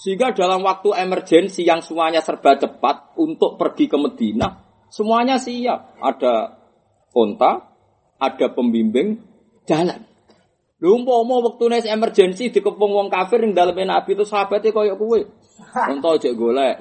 Sehingga 0.00 0.32
dalam 0.32 0.64
waktu 0.64 0.96
emergensi 0.96 1.60
yang 1.60 1.84
semuanya 1.84 2.24
serba 2.24 2.56
cepat 2.56 3.20
untuk 3.20 3.60
pergi 3.60 3.84
ke 3.84 4.00
Medina, 4.00 4.48
semuanya 4.88 5.36
siap. 5.36 6.00
Ada 6.00 6.56
onta, 7.12 7.68
ada 8.16 8.46
pembimbing, 8.48 9.20
jalan. 9.68 10.08
Lho 10.80 10.96
umpama 10.96 11.44
wektune 11.44 11.84
emergency 11.84 12.48
dikepung 12.48 12.88
wong 12.96 13.12
kafir 13.12 13.44
ning 13.44 13.52
daleme 13.52 13.84
Nabi 13.84 14.16
itu 14.16 14.24
sahabate 14.24 14.72
koyo 14.72 14.96
kowe. 14.96 15.20
Contoh 15.68 16.14
cek 16.16 16.34
golek. 16.34 16.76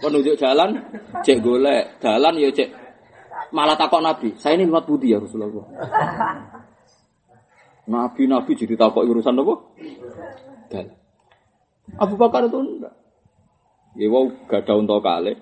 Penunjuk 0.00 0.36
jalan 0.40 0.80
cek 1.20 1.38
golek, 1.44 2.00
jalan 2.00 2.34
ya 2.40 2.48
cek 2.48 2.68
malah 3.50 3.76
takok 3.76 4.02
Nabi. 4.02 4.34
Saya 4.38 4.56
ini 4.58 4.70
lewat 4.70 4.86
budi 4.86 5.12
ya 5.12 5.18
Rasulullah. 5.18 5.66
Nabi-nabi 7.90 8.52
jadi 8.54 8.74
takok 8.78 9.02
urusan 9.02 9.34
apa? 9.34 9.54
Jalan. 10.70 10.94
Abu 11.98 12.14
Bakar 12.14 12.46
itu 12.46 12.58
enggak. 12.62 12.94
Ya 13.98 14.06
wow 14.06 14.30
gak 14.46 14.62
ada 14.62 14.78
untuk 14.78 15.02
kali. 15.02 15.34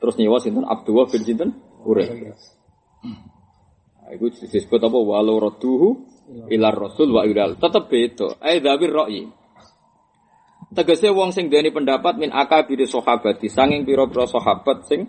Terus 0.00 0.16
nyewa 0.16 0.40
sinten 0.40 0.64
Abdullah 0.64 1.06
bin 1.12 1.22
sinten 1.22 1.50
Urek. 1.84 2.08
Nah, 4.02 4.10
itu 4.16 4.32
disebut 4.48 4.80
apa? 4.80 4.98
Walau 4.98 5.36
roduhu 5.36 6.08
ilar 6.48 6.72
rasul 6.72 7.12
wa 7.12 7.28
ilal 7.28 7.60
tetep 7.60 7.90
beda 7.90 8.40
ai 8.40 8.62
dzawir 8.62 8.92
ra'yi 8.94 9.22
tegese 10.72 11.12
wong 11.12 11.30
sing 11.32 11.52
duweni 11.52 11.72
pendapat 11.72 12.16
min 12.16 12.32
akabir 12.32 12.82
sahabati. 12.88 13.48
Sanging 13.48 13.84
pira-pira 13.84 14.24
sahabat 14.24 14.88
sing 14.88 15.08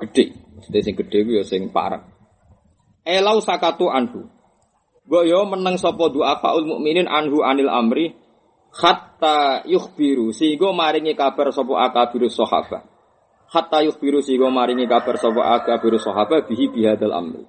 gedhe. 0.00 0.32
Mesti 0.56 0.78
sing 0.82 0.94
gedhe 0.96 1.24
ya 1.24 1.44
sing 1.44 1.68
parek. 1.70 2.02
Elau 3.06 3.38
sakatu 3.38 3.92
anhu. 3.92 4.26
Mbok 5.06 5.22
yo 5.22 5.46
meneng 5.46 5.78
sapa 5.78 6.10
du'afaul 6.10 6.66
mukminin 6.66 7.06
anhu 7.06 7.46
anil 7.46 7.70
amri 7.70 8.10
hatta 8.74 9.62
yukhbiru 9.62 10.34
sehingga 10.34 10.74
maringi 10.74 11.14
kabar 11.14 11.54
sapa 11.54 11.86
akabir 11.86 12.26
sahabat 12.26 12.82
hatta 13.46 13.86
yukhbiru 13.86 14.18
sehingga 14.18 14.50
maringi 14.50 14.90
kabar 14.90 15.14
sapa 15.14 15.54
akabir 15.62 15.94
sahabat 16.02 16.50
bihi 16.50 16.74
bihadal 16.74 17.14
amri. 17.14 17.46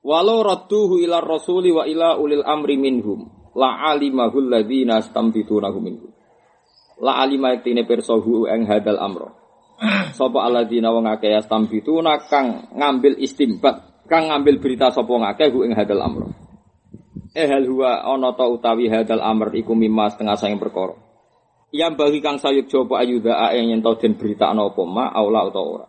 Walau 0.00 0.40
radduhu 0.40 0.96
ila 1.04 1.20
rasuli 1.20 1.68
wa 1.68 1.84
ila 1.84 2.16
ulil 2.16 2.40
amri 2.40 2.80
minhum 2.80 3.39
la 3.54 3.90
alimahul 3.90 4.50
ladzina 4.50 5.02
stambitunahu 5.02 5.78
minhum. 5.82 6.10
La 7.00 7.16
alima 7.24 7.56
tine 7.64 7.88
persohu 7.88 8.44
eng 8.46 8.68
hadal 8.68 9.00
amro. 9.00 9.32
Sapa 10.12 10.44
alladzina 10.44 10.92
wong 10.92 11.08
akeh 11.08 11.40
stambituna 11.40 12.20
kang 12.28 12.68
ngambil 12.76 13.16
istimbat, 13.16 14.04
kang 14.04 14.28
ngambil 14.28 14.60
berita 14.60 14.92
sapa 14.92 15.08
ngakeh 15.08 15.48
hu 15.48 15.64
ing 15.64 15.72
hadal 15.72 16.04
amro. 16.04 16.28
Eh 17.32 17.46
hal 17.46 17.64
huwa 17.64 18.04
ana 18.04 18.34
ta 18.34 18.44
utawi 18.50 18.90
hadal 18.90 19.22
amr 19.22 19.54
iku 19.54 19.72
mimma 19.72 20.10
setengah 20.10 20.36
sayang 20.36 20.58
perkara. 20.58 20.98
Yang 21.70 21.92
bagi 21.94 22.18
kang 22.18 22.42
sayuk 22.42 22.66
coba 22.66 23.06
ayuda 23.06 23.48
ae 23.48 23.62
yen 23.62 23.80
den 23.80 24.18
berita 24.18 24.50
ana 24.50 24.66
apa 24.66 24.82
ma 24.82 25.08
aula 25.14 25.46
utawa 25.46 25.68
ora. 25.78 25.86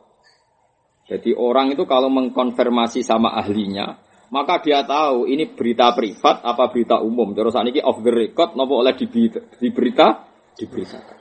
Jadi 1.10 1.34
orang 1.36 1.74
itu 1.74 1.84
kalau 1.90 2.08
mengkonfirmasi 2.14 3.02
sama 3.02 3.34
ahlinya, 3.36 4.00
maka 4.32 4.64
dia 4.64 4.88
tahu 4.88 5.28
ini 5.28 5.52
berita 5.52 5.92
privat 5.92 6.40
apa 6.48 6.72
berita 6.72 7.04
umum. 7.04 7.36
Terus 7.36 7.52
ini 7.60 7.84
off 7.84 8.00
the 8.00 8.12
record, 8.12 8.56
nopo 8.56 8.80
oleh 8.80 8.96
di, 8.96 9.06
di 9.12 9.70
berita, 9.76 10.24
diberitakan. 10.56 11.20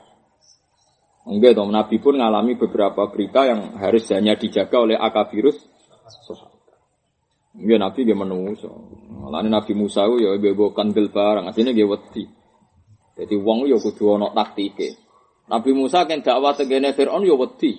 Enggak 1.30 1.52
dong, 1.58 1.70
Nabi 1.74 2.00
pun 2.00 2.16
mengalami 2.16 2.56
beberapa 2.56 3.10
berita 3.12 3.44
yang 3.44 3.76
harus 3.76 4.08
hanya 4.14 4.34
dijaga 4.40 4.80
oleh 4.80 4.96
akabirus 4.96 5.68
Enggak 7.50 7.80
Nabi 7.82 8.00
dia 8.06 8.14
menunggu. 8.14 8.54
Lalu 9.26 9.48
Nabi 9.50 9.72
Musa 9.74 10.06
itu 10.06 10.22
ya 10.22 10.38
bebo 10.38 10.70
kandil 10.70 11.10
barang, 11.10 11.50
aslinya 11.50 11.74
dia 11.74 11.82
wedi. 11.82 12.30
Jadi 13.18 13.34
uang 13.34 13.66
ya 13.66 13.76
kudu 13.76 14.16
ono 14.16 14.30
taktike. 14.30 14.96
Nabi 15.50 15.70
Musa 15.74 16.06
kan 16.06 16.22
dakwah 16.22 16.54
tegene 16.54 16.94
Fir'aun 16.94 17.26
ya 17.26 17.34
wedi. 17.34 17.74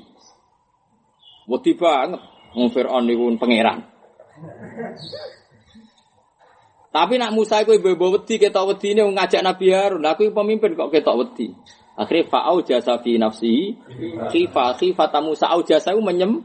Wedi 1.48 1.72
banget. 1.80 2.20
Wong 2.52 2.68
Fir'aun 2.68 3.08
niku 3.08 3.32
pangeran. 3.40 3.88
Tapi 6.92 7.16
nak 7.16 7.32
Musa 7.32 7.64
iku 7.64 7.72
ibu 7.72 7.96
wedi 7.96 8.36
ketok 8.36 8.76
wedi 8.76 8.92
ini 8.92 9.02
ngajak 9.16 9.40
Nabi 9.40 9.72
Harun. 9.72 10.04
Aku 10.04 10.28
pemimpin 10.36 10.76
kok 10.76 10.92
ketok 10.92 11.24
wedi. 11.24 11.56
Akhirnya 11.96 12.28
fa'au 12.28 12.64
jasa 12.64 13.00
fi 13.00 13.16
nafsi 13.16 13.80
khifa 14.32 14.76
khifata 14.76 15.24
Musa 15.24 15.48
au 15.56 15.64
jasa 15.64 15.96
menyem. 15.96 16.44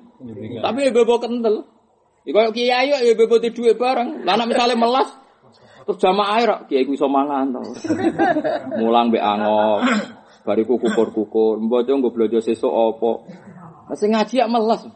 Tapi 0.63 0.81
ibu 0.87 1.03
kental. 1.19 1.67
Iku 2.27 2.39
kiai 2.55 2.91
yo 2.91 2.99
ibu 3.11 3.27
ibu 3.27 3.37
duwe 3.43 3.75
bareng. 3.75 4.23
Lah 4.23 4.39
nak 4.39 4.47
misale 4.51 4.79
melas 4.79 5.11
terus 5.87 6.03
jamaah 6.03 6.43
air 6.43 6.51
kiai 6.67 6.83
ku 6.83 6.95
iso 6.95 7.07
mangan 7.07 7.55
to. 7.55 7.63
Mulang 8.79 9.11
mbek 9.11 9.23
angok. 9.23 9.79
Bariku 10.47 10.79
kukur-kukur, 10.79 11.59
mbok 11.59 11.91
nggo 11.91 12.15
blojo 12.15 12.39
sesuk 12.39 12.71
apa. 12.71 13.11
Masih 13.91 14.15
ngaji 14.15 14.35
ya 14.39 14.47
melas. 14.47 14.87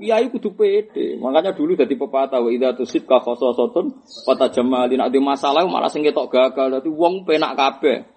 Kiai 0.00 0.26
kudu 0.32 0.52
pede. 0.56 1.20
Makanya 1.20 1.52
dulu 1.52 1.76
jadi 1.76 1.94
pepatah 1.94 2.40
wa 2.40 2.50
idza 2.50 2.74
tusibka 2.76 3.20
khososatun 3.20 4.02
kata 4.26 4.48
jamali 4.50 4.96
nek 4.96 5.12
masalah 5.22 5.64
malah 5.68 5.92
sing 5.92 6.02
ketok 6.02 6.32
gagal. 6.32 6.80
Dadi 6.80 6.90
wong 6.90 7.28
penak 7.28 7.54
kabeh. 7.54 8.08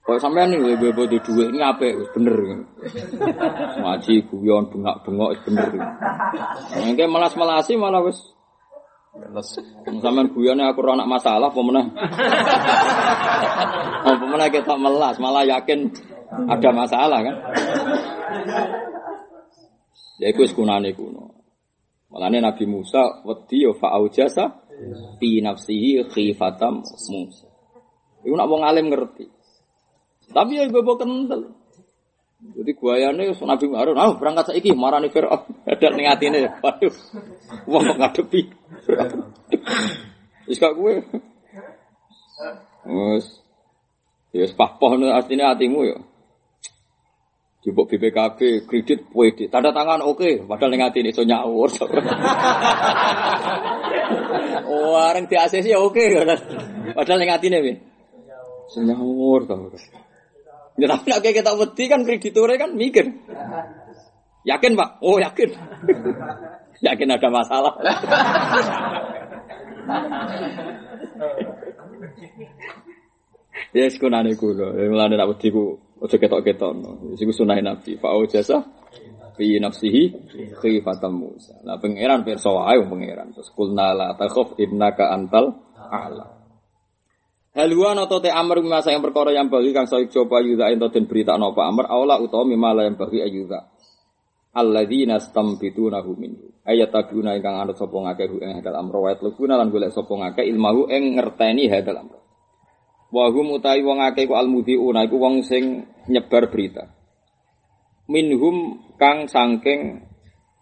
Kok 0.00 0.18
sampean 0.18 0.50
nih 0.50 0.74
bebo 0.80 1.06
di 1.06 1.22
duit 1.22 1.54
ini 1.54 1.62
apa? 1.62 1.86
Bener. 2.16 2.66
Ngaji 3.78 4.14
guyon 4.26 4.66
bengak-bengok 4.72 5.28
wis 5.36 5.42
bener. 5.46 5.70
Engke 6.82 7.04
melas-melasi 7.06 7.78
malah 7.78 8.02
wis 8.02 8.18
Sampean 10.00 10.30
guyone 10.30 10.62
aku 10.70 10.86
ora 10.86 10.94
anak 11.02 11.10
masalah 11.10 11.50
apa 11.50 11.60
meneh. 11.66 11.86
Apa 14.06 14.24
meneh 14.24 14.48
kita 14.54 14.74
melas 14.78 15.18
malah 15.18 15.42
yakin 15.42 15.90
ada 16.30 16.70
masalah 16.70 17.20
kan. 17.26 17.36
Ya 20.20 20.30
iku 20.30 20.46
wis 20.46 20.54
kunane 20.54 20.94
kuno. 20.94 21.42
Malane 22.10 22.42
Nabi 22.42 22.64
Musa 22.66 23.22
wedi 23.26 23.66
yo 23.66 23.74
fa 23.74 23.94
aujasa 23.96 24.66
fi 25.18 25.42
nafsihi 25.42 26.06
khifatam 26.10 26.84
Musa. 26.86 27.48
Iku 28.22 28.34
nak 28.36 28.48
wong 28.50 28.62
alim 28.62 28.92
ngerti. 28.92 29.26
Tapi 30.30 30.60
ya 30.60 30.68
bebo 30.70 30.94
kental. 30.94 31.56
Jadi 32.40 32.72
guayane 32.72 33.36
Nabi 33.36 33.64
Harun, 33.76 34.00
ah 34.00 34.16
berangkat 34.16 34.52
saiki 34.52 34.72
marani 34.72 35.12
Firaun. 35.12 35.44
Ada 35.70 35.88
ning 35.92 36.08
atine. 36.08 36.48
Waduh. 36.62 36.94
Wong 37.68 37.82
kok 37.84 37.98
ngadepi. 38.00 38.40
Wis 40.48 40.56
gak 40.56 40.72
kowe. 40.72 40.94
Wes. 42.88 43.26
Ya 44.32 44.46
wis 44.46 44.54
artinya 44.56 45.52
hatimu 45.52 45.80
ya. 45.84 45.98
Jupuk 47.60 47.92
BPKB 47.92 48.64
kredit 48.64 49.12
puede 49.12 49.52
tanda 49.52 49.68
tangan 49.68 50.00
oke 50.00 50.24
okay. 50.24 50.40
padahal 50.48 50.72
ning 50.72 50.80
atine 50.80 51.12
iso 51.12 51.28
nyawur. 51.28 51.68
areng 54.96 55.28
di 55.30 55.36
ACC 55.36 55.68
ya 55.68 55.76
oke 55.76 55.92
okay. 55.92 56.24
padahal 56.96 57.20
ning 57.20 57.28
atine 57.28 57.60
piye? 57.60 57.76
Iso 58.64 58.80
nyawur 58.80 59.44
to. 59.44 59.76
Ya 60.80 60.88
tapi 60.88 61.12
nek 61.12 61.20
kita 61.20 61.52
wedi 61.52 61.84
kan 61.84 62.00
krediturnya 62.08 62.56
kan 62.56 62.72
mikir. 62.72 63.12
Yakin 64.48 64.72
Pak? 64.72 65.04
Oh 65.04 65.20
yakin. 65.20 65.52
yakin 66.88 67.12
ada 67.12 67.28
masalah. 67.28 67.76
ya 73.76 73.84
sekunane 73.92 74.32
kula. 74.32 74.72
Mulane 74.88 75.20
nek 75.20 75.28
wedi 75.36 75.52
ku 75.52 75.76
aja 76.00 76.16
ketok-ketok. 76.16 76.70
Iku 77.16 77.32
sunah 77.32 77.60
Nabi. 77.60 78.00
Fa 78.00 78.16
jasa 78.24 78.64
fi 79.36 79.56
nafsihi 79.56 80.02
khifatam 80.60 81.16
Musa. 81.16 81.60
Nah 81.64 81.80
pangeran 81.80 82.24
pirsa 82.24 82.52
wae 82.52 82.80
pangeran. 82.84 83.32
Terus 83.32 83.48
kulna 83.52 83.96
la 83.96 84.12
takhaf 84.16 84.56
innaka 84.60 85.12
antal 85.12 85.56
a'la. 85.76 86.26
Haluan 87.50 87.98
atau 87.98 88.22
te 88.22 88.30
amr 88.30 88.62
masa 88.62 88.94
yang 88.94 89.02
perkara 89.02 89.34
yang 89.34 89.50
bagi 89.50 89.74
kang 89.74 89.90
soik 89.90 90.14
coba 90.14 90.38
yuda 90.38 90.70
ento 90.70 90.86
den 90.86 91.10
berita 91.10 91.34
napa 91.34 91.66
amr 91.66 91.90
aula 91.90 92.22
utawa 92.22 92.46
mimala 92.46 92.86
yang 92.86 92.94
bagi 92.94 93.18
ayuda. 93.18 93.66
Alladzina 94.54 95.18
stamfitunahu 95.18 96.10
minhu. 96.14 96.50
Ayat 96.62 96.94
tabuna 96.94 97.34
ingkang 97.34 97.58
anut 97.58 97.74
sapa 97.74 97.94
ngakeh 97.94 98.38
ing 98.38 98.62
hadal 98.62 98.76
amr 98.78 98.94
wa 99.02 99.08
yatlubuna 99.10 99.58
lan 99.58 99.74
golek 99.74 99.90
sapa 99.90 100.10
ngakeh 100.10 100.46
ilmahu 100.46 100.90
ing 100.90 101.18
ngerteni 101.18 101.66
hadal 101.66 102.06
amr. 102.06 102.18
Wa 103.10 103.26
hum 103.34 103.58
utawi 103.58 103.82
wong 103.82 103.98
akeh 104.06 104.30
ku 104.30 104.38
almudhiuna 104.38 105.02
iku 105.10 105.18
wong 105.18 105.42
sing 105.42 105.82
nyebar 106.06 106.46
berita. 106.46 106.86
Minhum 108.06 108.78
kang 108.98 109.26
sangking 109.26 110.06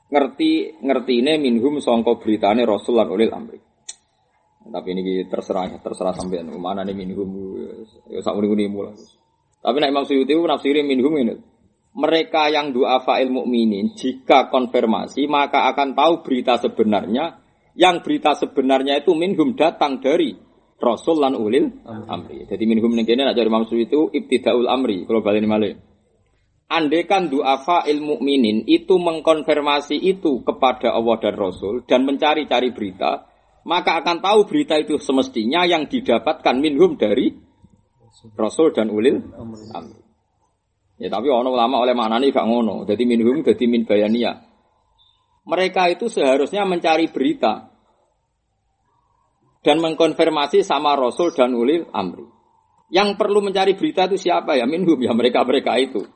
ngerti 0.08 0.80
ngertine 0.80 1.36
minhum 1.36 1.80
sangka 1.84 2.16
beritane 2.16 2.64
Rasul 2.64 2.96
lan 2.96 3.12
ulil 3.12 3.32
amri. 3.32 3.60
Tapi 4.68 4.88
ini 4.92 5.24
terserah 5.28 5.80
terserah 5.80 6.12
sampean 6.12 6.48
mana 6.56 6.84
nih 6.84 6.96
minhum 6.96 7.28
ya 8.08 8.20
sak 8.24 8.36
muni 8.36 8.68
mulai. 8.68 8.96
Tapi 9.60 9.76
nek 9.80 9.92
Imam 9.92 10.04
Suyuti 10.08 10.32
nafsiri 10.32 10.80
minhum 10.84 11.12
ini. 11.20 11.36
Mereka 11.98 12.52
yang 12.52 12.70
du'afa 12.70 13.18
ilmu 13.24 13.48
mukminin 13.48 13.96
jika 13.96 14.52
konfirmasi 14.52 15.24
maka 15.24 15.66
akan 15.72 15.96
tahu 15.96 16.20
berita 16.20 16.60
sebenarnya 16.60 17.42
yang 17.74 18.04
berita 18.04 18.36
sebenarnya 18.36 19.02
itu 19.02 19.16
minhum 19.16 19.56
datang 19.56 19.98
dari 19.98 20.47
Rasul 20.78 21.18
lan 21.18 21.34
ulil 21.34 21.82
amri. 21.86 22.46
Jadi 22.46 22.64
minhum 22.64 22.94
ning 22.94 23.02
kene 23.02 23.26
nek 23.26 23.34
dari 23.34 23.50
Imam 23.50 23.66
Suyuti 23.66 23.90
itu 23.90 24.00
ibtidaul 24.14 24.70
amri 24.70 25.02
kalau 25.10 25.20
balik 25.26 25.42
malih. 25.42 25.74
Andekan 26.68 27.32
du'afa 27.32 27.88
ilmu 27.88 28.20
mukminin 28.20 28.62
itu 28.68 28.94
mengkonfirmasi 29.00 29.98
itu 29.98 30.44
kepada 30.44 30.92
Allah 30.94 31.16
dan 31.18 31.34
Rasul 31.34 31.82
dan 31.88 32.04
mencari-cari 32.04 32.76
berita, 32.76 33.24
maka 33.64 34.04
akan 34.04 34.20
tahu 34.20 34.44
berita 34.44 34.76
itu 34.76 35.00
semestinya 35.00 35.64
yang 35.64 35.88
didapatkan 35.88 36.54
minhum 36.60 36.94
dari 37.00 37.32
Rasul 38.36 38.70
dan 38.76 38.92
ulil 38.92 39.18
amri. 39.74 39.98
Ya 40.98 41.08
tapi 41.10 41.30
ono 41.30 41.54
ulama 41.54 41.82
oleh 41.82 41.94
mana 41.94 42.18
nih 42.18 42.34
gak 42.34 42.46
ngono. 42.46 42.86
Jadi 42.86 43.02
minhum 43.06 43.42
jadi 43.42 43.64
min 43.66 43.86
bayania. 43.86 44.46
Mereka 45.48 45.94
itu 45.94 46.12
seharusnya 46.12 46.68
mencari 46.68 47.08
berita 47.08 47.77
dan 49.68 49.84
mengkonfirmasi 49.84 50.64
sama 50.64 50.96
Rasul 50.96 51.36
dan 51.36 51.52
ulil 51.52 51.84
amri. 51.92 52.24
Yang 52.88 53.20
perlu 53.20 53.44
mencari 53.44 53.76
berita 53.76 54.08
itu 54.08 54.16
siapa 54.16 54.56
ya? 54.56 54.64
Minhum 54.64 54.96
ya 54.96 55.12
mereka 55.12 55.44
mereka 55.44 55.76
itu. 55.76 56.08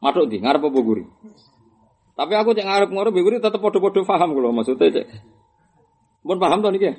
Matuk 0.00 0.32
di 0.32 0.40
ngarep 0.40 0.72
apa 0.72 0.80
guri. 0.80 1.04
Tapi 2.16 2.32
aku 2.32 2.56
cek 2.56 2.64
ngarep 2.64 2.88
ngarep 2.88 3.12
guri 3.12 3.36
tetap 3.44 3.60
podo-podo 3.60 4.00
paham 4.08 4.32
kalau 4.32 4.56
maksudnya 4.56 4.88
cek. 4.88 5.06
Pun 6.24 6.40
paham 6.40 6.64
tuh 6.64 6.72
nih 6.72 6.96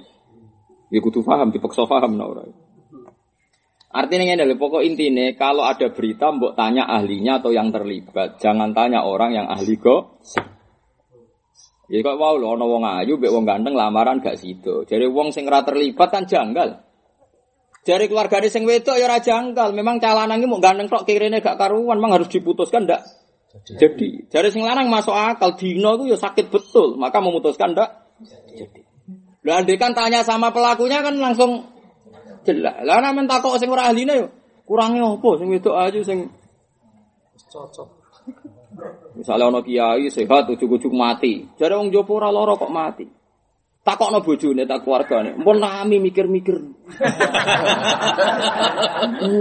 Ya 0.93 1.01
kudu 1.01 1.25
paham, 1.25 1.49
dipaksa 1.49 1.89
paham 1.89 2.21
nah 2.21 2.29
orang. 2.29 2.53
Artinya 3.89 4.29
ini 4.29 4.33
adalah 4.37 4.57
pokok 4.61 4.85
intinya 4.85 5.25
kalau 5.33 5.65
ada 5.65 5.89
berita 5.89 6.29
mbok 6.29 6.53
tanya 6.53 6.85
ahlinya 6.85 7.41
atau 7.41 7.49
yang 7.49 7.73
terlibat, 7.73 8.37
jangan 8.37 8.77
tanya 8.77 9.01
orang 9.01 9.33
yang 9.33 9.49
ahli 9.49 9.73
kok. 9.81 10.21
Ya 11.91 11.99
kok 11.99 12.15
wow 12.15 12.39
lo 12.39 12.55
ono 12.55 12.65
wong 12.71 12.83
ayu 12.87 13.19
mbek 13.19 13.31
wong 13.33 13.43
ganteng 13.43 13.75
lamaran 13.75 14.23
gak 14.23 14.39
sido. 14.39 14.87
Jadi 14.87 15.03
wong 15.03 15.35
sing 15.35 15.43
ora 15.51 15.67
terlibat 15.67 16.09
kan 16.15 16.23
janggal. 16.23 16.79
Dari 17.83 18.07
keluarga 18.07 18.39
sing 18.47 18.63
wedok 18.63 18.95
ya 18.95 19.11
ora 19.11 19.19
janggal. 19.19 19.75
Memang 19.75 19.99
calanange 19.99 20.47
mau 20.47 20.63
ganteng 20.63 20.87
tok 20.87 21.03
kirene 21.03 21.43
gak 21.43 21.59
karuan, 21.59 21.99
memang 21.99 22.15
harus 22.15 22.31
diputuskan 22.31 22.87
ndak? 22.87 23.03
Jadi, 23.53 24.25
jadi 24.33 24.49
sing 24.49 24.65
lanang 24.65 24.89
masuk 24.89 25.13
akal 25.13 25.53
dino 25.53 25.93
itu 26.01 26.15
ya 26.15 26.17
sakit 26.17 26.49
betul, 26.49 26.97
maka 26.97 27.21
memutuskan 27.21 27.77
ndak? 27.77 27.89
Jadi. 28.23 28.81
Lah 29.43 29.59
kan 29.61 29.91
tanya 29.91 30.23
sama 30.23 30.49
pelakunya 30.55 31.03
kan 31.03 31.19
langsung 31.19 31.67
jelas. 32.47 32.79
Lah 32.87 33.03
nek 33.03 33.27
takok 33.27 33.59
sing 33.59 33.67
ora 33.67 33.91
ahline 33.91 34.23
yo 34.23 34.27
kurange 34.63 35.03
opo 35.03 35.35
sing 35.35 35.51
wedok 35.51 35.75
aja 35.75 35.99
sing 35.99 36.31
cocok. 37.51 37.87
Misalnya 39.13 39.45
ono 39.49 39.61
kiai 39.61 40.09
sehat 40.09 40.49
ujuk-ujuk 40.49 40.93
mati. 40.93 41.45
Jare 41.57 41.77
wong 41.77 41.93
jopo 41.93 42.17
ora 42.17 42.33
lara 42.33 42.57
kok 42.57 42.73
mati. 42.73 43.05
Takokno 43.83 44.23
bojone 44.23 44.63
tak 44.63 44.87
keluargane. 44.87 45.35
Mpun 45.35 45.59
nami 45.59 45.99
mikir-mikir. 45.99 46.55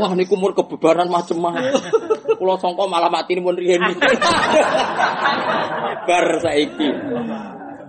Wah 0.02 0.12
niku 0.18 0.34
umur 0.34 0.50
kebebaran 0.58 1.06
macem-macem. 1.06 1.78
Kula 2.42 2.58
sangka 2.58 2.90
malah 2.90 3.06
mati 3.06 3.38
mun 3.38 3.54
riyen. 3.54 3.78
Bar 6.10 6.26
saiki. 6.42 6.90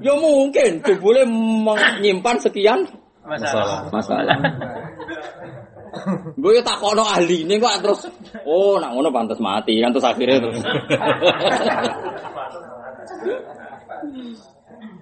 Ya 0.04 0.14
mungkin, 0.14 0.84
boleh 1.02 1.26
menyimpan 1.26 2.38
sekian 2.38 2.86
masalah. 3.26 3.90
Masalah. 3.90 4.38
Gue 6.34 6.66
tak 6.66 6.82
kono 6.82 7.06
ahli 7.06 7.46
ini 7.46 7.62
kok 7.62 7.78
terus, 7.86 8.10
oh 8.50 8.82
nak 8.82 8.98
ngono 8.98 9.14
pantas 9.14 9.38
mati 9.38 9.78
kan 9.78 9.94
terus 9.94 10.10
akhirnya 10.10 10.42
terus. 10.42 10.58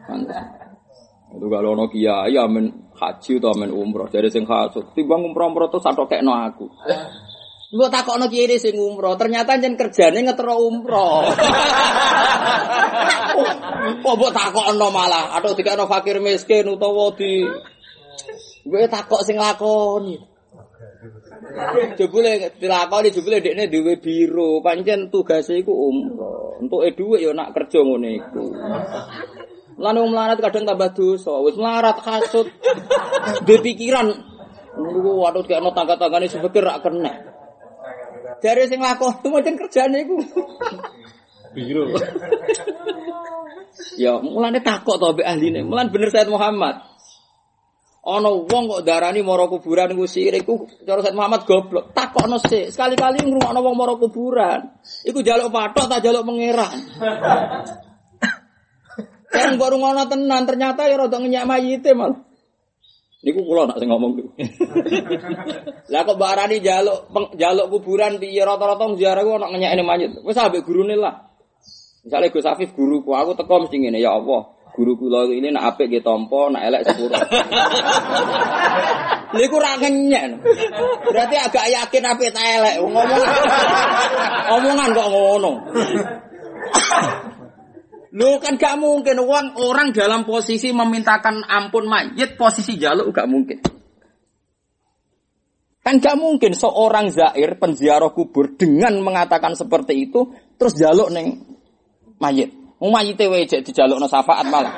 pantas. 0.04 0.46
Itu 1.32 1.48
kalau 1.48 1.80
ono 1.80 1.88
kiai 1.88 2.36
amin 2.36 2.92
haji 2.92 3.40
atau 3.40 3.56
amin 3.56 3.72
umroh 3.72 4.12
dari 4.12 4.28
sing 4.28 4.44
haji, 4.44 4.92
timbang 4.92 5.24
umroh 5.32 5.48
umroh 5.48 5.72
terus 5.72 5.88
kayak 5.88 6.28
no 6.28 6.36
aku. 6.36 6.68
Mbok 7.72 7.88
takokno 7.88 8.28
kiye 8.28 8.60
sing 8.60 8.76
umroh, 8.76 9.16
ternyata 9.16 9.56
jen 9.56 9.80
kerjane 9.80 10.28
ngetero 10.28 10.60
umroh. 10.60 11.24
Kok 14.04 14.16
mbok 14.20 14.32
takokno 14.36 14.92
malah, 14.92 15.40
atau 15.40 15.56
dikakno 15.56 15.88
fakir 15.88 16.20
miskin 16.20 16.68
utawa 16.68 17.16
di 17.16 17.48
Gue 18.62 18.86
takok 18.86 19.26
sing 19.26 19.40
lakoni. 19.42 20.31
Jebule 21.98 22.54
dilakoni 22.62 23.10
jebule 23.10 23.42
dekne 23.42 23.66
duwe 23.66 23.98
biro, 23.98 24.62
pancen 24.62 25.10
tugase 25.10 25.58
iku 25.58 25.74
umroh. 25.74 26.62
Entuke 26.62 26.94
dhuwit 26.94 27.26
ya 27.26 27.34
nak 27.34 27.58
kerja 27.58 27.82
ngene 27.82 28.10
iku. 28.22 28.54
Lan 29.82 29.98
wong 29.98 30.14
melarat 30.14 30.38
kadang 30.38 30.70
tambah 30.70 30.94
dosa, 30.94 31.42
wis 31.42 31.58
melarat 31.58 31.98
kasut. 32.06 32.46
Duwe 33.50 33.58
pikiran, 33.66 34.14
Nunggu 34.72 35.12
waduh 35.20 35.44
kayak 35.44 35.60
no 35.60 35.76
tangga-tanggane 35.76 36.32
sebekir 36.32 36.64
rak 36.64 36.80
kena. 36.80 37.12
Dari 38.40 38.64
sing 38.72 38.80
lakon 38.80 39.20
macam 39.28 39.54
kerjane 39.60 40.08
iku. 40.08 40.16
Biro. 41.52 41.84
ya, 44.00 44.16
mulane 44.24 44.64
takok 44.64 44.96
to 44.96 45.12
mbek 45.12 45.28
ahline. 45.28 45.68
Mulan 45.68 45.92
bener 45.92 46.08
Said 46.08 46.32
Muhammad. 46.32 46.91
Ana 48.02 48.34
wong 48.34 48.64
kok 48.66 48.82
darani 48.82 49.22
mara 49.22 49.46
kuburan 49.46 49.94
iku 49.94 50.10
sirik 50.10 50.42
iku 50.42 50.66
cara 50.90 51.06
Said 51.06 51.14
Muhammad 51.14 51.46
goblok. 51.46 51.94
Takokno 51.94 52.42
sik, 52.42 52.74
sekali-kali 52.74 53.22
ngrungokno 53.22 53.62
wong 53.62 53.76
mara 53.78 53.94
kuburan. 53.94 54.74
Iku 55.06 55.22
jaluk 55.22 55.54
patok 55.54 55.86
tak 55.86 56.02
jaluk 56.02 56.26
pangeran. 56.26 56.78
Kan 59.32 59.56
baru 59.56 59.78
ngono 59.80 60.10
tenan 60.10 60.44
ternyata 60.50 60.90
ya 60.90 60.98
rada 60.98 61.22
ngenyak 61.22 61.46
mayite 61.46 61.94
malah. 61.94 62.20
Niku 63.22 63.46
kula 63.46 63.70
nak 63.70 63.78
sing 63.78 63.94
ngomong 63.94 64.18
niku. 64.18 64.34
Lah 65.94 66.02
kok 66.02 66.18
Mbak 66.18 66.32
Arani 66.34 66.58
jaluk 66.58 67.00
jaluk 67.38 67.70
kuburan 67.70 68.18
piye 68.18 68.42
rata-rata 68.42 68.98
ziarah 68.98 69.22
ku 69.22 69.38
ana 69.38 69.46
ngenyekne 69.54 69.86
mayit. 69.86 70.12
Wis 70.26 70.42
ambek 70.42 70.66
gurune 70.66 70.98
lah. 70.98 71.30
Misalnya 72.02 72.34
Gus 72.34 72.50
Afif 72.50 72.74
guruku, 72.74 73.14
aku 73.14 73.38
teko 73.38 73.62
mesti 73.62 73.78
ngene 73.78 74.02
ya 74.02 74.18
Allah. 74.18 74.58
Guru 74.72 74.96
kula 74.96 75.28
ini 75.28 75.52
nak 75.52 75.76
apik 75.76 75.92
nggih 75.92 76.04
tampa, 76.04 76.48
nak 76.48 76.64
elek 76.64 76.82
sepuro. 76.88 77.20
Lha 79.32 79.40
iku 79.48 79.58
ra. 79.60 79.80
Berarti 81.12 81.36
agak 81.40 81.66
yakin 81.72 82.04
apik 82.08 82.30
ta 82.36 82.44
elek. 82.44 82.84
Ngomong 82.84 83.24
omongan 84.60 84.90
kok 84.96 85.08
ngono. 85.12 85.52
Lu 88.12 88.44
kan 88.44 88.60
gak 88.60 88.76
mungkin 88.76 89.24
uang 89.24 89.56
orang 89.56 89.96
dalam 89.96 90.28
posisi 90.28 90.76
memintakan 90.76 91.48
ampun 91.48 91.88
mayit 91.88 92.36
posisi 92.36 92.76
jaluk 92.76 93.16
gak 93.16 93.28
mungkin. 93.32 93.60
Kan 95.80 96.04
gak 96.04 96.20
mungkin 96.20 96.52
seorang 96.52 97.08
zair 97.08 97.56
penziarah 97.56 98.12
kubur 98.12 98.60
dengan 98.60 99.00
mengatakan 99.00 99.56
seperti 99.56 100.12
itu 100.12 100.28
terus 100.60 100.76
jaluk 100.76 101.08
neng 101.08 101.40
mayit. 102.20 102.61
Wong 102.82 102.90
mayite 102.90 103.30
wae 103.30 103.46
jek 103.46 103.62
dijalukno 103.62 104.10
syafaat 104.10 104.50
malah. 104.50 104.74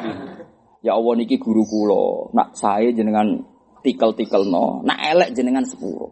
Ya 0.84 1.00
Allah 1.00 1.14
niki 1.16 1.40
guru 1.40 1.64
kula, 1.64 2.36
nak 2.36 2.60
saya 2.60 2.92
jenengan 2.92 3.48
tikel-tikelno, 3.80 4.84
nak 4.84 5.00
elek 5.00 5.32
jenengan 5.32 5.64
sepuro. 5.64 6.12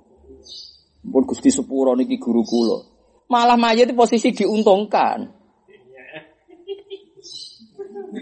Pun 1.03 1.23
Gusti 1.27 1.51
sepuro 1.51 1.91
niki 1.99 2.15
guru 2.15 2.47
kula. 2.47 2.79
Malah 3.27 3.59
mayit 3.59 3.91
posisi 3.91 4.31
diuntungkan. 4.31 5.27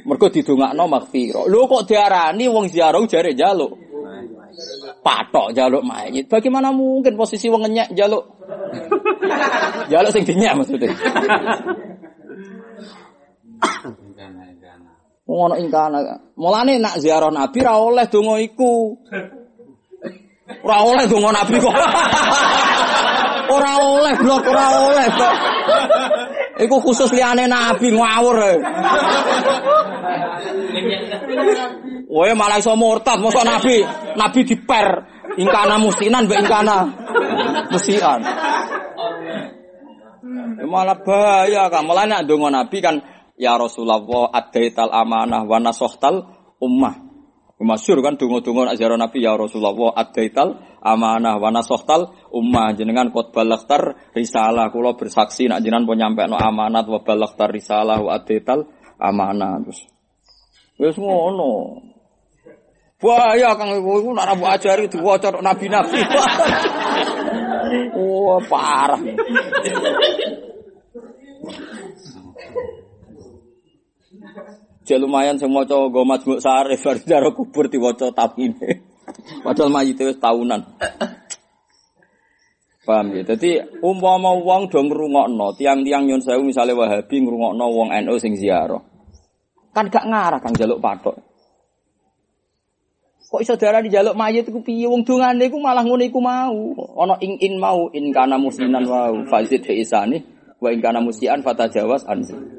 Mergo 0.10 0.28
didongakno 0.34 0.90
maghfirah. 0.90 1.46
Lho 1.46 1.70
kok 1.70 1.86
diarani 1.86 2.50
wong 2.50 2.66
ziarah 2.74 3.06
jare 3.06 3.38
jaluk. 3.38 3.78
Patok 5.06 5.54
jaluk 5.54 5.86
mayit. 5.86 6.26
Bagaimana 6.26 6.74
mungkin 6.74 7.14
posisi 7.14 7.46
wong 7.54 7.70
jaluk? 7.94 8.26
jaluk 9.94 10.10
sing 10.10 10.26
dinyak 10.26 10.58
maksudnya. 10.58 10.90
Ngono 15.30 15.56
ingkana. 15.62 16.00
Mulane 16.42 16.82
nak 16.82 16.98
ziarah 16.98 17.30
Nabi 17.30 17.62
ra 17.62 17.78
oleh 17.78 18.10
donga 18.10 18.42
iku. 18.42 18.98
Ora 20.66 20.78
oleh 20.82 21.06
donga 21.06 21.30
Nabi 21.38 21.56
kok. 21.62 21.76
Ora 23.50 23.82
oleh 23.82 24.14
blok 24.14 24.46
ora 24.46 24.66
oleh 24.78 25.08
kok. 25.10 25.36
Iku 26.66 26.76
khusus 26.86 27.10
liyane 27.14 27.46
Nabi 27.46 27.94
ngawur. 27.94 28.38
Woe 32.10 32.34
malah 32.34 32.58
iso 32.58 32.74
murtad, 32.74 33.22
mosok 33.22 33.46
Nabi, 33.46 33.86
Nabi 34.18 34.40
diper 34.42 34.88
ingkana 35.38 35.78
musinan 35.78 36.26
mbek 36.26 36.42
ingkana 36.42 36.90
musian. 37.70 38.22
Ya 40.58 40.66
malah 40.66 40.98
bahaya 41.06 41.70
kan. 41.70 41.86
Malah 41.86 42.06
nek 42.10 42.26
donga 42.26 42.50
Nabi 42.50 42.78
kan 42.82 42.98
ya 43.40 43.56
Rasulullah 43.56 44.04
adaital 44.36 44.92
amanah 44.92 45.48
wa 45.48 45.58
nasohtal 45.64 46.28
ummah. 46.60 47.08
Masyur 47.60 48.00
kan 48.00 48.16
donga-donga 48.16 48.72
nak 48.72 48.80
Nabi 48.80 49.20
ya 49.20 49.36
Rasulullah 49.36 49.76
adaital 50.00 50.60
amanah 50.80 51.40
wa 51.40 51.50
nasohtal 51.52 52.32
ummah. 52.32 52.76
Jenengan 52.76 53.12
kot 53.16 53.32
balaktar 53.32 54.12
risalah. 54.16 54.72
Kula 54.72 54.96
bersaksi 54.96 55.48
nak 55.48 55.64
jenengan 55.64 55.88
pun 55.88 56.00
nyampe 56.00 56.28
no 56.28 56.36
amanat 56.40 56.88
wa 56.88 57.00
balaktar 57.04 57.52
risalah 57.52 58.00
wa 58.04 58.16
adaital 58.16 58.68
amanah. 59.00 59.60
Terus 59.64 59.80
wis 60.80 60.96
ngono. 61.00 61.84
Bahaya 63.00 63.56
kang. 63.56 63.76
Iku 63.76 64.08
iku 64.08 64.12
nak 64.16 64.36
rabu 64.36 64.48
ajari 64.48 64.88
diwaca 64.92 65.32
nabi-nabi. 65.40 66.00
Wah 68.00 68.42
parah 68.50 68.98
Jek 74.88 74.98
lumayan 74.98 75.38
sing 75.38 75.54
maca 75.54 75.76
nggo 75.76 76.02
majmuk 76.02 76.40
sarif 76.42 76.82
bar 76.88 76.98
jaro 77.04 77.30
kubur 77.36 77.70
diwaca 77.70 78.10
tapine. 78.16 78.82
Padahal 79.46 79.70
mayit 79.74 79.98
wis 80.02 80.18
tahunan. 80.22 80.62
Paham 82.86 83.14
ya? 83.14 83.22
Jadi 83.22 83.62
umpama 83.86 84.34
wong 84.34 84.66
do 84.74 84.82
ngrungokno, 84.82 85.54
tiang-tiang 85.58 86.10
nyun 86.10 86.22
sewu 86.26 86.42
misale 86.42 86.74
Wahabi 86.74 87.22
ngrungokno 87.22 87.66
wong 87.70 87.90
NU 88.06 88.18
sing 88.18 88.34
ziarah. 88.34 88.82
Kan 89.70 89.94
gak 89.94 90.10
ngarah 90.10 90.42
kang 90.42 90.58
jaluk 90.58 90.82
patok. 90.82 91.18
Kok 93.30 93.46
iso 93.46 93.54
di 93.54 93.94
jaluk 93.94 94.18
mayit 94.18 94.50
iku 94.50 94.66
piye 94.66 94.90
wong 94.90 95.06
dongane 95.06 95.54
iku 95.54 95.62
malah 95.62 95.86
ngono 95.86 96.02
iku 96.02 96.18
mau. 96.18 96.74
Ana 96.98 97.14
ing 97.22 97.38
in 97.38 97.62
mau 97.62 97.94
in 97.94 98.10
kana 98.10 98.42
musliman 98.42 98.82
wa 98.90 99.14
fazid 99.30 99.62
fi 99.62 99.86
isani 99.86 100.18
wa 100.58 100.74
in 100.74 100.82
kana 100.82 100.98
musian 100.98 101.46
fatajawas 101.46 102.10
anzi. 102.10 102.59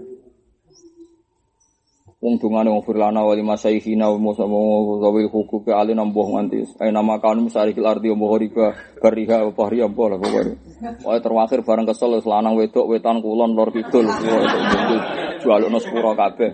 Wong 2.21 2.37
dungane 2.37 2.69
wong 2.69 2.85
firlana 2.85 3.25
wali 3.25 3.41
masaihina 3.41 4.13
wa 4.13 4.21
musa 4.21 4.45
zawil 4.45 5.33
ke 5.65 5.73
alin 5.73 6.05
amboh 6.05 6.37
nganti. 6.37 6.77
Ai 6.77 6.93
nama 6.93 7.17
kan 7.17 7.41
misarikil 7.41 7.89
ardi 7.89 8.13
amboh 8.13 8.37
riba 8.37 8.77
bariha 9.01 9.49
wa 9.49 9.53
pahri. 9.57 9.81
Wae 11.01 11.19
terakhir 11.25 11.65
bareng 11.65 11.89
kesel 11.89 12.21
selanang 12.21 12.61
wedok 12.61 12.93
wetan 12.93 13.25
kulon 13.25 13.57
lor 13.57 13.73
kidul. 13.73 14.05
Jualno 15.41 15.81
sepuro 15.81 16.13
kabeh. 16.13 16.53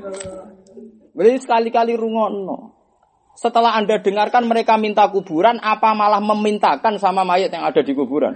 Beli 1.10 1.34
sekali-kali 1.42 1.98
rungokno. 1.98 2.76
Setelah 3.34 3.74
Anda 3.74 3.98
dengarkan 3.98 4.46
mereka 4.46 4.78
minta 4.78 5.10
kuburan, 5.10 5.58
apa 5.58 5.92
malah 5.98 6.22
memintakan 6.22 6.96
sama 7.02 7.26
mayat 7.26 7.50
yang 7.50 7.66
ada 7.66 7.82
di 7.82 7.90
kuburan? 7.90 8.32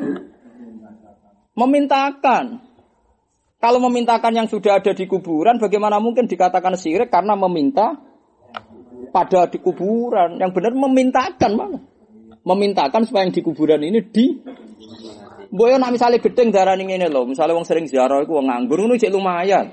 Memintakan. 1.55 2.70
Kalau 3.61 3.77
memintakan 3.77 4.33
yang 4.33 4.49
sudah 4.49 4.81
ada 4.81 4.97
di 4.97 5.05
kuburan, 5.05 5.61
bagaimana 5.61 6.01
mungkin 6.01 6.25
dikatakan 6.25 6.81
syirik 6.81 7.13
karena 7.13 7.37
meminta 7.37 7.93
pada 9.13 9.53
di 9.53 9.61
kuburan? 9.61 10.41
Yang 10.41 10.51
benar 10.57 10.73
memintakan 10.73 11.51
mana? 11.53 11.79
Memintakan 12.41 13.05
supaya 13.05 13.29
yang 13.29 13.37
di 13.37 13.45
kuburan 13.45 13.85
ini 13.85 14.01
di 14.09 14.27
Boyo 15.51 15.83
nak 15.83 15.91
misalnya 15.91 16.23
gedeng 16.23 16.55
darah 16.55 16.79
ini 16.79 16.95
loh, 17.11 17.27
misalnya 17.27 17.59
wong 17.59 17.67
sering 17.67 17.91
ziarah, 17.91 18.23
wong 18.23 18.47
nganggur, 18.47 18.87
itu 18.87 19.03
cek 19.03 19.11
lumayan. 19.11 19.67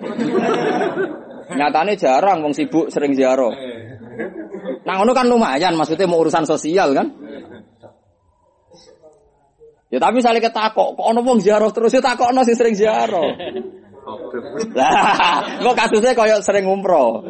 Nyatanya 1.54 1.94
jarang 1.94 2.42
wong 2.42 2.58
sibuk 2.58 2.90
sering 2.90 3.14
ziarah. 3.14 3.54
Nah, 4.82 4.96
itu 4.98 5.14
kan 5.14 5.30
lumayan, 5.30 5.78
maksudnya 5.78 6.10
mau 6.10 6.18
urusan 6.26 6.50
sosial 6.50 6.98
kan? 6.98 7.14
Ya 9.88 10.04
tapi 10.04 10.20
misalnya 10.20 10.44
ketakok, 10.44 11.00
kok 11.00 11.06
ono 11.08 11.24
wong 11.24 11.40
ziarah 11.40 11.72
terus 11.72 11.96
ya 11.96 12.04
takokno 12.04 12.44
sing 12.44 12.60
sering 12.60 12.76
ziarah. 12.76 13.32
Lah, 14.76 15.44
kok 15.64 15.76
kasusnya 15.76 16.12
koyo 16.12 16.44
sering 16.44 16.68
umroh. 16.68 17.24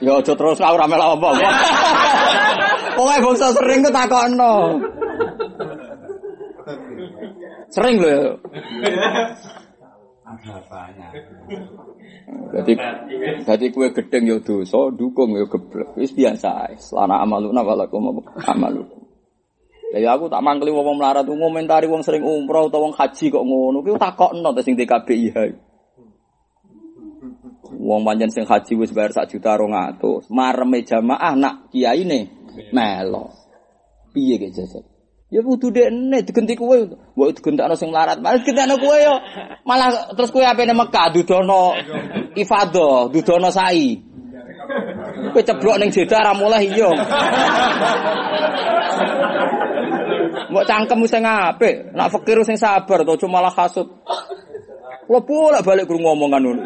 Ya 0.00 0.12
aja 0.16 0.32
terus 0.32 0.60
ora 0.60 0.84
melok 0.88 1.20
apa. 1.20 1.28
Pokoke 2.96 3.18
bangsa 3.24 3.46
sering 3.52 3.80
ketakokno. 3.84 4.52
Sering 7.68 7.96
lho 8.00 8.08
ya. 8.08 8.24
Jadi, 12.48 12.72
jadi 13.44 13.66
kue 13.72 13.88
gedeng 13.92 14.24
ya 14.28 14.36
dosa, 14.40 14.92
dukung 14.92 15.36
ya 15.36 15.48
geblek. 15.48 15.96
Wis 15.96 16.12
biasa. 16.12 16.76
Selana 16.76 17.24
amaluna 17.24 17.64
walakum 17.64 18.24
amalukum. 18.44 19.07
Lah 19.88 20.00
ya 20.04 20.12
aku 20.20 20.28
tak 20.28 20.44
mangkeli 20.44 20.68
wong 20.68 21.00
melarat 21.00 21.24
ngomentari 21.24 21.88
wong 21.88 22.04
sering 22.04 22.20
umroh 22.20 22.68
utawa 22.68 22.88
wong 22.88 22.94
haji 22.96 23.32
kok 23.32 23.40
ngono. 23.40 23.80
Ki 23.80 23.96
takokno 23.96 24.52
ta 24.52 24.60
sing 24.60 24.76
DKBIH. 24.76 25.36
Wong 27.72 28.04
panjen 28.04 28.28
sing 28.28 28.44
haji 28.44 28.72
wis 28.76 28.92
bayar 28.92 29.16
sak 29.16 29.32
juta 29.32 29.56
200. 29.56 30.28
Mareme 30.28 30.84
jamaah 30.84 31.32
nak 31.32 31.72
kiyaine 31.72 32.28
melo. 32.68 33.32
Piye 34.12 34.36
ge 34.36 34.52
jajan? 34.52 34.84
Ya 35.32 35.40
kudu 35.40 35.72
dekne 35.72 36.20
digenti 36.20 36.52
kowe. 36.52 36.76
Mbok 37.16 37.40
digentakno 37.40 37.72
sing 37.72 37.88
melarat. 37.88 38.20
Malah 38.20 38.44
digentakno 38.44 38.76
kowe 38.76 38.96
yo. 39.00 39.16
Malah 39.64 40.12
terus 40.12 40.28
kowe 40.28 40.44
apene 40.44 40.76
Mekah 40.76 41.16
dudono 41.16 41.72
ifadah, 42.36 43.08
dudono 43.08 43.48
sa'i. 43.48 43.96
Kowe 45.32 45.40
ceblok 45.40 45.80
ning 45.80 45.88
Jeddah 45.88 46.28
ra 46.28 46.36
mulai 46.36 46.68
iya. 46.68 46.92
Mbok 50.48 50.64
cangkem 50.64 51.04
sing 51.04 51.24
apik, 51.24 51.92
nak 51.92 52.08
fakir 52.08 52.40
sing 52.44 52.56
sabar 52.56 53.04
to 53.04 53.20
cuma 53.20 53.40
malah 53.40 53.52
hasud. 53.52 53.84
Kula 55.08 55.20
bolak 55.24 55.64
balik 55.64 55.88
guru 55.88 56.04
ngomongan 56.04 56.40
ngono. 56.44 56.62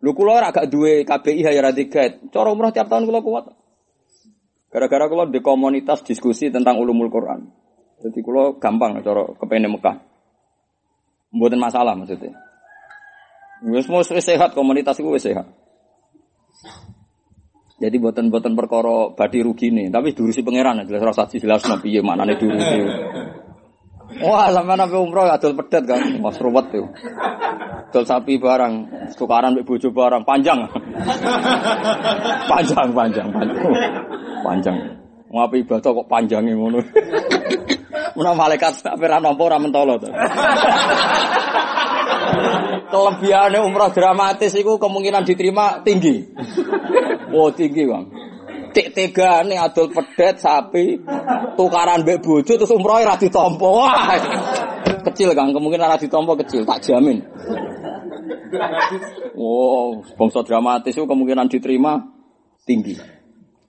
Lu 0.00 0.10
kula 0.14 0.40
ora 0.40 0.48
gak 0.54 0.70
duwe 0.72 1.02
KBI 1.04 1.44
ya 1.44 1.60
ra 1.60 1.76
guide. 1.76 2.32
Cara 2.32 2.70
tiap 2.72 2.86
tahun 2.88 3.04
kula 3.04 3.20
kuat. 3.20 3.44
Gara-gara 4.68 5.08
kula 5.08 5.28
di 5.28 5.40
komunitas 5.44 6.04
diskusi 6.04 6.52
tentang 6.52 6.80
ulumul 6.80 7.12
Quran. 7.12 7.48
Jadi 8.00 8.18
kula 8.22 8.56
gampang 8.56 9.00
cara 9.04 9.28
kepene 9.36 9.68
Mekah. 9.68 9.96
Mboten 11.34 11.60
masalah 11.60 11.92
maksudnya. 11.92 12.32
Wis 13.68 13.90
mau 13.90 14.00
sehat 14.00 14.54
komunitas 14.54 15.02
wis 15.02 15.26
sehat. 15.26 15.48
Jadi 17.78 17.96
buatan-buatan 18.02 18.58
perkara 18.58 19.14
badi 19.14 19.38
rugi 19.38 19.70
nih, 19.70 19.86
tapi 19.94 20.10
durusi 20.10 20.42
pangeran 20.42 20.82
jelas 20.82 21.14
rasa 21.14 21.30
jelas 21.30 21.62
no 21.62 21.78
piye 21.78 22.02
nih 22.02 22.34
durusi. 22.34 22.78
Wah, 24.18 24.50
sama 24.50 24.74
nabi 24.74 24.98
umroh 24.98 25.30
adol 25.30 25.54
pedet 25.54 25.86
kan, 25.86 26.00
mas 26.18 26.40
ruwet 26.42 26.74
tuh. 26.74 26.90
Adol 27.92 28.04
sapi 28.08 28.40
barang, 28.40 28.74
tukaran 29.14 29.54
mbek 29.54 29.68
bojo 29.68 29.94
barang, 29.94 30.26
panjang. 30.26 30.66
panjang, 32.50 32.88
panjang, 32.90 33.28
panjang. 33.30 33.62
Panjang. 34.42 34.76
Ngapi 35.28 35.56
ibadah 35.62 35.90
kok 35.92 36.08
panjangnya 36.08 36.56
ngono. 36.56 36.80
Menawa 38.16 38.48
malaikat 38.48 38.80
tak 38.82 38.96
pernah 38.98 39.22
nampa 39.22 39.46
ora. 39.46 39.60
Kelebihannya 42.88 43.60
umroh 43.60 43.92
dramatis 43.92 44.56
itu 44.56 44.80
kemungkinan 44.80 45.22
diterima 45.28 45.84
tinggi. 45.84 46.24
Oh 47.28 47.52
tinggi 47.52 47.84
bang. 47.84 48.04
Tik 48.72 48.96
tega 48.96 49.44
nih 49.44 49.60
adol 49.60 49.92
pedet 49.92 50.40
sapi 50.40 50.96
tukaran 51.56 52.04
mbek 52.04 52.24
bojo 52.24 52.52
terus 52.56 52.72
umroh 52.72 53.00
ra 53.04 53.20
ditampa. 53.20 53.68
Wah. 53.68 54.16
Kecil 54.98 55.32
Kang, 55.32 55.56
kemungkinan 55.56 55.88
ra 55.88 55.96
ditampa 55.96 56.36
kecil, 56.44 56.68
tak 56.68 56.84
jamin. 56.84 57.24
Wow, 59.36 60.04
bangsa 60.16 60.44
dramatis 60.44 60.96
itu 60.96 61.04
kemungkinan 61.04 61.48
diterima 61.48 62.00
tinggi. 62.64 62.96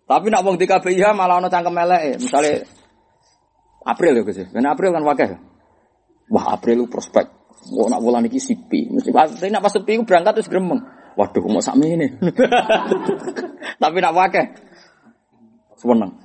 Tapi 0.10 0.26
nak 0.34 0.42
wong 0.42 0.58
di 0.58 0.66
KBIH 0.66 1.14
malah 1.14 1.38
ono 1.38 1.48
cangkem 1.54 1.76
elek. 1.76 2.18
Misalnya 2.18 2.66
April 3.86 4.20
ya 4.20 4.22
Gus. 4.26 4.42
Ben 4.50 4.66
April 4.66 4.90
kan 4.92 5.06
wakil. 5.06 5.38
Wah, 6.34 6.46
April 6.58 6.84
lu 6.84 6.86
prospek. 6.90 7.39
Wah, 7.68 7.88
nak 7.92 8.02
bulan 8.02 8.26
iki 8.26 8.40
sipi. 8.40 8.88
Mesti 8.88 9.12
pas 9.12 9.30
nak 9.30 9.64
pas 9.64 9.74
sepi 9.74 10.00
berangkat 10.02 10.40
terus 10.40 10.50
gremeng. 10.50 10.80
Waduh, 11.20 11.44
mau 11.52 11.60
sami 11.60 12.00
ini. 12.00 12.08
Tapi 13.82 13.98
nak 14.00 14.16
wakil. 14.16 14.46
Seneng. 15.76 16.16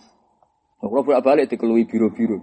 Kalau 0.78 1.02
bolak 1.02 1.24
balik 1.24 1.46
dikelui 1.50 1.88
biru-biru. 1.88 2.38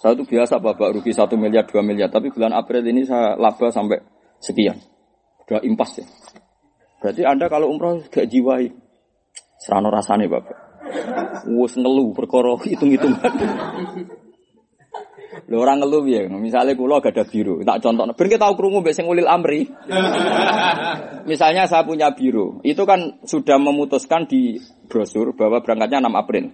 Saya 0.00 0.12
itu 0.12 0.28
biasa 0.28 0.60
babak 0.60 0.92
rugi 0.92 1.12
satu 1.12 1.40
miliar, 1.40 1.64
dua 1.68 1.80
miliar. 1.80 2.12
Tapi 2.12 2.28
bulan 2.32 2.52
April 2.52 2.84
ini 2.84 3.04
saya 3.04 3.36
laba 3.36 3.72
sampai 3.72 4.00
sekian. 4.40 4.76
Udah 5.44 5.60
impas 5.64 6.00
ya. 6.00 6.06
Berarti 7.00 7.22
Anda 7.24 7.48
kalau 7.48 7.72
umroh 7.72 8.04
gak 8.08 8.28
jiwai. 8.28 8.72
Serano 9.56 9.88
rasanya 9.88 10.28
bapak. 10.28 10.56
Wus 11.48 11.76
ngeluh 11.76 12.12
perkara 12.12 12.56
hitung-hitungan. 12.60 13.32
Lho 15.46 15.62
orang 15.62 15.78
ngeluh 15.78 16.02
ya, 16.10 16.26
misalnya 16.26 16.74
kulo 16.74 16.98
gak 16.98 17.14
ada 17.14 17.22
biru, 17.22 17.62
tak 17.62 17.78
contoh. 17.78 18.02
Ben 18.18 18.26
kita 18.26 18.50
tahu 18.50 18.58
krungu 18.58 18.82
mbek 18.82 18.98
sing 18.98 19.06
ulil 19.06 19.30
amri. 19.30 19.70
misalnya 21.30 21.70
saya 21.70 21.86
punya 21.86 22.10
biru, 22.18 22.58
itu 22.66 22.82
kan 22.82 23.22
sudah 23.22 23.54
memutuskan 23.54 24.26
di 24.26 24.58
brosur 24.90 25.38
bahwa 25.38 25.62
berangkatnya 25.62 26.02
6 26.02 26.18
April. 26.18 26.44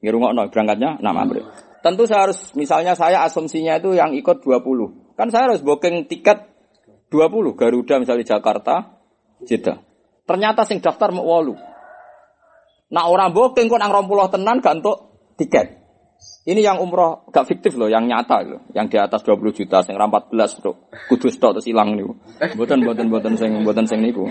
Ngirungokno 0.00 0.48
berangkatnya 0.48 0.96
6 0.96 1.04
April. 1.04 1.44
Tentu 1.84 2.02
saya 2.08 2.24
harus 2.24 2.56
misalnya 2.56 2.96
saya 2.96 3.20
asumsinya 3.28 3.76
itu 3.76 3.92
yang 3.92 4.16
ikut 4.16 4.40
20. 4.40 5.12
Kan 5.12 5.28
saya 5.28 5.52
harus 5.52 5.60
booking 5.60 6.08
tiket 6.08 6.48
20 7.12 7.52
Garuda 7.52 8.00
misalnya 8.00 8.24
Jakarta, 8.24 8.96
Jeddah. 9.44 9.76
Ternyata 10.24 10.64
sing 10.64 10.80
daftar 10.80 11.12
mau 11.12 11.28
walu. 11.28 11.54
Nah 12.90 13.04
orang 13.06 13.36
booking 13.36 13.68
kok 13.68 13.76
nang 13.76 13.92
rompuloh 13.92 14.26
tenan 14.32 14.64
gak 14.64 14.80
untuk 14.82 14.96
tiket. 15.36 15.85
Ini 16.46 16.62
yang 16.62 16.78
umroh 16.78 17.26
gak 17.34 17.50
fiktif 17.50 17.74
loh, 17.74 17.90
yang 17.90 18.06
nyata 18.06 18.38
loh, 18.46 18.62
yang 18.70 18.86
di 18.86 18.94
atas 18.94 19.26
20 19.26 19.50
juta, 19.50 19.82
yang 19.82 19.98
14 19.98 20.62
tuh, 20.62 20.78
kudus 21.10 21.34
tuh 21.42 21.50
terus 21.58 21.66
hilang 21.66 21.98
nih. 21.98 22.06
Buatan 22.54 22.86
buatan 22.86 23.10
buatan 23.10 23.34
sing 23.34 23.50
buatan 23.66 23.82
sing 23.82 23.98
niku. 23.98 24.30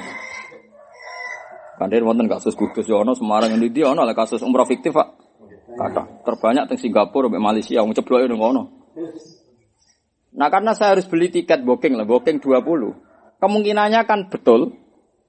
Kandir 1.75 2.07
wonten 2.07 2.31
kasus 2.31 2.55
kudus 2.55 2.87
ya 2.87 3.03
ono 3.03 3.11
Semarang 3.11 3.59
ini 3.59 3.67
dia 3.67 3.91
ono 3.91 4.07
lah 4.07 4.15
kasus 4.15 4.39
umroh 4.39 4.63
fiktif 4.63 4.95
pak. 4.95 5.11
Kata 5.75 6.23
terbanyak 6.23 6.71
di 6.71 6.87
Singapura, 6.87 7.27
di 7.27 7.35
Malaysia, 7.35 7.83
wong 7.83 7.91
ceblok 7.91 8.23
itu 8.23 8.35
ngono. 8.39 8.63
Nah 10.39 10.47
karena 10.47 10.71
saya 10.71 10.95
harus 10.95 11.03
beli 11.11 11.27
tiket 11.27 11.67
booking 11.67 11.99
lah, 11.99 12.07
booking 12.07 12.39
20. 12.39 13.43
Kemungkinannya 13.43 14.07
kan 14.07 14.31
betul, 14.31 14.71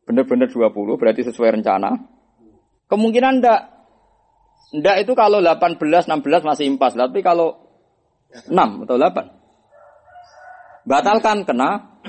bener-bener 0.06 0.46
20, 0.46 0.70
berarti 0.94 1.26
sesuai 1.26 1.58
rencana. 1.58 1.98
Kemungkinan 2.86 3.42
ndak 3.42 3.60
Ndak 4.74 5.06
itu 5.06 5.12
kalau 5.14 5.38
18, 5.38 5.78
16 5.78 6.43
masih 6.43 6.64
impas. 6.66 6.98
Tapi 6.98 7.22
kalau 7.22 7.55
6 8.51 8.51
atau 8.86 8.97
8. 8.98 10.86
Batalkan 10.86 11.47
kena 11.47 12.01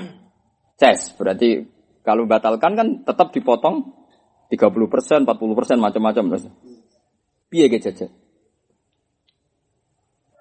ces. 0.78 1.14
Berarti 1.14 1.66
kalau 2.02 2.26
batalkan 2.26 2.72
kan 2.74 2.88
tetap 3.04 3.30
dipotong 3.34 3.94
30 4.48 4.88
persen, 4.88 5.28
40 5.28 5.58
persen, 5.58 5.76
macam-macam. 5.76 6.40
Piye 7.52 7.68
ge 7.68 7.78
jajan? 7.80 8.10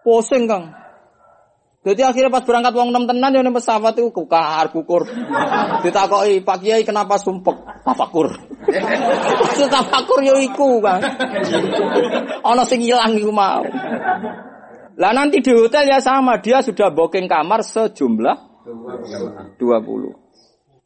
Pusing 0.03 0.47
kang. 0.47 0.71
Jadi 1.87 2.03
akhirnya 2.03 2.27
pas 2.27 2.43
berangkat 2.43 2.75
uang 2.75 2.91
enam 2.91 3.07
tenan 3.07 3.31
ya 3.31 3.47
pesawat 3.47 3.95
itu 3.95 4.11
kukar 4.11 4.67
kukur. 4.75 5.07
Ditakoi 5.87 6.43
Pak 6.43 6.57
Kiai 6.59 6.83
kenapa 6.83 7.15
sumpek? 7.15 7.55
Tafakur. 7.87 8.27
Maksud 9.47 9.71
tafakur 9.71 10.19
yo 10.19 10.35
iku 10.35 10.83
kan. 10.83 10.99
Ono 12.43 12.67
sing 12.67 12.83
ilang 12.83 13.15
iku 13.15 13.31
mau. 13.31 13.63
Lah 14.99 15.11
nanti 15.15 15.39
di 15.39 15.55
hotel 15.55 15.87
ya 15.87 16.03
sama, 16.03 16.43
dia 16.43 16.59
sudah 16.59 16.91
booking 16.91 17.31
kamar 17.31 17.63
sejumlah 17.63 18.35
20. 19.55 19.55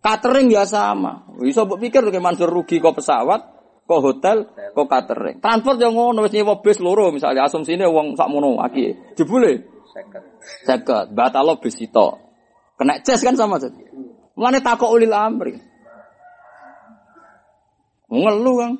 Catering 0.05 0.47
ya 0.53 0.69
sama. 0.69 1.25
Bisa 1.41 1.65
mbok 1.65 1.81
pikir 1.81 2.05
kayak 2.13 2.21
Mansur 2.21 2.53
rugi 2.53 2.77
kok 2.77 3.01
pesawat, 3.01 3.41
kok 3.89 4.01
hotel, 4.05 4.53
kok 4.77 4.85
catering. 4.85 5.41
Transport 5.41 5.81
yang 5.81 5.97
ngono 5.97 6.21
wis 6.21 6.33
nyewa 6.37 6.61
bis 6.61 6.77
loro 6.77 7.09
misalnya 7.09 7.49
asumsine 7.49 7.89
wong 7.89 8.13
sakmono 8.13 8.61
aki. 8.61 9.17
Jebule 9.17 9.80
Seket. 10.65 11.11
Batalo 11.11 11.59
besito. 11.59 12.19
Kena 12.79 12.97
ces 13.03 13.21
kan 13.21 13.35
sama 13.37 13.61
saja. 13.61 13.77
Mulane 14.33 14.63
takok 14.63 14.89
ulil 14.89 15.13
amri. 15.13 15.59
Ngeluh 18.11 18.55
kan. 18.57 18.73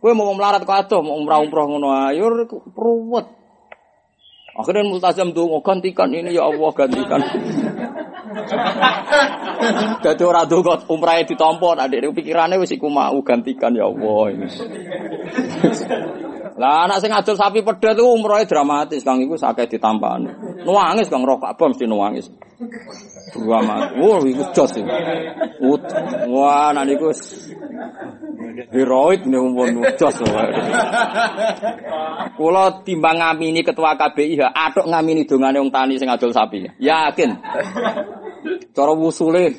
Kowe 0.00 0.16
mau 0.16 0.32
melarat 0.32 0.64
kacau, 0.64 1.04
mau 1.04 1.20
umrah 1.20 1.44
umrah 1.44 1.68
ngono 1.68 1.92
ayo 2.08 2.48
peruwet. 2.72 3.28
Akhirnya 4.56 4.88
multazam 4.88 5.36
tuh 5.36 5.46
mau 5.46 5.60
gantikan 5.60 6.08
ini 6.08 6.36
ya 6.36 6.48
Allah 6.48 6.70
gantikan. 6.72 7.20
Jadi 10.04 10.22
orang 10.24 10.48
tuh 10.48 10.64
kok 10.64 10.88
umrahnya 10.88 11.28
ditompo, 11.28 11.76
adik 11.76 12.16
pikirannya 12.16 12.56
wis 12.56 12.72
iku 12.72 12.88
mau 12.88 13.20
gantikan 13.20 13.76
ya 13.76 13.88
Allah. 13.88 14.40
Lah 16.58 16.88
anak 16.88 16.98
sing 17.04 17.12
adol 17.14 17.36
sapi 17.38 17.62
pedet 17.62 17.94
itu 17.94 18.02
umrohnya 18.02 18.48
dramatis, 18.48 19.06
Kang 19.06 19.22
iku 19.22 19.38
sakit 19.38 19.70
ditampani. 19.70 20.30
Nuangis 20.66 21.06
Kang 21.06 21.22
rokok 21.22 21.54
apa 21.54 21.64
mesti 21.70 21.86
nuangis. 21.86 22.26
Drama. 23.30 23.94
Wah, 24.00 24.18
iku 24.26 24.42
jos 24.50 24.74
iki. 24.74 24.90
Wah, 26.32 26.74
anak 26.74 26.84
niku 26.90 27.14
heroik 28.74 29.22
nih 29.28 29.38
umpun 29.38 29.86
jos. 29.94 30.16
Kula 32.34 32.82
timbang 32.82 33.16
ngamini 33.20 33.60
ketua 33.62 33.94
KBIH, 33.94 34.50
atok 34.50 34.90
ngamini 34.90 35.28
dongane 35.28 35.62
wong 35.62 35.70
tani 35.70 35.94
sing 35.96 36.10
adol 36.10 36.34
sapi. 36.34 36.66
Yakin. 36.82 37.30
Cara 38.74 38.92
wusule 38.96 39.54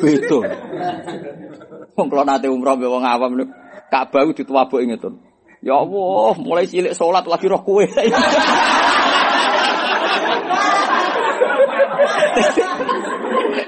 beda. 0.00 0.38
Wong 1.94 2.06
kula 2.08 2.24
nate 2.24 2.48
umroh 2.48 2.74
mbek 2.78 2.88
wong 2.88 3.04
awam 3.04 3.32
niku 3.36 3.52
Ka'bah 3.92 4.24
dituwabuk 4.24 4.80
ingetun. 4.80 5.20
Ya 5.62 5.78
Allah, 5.78 6.34
mulai 6.42 6.66
cilik 6.66 6.90
sholat 6.90 7.22
lagi 7.22 7.46
roh 7.46 7.62
kue. 7.62 7.86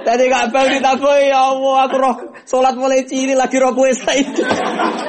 Tadi 0.04 0.26
Ka'bah 0.26 0.66
ditaboi 0.74 1.30
ya 1.30 1.54
Allah, 1.54 1.86
aku 1.86 1.96
roh 2.02 2.34
sholat 2.50 2.74
mulai 2.74 3.06
cilik 3.06 3.38
lagi 3.38 3.62
roh 3.62 3.70
kue 3.78 3.94
saya. 3.94 4.26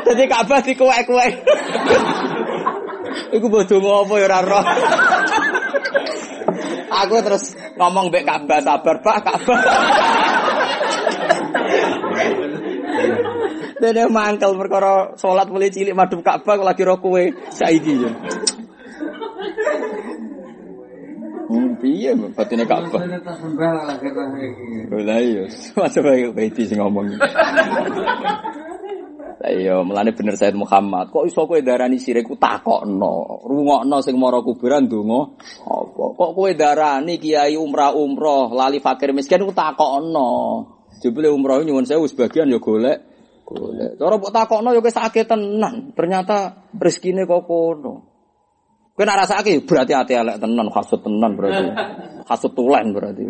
Jadi 0.06 0.24
Ka'bah 0.30 0.62
di 0.62 0.78
kue 0.78 0.98
kue. 1.10 1.28
Iku 3.34 3.50
bodoh 3.50 3.82
ngopo 3.82 4.22
ya 4.22 4.46
roh. 4.46 4.62
Aku 7.02 7.18
terus 7.26 7.58
ngomong 7.82 8.14
bek 8.14 8.30
Ka'bah 8.30 8.62
sabar 8.62 9.02
Pak. 9.02 9.26
Dene 13.76 14.08
mangkel 14.08 14.56
perkara 14.56 15.20
salat 15.20 15.52
mulai 15.52 15.68
cilik 15.68 15.92
madhep 15.92 16.24
Ka'bah 16.24 16.56
lagi 16.64 16.88
ro 16.88 16.96
kowe 16.96 17.24
saiki 17.52 17.94
ya. 18.00 18.12
Hmm, 21.46 21.76
piye 21.84 22.16
batine 22.32 22.64
Ka'bah? 22.64 23.04
Lah 24.96 25.20
iya, 25.20 25.44
masa 25.76 26.00
bae 26.00 26.32
baiti 26.32 26.64
sing 26.64 26.80
ngomong. 26.80 27.20
Lah 29.44 29.52
iya, 29.52 29.84
mulane 29.84 30.16
bener 30.16 30.40
Said 30.40 30.56
Muhammad. 30.56 31.12
Kok 31.12 31.28
iso 31.28 31.44
kowe 31.44 31.60
darani 31.60 32.00
sirik 32.00 32.24
ku 32.24 32.40
takokno. 32.40 33.44
Rungokno 33.44 34.00
sing 34.00 34.16
mara 34.16 34.40
kuburan 34.40 34.88
ndonga 34.88 35.36
apa? 35.68 36.04
Kok 36.16 36.32
kowe 36.32 36.52
darani 36.56 37.20
kiai 37.20 37.60
umrah-umroh 37.60 38.56
lali 38.56 38.80
fakir 38.80 39.12
miskin 39.12 39.44
ku 39.44 39.52
takokno. 39.52 40.32
Jebule 41.04 41.28
umroh 41.28 41.60
nyuwun 41.60 41.84
sewu 41.84 42.08
sebagian 42.08 42.48
ya 42.48 42.64
golek 42.64 43.15
golek. 43.46 44.02
Cara 44.02 44.18
mbok 44.18 44.34
takokno 44.34 44.74
ya 44.74 44.82
sakit 44.82 45.30
tenan. 45.30 45.94
Ternyata 45.94 46.68
rezekine 46.74 47.30
kok 47.30 47.46
kono. 47.46 47.94
Kowe 48.96 49.04
nek 49.04 49.20
rasake 49.22 49.62
berarti 49.68 49.94
ati 49.94 50.14
elek 50.18 50.40
tenan, 50.42 50.72
hasud 50.74 51.00
tenan 51.06 51.38
berarti. 51.38 51.66
Hasud 52.32 52.58
tulen 52.58 52.90
berarti. 52.90 53.24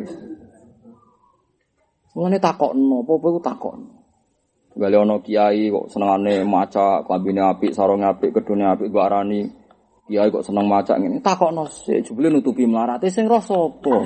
Mulane 2.16 2.40
takokno, 2.40 3.04
apa-apa 3.04 3.28
iku 3.28 3.42
takokno. 3.44 3.90
Gale 4.76 4.96
ana 4.96 5.20
kiai 5.20 5.68
kok 5.68 5.92
senengane 5.92 6.48
maca, 6.48 7.04
klambine 7.04 7.44
apik, 7.44 7.76
sarunge 7.76 8.08
apik, 8.08 8.32
kedune 8.32 8.64
apik, 8.72 8.88
mbok 8.88 9.04
arani 9.04 9.65
kiai 10.06 10.30
kok 10.30 10.46
seneng 10.46 10.70
maca 10.70 10.94
ngene. 11.02 11.18
Takokno 11.26 11.66
sik, 11.66 12.06
jebule 12.06 12.30
nutupi 12.30 12.70
mlarate 12.70 13.10
sing 13.10 13.26
roh 13.26 13.42
sapa? 13.42 13.96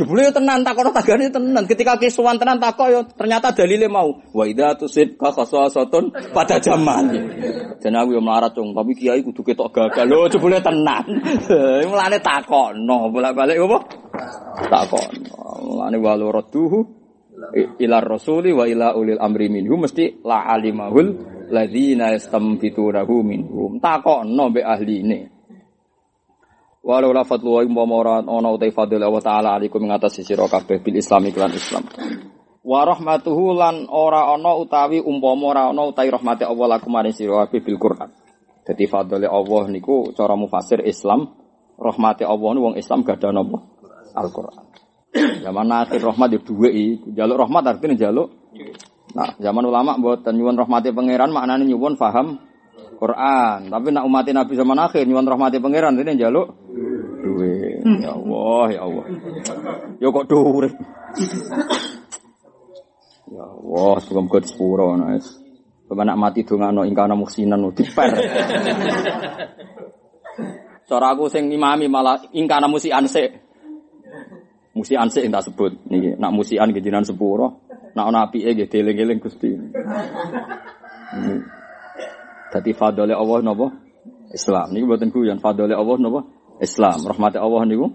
Jebule 0.00 0.24
yo 0.24 0.32
tenan 0.32 0.64
takono 0.64 0.96
tagane 0.96 1.28
tenan. 1.28 1.68
Ketika 1.68 2.00
kisuwan 2.00 2.40
tenan 2.40 2.56
takok 2.56 2.88
yo 2.88 3.00
ternyata 3.04 3.52
dalile 3.52 3.84
mau. 3.84 4.16
Wa 4.32 4.48
idza 4.48 4.72
tusid 4.80 5.20
ka 5.20 5.28
khasasatun 5.28 6.32
pada 6.32 6.56
zaman. 6.56 7.12
Dan 7.84 8.00
aku 8.00 8.16
yo 8.16 8.24
melarat 8.24 8.56
cung, 8.56 8.72
tapi 8.72 8.96
kiai 8.96 9.20
kudu 9.20 9.44
ketok 9.44 9.68
gagal. 9.68 10.08
Lho 10.08 10.26
jebule 10.32 10.56
tenan. 10.64 11.04
Mulane 11.90 12.16
takono, 12.24 13.12
bolak-balik 13.12 13.60
apa? 13.60 13.78
Takono. 14.72 15.68
Mulane 15.68 15.96
walu 16.00 16.26
radduhu 16.32 16.99
ila 17.80 17.96
rasuli 18.00 18.52
wa 18.52 18.68
ila 18.68 18.94
ulil 18.94 19.20
amri 19.20 19.48
minhum 19.48 19.84
mesti 19.84 20.20
la 20.24 20.44
alimahul 20.44 21.16
ladzina 21.50 22.14
yastambitunahu 22.14 23.14
minhum. 23.26 23.80
Takono 23.82 24.50
mbek 24.50 24.64
ahline. 24.64 25.18
Walau 26.80 27.12
la 27.12 27.28
fadlu 27.28 27.60
wa 27.60 27.60
umpama 27.60 27.94
ora 28.00 28.14
ana 28.24 28.48
utai 28.48 28.72
fadil 28.72 29.04
Allah 29.04 29.20
taala 29.20 29.48
alaikum 29.60 29.84
ing 29.84 29.92
atas 29.92 30.24
sira 30.24 30.48
kabeh 30.48 30.80
bil 30.80 30.96
Islam 30.96 31.28
iklan 31.28 31.52
Islam. 31.52 31.84
Wa 32.64 32.88
rahmatuhu 32.88 33.52
lan 33.52 33.84
ora 33.92 34.32
ana 34.32 34.56
utawi 34.56 35.04
umpama 35.04 35.52
ora 35.52 35.62
ana 35.68 35.84
utai 35.84 36.08
rahmate 36.08 36.48
Allah 36.48 36.80
lakum 36.80 36.96
maring 36.96 37.12
sira 37.12 37.44
kabeh 37.44 37.60
bil 37.60 37.76
Quran. 37.76 38.08
Dadi 38.64 38.88
fadile 38.88 39.28
Allah 39.28 39.68
niku 39.68 40.16
cara 40.16 40.32
mufasir 40.40 40.80
Islam 40.80 41.28
rahmate 41.76 42.24
Allah 42.24 42.48
wong 42.56 42.80
Islam 42.80 43.04
gak 43.04 43.20
ada 43.20 43.32
napa 43.32 43.60
Al-Qur'an. 44.16 44.69
Zaman 45.16 45.66
akhir 45.74 46.00
rahmat 46.06 46.28
yo 46.38 46.40
dhuwit 46.42 46.72
iki. 46.72 47.16
Jaluk 47.18 47.36
rahmat 47.42 47.66
artinya 47.66 47.98
jaluk. 47.98 48.30
Nah, 49.10 49.34
zaman 49.42 49.66
ulama 49.66 49.98
mboten 49.98 50.38
nyuwun 50.38 50.54
rahmate 50.54 50.94
pangeran 50.94 51.34
maknane 51.34 51.66
nyuwun 51.66 51.98
paham 51.98 52.38
Quran. 53.00 53.66
Tapi 53.66 53.88
nak 53.90 54.06
umat 54.06 54.26
Nabi 54.30 54.52
zaman 54.54 54.78
akhir 54.78 55.02
nyuwun 55.10 55.26
rahmati 55.26 55.58
pangeran 55.58 55.98
ini 55.98 56.14
jaluk 56.14 56.54
duwe. 57.20 57.82
Ya 58.00 58.14
Allah, 58.14 58.64
ya 58.70 58.80
Allah. 58.86 59.04
Ya 59.98 60.06
kok 60.14 60.26
dhuwur. 60.30 60.64
Ya 63.30 63.44
Allah, 63.46 63.94
sebelum 64.02 64.30
kau 64.30 64.42
sepuro 64.42 64.94
nice. 64.94 65.38
Pemenak 65.90 66.14
mati 66.14 66.46
dongano 66.46 66.86
ingkana 66.86 67.18
muksinan 67.18 67.66
diper. 67.74 68.14
Cara 70.86 71.06
aku 71.14 71.26
sing 71.30 71.50
imami 71.50 71.90
malah 71.90 72.18
ingkana 72.30 72.70
musi 72.70 72.94
anse. 72.94 73.49
Musi 74.70 74.94
anse 74.94 75.26
yang 75.26 75.34
tak 75.34 75.50
sebut. 75.50 75.72
Niki 75.90 76.14
nak 76.14 76.30
musian 76.30 76.70
kejinan 76.70 77.02
sepuro. 77.02 77.66
Nak 77.94 78.04
ana 78.06 78.30
apike 78.30 78.54
nggih 78.54 78.70
deling-eling 78.70 79.18
Gusti. 79.18 79.50
Dadi 82.54 82.70
fadole 82.74 83.14
Allah 83.14 83.38
napa? 83.42 83.66
Islam. 84.30 84.70
Niku 84.70 84.84
mboten 84.86 85.10
guyon 85.10 85.42
fadole 85.42 85.74
Allah 85.74 85.96
napa? 85.98 86.20
Islam. 86.62 87.02
Rahmate 87.02 87.42
Allah 87.42 87.66
niku 87.66 87.90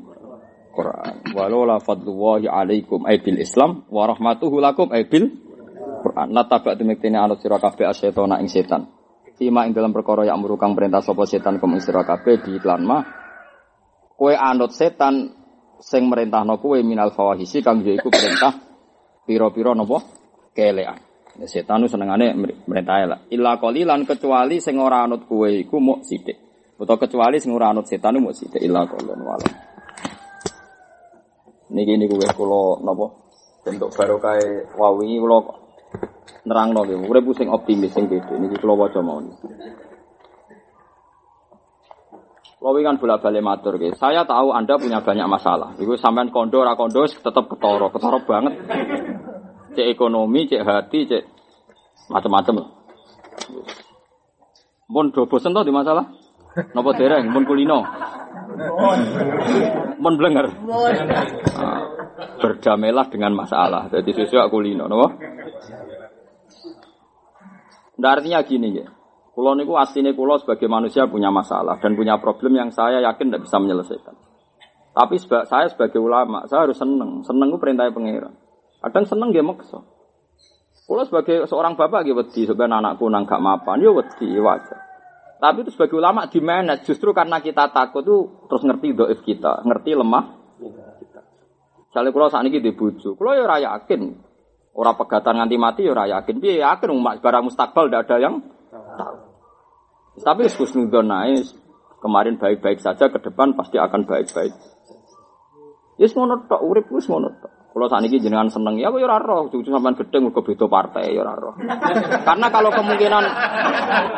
Quran. 0.75 1.13
Walau 1.31 1.63
la 1.63 1.79
fadlullahi 1.79 2.51
alaikum 2.51 3.07
ay 3.07 3.23
bil 3.23 3.39
Islam 3.39 3.87
wa 3.87 4.03
rahmatuhu 4.11 4.59
lakum 4.59 4.91
ay 4.91 5.07
bil 5.07 5.31
Quran. 6.03 6.35
La 6.35 6.43
tabak 6.43 6.75
tumiktene 6.75 7.15
anut 7.15 7.39
sira 7.39 7.55
kabeh 7.55 7.87
asyetona 7.87 8.43
ing 8.43 8.51
setan. 8.51 8.91
Fima 9.39 9.63
ing 9.63 9.71
dalam 9.71 9.95
perkara 9.95 10.27
yang 10.27 10.43
merukang 10.43 10.75
perintah 10.75 10.99
sapa 10.99 11.23
setan 11.23 11.59
kum 11.63 11.71
ing 11.75 11.83
sira 11.83 12.03
di 12.03 12.51
iklan 12.59 12.83
mah 12.83 13.03
kowe 14.15 14.31
anut 14.31 14.71
setan 14.71 15.44
sing 15.85 16.09
merintahno 16.09 16.57
kowe 16.57 16.81
minal 16.81 17.13
fawahisi 17.13 17.61
kang 17.61 17.85
yaiku 17.85 18.09
perintah 18.09 18.57
pira-pira 19.21 19.77
napa 19.77 20.01
kelean. 20.57 20.97
Ya, 21.35 21.45
setan 21.45 21.85
itu 21.85 21.93
senengane 21.93 22.33
merintah 22.65 23.05
lah. 23.05 23.19
Illa 23.29 23.61
qalilan 23.61 24.01
kecuali 24.07 24.57
sing 24.57 24.81
ora 24.81 25.05
anut 25.05 25.29
kowe 25.29 25.45
iku 25.45 25.77
muk 25.77 26.01
sithik. 26.01 26.41
Utawa 26.81 26.97
kecuali 26.97 27.37
sing 27.37 27.53
ora 27.53 27.69
anut 27.69 27.85
setan 27.85 28.17
muk 28.17 28.33
sithik 28.33 28.65
illa 28.65 28.81
qalilan 28.89 29.19
wala. 29.21 29.49
Niki 31.69 31.93
niku 32.01 32.17
wis 32.17 32.33
kula 32.33 32.81
napa 32.81 33.05
bentuk 33.61 33.93
barokah 33.93 34.41
wau 34.73 34.97
wingi 34.97 35.21
kula 35.21 35.37
nerangno 36.49 36.81
nggih. 36.81 37.05
Urip 37.05 37.29
sing 37.37 37.53
optimis 37.53 37.93
sing 37.93 38.09
beda 38.09 38.33
niki 38.41 38.57
kula 38.57 38.73
waca 38.73 39.05
mawon. 39.05 39.37
Kula 42.65 42.81
kan 42.81 42.97
bola-balik 42.97 43.45
matur 43.45 43.77
nggih. 43.77 43.93
Saya 43.93 44.25
tahu 44.25 44.49
Anda 44.49 44.81
punya 44.81 44.97
banyak 44.97 45.29
masalah. 45.29 45.77
Iku 45.77 46.01
sampean 46.01 46.33
kondo 46.33 46.65
ora 46.65 46.73
kondo 46.73 47.05
tetep 47.05 47.45
ketara, 47.45 47.93
ketara 47.93 48.17
banget 48.25 48.57
cek 49.77 49.85
ekonomi, 49.85 50.49
cek 50.49 50.65
hati, 50.65 51.05
cek 51.05 51.29
macam-macam. 52.09 52.65
Mun 54.89 55.13
do 55.13 55.29
bosen 55.29 55.53
to 55.53 55.61
di 55.61 55.69
masalah? 55.69 56.09
Napa 56.73 56.89
dereng? 56.97 57.29
Mun 57.29 57.45
kulino. 57.45 57.85
Mun 60.01 60.17
blenger. 60.17 60.49
Nah, 60.65 61.81
berdamailah 62.41 63.05
dengan 63.13 63.37
masalah. 63.37 63.93
Jadi 63.93 64.25
sesuai 64.25 64.49
kulino, 64.49 64.89
napa? 64.89 65.13
Nah, 68.01 68.09
artinya 68.09 68.41
gini 68.41 68.81
ya. 68.81 68.89
Kulo 69.35 69.51
niku 69.51 69.75
aslinya 69.75 70.15
kulo 70.15 70.39
sebagai 70.39 70.71
manusia 70.71 71.11
punya 71.11 71.27
masalah 71.27 71.75
dan 71.83 71.91
punya 71.99 72.15
problem 72.23 72.55
yang 72.55 72.71
saya 72.71 73.03
yakin 73.03 73.27
tidak 73.27 73.43
bisa 73.43 73.59
menyelesaikan. 73.59 74.15
Tapi 74.95 75.19
saya 75.19 75.67
sebagai 75.67 75.99
ulama, 75.99 76.47
saya 76.47 76.63
harus 76.63 76.79
seneng. 76.79 77.19
Seneng 77.27 77.51
itu 77.51 77.59
perintah 77.59 77.91
pangeran. 77.91 78.31
Kadang 78.79 79.03
seneng 79.03 79.35
dia 79.35 79.43
maksa. 79.43 79.83
Kalau 80.87 81.03
sebagai 81.03 81.51
seorang 81.51 81.75
bapak 81.75 82.07
gitu 82.07 82.15
wedi 82.15 82.47
sebenarnya 82.47 82.79
anakku 82.79 83.11
nang 83.11 83.27
gak 83.27 83.43
mapan, 83.43 83.83
ya 83.83 83.91
wedi 83.91 84.39
wajar. 84.39 84.79
Tapi 85.35 85.67
itu 85.67 85.75
sebagai 85.75 85.99
ulama 85.99 86.31
di 86.31 86.39
mana 86.39 86.79
justru 86.79 87.11
karena 87.11 87.43
kita 87.43 87.75
takut 87.75 88.07
tuh 88.07 88.47
terus 88.47 88.63
ngerti 88.63 88.95
doif 88.95 89.19
kita, 89.19 89.67
ngerti 89.67 89.99
lemah. 89.99 90.25
Misalnya 91.91 92.11
kalau 92.15 92.27
saat 92.31 92.47
ini 92.47 92.63
di 92.63 92.71
buju, 92.71 93.19
kalau 93.19 93.35
ya 93.35 93.43
raya 93.43 93.75
yakin, 93.75 94.15
orang 94.79 94.95
pegatan 94.95 95.43
nganti 95.43 95.57
mati 95.59 95.81
ya 95.83 95.91
raya 95.91 96.23
yakin, 96.23 96.39
dia 96.39 96.71
yakin 96.71 96.89
umat 96.95 97.19
barang 97.19 97.51
mustakbal 97.51 97.91
tidak 97.91 98.07
ada 98.07 98.15
yang 98.23 98.35
tahu. 98.95 99.24
Tapi 100.15 100.47
khusnudon 100.47 101.11
naik, 101.11 101.43
kemarin 101.99 102.39
baik-baik 102.39 102.79
saja, 102.79 103.11
ke 103.11 103.19
depan 103.19 103.57
pasti 103.59 103.75
akan 103.75 104.07
baik-baik. 104.07 104.53
Ya 105.95 106.07
semono 106.11 106.43
tok, 106.47 106.59
urip 106.59 106.91
wis 106.91 107.07
ngono 107.07 107.31
tok. 107.39 107.51
Kalau 107.75 107.91
saat 107.91 108.07
ini 108.07 108.23
jenengan 108.23 108.47
seneng 108.47 108.79
ya, 108.79 108.87
ya 108.87 109.19
roh. 109.19 109.51
Cucu 109.51 109.67
sampean 109.67 109.99
gedeng 109.99 110.31
ke 110.31 110.39
beda 110.39 110.71
partai 110.71 111.11
ya 111.11 111.27
roh. 111.27 111.59
Karena 112.23 112.47
kalau 112.47 112.71
kemungkinan 112.71 113.23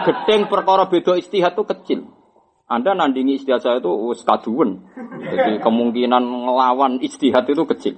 gedeng 0.06 0.46
perkara 0.46 0.86
beda 0.86 1.18
istihad 1.18 1.58
itu 1.58 1.66
kecil. 1.66 2.00
Anda 2.70 2.94
nandingi 2.94 3.42
istihad 3.42 3.66
saya 3.66 3.82
itu 3.82 3.90
wis 3.90 4.22
kaduwen. 4.22 4.86
Jadi 5.26 5.58
kemungkinan 5.58 6.22
ngelawan 6.22 7.02
istihad 7.02 7.50
itu 7.50 7.66
kecil. 7.66 7.98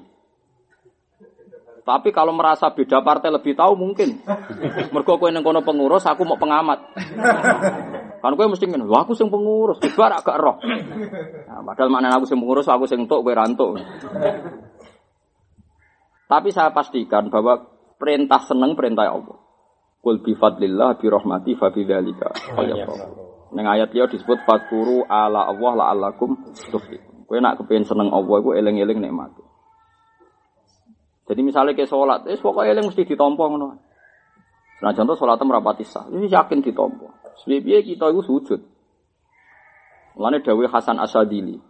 Tapi 1.84 2.10
kalau 2.14 2.36
merasa 2.36 2.70
beda 2.72 3.02
partai 3.02 3.34
lebih 3.34 3.56
tahu 3.56 3.74
mungkin. 3.76 4.20
Mergo 4.94 5.18
kowe 5.18 5.30
ning 5.32 5.44
kono 5.44 5.66
pengurus, 5.66 6.06
aku 6.06 6.26
mau 6.28 6.40
pengamat. 6.40 6.80
Kan 8.20 8.36
kowe 8.36 8.48
mesti 8.52 8.68
ngene, 8.68 8.86
aku 8.88 9.16
sing 9.16 9.32
pengurus, 9.32 9.80
kibar 9.80 10.12
agak 10.12 10.38
roh. 10.38 10.60
Nah, 11.48 11.62
padahal 11.64 11.90
maknanya 11.90 12.20
aku 12.20 12.28
sing 12.28 12.40
pengurus, 12.40 12.68
aku 12.68 12.86
sing 12.86 13.08
entuk 13.08 13.24
kowe 13.24 13.34
rantuk. 13.34 13.80
Tapi 16.30 16.50
saya 16.54 16.70
pastikan 16.70 17.34
bahwa 17.34 17.66
perintah 17.98 18.40
seneng 18.46 18.78
perintah 18.78 19.10
Allah. 19.10 19.38
Kul 20.00 20.24
bi 20.24 20.38
fadlillah 20.38 20.96
bi 20.96 21.12
rahmati 21.12 21.60
fa 21.60 21.76
bi 21.76 21.84
dzalika 21.84 22.32
Neng 23.50 23.66
ayat 23.66 23.92
dia 23.92 24.08
disebut 24.08 24.48
fadkuru 24.48 25.04
ala 25.10 25.50
Allah 25.50 25.72
la 25.74 25.86
alakum 25.92 26.38
tuflihun. 26.70 27.26
Kowe 27.26 27.38
nak 27.42 27.58
kepengin 27.62 27.86
seneng 27.86 28.14
Allah 28.14 28.36
iku 28.42 28.54
eling-eling 28.54 29.02
nikmat. 29.02 29.34
Jadi 31.30 31.42
misalnya 31.46 31.78
ke 31.78 31.86
sholat, 31.86 32.26
eh 32.26 32.42
pokoknya 32.42 32.74
eling 32.74 32.90
mesti 32.90 33.06
ditompo 33.06 33.46
ngono. 33.46 33.68
Nah 34.82 34.92
contoh 34.98 35.14
sholat 35.14 35.38
merapati 35.46 35.86
sah, 35.86 36.10
ini 36.10 36.26
yakin 36.26 36.66
ditompo. 36.66 37.14
Sebab 37.46 37.86
kita 37.86 38.10
itu 38.10 38.22
sujud. 38.26 38.62
Mulane 40.18 40.42
dawuh 40.42 40.66
Hasan 40.66 40.98
Asadili. 40.98 41.62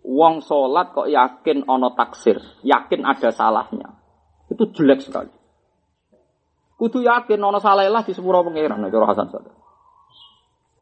Wong 0.00 0.40
salat 0.40 0.96
kok 0.96 1.12
yakin 1.12 1.68
ana 1.68 1.92
taksir, 1.92 2.40
yakin 2.64 3.04
ada 3.04 3.28
salahnya. 3.28 4.00
Itu 4.48 4.72
jelek 4.72 5.04
sekali. 5.04 5.28
Kudu 6.80 7.04
yakin 7.04 7.36
ana 7.36 7.60
salah 7.60 7.84
di 7.84 8.16
sepuro 8.16 8.40
pangeran 8.40 8.88
cara 8.88 9.06
Hasan 9.12 9.28
Asadili. 9.28 9.60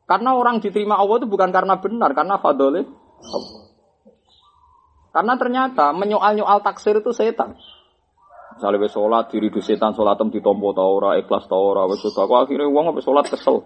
Karena 0.09 0.39
orang 0.39 0.62
diterima 0.62 0.97
Allah 0.97 1.20
itu 1.20 1.29
bukan 1.29 1.51
karena 1.53 1.77
benar, 1.83 2.15
karena 2.16 2.41
fadolin. 2.41 2.89
Karena 5.12 5.35
ternyata 5.37 5.93
menyoal-nyoal 5.93 6.65
taksir 6.65 7.03
itu 7.03 7.12
setan. 7.12 7.59
Misalnya 8.59 8.82
wis 8.82 8.90
sholat 8.90 9.30
diri 9.30 9.55
di 9.55 9.62
setan 9.62 9.94
sholatem 9.94 10.35
ditompo 10.35 10.74
ta 10.74 10.82
ora, 10.82 11.14
ikhlas 11.14 11.47
ta 11.47 11.55
ora, 11.55 11.86
wis 11.86 12.02
sudah 12.02 12.26
akhirnya 12.26 12.66
uang 12.66 12.90
habis 12.90 13.06
sholat 13.06 13.30
kesel. 13.30 13.62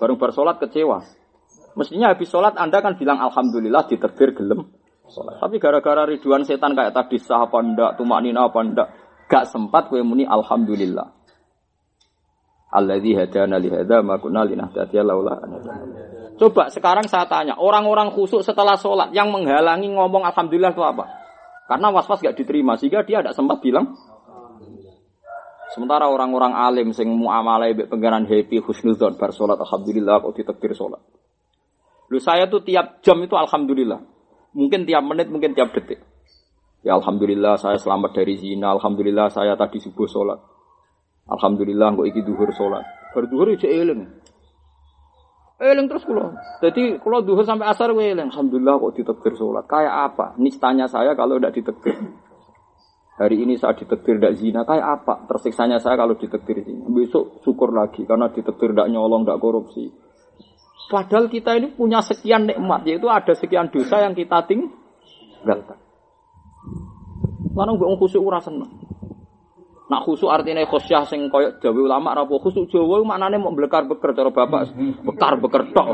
Bareng 0.00 0.16
bar 0.16 0.32
sholat 0.32 0.56
kecewa. 0.64 1.04
Mestinya 1.76 2.08
habis 2.08 2.32
sholat 2.32 2.56
Anda 2.56 2.80
kan 2.80 2.96
bilang 2.96 3.20
alhamdulillah 3.20 3.84
diterbir 3.84 4.32
gelem 4.32 4.72
sholat. 5.12 5.44
Tapi 5.44 5.60
gara-gara 5.60 6.08
riduan 6.08 6.40
setan 6.48 6.72
kayak 6.72 6.96
tadi 6.96 7.20
sah 7.20 7.44
apa 7.44 7.60
ndak, 7.60 8.00
tumak 8.00 8.24
nina 8.24 8.48
apa 8.48 8.64
ndak, 8.64 8.88
gak 9.28 9.44
sempat 9.44 9.92
kue 9.92 10.00
muni 10.00 10.24
alhamdulillah. 10.24 11.04
Alladzi 12.72 13.12
hadana 13.12 13.60
li 13.60 13.68
hadza 13.68 14.00
ma 14.00 14.16
kunna 14.16 14.48
linahtadiya 14.48 15.04
laula 15.04 15.36
Coba 16.40 16.72
sekarang 16.72 17.12
saya 17.12 17.28
tanya, 17.28 17.60
orang-orang 17.60 18.08
khusuk 18.08 18.40
setelah 18.40 18.80
sholat 18.80 19.12
yang 19.12 19.28
menghalangi 19.28 19.92
ngomong 19.92 20.24
alhamdulillah 20.24 20.72
itu 20.72 20.80
apa? 20.80 21.04
Karena 21.68 21.92
was-was 21.92 22.24
gak 22.24 22.40
diterima 22.40 22.80
sehingga 22.80 23.04
dia 23.04 23.20
tidak 23.20 23.36
sempat 23.36 23.60
bilang 23.60 23.92
Sementara 25.74 26.06
orang-orang 26.06 26.54
alim 26.54 26.94
sing 26.94 27.10
muamalah 27.10 27.66
mbek 27.74 27.90
pangeran 27.90 28.30
happy 28.30 28.62
husnuzon 28.62 29.18
bar 29.18 29.34
salat 29.34 29.58
alhamdulillah 29.58 30.22
kok 30.22 30.38
ditekbir 30.38 30.70
salat. 30.70 31.02
Lu 32.14 32.22
saya 32.22 32.46
tuh 32.46 32.62
tiap 32.62 33.02
jam 33.02 33.18
itu 33.26 33.34
alhamdulillah. 33.34 33.98
Mungkin 34.54 34.86
tiap 34.86 35.02
menit, 35.02 35.34
mungkin 35.34 35.50
tiap 35.50 35.74
detik. 35.74 35.98
Ya 36.86 36.94
alhamdulillah 36.94 37.58
saya 37.58 37.74
selamat 37.74 38.14
dari 38.14 38.38
zina, 38.38 38.70
alhamdulillah 38.70 39.34
saya 39.34 39.58
tadi 39.58 39.82
subuh 39.82 40.06
salat. 40.06 40.38
Alhamdulillah 41.26 41.90
kok 41.98 42.06
iki 42.06 42.22
duhur 42.22 42.54
salat. 42.54 42.86
Bar 43.10 43.26
duhur 43.26 43.50
ijo 43.50 43.66
eling. 43.66 44.06
Eling 45.58 45.86
terus 45.90 46.06
kula. 46.06 46.38
Jadi 46.62 47.02
kalau 47.02 47.18
duhur 47.26 47.42
sampai 47.42 47.66
asar 47.66 47.90
gue 47.90 48.14
eling. 48.14 48.30
Alhamdulillah 48.30 48.78
kok 48.78 48.94
ditekbir 48.94 49.34
salat. 49.34 49.66
Kayak 49.66 49.94
apa? 50.12 50.26
Nistanya 50.38 50.86
saya 50.86 51.18
kalau 51.18 51.40
tidak 51.42 51.58
ditekbir. 51.58 51.98
Hari 53.14 53.46
ini 53.46 53.54
saat 53.54 53.78
ditektir 53.78 54.18
tidak 54.18 54.34
zina, 54.42 54.66
kayak 54.66 55.02
apa? 55.02 55.22
Tersiksanya 55.30 55.78
saya 55.78 55.94
kalau 55.94 56.18
ditektir 56.18 56.66
zina. 56.66 56.82
Besok 56.90 57.46
syukur 57.46 57.70
lagi 57.70 58.02
karena 58.02 58.26
ditektir 58.26 58.74
tidak 58.74 58.90
nyolong, 58.90 59.22
tidak 59.22 59.38
korupsi. 59.38 59.86
Padahal 60.90 61.30
kita 61.30 61.54
ini 61.54 61.70
punya 61.70 62.02
sekian 62.02 62.50
nikmat, 62.50 62.82
yaitu 62.84 63.06
ada 63.06 63.32
sekian 63.38 63.70
dosa 63.70 64.02
yang 64.02 64.18
kita 64.18 64.42
tinggalkan. 64.50 65.78
Lalu 67.54 67.72
gue 67.78 67.96
khusyuk 68.02 68.18
ura 68.18 68.42
seneng. 68.42 68.82
Nak 69.84 70.00
khusyuk 70.10 70.32
artinya 70.32 70.66
khosyah 70.66 71.06
sing 71.06 71.30
koyok 71.30 71.62
dawe 71.62 71.76
ulama 71.76 72.18
rapo 72.18 72.42
khusyuk 72.42 72.66
Jawa 72.66 73.04
maknane 73.06 73.38
mau 73.38 73.54
bekar-beker 73.54 74.10
cara 74.10 74.34
bapak 74.34 74.74
bekar-beker 75.06 75.62
tok. 75.70 75.88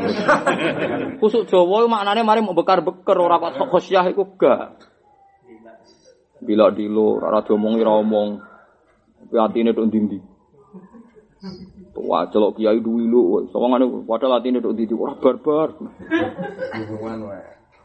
khusyuk 1.21 1.45
Jawa 1.45 1.85
maknane 1.85 2.25
mari 2.25 2.41
mau 2.41 2.57
bekar-beker 2.57 3.17
ora 3.21 3.37
kok 3.37 3.61
khosyah 3.61 4.09
iku 4.09 4.41
gak. 4.41 4.90
Bila 6.41 6.73
dilo, 6.73 7.21
rara 7.21 7.45
diomongi 7.45 7.85
ra 7.85 8.01
omong. 8.01 8.29
Tapi 9.21 9.37
atine 9.37 9.77
tok 9.77 9.87
ndi 9.93 10.19
Wah, 12.01 12.29
celok 12.33 12.57
kiai 12.57 12.81
duwi 12.81 13.05
lu, 13.09 13.49
sawangane 13.53 13.89
padahal 14.09 14.41
atine 14.41 14.61
tok 14.61 14.73
ndi 14.73 14.89
ora 14.97 15.17
barbar. 15.21 15.69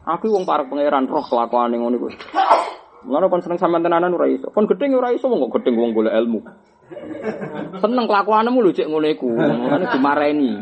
Aku 0.06 0.30
wong 0.30 0.46
parek 0.46 0.70
pangeran 0.70 1.10
roh 1.10 1.24
kelakuane 1.26 1.76
ngono 1.82 1.98
iku. 1.98 2.08
Mulane 3.06 3.26
kon 3.26 3.42
seneng 3.42 3.58
sampean 3.58 3.82
tenanan 3.82 4.14
ora 4.14 4.30
iso. 4.30 4.54
Kon 4.54 4.70
gedeng 4.70 4.94
ora 4.94 5.10
iso 5.10 5.26
wong 5.26 5.50
kok 5.50 5.58
gedeng 5.60 5.78
wong 5.78 5.90
golek 5.94 6.14
ilmu. 6.14 6.40
Seneng 7.82 8.06
kelakuanmu 8.06 8.62
lho 8.62 8.70
cek 8.70 8.86
ngono 8.86 9.06
iku. 9.10 9.30
Mulane 9.34 9.90
dimareni. 9.90 10.52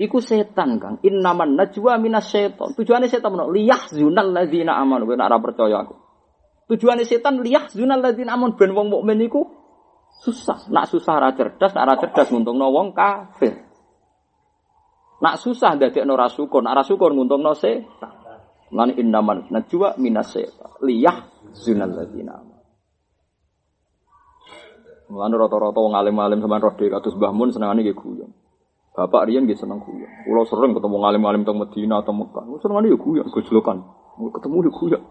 Iku 0.00 0.24
setan 0.24 0.80
kang. 0.80 0.96
Innaman 1.04 1.60
najwa 1.60 2.00
minas 2.00 2.32
setan. 2.32 2.72
Tujuannya 2.72 3.12
setan 3.12 3.36
mana? 3.36 3.52
Liyah 3.52 3.84
zunal 3.92 4.32
ladzina 4.32 4.80
aman. 4.80 5.04
Gue 5.04 5.12
nak 5.12 5.28
percaya 5.44 5.84
aku. 5.84 5.92
Tujuannya 6.72 7.04
setan 7.04 7.44
liyah 7.44 7.68
zunal 7.68 8.00
ladzina 8.00 8.32
aman. 8.32 8.56
Ben 8.56 8.72
wong 8.72 8.88
mukmin 8.88 9.20
iku 9.20 9.44
susah. 10.24 10.72
Nak 10.72 10.88
susah 10.88 11.20
ra 11.20 11.36
cerdas, 11.36 11.76
nak 11.76 11.84
ra 11.84 11.94
cerdas 12.00 12.32
nguntungno 12.32 12.72
wong 12.72 12.96
kafir. 12.96 13.60
Nak 15.20 15.36
susah 15.36 15.76
dadekno 15.76 16.16
ra 16.16 16.32
syukur, 16.32 16.64
nak 16.64 16.80
ra 16.80 16.82
syukur 16.88 17.12
nguntungno 17.12 17.52
setan. 17.52 18.16
Lan 18.72 18.96
innaman 18.96 19.52
najwa 19.52 20.00
minas 20.00 20.32
setan. 20.32 20.80
Liyah 20.80 21.28
zunal 21.52 21.92
ladzina 21.92 22.40
aman. 22.40 22.56
Mulane 25.12 25.36
rata-rata 25.36 25.76
wong 25.76 25.92
alim-alim 25.92 26.40
sampean 26.40 26.64
roh 26.64 26.72
dhewe 26.72 26.88
kados 26.88 27.18
Mbah 27.20 27.32
Mun 27.36 27.52
senengane 27.52 27.84
guyon. 27.84 28.32
Bapak 28.90 29.30
Rian 29.30 29.46
gitu 29.46 29.64
seneng 29.64 29.78
guyon. 29.80 30.10
Kulo 30.26 30.42
sering 30.50 30.74
ketemu 30.74 30.96
ngalim-ngalim 30.98 31.46
teng 31.46 31.62
Medina 31.62 32.02
atau 32.02 32.10
Mekah. 32.10 32.42
Seneng 32.58 32.82
ya 32.90 32.98
guyon, 32.98 33.26
gojlokan. 33.30 33.78
Ketemu 34.34 34.56
ya 34.66 34.72
guyon. 34.74 35.02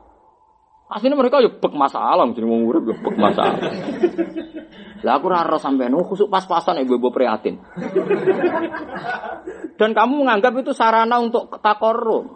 Aslinya 0.90 1.22
mereka 1.22 1.38
ya 1.38 1.54
bek 1.54 1.74
masalah, 1.78 2.26
jadi 2.34 2.50
mau 2.50 2.58
ngurip 2.66 2.90
ya 2.90 2.96
bek 2.98 3.16
masalah. 3.16 3.62
Lah 5.06 5.16
aku 5.16 5.32
raro 5.32 5.56
sampai 5.62 5.88
oh 5.96 6.04
khusuk 6.04 6.28
pas-pasan 6.28 6.82
ibu-ibu 6.84 7.14
prihatin. 7.14 7.62
Dan 9.80 9.96
kamu 9.96 10.26
menganggap 10.26 10.52
itu 10.60 10.76
sarana 10.76 11.22
untuk 11.24 11.48
takorum. 11.64 12.36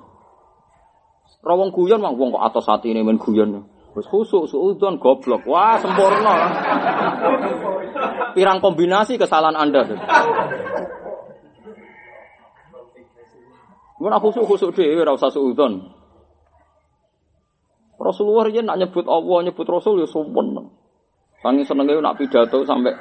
Rawong 1.44 1.76
guyon 1.76 2.00
mang 2.00 2.16
wong 2.16 2.32
kok 2.32 2.46
atas 2.46 2.72
hati 2.72 2.96
ini 2.96 3.04
main 3.04 3.20
guyon. 3.20 3.68
Wis 3.98 4.08
khusuk 4.08 4.48
suudon 4.48 5.02
goblok. 5.02 5.44
Wah, 5.44 5.76
sempurna. 5.82 6.36
Pirang 8.32 8.64
kombinasi 8.64 9.20
kesalahan 9.20 9.60
Anda. 9.60 9.82
Mun 14.04 14.20
khusuk 14.20 14.44
khusuk 14.44 14.76
dhewe 14.76 15.00
ora 15.00 15.16
usah 15.16 15.32
suudon. 15.32 15.80
Rasulullah 17.96 18.52
ya 18.52 18.60
nak 18.60 18.84
nyebut 18.84 19.08
Allah, 19.08 19.48
nyebut 19.48 19.64
Rasul 19.64 20.04
ya 20.04 20.08
sumpun. 20.12 20.60
Sangi 21.40 21.64
senenge 21.64 21.96
nak 22.04 22.20
pidato 22.20 22.68
sampai 22.68 22.92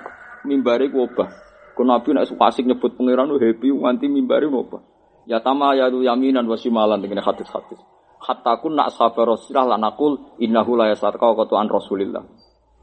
mimbari 0.47 0.95
ku 0.95 1.03
obah. 1.11 1.27
Ku 1.75 1.83
Nabi 1.83 2.15
nak 2.15 2.31
suka 2.31 2.55
asik 2.55 2.71
nyebut 2.71 2.95
pangeran 2.95 3.35
happy 3.35 3.75
nganti 3.75 4.07
mimbari 4.07 4.47
obah. 4.47 4.79
Ya 5.27 5.43
tama 5.43 5.75
ya 5.75 5.91
tu 5.91 6.07
yaminan 6.07 6.47
wa 6.47 6.55
shimalan 6.55 7.03
dengan 7.03 7.19
hadis-hadis. 7.27 7.83
Hatta 8.23 8.63
kun 8.63 8.79
nak 8.79 8.95
sabar 8.95 9.27
Rasulullah 9.27 9.75
lan 9.75 9.83
aqul 9.83 10.39
innahu 10.39 10.79
la 10.79 10.95
yasarqa 10.95 11.35
qatu'an 11.35 11.67
Rasulillah. 11.67 12.23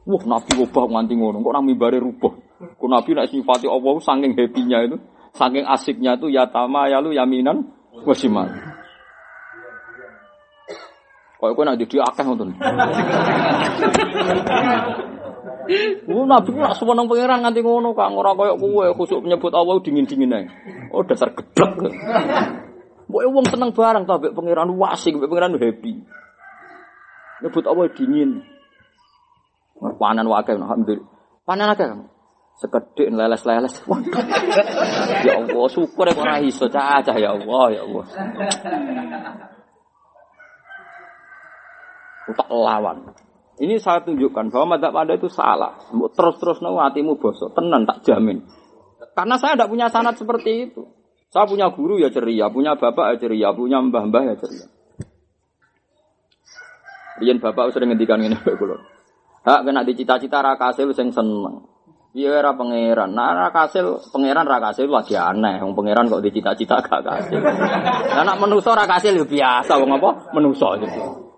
Wah, 0.04 0.22
Nabi 0.28 0.60
obah 0.60 0.84
nganti 0.92 1.16
ngono, 1.16 1.40
kok 1.40 1.52
nang 1.56 1.64
mimbari 1.64 1.96
rubah. 1.96 2.32
Ku 2.76 2.84
Nabi 2.84 3.16
nak 3.16 3.32
sifati 3.32 3.64
Allah 3.64 3.96
saking 3.96 4.36
happy-nya 4.36 4.78
itu, 4.84 4.96
saking 5.32 5.64
asiknya 5.64 6.20
itu 6.20 6.28
ya 6.28 6.52
tama 6.52 6.92
ya 6.92 7.00
lu 7.00 7.16
yaminan 7.16 7.79
Wasiman. 8.04 8.48
Kok 11.40 11.56
kowe 11.56 11.64
nak 11.64 11.80
jadi 11.80 12.04
akeh 12.04 12.24
ngoten. 12.24 12.52
Ku 16.04 16.28
nabi 16.28 16.50
nak 16.52 16.76
suweneng 16.76 17.08
pangeran 17.08 17.40
nganti 17.40 17.64
ngono 17.64 17.96
Kang, 17.96 18.12
ora 18.12 18.36
koyo 18.36 18.60
kowe 18.60 18.84
khusuk 18.92 19.24
menyebut 19.24 19.56
Allah 19.56 19.80
dingin-dingin 19.80 20.36
ae. 20.36 20.44
Oh 20.92 21.00
dasar 21.00 21.32
gedhek. 21.32 21.96
Mbok 23.08 23.22
wong 23.32 23.46
seneng 23.48 23.72
barang 23.72 24.04
to 24.04 24.14
mbek 24.20 24.36
pangeran 24.36 24.70
wasing, 24.76 25.16
mbek 25.16 25.32
pangeran 25.32 25.56
happy. 25.56 25.92
Nyebut 27.40 27.64
Allah 27.64 27.88
dingin. 27.96 28.30
Panen 29.80 30.28
wae 30.28 30.44
alhamdulillah. 30.44 31.08
Panen 31.48 31.72
akeh 31.72 31.88
Sekedek 32.60 33.08
leles-leles. 33.08 33.72
ya 35.24 35.32
Allah, 35.40 35.66
syukur 35.72 36.04
ya 36.12 36.14
ora 36.20 36.36
iso 36.44 36.68
cacah 36.68 37.16
ya 37.16 37.32
Allah, 37.32 37.64
ya 37.72 37.80
Allah. 37.88 38.04
Tak 42.36 42.48
lawan. 42.52 43.16
Ini 43.60 43.80
saya 43.80 44.04
tunjukkan 44.04 44.52
bahwa 44.52 44.76
madzhab 44.76 44.92
Anda 44.92 45.16
itu 45.16 45.32
salah. 45.32 45.88
Terus-terus 45.88 46.60
nang 46.60 46.76
hatimu 46.76 47.16
bosok, 47.16 47.56
tenan 47.56 47.88
tak 47.88 48.04
jamin. 48.04 48.44
Karena 49.16 49.40
saya 49.40 49.56
tidak 49.56 49.72
punya 49.72 49.88
sanat 49.88 50.20
seperti 50.20 50.68
itu. 50.68 50.84
Saya 51.32 51.48
punya 51.48 51.72
guru 51.72 51.96
ya 51.96 52.12
ceria, 52.12 52.52
punya 52.52 52.76
bapak 52.76 53.16
ya 53.16 53.16
ceria, 53.24 53.48
punya 53.56 53.80
mbah-mbah 53.80 54.22
ya 54.32 54.34
ceria. 54.36 54.66
Rian 57.24 57.40
bapak 57.40 57.72
sering 57.72 57.92
ngendikan 57.92 58.20
ngene 58.20 58.36
kula. 58.36 58.80
Hak 59.44 59.64
kena 59.64 59.84
dicita-cita 59.84 60.44
ra 60.44 60.60
kasil 60.60 60.92
sing 60.92 61.12
seneng. 61.12 61.64
Iya 62.10 62.42
era 62.42 62.58
pangeran. 62.58 63.14
Nah 63.14 63.30
ra 63.38 63.48
kasil 63.54 64.10
pangeran 64.10 64.42
ra 64.42 64.58
kasil 64.58 64.90
lagi 64.90 65.14
aneh. 65.14 65.62
Wong 65.62 65.78
pangeran 65.78 66.10
kok 66.10 66.22
dicita-cita 66.26 66.82
gak 66.82 67.06
kasil. 67.06 67.38
Nah 68.18 68.22
nak 68.26 68.38
menusa 68.42 68.74
ra 68.74 68.82
kasil 68.90 69.14
ya 69.14 69.22
biasa 69.22 69.78
wong 69.78 69.94
apa? 69.94 70.34
Menusa 70.34 70.74
gitu. 70.82 71.30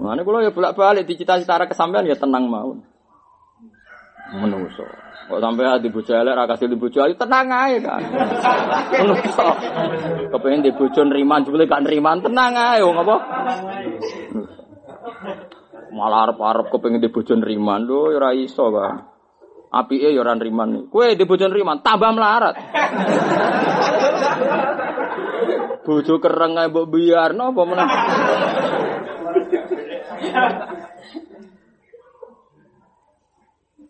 Mana 0.00 0.20
kalau 0.24 0.40
ya 0.40 0.52
bolak-balik 0.52 1.04
dicita-cita 1.04 1.60
ra 1.60 1.68
kesampean 1.68 2.08
ya 2.08 2.16
tenang 2.16 2.48
mau. 2.48 2.72
Menungso. 4.32 4.88
Kok 5.24 5.40
sampai 5.40 5.64
hati 5.68 5.88
bojo 5.92 6.12
elek 6.12 6.36
ra 6.36 6.44
kasih 6.48 6.68
di 6.68 6.76
bojo 6.80 6.98
ayu 7.04 7.12
tenang 7.16 7.48
ae 7.52 7.76
kan. 7.84 8.00
Menungso. 9.04 9.46
Kepengin 10.32 10.64
di 10.64 10.72
bojo 10.72 11.00
nriman 11.04 11.44
jebule 11.44 11.68
gak 11.68 11.84
nriman 11.84 12.24
tenang 12.24 12.56
ae 12.56 12.80
wong 12.80 12.96
apa? 13.04 13.16
Malah 15.94 16.30
arep-arep 16.30 16.74
kepengin 16.74 16.98
di 16.98 17.06
bojo 17.06 17.38
nriman 17.38 17.86
lho 17.86 18.10
ya 18.10 18.18
ora 18.18 18.30
iso 18.34 18.66
kan. 18.74 19.14
Apike 19.70 20.10
ya 20.10 20.18
ora 20.18 20.34
nriman. 20.34 20.90
Kowe 20.90 21.06
di 21.14 21.22
bojo 21.22 21.46
nriman 21.46 21.86
tambah 21.86 22.10
melarat. 22.10 22.54
Bojo 25.86 26.18
kereng 26.18 26.58
ae 26.58 26.66
mbok 26.66 26.86
biarno 26.90 27.54
apa 27.54 27.62
meneh. 27.62 27.88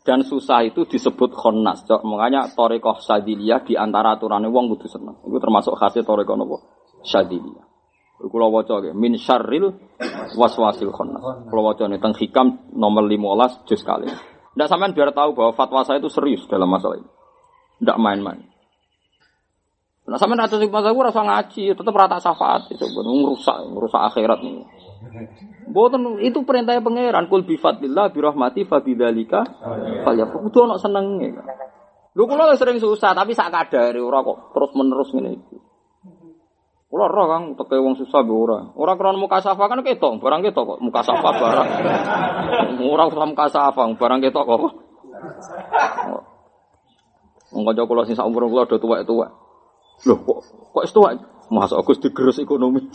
Dan 0.04 0.20
susah 0.20 0.60
itu 0.68 0.84
disebut 0.84 1.32
khonnas. 1.32 1.88
Makanya 1.88 2.52
torekoh 2.52 3.00
sadiliyah 3.00 3.64
di 3.64 3.80
antara 3.80 4.20
aturannya 4.20 4.52
wong 4.52 4.76
kudu 4.76 4.92
seneng. 4.92 5.16
Itu 5.24 5.40
termasuk 5.40 5.72
khasnya 5.80 6.04
torekoh 6.04 6.36
nopo 6.36 6.56
sadiliyah. 7.00 7.73
Kulo 8.14 8.46
waca 8.54 8.78
nggih 8.78 8.94
min 8.94 9.18
syarril 9.18 9.74
waswasil 10.38 10.94
khonnas. 10.94 11.50
Kulo 11.50 11.60
waca 11.66 11.90
nih 11.90 11.98
teng 11.98 12.14
hikam 12.14 12.70
nomor 12.72 13.04
15 13.04 13.66
juz 13.66 13.82
kali. 13.82 14.06
Ndak 14.54 14.70
sampean 14.70 14.94
biar 14.94 15.10
tahu 15.10 15.34
bahwa 15.34 15.52
fatwa 15.52 15.82
saya 15.82 15.98
itu 15.98 16.06
serius 16.06 16.46
dalam 16.46 16.70
masalah 16.70 17.02
ini. 17.02 17.10
Ndak 17.82 17.98
main-main. 17.98 18.40
Nah 20.04 20.18
sampean 20.20 20.46
atus 20.46 20.62
masalah 20.70 20.94
gue 20.94 21.04
rasa 21.10 21.22
ngaji, 21.26 21.62
tetap 21.74 21.94
rata 21.96 22.20
syafaat 22.22 22.70
itu 22.70 22.86
merusak, 22.92 23.56
merusak 23.72 24.02
akhirat 24.14 24.38
nih. 24.46 24.62
Boten 25.64 26.20
itu 26.20 26.44
perintahnya 26.44 26.84
pangeran 26.84 27.26
kul 27.26 27.42
bi 27.42 27.56
fadlillah 27.56 28.12
bi 28.12 28.20
rahmati 28.20 28.62
fa 28.68 28.84
bidzalika 28.84 29.42
falya. 30.04 30.28
Kudu 30.28 30.58
ono 30.70 30.76
senenge. 30.76 31.34
Lho 32.14 32.24
kula 32.30 32.54
sering 32.54 32.78
susah 32.78 33.10
tapi 33.10 33.34
sak 33.34 33.50
kadare 33.50 33.98
ora 33.98 34.22
kok 34.22 34.54
terus 34.54 34.70
menerus 34.78 35.10
ngene 35.10 35.30
iki. 35.34 35.58
Kula 36.94 37.10
ora 37.10 37.26
Kang 37.26 37.58
teke 37.58 37.74
wong 37.74 37.98
susah 37.98 38.22
be 38.22 38.30
ora. 38.30 38.70
Ora 38.78 38.94
krana 38.94 39.18
muka 39.18 39.42
safa 39.42 39.66
kan 39.66 39.82
ketok, 39.82 40.22
barang 40.22 40.46
ketok 40.46 40.62
kok 40.62 40.78
muka 40.78 41.02
safa 41.02 41.26
barang. 41.26 41.68
Ora 42.94 43.10
usah 43.10 43.26
muka 43.26 43.50
safa, 43.50 43.82
barang 43.98 44.22
ketok 44.22 44.46
kok. 44.46 44.62
Wong 47.50 47.62
kanca 47.66 47.82
kula 47.82 48.06
sing 48.06 48.14
sak 48.14 48.30
umur 48.30 48.46
kula 48.46 48.70
do 48.70 48.78
tuwek-tuwek. 48.78 49.26
Loh 50.06 50.18
kok 50.22 50.38
kok 50.70 50.86
tuwek? 50.94 51.18
Masa 51.50 51.82
Agus 51.82 51.98
digerus 51.98 52.38
ekonomi. 52.38 52.86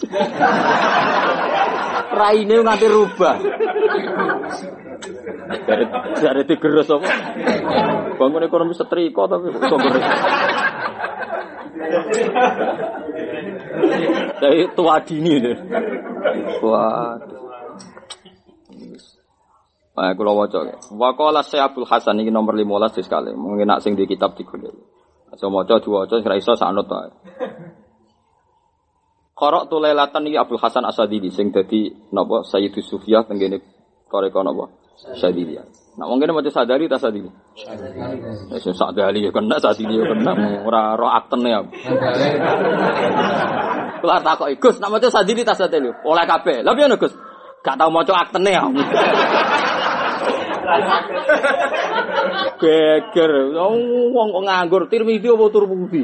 Raine 2.24 2.56
nganti 2.56 2.88
rubah. 2.88 3.36
Dari 5.68 5.86
dari 6.24 6.48
digerus 6.48 6.88
apa? 6.88 7.08
Bangun 8.16 8.48
ekonomi 8.48 8.72
setrika 8.72 9.28
tapi 9.28 9.52
kok 9.52 9.76
gerus. 9.76 10.08
Dari 14.40 14.64
tua 14.76 15.00
dini 15.04 15.34
deh. 15.40 15.58
Wah. 16.64 17.16
Nah, 20.00 20.16
kula 20.16 20.32
waca. 20.32 20.60
Wa 20.96 21.12
qala 21.12 21.44
Syekh 21.44 21.76
Hasan 21.84 22.24
ini 22.24 22.32
nomor 22.32 22.56
15 22.56 23.04
sekali. 23.04 23.36
Mungkin 23.36 23.68
nak 23.68 23.84
sing 23.84 24.00
di 24.00 24.08
kitab 24.08 24.32
digolek. 24.40 24.72
Aja 25.30 25.46
maca 25.52 25.78
diwaca 25.78 26.16
ora 26.18 26.36
iso 26.40 26.56
sanut 26.58 26.90
wae. 26.90 27.12
Korok 29.36 29.72
tu 29.72 29.78
lelatan 29.80 30.28
iki 30.28 30.36
Abdul 30.36 30.60
Hasan 30.60 30.84
Asadili 30.84 31.32
sing 31.32 31.54
dadi 31.54 31.92
napa 32.12 32.44
Sayyidus 32.44 32.92
Sufiyah 32.92 33.24
tenggene 33.24 33.64
koreko 34.10 34.44
napa 34.44 34.68
Sadili. 35.16 35.56
Nah 36.00 36.08
wong 36.08 36.24
kene 36.24 36.32
maca 36.32 36.48
sadari 36.48 36.88
ta 36.88 36.96
sadili. 36.96 37.28
Ya, 37.60 38.56
sadali 38.56 39.28
ya 39.28 39.36
kena 39.36 39.60
sadili 39.60 40.00
ya 40.00 40.08
kena 40.08 40.32
ora 40.64 40.96
ro 40.96 41.12
aktene 41.12 41.50
ya. 41.52 41.60
Kula 44.00 44.24
takoki 44.24 44.56
Gus 44.64 44.80
nak 44.80 44.96
maca 44.96 45.12
sadili 45.12 45.44
ta 45.44 45.52
sadili. 45.52 45.92
Oleh 46.08 46.24
kabeh. 46.24 46.64
Lah 46.64 46.72
piye 46.72 46.96
Gus? 46.96 47.12
Gak 47.60 47.76
tau 47.76 47.92
maca 47.92 48.16
aktene 48.16 48.52
ya. 48.56 48.64
Geger, 52.60 53.32
wong 53.56 54.28
kok 54.36 54.44
nganggur 54.44 54.84
Tirmidzi 54.92 55.32
apa 55.32 55.46
Turmudi? 55.50 56.04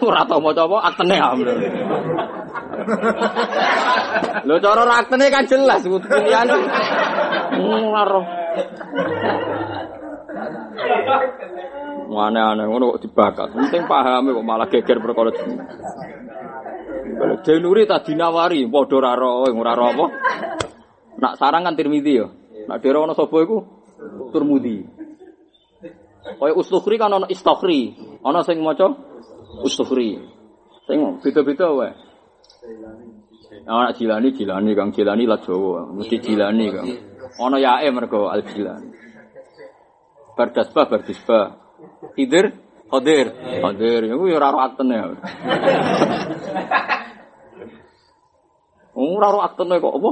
Ora 0.00 0.24
tau 0.24 0.40
maca 0.40 0.64
apa 0.64 0.76
aktene 0.90 1.16
amre. 1.20 1.54
Lho 4.44 4.56
cara 4.58 4.82
aktene 4.98 5.26
kan 5.30 5.44
jelas 5.46 5.84
pilihan. 5.86 6.48
Ora 7.62 8.04
Aneh-aneh 12.14 12.64
ngono 12.70 12.94
kok 12.94 13.02
dibakat. 13.04 13.48
Penting 13.52 13.84
paham 13.90 14.30
kok 14.30 14.46
malah 14.46 14.68
geger 14.70 15.02
perkara 15.02 15.34
jeneng. 15.34 15.60
Denuri 17.42 17.86
tak 17.86 18.06
dinawari 18.08 18.64
padha 18.70 18.94
ora 18.98 19.12
ora 19.50 19.72
apa. 19.92 20.04
Nak 21.14 21.36
sarang 21.38 21.62
kan 21.66 21.74
Tirmidzi 21.78 22.12
ya. 22.18 22.26
Nak 22.68 22.78
dhewe 22.80 22.98
ana 23.04 23.14
sapa 23.14 23.36
iku? 23.44 23.64
Turmudi. 24.32 24.84
Kaya 26.24 26.52
Ustukhri 26.56 26.96
kan 26.96 27.12
ana 27.12 27.28
Istakhri. 27.28 27.96
Ana 28.24 28.40
sing 28.42 28.64
maca 28.64 28.92
Ustukhri. 29.60 30.20
Sing 30.88 30.98
beda-beda 31.20 31.68
wae. 31.72 31.92
Ana 33.68 33.92
Jilani 33.92 34.32
Jilani 34.32 34.72
Kang 34.76 34.90
Jilani 34.92 35.24
lah 35.28 35.40
Jawa, 35.40 35.88
mesti 35.92 36.16
Jilani 36.20 36.66
Kang. 36.72 36.88
Ana 37.40 37.56
yae 37.60 37.88
mergo 37.92 38.28
Al 38.32 38.42
Jilani. 38.44 38.88
Bardasbah 40.34 40.88
Bardisbah. 40.88 41.46
Khidir 42.16 42.64
Khadir 42.94 43.32
iku 44.06 44.24
ya 44.28 44.36
ora 44.38 44.52
ro 44.54 44.58
aktene. 44.62 44.96
Ora 48.94 49.28
ro 49.34 49.42
aktene 49.42 49.82
kok 49.82 49.94
apa? 49.98 50.10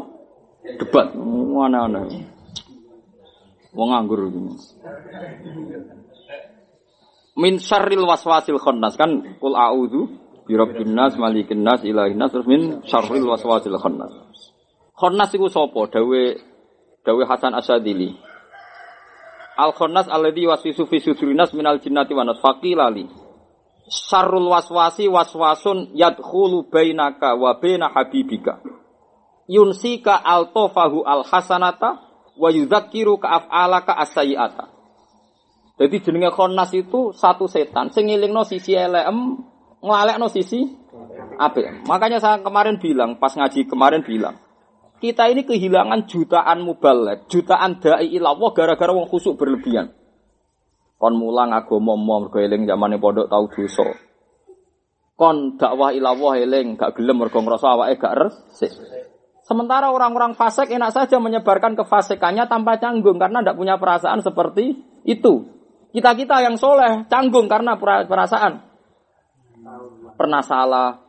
Debat. 0.83 1.15
Aneh-aneh. 1.15 2.32
Wong 3.73 3.89
nganggur. 3.89 4.29
Min 7.33 7.57
syarril 7.57 8.05
waswasil 8.05 8.61
khannas 8.61 9.01
kan 9.01 9.41
kul 9.41 9.57
a'udzu 9.57 10.13
bi 10.45 10.53
rabbin 10.53 10.93
nas 10.93 11.17
malikin 11.17 11.65
nas 11.65 11.81
ilahin 11.81 12.21
nas 12.21 12.29
terus 12.29 12.45
min 12.45 12.85
syarril 12.85 13.25
waswasil 13.25 13.81
khannas. 13.81 14.13
Khannas 14.93 15.33
iku 15.33 15.49
sapa? 15.49 15.89
Dawe 15.89 16.23
dawe 17.01 17.23
Hasan 17.25 17.57
Asadili. 17.57 18.13
Al 19.57 19.73
khannas 19.73 20.05
alladhi 20.13 20.45
waswisu 20.45 20.85
fi 20.85 21.01
sudurinas 21.01 21.57
minal 21.57 21.81
jinnati 21.81 22.13
wa 22.13 22.29
nas 22.29 22.37
faqilali. 22.45 23.09
Syarrul 23.89 24.53
waswasi 24.53 25.09
waswasun 25.09 25.97
yadkhulu 25.97 26.69
bainaka 26.69 27.33
wa 27.41 27.57
baina 27.57 27.89
habibika. 27.89 28.61
Yunsika 29.49 30.21
altofahu 30.21 31.09
al 31.09 31.25
hasanata 31.25 32.12
wa 32.37 32.49
yudzakiru 32.49 33.21
ka 33.21 33.29
af'alaka 33.43 33.93
as-sayyi'ata. 34.03 34.65
Jadi 35.81 35.97
jenenge 36.05 36.31
khonnas 36.31 36.71
itu 36.77 37.11
satu 37.17 37.49
setan 37.49 37.91
sing 37.91 38.07
ngelingno 38.13 38.45
sisi 38.45 38.77
elem, 38.77 39.41
nglalekno 39.83 40.29
sisi 40.31 40.63
apik. 41.41 41.89
Makanya 41.89 42.23
saya 42.23 42.39
kemarin 42.45 42.79
bilang, 42.79 43.19
pas 43.19 43.35
ngaji 43.35 43.67
kemarin 43.67 44.05
bilang, 44.05 44.39
kita 45.03 45.27
ini 45.27 45.43
kehilangan 45.43 46.07
jutaan 46.07 46.63
mubalek, 46.63 47.27
jutaan 47.27 47.83
dai 47.83 48.07
ilawah 48.15 48.55
gara-gara 48.55 48.95
wong 48.95 49.11
khusuk 49.11 49.35
berlebihan. 49.35 49.91
Kon 51.03 51.19
mulang 51.19 51.51
agama 51.51 51.99
mau 51.99 52.23
mergo 52.23 52.39
eling 52.39 52.63
zamane 52.63 53.03
pondok 53.03 53.27
tau 53.27 53.51
dosa. 53.51 53.91
Kon 55.19 55.59
dakwah 55.59 55.91
ilawah 55.91 56.39
eling 56.39 56.79
gak 56.79 56.95
gelem 56.95 57.19
mergo 57.19 57.43
ngrasa 57.43 57.75
awake 57.75 57.99
gak 57.99 58.15
resik. 58.23 58.71
Sementara 59.53 59.93
orang-orang 59.93 60.33
fasik 60.33 60.73
enak 60.73 60.97
saja 60.97 61.21
menyebarkan 61.21 61.77
kefasikannya 61.77 62.49
tanpa 62.49 62.81
canggung 62.81 63.21
karena 63.21 63.45
tidak 63.45 63.61
punya 63.61 63.77
perasaan 63.77 64.25
seperti 64.25 64.81
itu. 65.05 65.45
Kita-kita 65.93 66.41
yang 66.41 66.57
soleh 66.57 67.05
canggung 67.13 67.53
karena 67.53 67.77
perasaan. 67.77 68.65
Pernah 70.17 70.41
salah, 70.41 71.05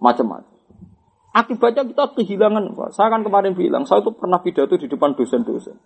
macam-macam. 0.00 0.48
Akibatnya 1.36 1.84
kita 1.84 2.16
kehilangan. 2.16 2.72
Saya 2.96 3.12
kan 3.12 3.20
kemarin 3.20 3.52
bilang, 3.52 3.84
saya 3.84 4.00
itu 4.00 4.16
pernah 4.16 4.40
pidato 4.40 4.72
di 4.80 4.88
depan 4.88 5.12
dosen-dosen. 5.12 5.76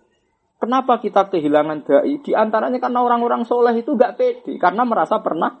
Kenapa 0.63 1.03
kita 1.03 1.27
kehilangan 1.27 1.83
dai? 1.83 2.23
Di 2.23 2.31
antaranya 2.31 2.79
karena 2.79 3.03
orang-orang 3.03 3.43
soleh 3.43 3.75
itu 3.75 3.99
gak 3.99 4.15
pede. 4.15 4.55
Karena 4.55 4.87
merasa 4.87 5.19
pernah. 5.19 5.59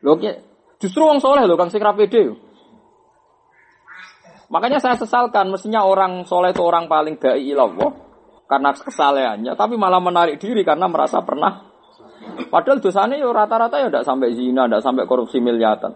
Loh, 0.00 0.16
justru 0.80 1.04
orang 1.04 1.20
soleh 1.20 1.44
loh, 1.44 1.60
Kang 1.60 1.68
Sikra 1.68 1.92
pede. 1.92 2.32
Makanya 4.50 4.82
saya 4.82 4.98
sesalkan, 4.98 5.46
mestinya 5.54 5.86
orang 5.86 6.26
soleh 6.26 6.50
itu 6.50 6.58
orang 6.66 6.90
paling 6.90 7.22
dai 7.22 7.38
ilallah 7.38 7.94
karena 8.50 8.74
kesalehannya, 8.74 9.54
tapi 9.54 9.78
malah 9.78 10.02
menarik 10.02 10.42
diri 10.42 10.66
karena 10.66 10.90
merasa 10.90 11.22
pernah. 11.22 11.70
Padahal 12.50 12.82
dosanya 12.82 13.14
ya 13.14 13.30
rata-rata 13.30 13.78
ya 13.78 13.86
tidak 13.86 14.02
sampai 14.02 14.34
zina, 14.34 14.66
tidak 14.66 14.82
sampai 14.82 15.06
korupsi 15.06 15.38
miliatan. 15.38 15.94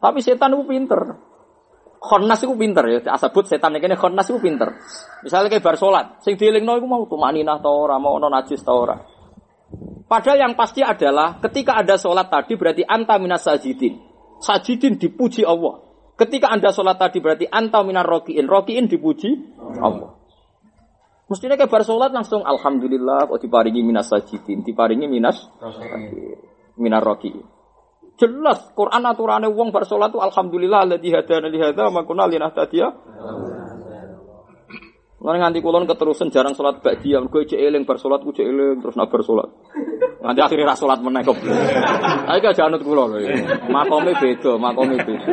Tapi 0.00 0.18
setan 0.24 0.56
itu 0.56 0.64
pinter. 0.64 1.00
Khonnas 2.00 2.40
itu 2.40 2.56
pinter 2.56 2.84
ya, 2.88 2.98
asabut 3.12 3.44
setan 3.44 3.76
ini 3.76 3.92
khonnas 3.92 4.32
itu 4.32 4.40
pinter. 4.40 4.72
Misalnya 5.20 5.52
kayak 5.52 5.60
bar 5.60 5.76
sholat, 5.76 6.24
sing 6.24 6.40
dielingno 6.40 6.80
iku 6.80 6.88
mau 6.88 7.04
tumaninah 7.04 7.60
ta 7.60 7.68
ora, 7.68 8.00
mau 8.00 8.16
ono 8.16 8.32
najis 8.32 8.64
ta 8.64 8.72
ora. 8.72 8.96
Padahal 10.08 10.48
yang 10.48 10.56
pasti 10.56 10.80
adalah 10.80 11.36
ketika 11.44 11.76
ada 11.76 12.00
sholat 12.00 12.32
tadi 12.32 12.56
berarti 12.56 12.88
anta 12.88 13.20
minas 13.20 13.44
sajidin. 13.44 14.00
Sajidin 14.40 14.96
dipuji 14.96 15.44
Allah. 15.44 15.89
Ketika 16.20 16.52
anda 16.52 16.68
sholat 16.68 17.00
tadi 17.00 17.16
berarti 17.24 17.48
anta 17.48 17.80
minar 17.80 18.04
rokiin. 18.04 18.44
Rokiin 18.44 18.92
dipuji 18.92 19.56
Allah. 19.80 20.20
Mestinya 21.32 21.56
kayak 21.56 21.72
bar 21.72 21.80
sholat 21.80 22.12
langsung 22.12 22.44
Alhamdulillah 22.44 23.24
kok 23.24 23.40
diparingi 23.40 23.80
minas 23.80 24.12
sajidin. 24.12 24.60
Diparingi 24.60 25.08
minas 25.08 25.48
minar 26.76 27.00
rokiin. 27.00 27.40
Jelas 28.20 28.68
Quran 28.76 29.00
aturannya 29.08 29.48
wong 29.48 29.72
bar 29.72 29.88
salat 29.88 30.12
alhamdulillah 30.12 30.84
alladzi 30.84 31.08
hadana 31.08 31.48
li 31.48 31.56
hadza 31.56 31.88
wa 31.88 32.04
Lan 35.20 35.36
nganti 35.36 35.60
kulon 35.60 35.84
keterusan 35.84 36.32
jarang 36.32 36.56
salat 36.56 36.80
ba'diyah, 36.80 37.20
mergo 37.20 37.44
cek 37.44 37.60
eling 37.60 37.84
bar 37.84 38.00
salat 38.00 38.24
ku 38.24 38.32
cek 38.32 38.40
eling 38.40 38.80
terus 38.80 38.96
nak 38.96 39.12
bar 39.12 39.20
salat. 39.20 39.52
Nganti 40.24 40.40
akhirnya 40.40 40.72
ra 40.72 40.76
salat 40.80 41.00
meneh 41.04 41.20
kok. 41.20 41.36
Ayo 42.24 42.38
gak 42.40 42.56
janut 42.56 42.80
kula 42.80 43.04
lho. 43.04 43.20
Makome 43.68 44.16
beda, 44.16 44.56
makome 44.56 44.96
beda. 44.96 45.32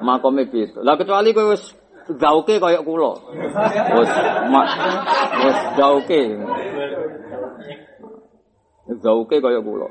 Makome 0.00 0.48
beda. 0.48 0.80
Lah 0.80 0.96
kecuali 0.96 1.36
kowe 1.36 1.52
wis 1.52 1.76
zauke 2.16 2.56
kaya 2.56 2.80
kula. 2.80 3.12
Wis 3.92 4.12
wis 5.44 5.58
zauke. 5.76 6.22
Zauke 9.04 9.36
kaya 9.36 9.60
kula. 9.60 9.88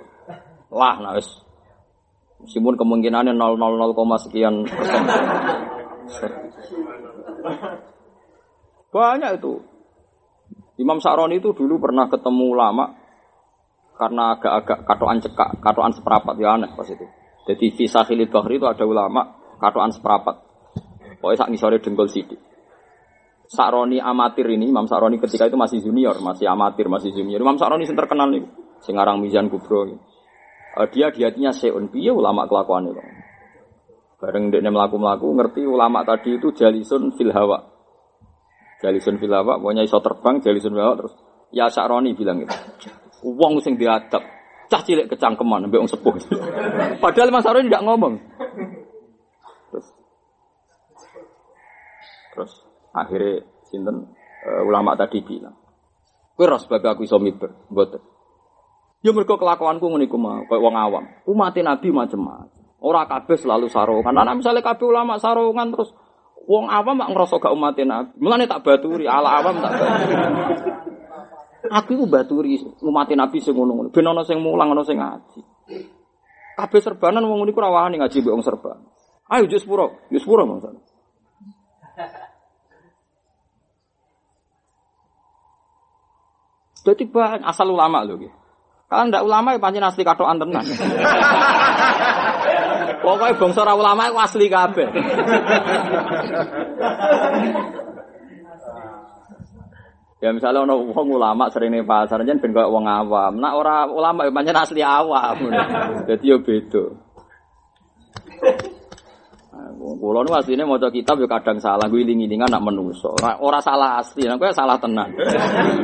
Lah, 0.73 0.97
nah 1.05 1.13
wis. 1.13 1.29
Meskipun 2.41 2.81
kemungkinannya 2.81 3.37
000, 3.37 4.25
sekian 4.25 4.65
persen. 4.65 5.03
Banyak 8.93 9.31
itu. 9.39 9.53
Imam 10.79 10.97
Sa'roni 11.03 11.43
itu 11.43 11.51
dulu 11.51 11.75
pernah 11.77 12.07
ketemu 12.07 12.43
ulama 12.55 12.95
karena 13.99 14.39
agak-agak 14.39 14.87
katoan 14.87 15.19
cekak, 15.19 15.49
katoan 15.59 15.91
seperapat 15.91 16.35
ya 16.39 16.55
aneh 16.55 16.71
pas 16.71 16.87
itu. 16.87 17.03
Jadi 17.43 17.65
di 17.75 17.85
Sahilid 17.85 18.31
Bahri 18.31 18.55
itu 18.55 18.67
ada 18.67 18.87
ulama 18.87 19.27
katoan 19.59 19.91
seperapat. 19.91 20.39
Pokoknya 21.19 21.39
sak 21.43 21.49
ngisore 21.51 21.83
dengkul 21.83 22.07
sidik. 22.07 22.39
Sa'roni 23.49 23.99
amatir 23.99 24.47
ini, 24.47 24.71
Imam 24.71 24.87
Sa'roni 24.87 25.19
ketika 25.19 25.49
itu 25.49 25.57
masih 25.59 25.83
junior, 25.83 26.15
masih 26.21 26.47
amatir, 26.47 26.87
masih 26.87 27.11
junior. 27.11 27.41
Imam 27.43 27.59
Sa'roni 27.59 27.83
yang 27.83 27.97
terkenal 27.97 28.31
nih, 28.31 28.45
Singarang 28.79 29.19
Mizan 29.19 29.51
Kubro. 29.51 29.89
Gitu 29.89 29.99
uh, 30.75 30.87
dia 30.87 31.09
di 31.09 31.21
hatinya 31.25 31.51
seun 31.51 31.89
piye 31.89 32.11
ulama 32.13 32.45
kelakuan 32.45 32.89
itu. 32.91 33.01
Bareng 34.19 34.51
dia 34.51 34.59
melaku 34.59 34.99
melaku 34.99 35.31
ngerti 35.31 35.63
ulama 35.63 36.03
tadi 36.03 36.35
itu 36.35 36.51
jalisun 36.51 37.15
fil 37.15 37.31
hawa. 37.31 37.63
Jalisun 38.83 39.15
fil 39.15 39.31
hawa, 39.31 39.55
pokoknya 39.63 39.87
iso 39.87 40.03
terbang 40.03 40.43
jalisun 40.43 40.75
fil 40.75 40.83
hawa 40.83 40.95
terus 40.99 41.13
ya 41.55 41.71
Sa'roni 41.71 42.11
bilang 42.11 42.43
itu. 42.43 42.51
Uang 43.23 43.63
sing 43.63 43.79
diadab, 43.79 44.19
cah 44.67 44.81
cilik 44.83 45.07
kecangkeman 45.07 45.71
mbek 45.71 45.79
wong 45.79 45.91
sepuh. 45.91 46.15
Padahal 47.03 47.31
Mas 47.31 47.47
Sa'roni 47.47 47.71
tidak 47.71 47.83
ngomong. 47.87 48.13
Terus 49.71 49.87
terus 52.35 52.51
akhirnya 52.91 53.47
sinten 53.71 54.03
uh, 54.43 54.67
ulama 54.67 54.99
tadi 54.99 55.23
bilang, 55.23 55.55
"Kowe 56.35 56.43
ras 56.43 56.67
sebab 56.67 56.83
aku 56.83 57.07
iso 57.07 57.15
miber, 57.23 57.55
mboten." 57.71 58.03
Ya 58.99 59.15
mergo 59.15 59.39
kelakuanku 59.39 59.87
ngene 59.87 60.11
iku 60.11 60.19
mah, 60.19 60.43
koyo 60.51 60.59
wong 60.59 60.75
awam. 60.75 61.07
Umat 61.23 61.55
Nabi 61.55 61.87
macam-macam. 61.87 62.58
Ora 62.79 63.03
kabeh 63.03 63.35
selalu 63.35 63.67
sarungan. 63.67 64.15
Ana 64.15 64.31
misalnya 64.31 64.63
kabeh 64.63 64.87
ulama 64.87 65.19
sarungan 65.19 65.67
terus 65.75 65.91
wong 66.47 66.71
awam 66.71 66.95
mak 66.95 67.11
ngrasa 67.11 67.35
gak 67.37 67.51
umat 67.51 67.75
Nabi. 67.75 68.15
Mulane 68.17 68.47
tak 68.47 68.63
baturi, 68.63 69.05
ala 69.05 69.43
awam 69.43 69.59
tak. 69.59 69.73
Aku 71.69 71.99
iku 71.99 72.05
baturi 72.07 72.55
umat 72.79 73.11
Nabi 73.11 73.37
sing 73.43 73.51
ngono-ngono. 73.53 73.91
Ben 73.91 74.07
ana 74.07 74.23
sing 74.23 74.39
mulang, 74.39 74.71
ana 74.71 74.83
sing 74.87 74.95
ngaji. 74.95 75.41
Kabeh 76.55 76.79
serbanan 76.79 77.23
wong 77.27 77.43
niku 77.43 77.59
ora 77.59 77.83
wani 77.83 77.99
ngaji 77.99 78.23
mbek 78.23 78.33
wong 78.35 78.43
serban. 78.43 78.79
Ayo 79.29 79.45
jus 79.45 79.67
pura, 79.67 79.85
jus 80.09 80.25
pura 80.25 80.47
mangsa. 80.47 80.73
Jadi 86.79 87.11
asal 87.43 87.69
ulama 87.69 88.07
loh. 88.07 88.17
Kalau 88.89 89.05
ndak 89.05 89.21
ulama 89.21 89.53
ya 89.53 89.61
pancen 89.61 89.85
asli 89.85 90.01
katokan 90.01 90.41
tenan. 90.41 90.65
Pokoknya 93.09 93.41
bangsa 93.41 93.65
ora 93.65 93.73
ulama 93.73 94.05
itu 94.05 94.17
asli 94.21 94.45
kabeh. 94.45 94.87
Ya 100.19 100.29
misalnya 100.35 100.67
ono 100.67 100.93
wong 100.93 101.07
ulama 101.15 101.47
sering 101.47 101.71
ning 101.73 101.87
pasar 101.87 102.21
jen 102.27 102.37
ben 102.37 102.53
koyo 102.53 102.69
wong 102.69 102.85
awam. 102.85 103.39
Nak 103.39 103.53
ora 103.55 103.87
ulama 103.89 104.27
ya 104.27 104.31
pancen 104.35 104.61
asli 104.61 104.85
awam. 104.85 105.49
Dadi 106.05 106.25
yo 106.29 106.37
beda. 106.43 106.85
Kulo 109.79 110.23
nu 110.23 110.31
asline 110.35 110.63
maca 110.67 110.91
kitab 110.91 111.19
yo 111.19 111.27
kadang 111.27 111.59
salah, 111.59 111.87
gue 111.87 112.03
iling-ilingan 112.03 112.51
nak 112.51 112.63
menungso. 112.63 113.15
Ora, 113.15 113.39
ora 113.39 113.59
salah 113.59 113.99
asli, 113.99 114.27
nek 114.27 114.39
kowe 114.39 114.51
salah 114.51 114.75
tenan. 114.79 115.11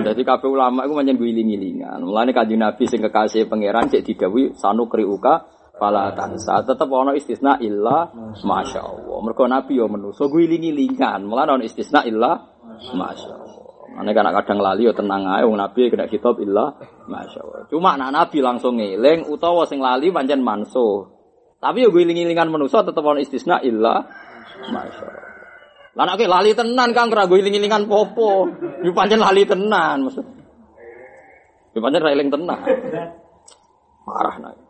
Jadi 0.03 0.21
kabeh 0.23 0.51
ulama 0.51 0.83
iku 0.83 0.99
pancen 0.99 1.15
gue 1.15 1.31
iling-ilingan. 1.31 2.03
Mulane 2.03 2.31
kanjeng 2.35 2.59
Nabi 2.59 2.83
sing 2.91 2.99
kekasih 3.03 3.47
pangeran 3.47 3.87
cek 3.87 4.03
didhawuhi 4.03 4.55
sanu 4.55 4.87
kriuka 4.91 5.47
fala 5.79 6.11
tansa. 6.15 6.63
Tetep 6.63 6.89
ana 6.91 7.11
istisna 7.15 7.59
illa 7.59 8.09
masyaallah. 8.43 9.17
Mergo 9.23 9.45
Nabi 9.47 9.79
yo 9.79 9.85
menungso 9.91 10.27
gue 10.31 10.47
iling-ilingan. 10.47 11.27
Mulane 11.27 11.59
ana 11.59 11.63
istisna 11.63 12.03
illa 12.07 12.39
masyaallah. 12.95 13.53
Mane 13.95 14.11
kan 14.11 14.27
kadang 14.27 14.59
lali 14.59 14.83
yo 14.83 14.91
tenang 14.91 15.23
ae 15.23 15.47
wong 15.47 15.55
Nabi 15.55 15.87
kena 15.87 16.11
kitab 16.11 16.35
illa 16.43 16.75
masyaallah. 17.07 17.71
Cuma 17.71 17.95
nak 17.95 18.11
Nabi 18.11 18.43
langsung 18.43 18.75
ngeling 18.79 19.31
utawa 19.31 19.63
sing 19.63 19.79
lali 19.79 20.11
pancen 20.11 20.43
mansuh. 20.43 21.15
Tapi 21.63 21.87
yo 21.87 21.89
giling-gilingan 21.95 22.51
manusa 22.51 22.83
tetep 22.83 23.03
ana 23.03 23.23
istisna 23.23 23.63
illa 23.63 24.03
masyaallah. 24.67 25.23
Lah 25.95 26.03
nek 26.11 26.27
lali 26.27 26.51
tenan 26.51 26.91
Kang 26.91 27.07
ora 27.07 27.23
giling-gilingan 27.23 27.87
popo. 27.87 28.51
Yo 28.83 28.91
pancen 28.91 29.23
lali 29.23 29.47
tenan 29.47 30.03
maksud. 30.03 30.27
Yo 31.71 31.79
pancen 31.79 32.03
ra 32.03 32.11
tenan. 32.11 32.59
Marah 34.03 34.35
nek. 34.43 34.64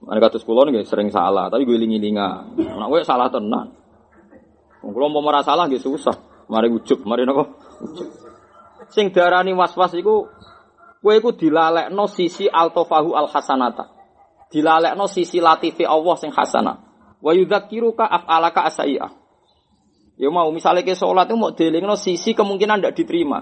Mana 0.00 0.18
kados 0.20 0.44
kula 0.44 0.68
nggih 0.68 0.88
sering 0.88 1.12
salah, 1.12 1.52
tapi 1.52 1.68
giling-gilingan. 1.68 2.56
Nek 2.56 2.88
kowe 2.88 3.00
salah 3.04 3.28
tenan. 3.28 3.76
Wong 4.80 5.12
mau 5.12 5.20
merasa 5.20 5.52
salah 5.52 5.68
nggih 5.68 5.80
susah. 5.80 6.46
Mari 6.48 6.72
ujug, 6.72 7.04
mari 7.04 7.28
napa? 7.28 7.46
Ujug. 7.84 8.08
Sing 8.90 9.12
darani 9.12 9.52
was-was 9.52 9.92
iku 9.94 10.24
kowe 11.04 11.12
iku 11.12 11.36
dilalekno 11.36 12.08
sisi 12.08 12.48
altofahu 12.48 13.12
al 13.12 13.28
hasanata 13.28 14.00
dilalekno 14.50 15.06
sisi 15.06 15.38
latifi 15.38 15.86
Allah 15.86 16.14
sing 16.18 16.34
hasanah. 16.34 16.76
Wa 17.22 17.32
yudzakiruka 17.32 18.04
af'alaka 18.04 18.66
asai'ah. 18.66 19.10
Ya 20.20 20.28
mau 20.28 20.52
misalnya 20.52 20.84
ke 20.84 20.92
sholat 20.92 21.32
itu 21.32 21.36
mau 21.38 21.54
dilingno 21.54 21.96
sisi 21.96 22.36
kemungkinan 22.36 22.84
tidak 22.84 22.94
diterima. 22.98 23.40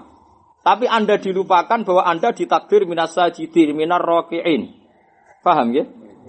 Tapi 0.63 0.87
Anda 0.87 1.19
dilupakan 1.19 1.83
bahwa 1.83 2.03
Anda 2.07 2.31
ditakdir 2.31 2.87
minas 2.87 3.15
sajidin, 3.15 3.75
minar 3.75 3.99
roki'in. 3.99 4.79
Paham 5.43 5.75
ya? 5.75 5.87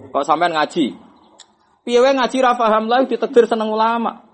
Kalau 0.09 0.25
sampean 0.25 0.57
ngaji. 0.57 0.97
Piye 1.85 1.99
ngaji 2.01 2.37
ra 2.41 2.57
paham 2.57 2.89
lah 2.89 3.05
ditakdir 3.05 3.45
seneng 3.45 3.69
ulama. 3.69 4.25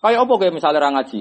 Kayak 0.00 0.24
apa 0.24 0.32
kayak 0.38 0.54
misalnya 0.54 0.80
ra 0.80 0.90
ngaji? 0.94 1.20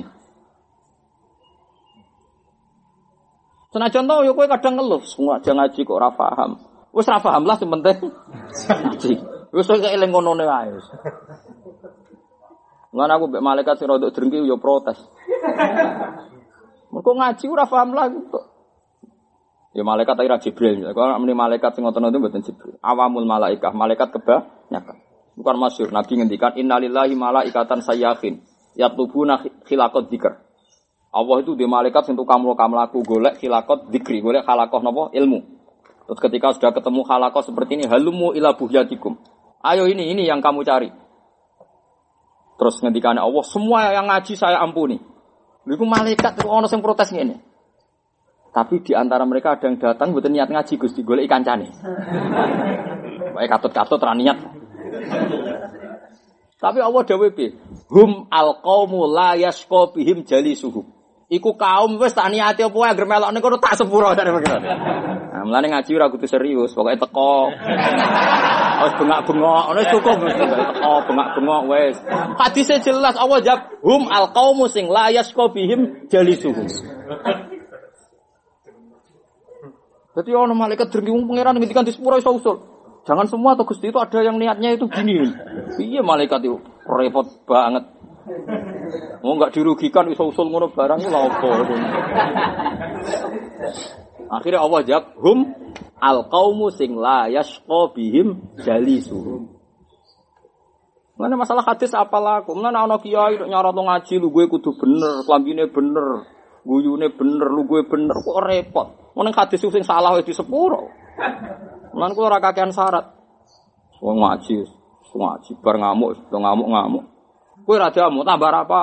Senajan 3.68 4.08
tau 4.08 4.24
ya 4.24 4.32
kowe 4.32 4.48
kadang 4.48 4.80
ngeluh, 4.80 5.04
semua 5.04 5.44
aja 5.44 5.52
ngaji 5.52 5.80
kok 5.84 5.98
ora 5.98 6.10
paham. 6.12 6.56
Wis 6.96 7.08
ra 7.08 7.20
paham 7.20 7.44
lah 7.44 7.56
sing 7.60 7.68
penting 7.68 8.00
ngaji. 8.68 9.14
Wis 9.52 9.68
kok 9.68 9.84
eling 9.84 10.12
ngono 10.12 10.34
wae 10.40 10.72
wis. 10.72 10.88
Ngan 12.96 13.12
aku 13.12 13.24
mbek 13.30 13.44
malaikat 13.44 13.76
sing 13.78 13.88
rodok 13.92 14.12
drengki 14.16 14.42
yo 14.44 14.58
protes. 14.58 14.98
Mergo 16.92 17.12
ngaji 17.14 17.46
ora 17.52 17.66
paham 17.68 17.92
lah 17.92 18.08
kok. 18.10 18.57
Ya 19.76 19.84
malaikat 19.84 20.16
ira 20.24 20.40
Jibril. 20.40 20.86
Kalau 20.96 21.20
meni 21.20 21.36
malaikat 21.36 21.76
sing 21.76 21.84
ngoten 21.84 22.08
itu 22.08 22.20
mboten 22.20 22.42
Jibril. 22.44 22.76
Awamul 22.80 23.28
malaikat, 23.28 23.72
malaikat 23.76 24.10
kebanyakan. 24.16 24.98
Bukan 25.38 25.56
masyur. 25.60 25.90
Nabi 25.94 26.18
ngendikan 26.18 26.56
innalillahi 26.58 27.14
malaikatan 27.14 27.84
sayyahin. 27.84 28.42
Yatlubuna 28.78 29.44
khilaqat 29.68 30.10
dzikr. 30.10 30.34
Allah 31.14 31.38
itu 31.42 31.58
di 31.58 31.66
malaikat 31.66 32.10
sing 32.10 32.16
tukang 32.18 32.42
mlaku 32.44 33.02
golek 33.02 33.42
khilaqat 33.42 33.90
dzikri, 33.90 34.22
golek 34.22 34.46
khalakoh 34.46 34.82
napa 34.82 35.04
ilmu. 35.14 35.40
Terus 36.08 36.20
ketika 36.24 36.56
sudah 36.56 36.72
ketemu 36.72 37.04
halakoh 37.04 37.44
seperti 37.44 37.76
ini, 37.76 37.86
halumu 37.90 38.32
ila 38.32 38.56
buhyatikum. 38.56 39.20
Ayo 39.60 39.92
ini, 39.92 40.14
ini 40.16 40.24
yang 40.24 40.40
kamu 40.40 40.64
cari. 40.64 40.88
Terus 42.58 42.80
ngendikan 42.80 43.20
Allah, 43.20 43.44
semua 43.44 43.92
yang 43.92 44.08
ngaji 44.08 44.34
saya 44.34 44.64
ampuni. 44.64 44.98
Lalu 45.68 45.84
malaikat 45.84 46.40
itu 46.40 46.48
orang 46.48 46.72
yang 46.72 46.80
protes 46.80 47.12
ini. 47.12 47.36
Tapi 48.54 48.82
di 48.82 48.94
antara 48.98 49.24
mereka 49.28 49.56
ada 49.56 49.70
yang 49.70 49.78
datang 49.78 50.14
buat 50.16 50.26
niat 50.26 50.50
ngaji 50.50 50.74
Gusti 50.82 51.06
golek 51.06 51.30
ikan 51.30 51.46
cane. 51.46 51.70
Baik 53.36 53.50
katut-katut 53.54 54.02
ra 54.02 54.18
niat. 54.18 54.38
Tapi 56.58 56.80
Allah 56.82 57.02
dawuh 57.06 57.30
piye? 57.38 57.54
Hum 57.94 58.26
alqaumu 58.34 59.06
la 59.06 59.38
yasqa 59.38 59.94
bihim 59.94 60.26
jalisuhum. 60.26 60.98
Iku 61.28 61.60
kaum 61.60 62.00
wis 62.00 62.16
tak 62.16 62.32
niati 62.32 62.64
apa 62.64 62.72
wae 62.72 62.88
anggere 62.88 63.04
melokne 63.04 63.44
kono 63.44 63.60
tak 63.60 63.76
sepuro 63.76 64.16
dari 64.16 64.32
pengiran. 64.32 64.64
Nah, 64.64 65.44
mulane 65.44 65.68
ngaji 65.70 65.92
ora 66.00 66.08
kudu 66.08 66.24
serius, 66.24 66.72
pokoke 66.72 66.96
teko. 66.98 67.52
Wis 68.78 68.94
bengak-bengok, 68.94 69.64
ngono 69.68 69.80
wis 69.82 69.90
cukup 69.90 70.18
wis 70.22 70.38
teko 70.38 70.94
bengak-bengok 71.10 71.62
wis. 71.68 71.96
Hadise 72.40 72.78
jelas 72.80 73.18
Allah 73.20 73.42
jawab 73.44 73.62
hum 73.84 74.08
alqaumu 74.08 74.72
sing 74.72 74.88
la 74.88 75.12
yasqa 75.12 75.52
bihim 75.52 76.08
jalisuhum. 76.08 76.70
Jadi 80.18 80.34
ono 80.34 80.58
malaikat 80.58 80.90
dengki 80.90 81.14
pangeran 81.14 81.62
ngendikan 81.62 81.86
di 81.86 81.94
sepuro 81.94 82.18
iso 82.18 82.34
usul. 82.34 82.58
Jangan 83.06 83.30
semua 83.30 83.54
atau 83.54 83.70
Gusti 83.70 83.94
itu 83.94 84.02
ada 84.02 84.18
yang 84.26 84.42
niatnya 84.42 84.74
itu 84.74 84.90
gini. 84.90 85.22
Iya 85.78 86.02
malaikat 86.02 86.42
itu 86.42 86.58
repot 86.90 87.30
banget. 87.46 87.86
Mau 89.22 89.38
nggak 89.38 89.54
dirugikan 89.54 90.10
iso 90.10 90.26
usul 90.26 90.50
ngono 90.50 90.74
barang 90.74 91.06
itu 91.06 91.14
apa? 91.14 91.50
Akhirnya 94.28 94.60
Allah 94.60 94.82
jawab, 94.84 95.06
hum 95.22 95.40
al 96.02 96.28
qaumu 96.28 96.74
sing 96.74 96.98
la 96.98 97.30
yasqa 97.30 97.94
bihim 97.94 98.58
jalisuhum. 98.60 99.54
Mana 101.18 101.34
masalah 101.34 101.66
hadis 101.66 101.94
apalah, 101.94 102.46
mana 102.58 102.86
ana 102.86 102.98
kiai 103.02 103.38
nyarat 103.38 103.74
ngaji 103.74 104.22
lu 104.22 104.30
gue 104.30 104.46
kudu 104.50 104.78
bener, 104.78 105.26
klambine 105.26 105.66
bener, 105.66 106.30
guyune 106.68 107.08
bener, 107.16 107.48
lu 107.48 107.64
gue 107.64 107.88
bener, 107.88 108.12
kok 108.20 108.44
repot. 108.44 109.16
Mana 109.16 109.32
hadis 109.32 109.64
sing 109.64 109.88
salah 109.88 110.20
di 110.20 110.36
sepuro. 110.36 110.92
Lan 111.96 112.12
kula 112.12 112.36
ora 112.36 112.44
kakean 112.44 112.76
syarat. 112.76 113.08
Wong 114.04 114.22
ngaji, 114.22 114.68
ngaji 115.16 115.52
bar 115.64 115.76
ngamuk, 115.80 116.30
ngamuk-ngamuk. 116.30 117.04
Kowe 117.66 117.76
ra 117.80 117.90
jamu 117.90 118.22
tambah 118.22 118.54
apa? 118.54 118.80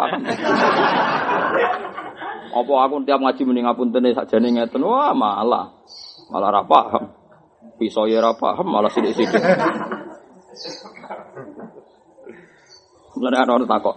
Apa 2.55 2.73
aku 2.87 3.03
tiap 3.03 3.19
ngaji 3.23 3.43
mending 3.47 3.65
ngapuntene 3.67 4.15
sakjane 4.15 4.49
ngeten. 4.51 4.83
Wah, 4.83 5.15
malah. 5.15 5.73
Malah 6.31 6.51
ra 6.51 6.63
paham. 6.67 7.11
Pisau 7.79 8.07
ya 8.11 8.23
ra 8.23 8.35
paham, 8.35 8.67
malah. 8.67 8.91
Mulane 13.15 13.37
ana 13.39 13.53
orang 13.55 13.71
takok. 13.71 13.97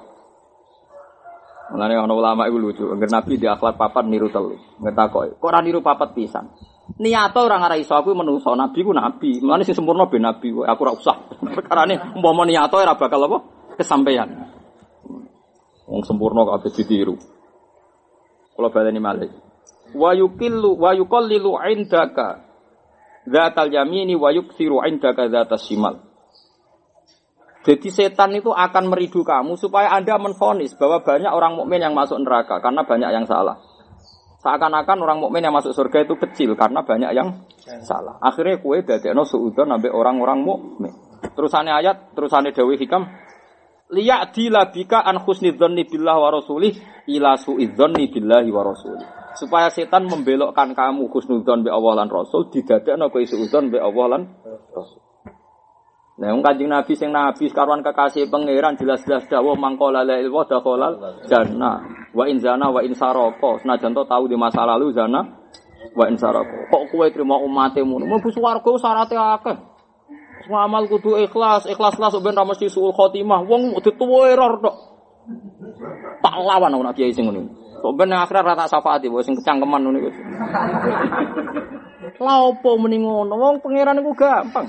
Mulane 1.68 2.00
ana 2.00 2.16
ulama 2.16 2.48
iku 2.48 2.58
lucu, 2.64 2.84
angger 2.88 3.12
Nabi 3.12 3.36
di 3.36 3.48
akhlak 3.48 3.76
papat 3.76 4.08
niru 4.08 4.32
telu. 4.32 4.56
Ngetakoki, 4.80 5.36
kok 5.36 5.48
ora 5.52 5.60
niru 5.60 5.84
papat 5.84 6.16
pisan? 6.16 6.48
Niato 6.96 7.44
orang 7.44 7.68
arah 7.68 7.76
iso 7.76 7.92
aku 7.92 8.16
menungso 8.16 8.56
nabi 8.56 8.80
ku 8.80 8.96
nabi. 8.96 9.44
Mulane 9.44 9.68
sing 9.68 9.76
sempurna 9.76 10.08
ben 10.08 10.24
nabi 10.24 10.56
aku 10.56 10.82
ora 10.88 10.94
usah. 10.96 11.18
Perkarane 11.60 12.16
umpama 12.16 12.48
niato 12.48 12.80
ora 12.80 12.96
bakal 12.96 13.28
apa? 13.28 13.38
Kesampaian. 13.76 14.32
Wong 15.84 16.04
sempurna 16.08 16.48
kok 16.48 16.64
ape 16.64 16.70
ditiru. 16.72 17.20
Kula 18.56 18.72
baleni 18.72 19.04
malih. 19.04 19.32
Wa 19.92 20.16
yukillu 20.16 20.80
wa 20.80 20.96
yuqallilu 20.96 21.60
indaka 21.68 22.48
dzatal 23.28 23.68
yamini 23.68 24.16
wa 24.16 24.32
yuksiru 24.32 24.80
indaka 24.88 25.28
dzatas 25.28 25.68
shimal. 25.68 26.07
Jadi 27.68 27.92
setan 27.92 28.32
itu 28.32 28.48
akan 28.56 28.88
meridu 28.88 29.28
kamu 29.28 29.60
supaya 29.60 29.92
Anda 29.92 30.16
menfonis 30.16 30.72
bahwa 30.80 31.04
banyak 31.04 31.28
orang 31.28 31.60
mukmin 31.60 31.84
yang 31.84 31.92
masuk 31.92 32.16
neraka 32.24 32.64
karena 32.64 32.88
banyak 32.88 33.12
yang 33.12 33.28
salah. 33.28 33.60
Seakan-akan 34.40 35.04
orang 35.04 35.20
mukmin 35.20 35.44
yang 35.44 35.52
masuk 35.52 35.76
surga 35.76 36.08
itu 36.08 36.16
kecil 36.16 36.56
karena 36.56 36.80
banyak 36.88 37.12
yang 37.12 37.44
salah. 37.84 38.16
Akhirnya 38.24 38.64
kue 38.64 38.88
dadekno 38.88 39.28
suudon 39.28 39.68
nabe 39.68 39.92
orang-orang 39.92 40.40
mukmin. 40.40 40.96
Terusannya 41.36 41.76
ayat, 41.76 42.16
terusannya 42.16 42.56
Dewi 42.56 42.80
Hikam, 42.80 43.04
liya 43.92 44.32
dilabika 44.32 45.04
an 45.04 45.20
husnidzonni 45.20 45.84
billah 45.92 46.16
wa 46.16 46.32
rasulih 46.32 46.72
ila 47.12 47.36
suidzonni 47.36 48.08
billahi 48.08 48.48
wa 48.48 48.64
rasulih. 48.64 49.08
Supaya 49.36 49.68
setan 49.68 50.08
membelokkan 50.08 50.72
kamu 50.72 51.12
husnudzon 51.12 51.68
be 51.68 51.70
Allah 51.70 52.00
lan 52.00 52.08
Rasul 52.08 52.48
didadekno 52.48 53.12
kowe 53.12 53.22
suudzon 53.28 53.70
be 53.70 53.78
Allah 53.78 54.06
lan 54.16 54.22
Rasul. 54.72 55.07
Nah, 56.18 56.34
wong 56.34 56.42
Kanjeng 56.42 56.74
Nabi 56.74 56.98
sing 56.98 57.14
nabi 57.14 57.46
sekaruan 57.46 57.86
kekasih 57.86 58.26
pangeran 58.34 58.74
jelas-jelas 58.74 59.30
dawuh 59.30 59.54
mangkola 59.54 60.02
la 60.02 60.18
ilwa 60.18 60.50
dakhalal 60.50 61.22
jannah. 61.30 62.10
Wa 62.10 62.26
in 62.26 62.42
zana 62.42 62.74
wa 62.74 62.82
in 62.82 62.98
saraka. 62.98 63.62
Senajan 63.62 63.94
to 63.94 64.02
tahu 64.02 64.26
di 64.26 64.34
masa 64.34 64.66
lalu 64.66 64.90
zana 64.98 65.22
wa 65.94 66.10
in 66.10 66.18
saraka. 66.18 66.74
Kok 66.74 66.90
kowe 66.90 67.06
trimo 67.14 67.38
umatmu? 67.46 68.02
Mlebu 68.02 68.34
swarga 68.34 68.72
syaraté 68.82 69.14
akeh. 69.14 69.62
Semua 70.42 70.66
amal 70.66 70.90
kudu 70.90 71.22
ikhlas, 71.22 71.70
ikhlas 71.70 72.02
lah 72.02 72.10
ben 72.10 72.34
ra 72.34 72.50
mesti 72.50 72.66
khotimah. 72.66 73.46
Wong 73.46 73.78
dituwe 73.78 74.34
error 74.34 74.58
tok. 74.58 74.74
Tak 76.26 76.34
lawan 76.34 76.74
ana 76.74 76.98
kiai 76.98 77.14
sing 77.14 77.30
ngono. 77.30 77.46
Kok 77.78 77.94
ben 77.94 78.10
rata 78.10 78.66
syafaati 78.66 79.06
wae 79.06 79.22
sing 79.22 79.38
kecangkeman 79.38 79.86
ngono 79.86 80.02
ngono? 83.06 83.34
Wong 83.38 83.62
pangeran 83.62 84.02
iku 84.02 84.18
gampang. 84.18 84.66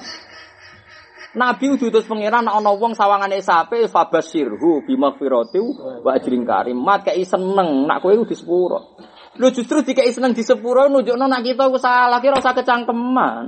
Nabi 1.36 1.76
diutus 1.76 2.09
pangeran 2.09 2.48
ana 2.48 2.72
wong 2.72 2.96
sawangane 2.96 3.44
sape 3.44 3.84
fabasirhu 3.84 4.88
bimaghfirati 4.88 5.60
wa 6.00 6.10
ajrin 6.16 6.48
karim. 6.48 6.80
Mat 6.80 7.05
kei 7.05 7.20
seneng 7.28 7.84
nak 7.84 8.00
kowe 8.00 8.16
di 8.24 8.32
sepuro. 8.32 8.96
Lu 9.36 9.52
justru 9.52 9.84
dikei 9.84 10.09
seneng 10.09 10.32
di 10.32 10.40
sepuro 10.40 10.88
nunjukno 10.88 11.28
nak 11.28 11.44
kita 11.44 11.68
ku 11.68 11.76
salah 11.76 12.16
kira 12.24 12.40
usah 12.40 12.56
kecangkeman. 12.56 13.44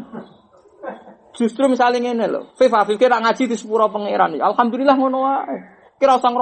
Justru 1.32 1.70
misalnya 1.72 2.10
ngene 2.10 2.26
lho, 2.28 2.40
Fifa 2.58 2.84
kira 2.84 3.16
ngaji 3.16 3.48
di 3.48 3.56
sepuro 3.56 3.88
pangeran. 3.88 4.36
Alhamdulillah 4.36 4.96
ngono 5.00 5.18
wae. 5.24 5.56
Kira 5.96 6.20
usah 6.20 6.32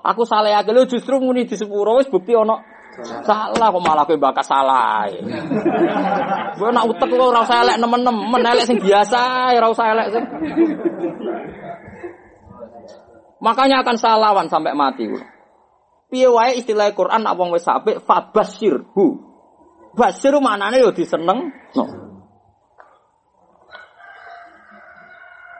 aku 0.00 0.24
salah 0.24 0.48
ya 0.48 0.60
lu 0.64 0.88
justru 0.88 1.20
muni 1.20 1.44
di 1.44 1.56
sepuro 1.60 2.00
wis 2.00 2.08
bukti 2.08 2.32
ana 2.32 2.75
salah 3.04 3.68
kok 3.68 3.84
malah 3.84 4.04
kowe 4.08 4.16
bakas 4.16 4.46
salah. 4.48 5.04
Gue 6.56 6.70
nak 6.72 6.88
utek 6.88 7.08
kok 7.12 7.20
ora 7.20 7.44
usah 7.44 7.60
elek 7.66 7.76
nemen-nemen, 7.76 8.40
elek 8.40 8.64
sing 8.64 8.78
biasa, 8.80 9.52
ora 9.52 9.68
usah 9.68 9.86
elek 9.92 10.08
sing. 10.16 10.24
Makanya 13.36 13.84
akan 13.84 13.96
salawan 14.00 14.46
sampai 14.48 14.72
mati. 14.72 15.04
Piye 16.08 16.28
wae 16.30 16.56
istilah 16.56 16.88
Quran 16.96 17.26
nak 17.26 17.36
wong 17.36 17.52
wis 17.52 17.68
apik 17.68 18.00
fabasirhu. 18.00 19.06
Basir 19.96 20.32
manane 20.40 20.80
yo 20.80 20.92
diseneng. 20.92 21.52
No. 21.76 21.84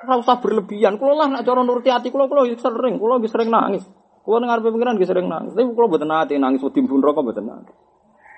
Ora 0.07 0.35
berlebihan. 0.39 0.97
Kulo 1.03 1.19
lah 1.19 1.29
nak 1.29 1.43
cara 1.43 1.61
nuruti 1.67 1.91
hati 1.91 2.15
kulo 2.15 2.31
kulo 2.31 2.47
sering, 2.57 2.97
kulo 2.97 3.19
sering 3.27 3.51
nangis. 3.51 3.85
Kulo 4.27 4.43
dengar 4.43 4.59
pengiran 4.59 4.99
sering 4.99 5.31
nangis. 5.31 5.55
Tapi 5.55 5.71
kulo 5.71 5.87
mboten 5.87 6.11
nate 6.11 6.35
nangis 6.35 6.59
wedi 6.67 6.83
mbun 6.83 6.99
rokok 6.99 7.23
mboten 7.31 7.47
nate. 7.47 7.71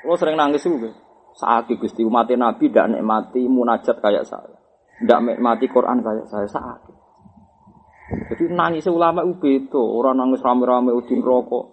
Kulo 0.04 0.20
sering 0.20 0.36
nangis 0.36 0.68
iku. 0.68 0.92
Saat 1.32 1.72
Gusti 1.72 2.04
umat 2.04 2.28
Nabi 2.28 2.68
tidak 2.68 2.92
nikmati 2.92 3.48
munajat 3.48 3.96
kayak 4.04 4.28
saya. 4.28 4.52
Tidak 5.00 5.18
nikmati 5.24 5.64
Quran 5.72 6.04
kayak 6.04 6.28
saya 6.28 6.44
saat. 6.44 6.84
Jadi 8.28 8.52
nangis 8.52 8.84
ulama 8.84 9.24
itu 9.24 9.80
orang 9.80 10.20
nangis 10.20 10.44
rame-rame 10.44 10.92
udin 10.92 11.24
rokok. 11.24 11.72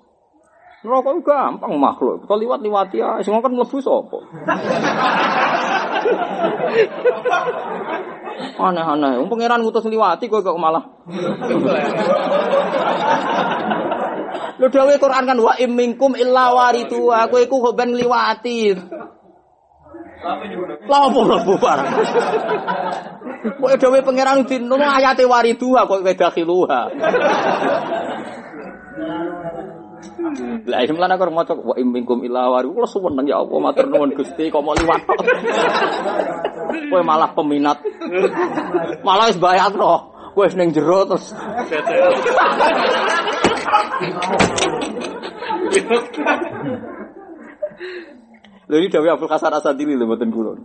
Rokok 0.86 1.12
itu 1.18 1.26
gampang 1.26 1.74
makhluk. 1.76 2.24
Kita 2.24 2.38
liwat-liwati 2.38 3.02
ya, 3.02 3.18
semua 3.26 3.42
kan 3.42 3.52
mlebu 3.52 3.78
sapa. 3.82 4.20
Aneh-aneh. 8.62 9.18
Wong 9.18 9.28
pangeran 9.28 9.66
ngutus 9.66 9.90
liwati 9.90 10.30
kok 10.30 10.46
malah. 10.56 10.86
Lho 14.56 14.68
dawuh 14.72 14.96
Quran 14.96 15.24
kan 15.28 15.38
wa 15.38 15.54
imminkum 15.60 16.16
illa 16.16 16.56
waridu. 16.56 17.12
Aku 17.12 17.44
iku 17.44 17.60
kok 17.60 17.76
ben 17.76 17.92
liwati. 17.94 18.72
Lah 20.86 21.00
apa 21.06 21.20
mlebu 21.20 21.54
barang. 21.60 21.90
Kok 23.60 23.76
dawuh 23.78 24.02
pangeran 24.02 24.48
dinono 24.48 24.86
ayate 24.88 25.28
waridu 25.28 25.76
kok 25.76 26.02
wedakhiluha. 26.02 26.82
Lah 30.66 30.80
iki 30.82 30.94
mlane 30.96 31.20
kok 31.20 31.30
maca 31.30 31.54
wa 31.54 31.76
imminkum 31.76 32.24
illa 32.24 32.48
waridu. 32.50 32.74
Kula 32.74 32.88
seneng 32.88 33.28
ya 33.28 33.44
Allah 33.44 33.60
matur 33.60 33.86
nuwun 33.92 34.16
Gusti 34.16 34.48
kok 34.48 34.64
mau 34.64 34.74
liwat. 34.74 35.02
Kowe 36.90 37.02
malah 37.04 37.30
peminat. 37.36 37.78
Malah 39.04 39.30
wis 39.30 39.38
bayatno. 39.38 39.94
Kowe 40.10 40.15
wis 40.36 40.54
ning 40.60 40.70
jero 40.76 41.08
terus. 41.08 41.32
Lha 48.66 48.76
iki 48.82 48.90
dawuh 48.90 49.14
Abdul 49.16 49.32
Hasan 49.32 49.54
Asadili 49.54 49.94
lho 49.96 50.06
mboten 50.10 50.30
kula. 50.34 50.58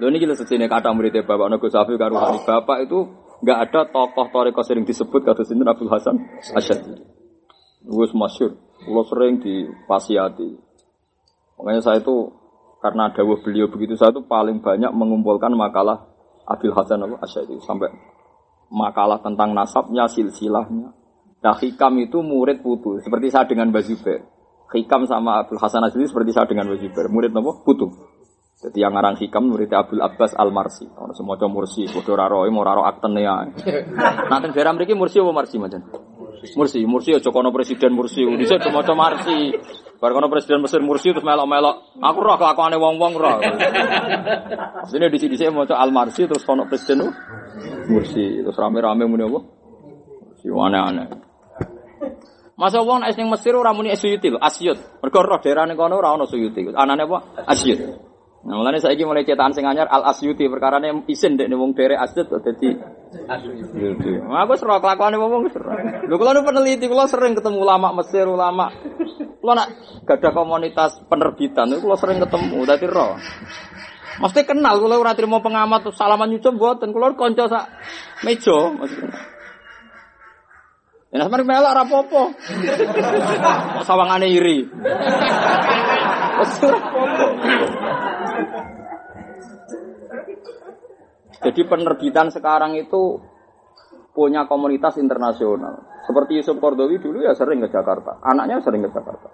Lho 0.00 0.06
niki 0.08 0.24
lho 0.24 0.34
sesine 0.34 0.66
kata 0.66 0.90
muridnya 0.90 1.22
Bapak 1.26 1.48
Nago 1.52 1.68
Safi 1.68 1.94
karo 2.00 2.16
Hani 2.16 2.40
Bapak 2.42 2.88
itu 2.88 2.98
enggak 3.44 3.58
ada 3.68 3.80
tokoh 3.92 4.26
toriko 4.32 4.60
sering 4.64 4.88
disebut 4.88 5.22
kata 5.22 5.44
sinten 5.44 5.68
Abdul 5.68 5.92
Hasan 5.92 6.16
Asadili. 6.56 7.04
Wis 7.86 8.10
masyhur, 8.10 8.58
kula 8.82 9.02
sering 9.06 9.38
dipasiati. 9.38 10.50
Makanya 11.60 11.82
saya 11.82 11.98
itu 12.02 12.32
karena 12.78 13.10
dawuh 13.10 13.38
beliau 13.42 13.66
begitu 13.70 13.98
saya 13.98 14.14
itu 14.14 14.22
paling 14.26 14.62
banyak 14.62 14.90
mengumpulkan 14.94 15.50
makalah 15.54 16.08
Abdul 16.48 16.72
Hasan 16.72 17.04
Asadili 17.20 17.60
sampai 17.60 17.92
makalah 18.68 19.20
tentang 19.20 19.52
nasabnya, 19.56 20.08
silsilahnya. 20.08 20.92
Nah, 21.38 21.54
Hikam 21.54 21.94
itu 22.02 22.18
murid 22.20 22.60
putu, 22.60 22.98
seperti 22.98 23.30
saya 23.30 23.46
dengan 23.46 23.70
Mbak 23.70 23.82
Zubair. 23.86 24.20
Hikam 24.68 25.08
sama 25.08 25.40
Abdul 25.40 25.56
Hasan 25.62 25.86
Azli 25.86 26.04
seperti 26.04 26.34
saya 26.34 26.50
dengan 26.50 26.68
Mbak 26.68 26.78
Zubair. 26.82 27.06
Murid 27.08 27.30
apa? 27.32 27.52
Putu. 27.62 27.88
Jadi 28.58 28.82
yang 28.82 28.90
ngarang 28.90 29.14
Hikam 29.22 29.46
murid 29.46 29.70
Abdul 29.70 30.02
Abbas 30.02 30.34
Al 30.34 30.50
Marsi. 30.50 30.82
Ono 30.82 31.14
semua 31.14 31.38
mursi, 31.46 31.86
bodoh 31.86 32.18
raro, 32.18 32.42
mau 32.50 32.66
raro 32.66 32.82
aktene 32.82 33.22
ya. 33.22 33.46
Nanti 34.30 34.50
daerah 34.50 34.74
mereka 34.74 34.98
mursi 34.98 35.22
apa 35.22 35.30
marsi 35.30 35.62
macam? 35.62 35.78
Mursi, 36.56 36.86
Mursi 36.86 37.10
aja 37.14 37.30
kono 37.30 37.50
presiden 37.50 37.92
Mursi. 37.94 38.22
Dhisik 38.22 38.62
cuma 38.62 38.82
cuma 38.82 39.10
Marsi. 39.10 39.54
Bar 39.98 40.12
kono 40.14 40.30
presiden 40.30 40.62
Mesir 40.62 40.80
Mursi 40.80 41.10
terus 41.10 41.26
melok-melok. 41.26 41.98
Aku 41.98 42.18
roh 42.22 42.38
kelakuane 42.38 42.78
wong-wong 42.78 43.14
roh. 43.18 43.38
Sini 44.90 45.10
di 45.10 45.18
sini 45.18 45.50
maca 45.50 45.74
Al 45.74 45.90
Marsi 45.90 46.26
terus 46.26 46.46
kono 46.46 46.70
presiden 46.70 47.10
Mursi. 47.90 48.42
Terus 48.42 48.56
rame-rame 48.56 49.04
muni 49.10 49.26
apa? 49.26 49.40
Mursi 50.38 50.46
aneh-aneh. 50.46 51.06
Masa 52.58 52.82
wong 52.82 53.06
nek 53.06 53.14
ning 53.14 53.30
Mesir 53.30 53.54
ora 53.54 53.70
muni 53.70 53.94
Asyuti 53.94 54.34
Asyut. 54.34 55.02
Mergo 55.02 55.22
roh 55.22 55.38
daerah 55.42 55.66
ning 55.66 55.78
kono 55.78 55.98
ora 55.98 56.14
ono 56.14 56.26
Suyuti. 56.26 56.70
Anane 56.74 57.06
apa? 57.06 57.46
Asyut. 57.46 58.07
Nah, 58.48 58.56
mulane 58.56 58.80
saiki 58.80 59.04
mulai 59.04 59.28
cetakan 59.28 59.52
sing 59.52 59.68
anyar 59.68 59.92
Al 59.92 60.08
Asyuti 60.08 60.48
perkarane 60.48 61.04
isin 61.04 61.36
dek 61.36 61.52
wong 61.52 61.76
dere 61.76 62.00
Asyut 62.00 62.32
dadi 62.32 62.80
Asyuti. 63.28 64.12
Nah, 64.24 64.48
aku 64.48 64.56
seru 64.56 64.72
kelakuane 64.80 65.20
wong. 65.20 65.52
Lho 66.08 66.16
kula 66.16 66.32
nu 66.32 66.40
peneliti 66.48 66.88
kula 66.88 67.04
sering 67.04 67.36
ketemu 67.36 67.60
ulama 67.60 67.92
Mesir, 68.00 68.24
ulama 68.24 68.72
kula 69.44 69.52
nak 69.52 69.68
gada 70.08 70.32
komunitas 70.32 70.96
penerbitan 71.12 71.76
kula 71.76 72.00
sering 72.00 72.24
ketemu 72.24 72.58
dadi 72.64 72.88
roh. 72.88 73.20
Mesti 74.24 74.40
kenal 74.48 74.80
kula 74.80 74.96
ora 74.96 75.12
trimo 75.12 75.44
pengamat 75.44 75.92
salaman 75.92 76.32
nyucup 76.32 76.56
mboten 76.56 76.88
kula 76.88 77.12
kanca 77.20 77.52
sak 77.52 77.64
meja 78.24 78.72
maksudnya. 78.72 79.12
Ya 81.08 81.24
sampeyan 81.24 81.48
melok 81.48 81.72
ora 81.72 81.82
apa-apa. 81.84 82.22
Sawangane 83.84 84.28
iri. 84.28 84.64
Wes 86.40 86.52
ora 86.64 86.76
apa-apa. 86.80 87.47
Jadi 91.38 91.60
penerbitan 91.66 92.34
sekarang 92.34 92.74
itu 92.74 93.22
punya 94.10 94.50
komunitas 94.50 94.98
internasional. 94.98 96.02
Seperti 96.02 96.42
Yusuf 96.42 96.58
Kordowi 96.58 96.98
dulu 96.98 97.22
ya 97.22 97.36
sering 97.38 97.62
ke 97.62 97.70
Jakarta. 97.70 98.18
Anaknya 98.24 98.58
sering 98.64 98.82
ke 98.82 98.90
Jakarta. 98.90 99.30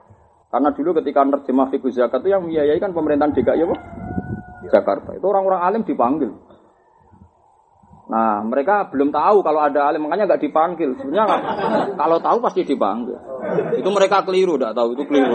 Karena 0.52 0.70
dulu 0.70 0.94
ketika 1.02 1.24
nerjemah 1.24 1.66
fikih 1.72 1.90
zakat 1.90 2.22
itu 2.22 2.30
yang 2.30 2.46
membiayai 2.46 2.78
kan 2.78 2.94
pemerintahan 2.94 3.34
DKI 3.34 3.58
ya, 3.58 3.66
Jakarta. 4.70 5.16
Itu 5.16 5.26
orang-orang 5.26 5.60
alim 5.66 5.82
dipanggil. 5.82 6.30
Nah, 8.04 8.44
mereka 8.44 8.92
belum 8.92 9.08
tahu 9.08 9.40
kalau 9.40 9.64
ada 9.64 9.88
alim, 9.88 10.04
makanya 10.04 10.28
nggak 10.28 10.44
dipanggil. 10.44 10.92
Sebenarnya 11.00 11.26
kalau 11.96 12.20
tahu 12.20 12.38
pasti 12.44 12.62
dipanggil. 12.68 13.16
Itu 13.80 13.88
mereka 13.88 14.22
keliru, 14.22 14.60
tidak 14.60 14.76
tahu 14.76 14.92
itu 14.92 15.02
keliru. 15.08 15.34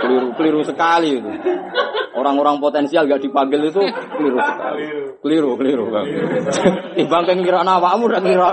keliru, 0.00 0.28
keliru 0.34 0.60
sekali 0.64 1.20
itu. 1.20 1.30
Orang-orang 2.18 2.58
potensial 2.58 3.06
nggak 3.06 3.22
dipanggil 3.22 3.70
itu 3.70 3.82
keliru 4.18 4.38
sekali. 4.42 4.84
Keliru, 5.22 5.50
keliru. 5.54 5.84
Timbang 6.98 7.24
kan 7.24 7.38
kira 7.38 7.62
awakmu 7.62 8.10
dan 8.10 8.22
kira 8.26 8.50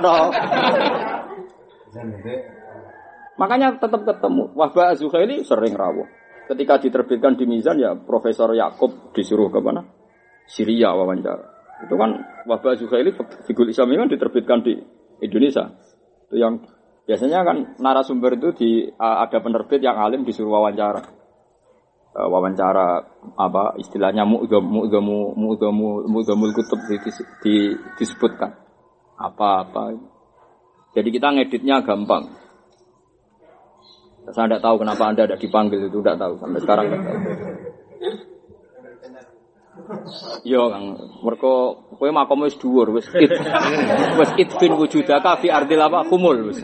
Makanya 3.35 3.75
tetap 3.81 4.01
ketemu. 4.05 4.53
Wahba 4.55 4.95
Zuhaili 4.95 5.43
sering 5.43 5.75
rawuh. 5.75 6.07
Ketika 6.45 6.77
diterbitkan 6.77 7.35
di 7.35 7.49
Mizan 7.49 7.81
ya 7.81 7.97
Profesor 7.97 8.53
Yakub 8.53 9.11
disuruh 9.17 9.49
ke 9.49 9.59
mana? 9.59 9.81
Syria 10.45 10.93
wawancara. 10.93 11.55
Itu 11.83 11.97
kan 11.97 12.21
wabah 12.45 12.77
Zuhaili 12.77 13.11
figur 13.49 13.67
Islam 13.67 13.91
ini 13.91 13.99
kan 14.05 14.09
diterbitkan 14.13 14.59
di 14.63 14.73
Indonesia. 15.25 15.73
Itu 16.29 16.37
yang 16.37 16.61
biasanya 17.09 17.41
kan 17.43 17.57
narasumber 17.81 18.37
itu 18.37 18.49
di 18.55 18.69
ada 18.95 19.37
penerbit 19.41 19.81
yang 19.81 19.97
alim 19.97 20.23
disuruh 20.23 20.61
wawancara. 20.61 21.24
E, 22.15 22.21
wawancara 22.23 23.03
apa 23.35 23.75
istilahnya 23.75 24.23
mu'gamu 24.23 24.87
mu'gamu 24.87 25.17
mu'gamu 25.35 25.87
mu'gamul 26.07 26.55
kutub 26.55 26.79
di, 26.87 26.95
di, 27.43 27.55
disebutkan 27.99 28.55
apa-apa. 29.19 29.99
Jadi 30.95 31.09
kita 31.11 31.27
ngeditnya 31.35 31.83
gampang. 31.83 32.31
Saya 34.31 34.47
tidak 34.47 34.63
tahu 34.63 34.79
kenapa 34.79 35.03
Anda 35.11 35.27
tidak 35.27 35.43
dipanggil 35.43 35.91
itu, 35.91 35.99
tidak 35.99 36.17
tahu 36.17 36.33
sampai 36.39 36.59
sekarang 36.63 36.85
tidak 36.87 37.01
tahu. 37.03 37.19
Yo 40.47 40.71
Kang, 40.71 40.97
mereka 41.21 41.51
kowe 41.99 42.09
makom 42.09 42.47
wis 42.47 42.57
dhuwur, 42.57 42.95
wis 42.95 43.05
it. 43.13 43.29
Wis 44.17 44.31
bin 44.57 44.73
wujudaka 44.79 45.37
fi 45.43 45.51
ardil 45.51 45.83
apa 45.83 46.07
kumul 46.09 46.49
wis. 46.49 46.63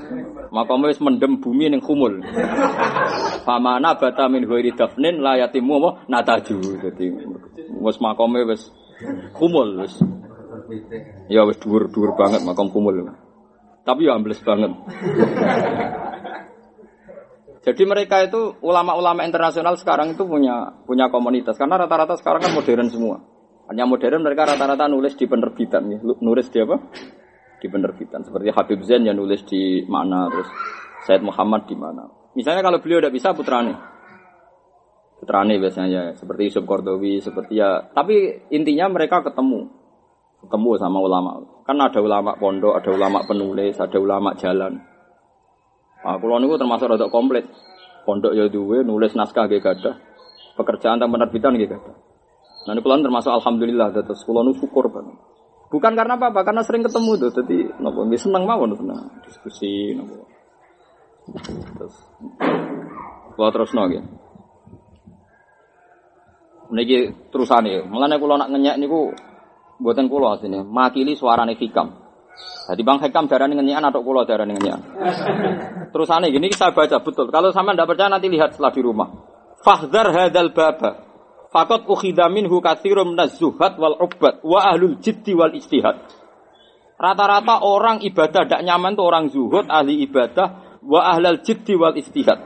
Makom 0.50 0.88
wis 0.88 0.98
mendem 1.04 1.38
bumi 1.38 1.70
ning 1.70 1.84
kumul. 1.84 2.24
Famana 3.42 3.98
bata 3.98 4.30
min 4.30 4.46
ghairi 4.46 4.72
dafnin 4.74 5.22
la 5.22 5.38
yatimu 5.38 6.08
nataju. 6.08 6.58
Dadi 6.82 7.06
wis 7.82 7.98
makome 7.98 8.46
wis 8.46 8.70
kumul 9.34 9.82
wis. 9.82 9.96
Ya 11.28 11.44
wis 11.44 11.58
dhuwur-dhuwur 11.60 12.16
banget 12.16 12.46
makom 12.46 12.70
kumul. 12.70 13.12
Tapi 13.82 14.06
ya 14.06 14.14
ambles 14.14 14.42
banget. 14.46 14.72
Jadi 17.62 17.84
mereka 17.86 18.26
itu 18.26 18.58
ulama-ulama 18.66 19.22
internasional 19.22 19.78
sekarang 19.78 20.18
itu 20.18 20.26
punya 20.26 20.82
punya 20.82 21.14
komunitas 21.14 21.62
karena 21.62 21.78
rata-rata 21.78 22.18
sekarang 22.18 22.42
kan 22.42 22.58
modern 22.58 22.90
semua. 22.90 23.22
Hanya 23.70 23.86
modern 23.86 24.26
mereka 24.26 24.50
rata-rata 24.50 24.90
nulis 24.90 25.14
di 25.14 25.30
penerbitan, 25.30 25.86
ya. 25.88 26.00
nulis 26.02 26.50
di 26.50 26.58
apa? 26.58 26.76
Di 27.62 27.70
penerbitan. 27.70 28.26
Seperti 28.26 28.50
Habib 28.50 28.82
Zain 28.82 29.06
yang 29.06 29.16
nulis 29.16 29.46
di 29.46 29.86
mana, 29.86 30.26
terus 30.28 30.50
Said 31.06 31.22
Muhammad 31.22 31.70
di 31.70 31.78
mana. 31.78 32.21
Misalnya 32.32 32.64
kalau 32.64 32.80
beliau 32.80 33.04
tidak 33.04 33.16
bisa 33.16 33.36
putrane, 33.36 33.76
putrane 35.20 35.60
biasanya 35.60 36.16
seperti 36.16 36.48
Yusuf 36.48 36.64
Kordowi, 36.64 37.20
seperti 37.20 37.60
ya. 37.60 37.92
Tapi 37.92 38.48
intinya 38.56 38.88
mereka 38.88 39.20
ketemu, 39.20 39.68
ketemu 40.48 40.70
sama 40.80 40.98
ulama. 41.04 41.44
Kan 41.68 41.78
ada 41.78 42.00
ulama 42.00 42.40
pondok, 42.40 42.80
ada 42.80 42.90
ulama 42.90 43.20
penulis, 43.28 43.76
ada 43.78 43.98
ulama 44.00 44.32
jalan. 44.40 44.80
Nah, 46.02 46.18
kulo 46.18 46.40
niku 46.40 46.56
termasuk 46.56 46.90
rada 46.90 47.12
komplit. 47.12 47.46
Pondok 48.08 48.34
ya 48.34 48.50
duwe, 48.50 48.82
nulis 48.82 49.14
naskah 49.14 49.46
nggih 49.46 49.62
gadah. 49.62 49.96
Pekerjaan 50.56 50.98
tentang 50.98 51.12
penerbitan 51.14 51.54
nggih 51.54 51.70
gadah. 51.70 51.96
Nah, 52.66 52.72
ini 52.72 52.82
kulon 52.82 53.04
termasuk 53.04 53.34
alhamdulillah 53.36 53.92
terus 53.92 54.24
kulon 54.24 54.56
syukur 54.56 54.88
banget. 54.88 55.20
Bukan 55.72 55.94
karena 56.00 56.16
apa-apa, 56.16 56.48
karena 56.48 56.64
sering 56.64 56.84
ketemu 56.88 57.12
tuh. 57.28 57.32
Jadi 57.44 57.58
nopo 57.84 58.08
seneng 58.16 58.44
mawon 58.48 58.72
seneng 58.76 59.20
diskusi 59.28 59.92
nopo. 60.00 60.31
Terus 61.32 61.96
kulo 63.36 63.50
terus 63.52 63.72
nggih. 63.72 64.04
Niki 66.72 66.98
terusane. 67.32 67.84
Mulane 67.88 68.16
kula 68.16 68.40
nak 68.40 68.50
ngenyek 68.52 68.80
niku 68.80 69.12
mboten 69.84 70.08
kula 70.08 70.40
asline, 70.40 70.64
makili 70.64 71.20
suarane 71.20 71.56
hikam. 71.60 72.02
Jadi 72.72 72.82
Bang 72.88 73.04
Hekam 73.04 73.28
darah 73.28 73.52
ngenyian 73.52 73.84
atau 73.84 74.00
kulo 74.06 74.24
darah. 74.24 74.48
Terus 75.92 76.08
aneh 76.08 76.32
gini 76.32 76.48
saya 76.56 76.72
baca 76.72 77.04
betul. 77.04 77.28
Kalau 77.28 77.52
sama 77.52 77.76
tidak 77.76 77.92
percaya 77.92 78.08
nanti 78.08 78.32
lihat 78.32 78.56
setelah 78.56 78.72
di 78.72 78.82
rumah. 78.82 79.10
Fahdar 79.60 80.08
hadal 80.16 80.56
baba. 80.56 81.12
Fakot 81.52 81.84
ukhidha 81.92 82.32
minhu 82.32 82.64
kathirum 82.64 83.12
nazuhat 83.12 83.76
wal 83.76 84.00
ubat 84.00 84.40
wa 84.40 84.64
ahlul 84.72 84.96
jiddi 85.04 85.36
wal 85.36 85.52
istihad. 85.52 86.00
Rata-rata 86.96 87.66
orang 87.66 88.00
ibadah 88.06 88.48
tidak 88.48 88.62
nyaman 88.64 88.96
tuh 88.96 89.04
orang 89.04 89.26
zuhud, 89.28 89.68
ahli 89.68 90.06
ibadah, 90.06 90.71
wa 90.86 91.00
ahlal 91.14 91.42
jiddi 91.46 91.78
wal 91.78 91.96
istihad. 91.98 92.42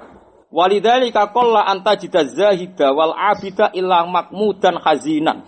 Walidhalika 0.51 1.35
qalla 1.35 1.67
anta 1.67 1.99
jida 1.99 2.23
zahida 2.27 2.95
wal 2.95 3.11
abida 3.11 3.71
illa 3.75 4.07
makmudan 4.07 4.79
khazinan. 4.79 5.43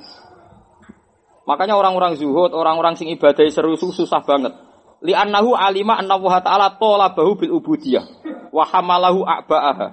Makanya 1.48 1.80
orang-orang 1.80 2.20
zuhud, 2.20 2.52
orang-orang 2.52 3.00
sing 3.00 3.08
ibadah 3.08 3.48
seru 3.48 3.80
susah 3.80 4.20
banget. 4.28 4.52
Li 5.00 5.16
annahu 5.16 5.56
alima 5.56 5.96
anna 5.96 6.20
wa 6.20 6.42
ta'ala 6.44 6.76
talabahu 6.76 7.40
bil 7.40 7.54
ubudiyah 7.56 8.04
wa 8.52 8.68
hamalahu 8.68 9.24
a'ba'aha. 9.24 9.88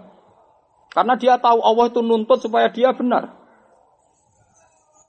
Karena 0.91 1.15
dia 1.15 1.39
tahu 1.39 1.63
Allah 1.63 1.91
itu 1.91 2.01
nuntut 2.03 2.43
supaya 2.43 2.71
dia 2.71 2.91
benar. 2.91 3.35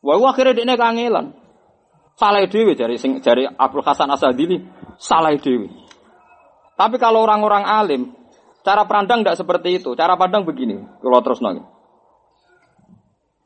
Wah, 0.06 0.22
akhirnya 0.30 0.54
dia 0.54 0.78
kangelan. 0.78 1.34
Salah 2.16 2.46
dewi 2.48 2.78
dari 2.78 2.96
sing 2.96 3.20
dari 3.20 3.44
Abdul 3.44 3.84
Hasan 3.84 4.08
Asadili, 4.08 4.62
salah 5.02 5.34
dewi. 5.36 5.85
Tapi 6.76 7.00
kalau 7.00 7.24
orang-orang 7.24 7.64
alim, 7.64 8.12
cara 8.64 8.84
pandang 8.84 9.24
tidak 9.24 9.40
seperti 9.40 9.80
itu. 9.80 9.96
Cara 9.96 10.20
pandang 10.20 10.44
begini, 10.44 10.80
kalau 11.00 11.24
terus 11.24 11.40
nongin. 11.40 11.64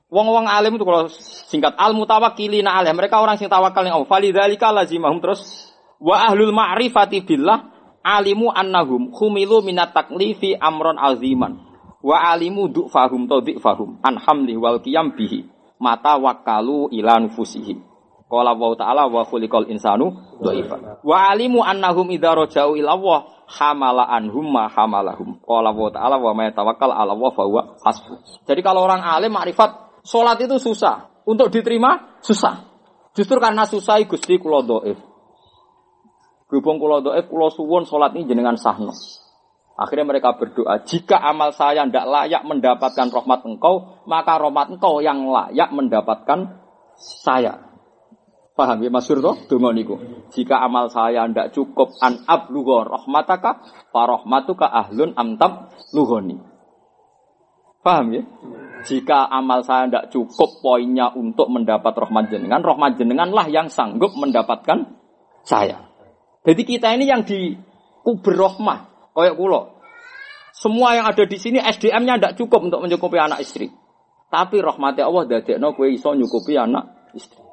Wong-wong 0.09 0.49
alim 0.49 0.73
itu 0.73 0.85
kalau 0.85 1.05
singkat 1.45 1.77
al 1.77 1.93
mutawakkilina 1.93 2.73
alim, 2.73 2.97
mereka 2.97 3.21
orang 3.21 3.37
sing 3.37 3.45
tawakal 3.45 3.85
ning 3.85 3.93
Allah. 3.93 4.09
Falidzalika 4.09 4.73
lazimahum 4.73 5.21
terus 5.21 5.69
Wa 5.99 6.31
ahlul 6.31 6.55
ma'rifati 6.55 7.27
billah 7.27 7.67
alimu 7.99 8.55
annahum 8.55 9.11
khumilu 9.11 9.59
minat 9.59 9.91
taklifi 9.91 10.55
amron 10.55 10.95
aziman. 10.95 11.59
Wa 11.99 12.31
alimu 12.31 12.71
du'fahum 12.71 13.27
to 13.27 13.43
du'fahum 13.43 13.99
an 13.99 14.15
hamli 14.15 14.55
wal 14.55 14.79
qiyam 14.79 15.11
bihi. 15.11 15.43
Mata 15.79 16.15
wakalu 16.15 16.91
ila 16.95 17.19
nufusihim. 17.19 17.83
Qala 18.29 18.53
wa 18.53 18.77
ta'ala 18.77 19.09
wa 19.09 19.25
khuliqal 19.25 19.65
insanu 19.73 20.13
dhaifa. 20.37 21.01
Wa 21.01 21.33
alimu 21.33 21.65
annahum 21.65 22.13
idza 22.13 22.37
raja'u 22.37 22.77
ila 22.77 22.93
Allah 22.93 23.19
hamala 23.49 24.05
anhum 24.05 24.45
ma 24.53 24.69
hamalahum. 24.69 25.41
Qala 25.41 25.73
wa 25.73 25.89
ta'ala 25.89 26.21
wa 26.21 26.37
may 26.37 26.53
tawakkal 26.53 26.93
'ala 26.93 27.17
Allah 27.17 27.31
fa 27.33 27.43
huwa 27.49 27.73
hasbuh. 27.81 28.45
Jadi 28.45 28.61
kalau 28.61 28.85
orang 28.85 29.01
alim 29.01 29.33
makrifat 29.33 30.01
salat 30.05 30.37
itu 30.45 30.61
susah, 30.61 31.09
untuk 31.25 31.49
diterima 31.49 32.21
susah. 32.21 32.69
Justru 33.17 33.41
karena 33.41 33.65
susah 33.65 33.97
Gusti 34.05 34.37
kula 34.37 34.61
dhaif. 34.61 35.01
Berhubung 36.45 36.77
kula 36.77 37.01
dhaif 37.01 37.25
kula 37.33 37.49
suwun 37.49 37.89
salat 37.89 38.13
ini 38.13 38.29
jenengan 38.29 38.61
sahno. 38.61 38.93
Akhirnya 39.79 40.11
mereka 40.11 40.35
berdoa, 40.35 40.83
jika 40.83 41.23
amal 41.23 41.55
saya 41.55 41.87
tidak 41.87 42.03
layak 42.03 42.43
mendapatkan 42.43 43.07
rahmat 43.15 43.47
engkau, 43.47 44.03
maka 44.11 44.35
rahmat 44.35 44.75
engkau 44.75 44.99
yang 44.99 45.23
layak 45.23 45.71
mendapatkan 45.71 46.59
saya. 46.99 47.68
Paham 48.59 48.83
ya 48.83 48.91
Mas 48.91 49.07
Surto? 49.07 49.39
Dongo 49.47 49.71
niku. 49.71 49.95
Jika 50.35 50.59
amal 50.59 50.91
saya 50.91 51.23
ndak 51.31 51.55
cukup 51.55 51.95
an 52.03 52.27
ablugha 52.27 52.91
rahmataka 52.91 53.63
fa 53.87 54.01
rahmatuka 54.03 54.67
ahlun 54.67 55.15
amtab 55.15 55.71
lughoni. 55.95 56.35
Paham 57.79 58.19
ya? 58.19 58.27
Jika 58.83 59.31
amal 59.31 59.63
saya 59.63 59.87
ndak 59.87 60.11
cukup 60.11 60.59
poinnya 60.59 61.07
untuk 61.15 61.47
mendapat 61.47 61.95
rahmat 61.95 62.27
jenengan, 62.27 62.59
rahmat 62.59 62.99
jenenganlah 62.99 63.47
yang 63.47 63.71
sanggup 63.71 64.11
mendapatkan 64.19 64.91
saya. 65.47 65.87
Jadi 66.43 66.61
kita 66.67 66.91
ini 66.99 67.07
yang 67.07 67.23
di 67.23 67.55
kubur 68.03 68.35
rahmah, 68.35 69.11
koyok 69.15 69.35
kulo. 69.39 69.61
Semua 70.51 70.99
yang 70.99 71.07
ada 71.07 71.23
di 71.23 71.39
sini 71.39 71.63
SDM-nya 71.63 72.19
ndak 72.19 72.35
cukup 72.35 72.67
untuk 72.67 72.83
mencukupi 72.83 73.23
anak 73.23 73.39
istri. 73.39 73.71
Tapi 74.27 74.59
rahmatnya 74.59 75.07
Allah 75.07 75.23
dadekno 75.31 75.71
kowe 75.79 75.87
iso 75.87 76.11
nyukupi 76.11 76.59
anak 76.59 77.15
istri. 77.15 77.48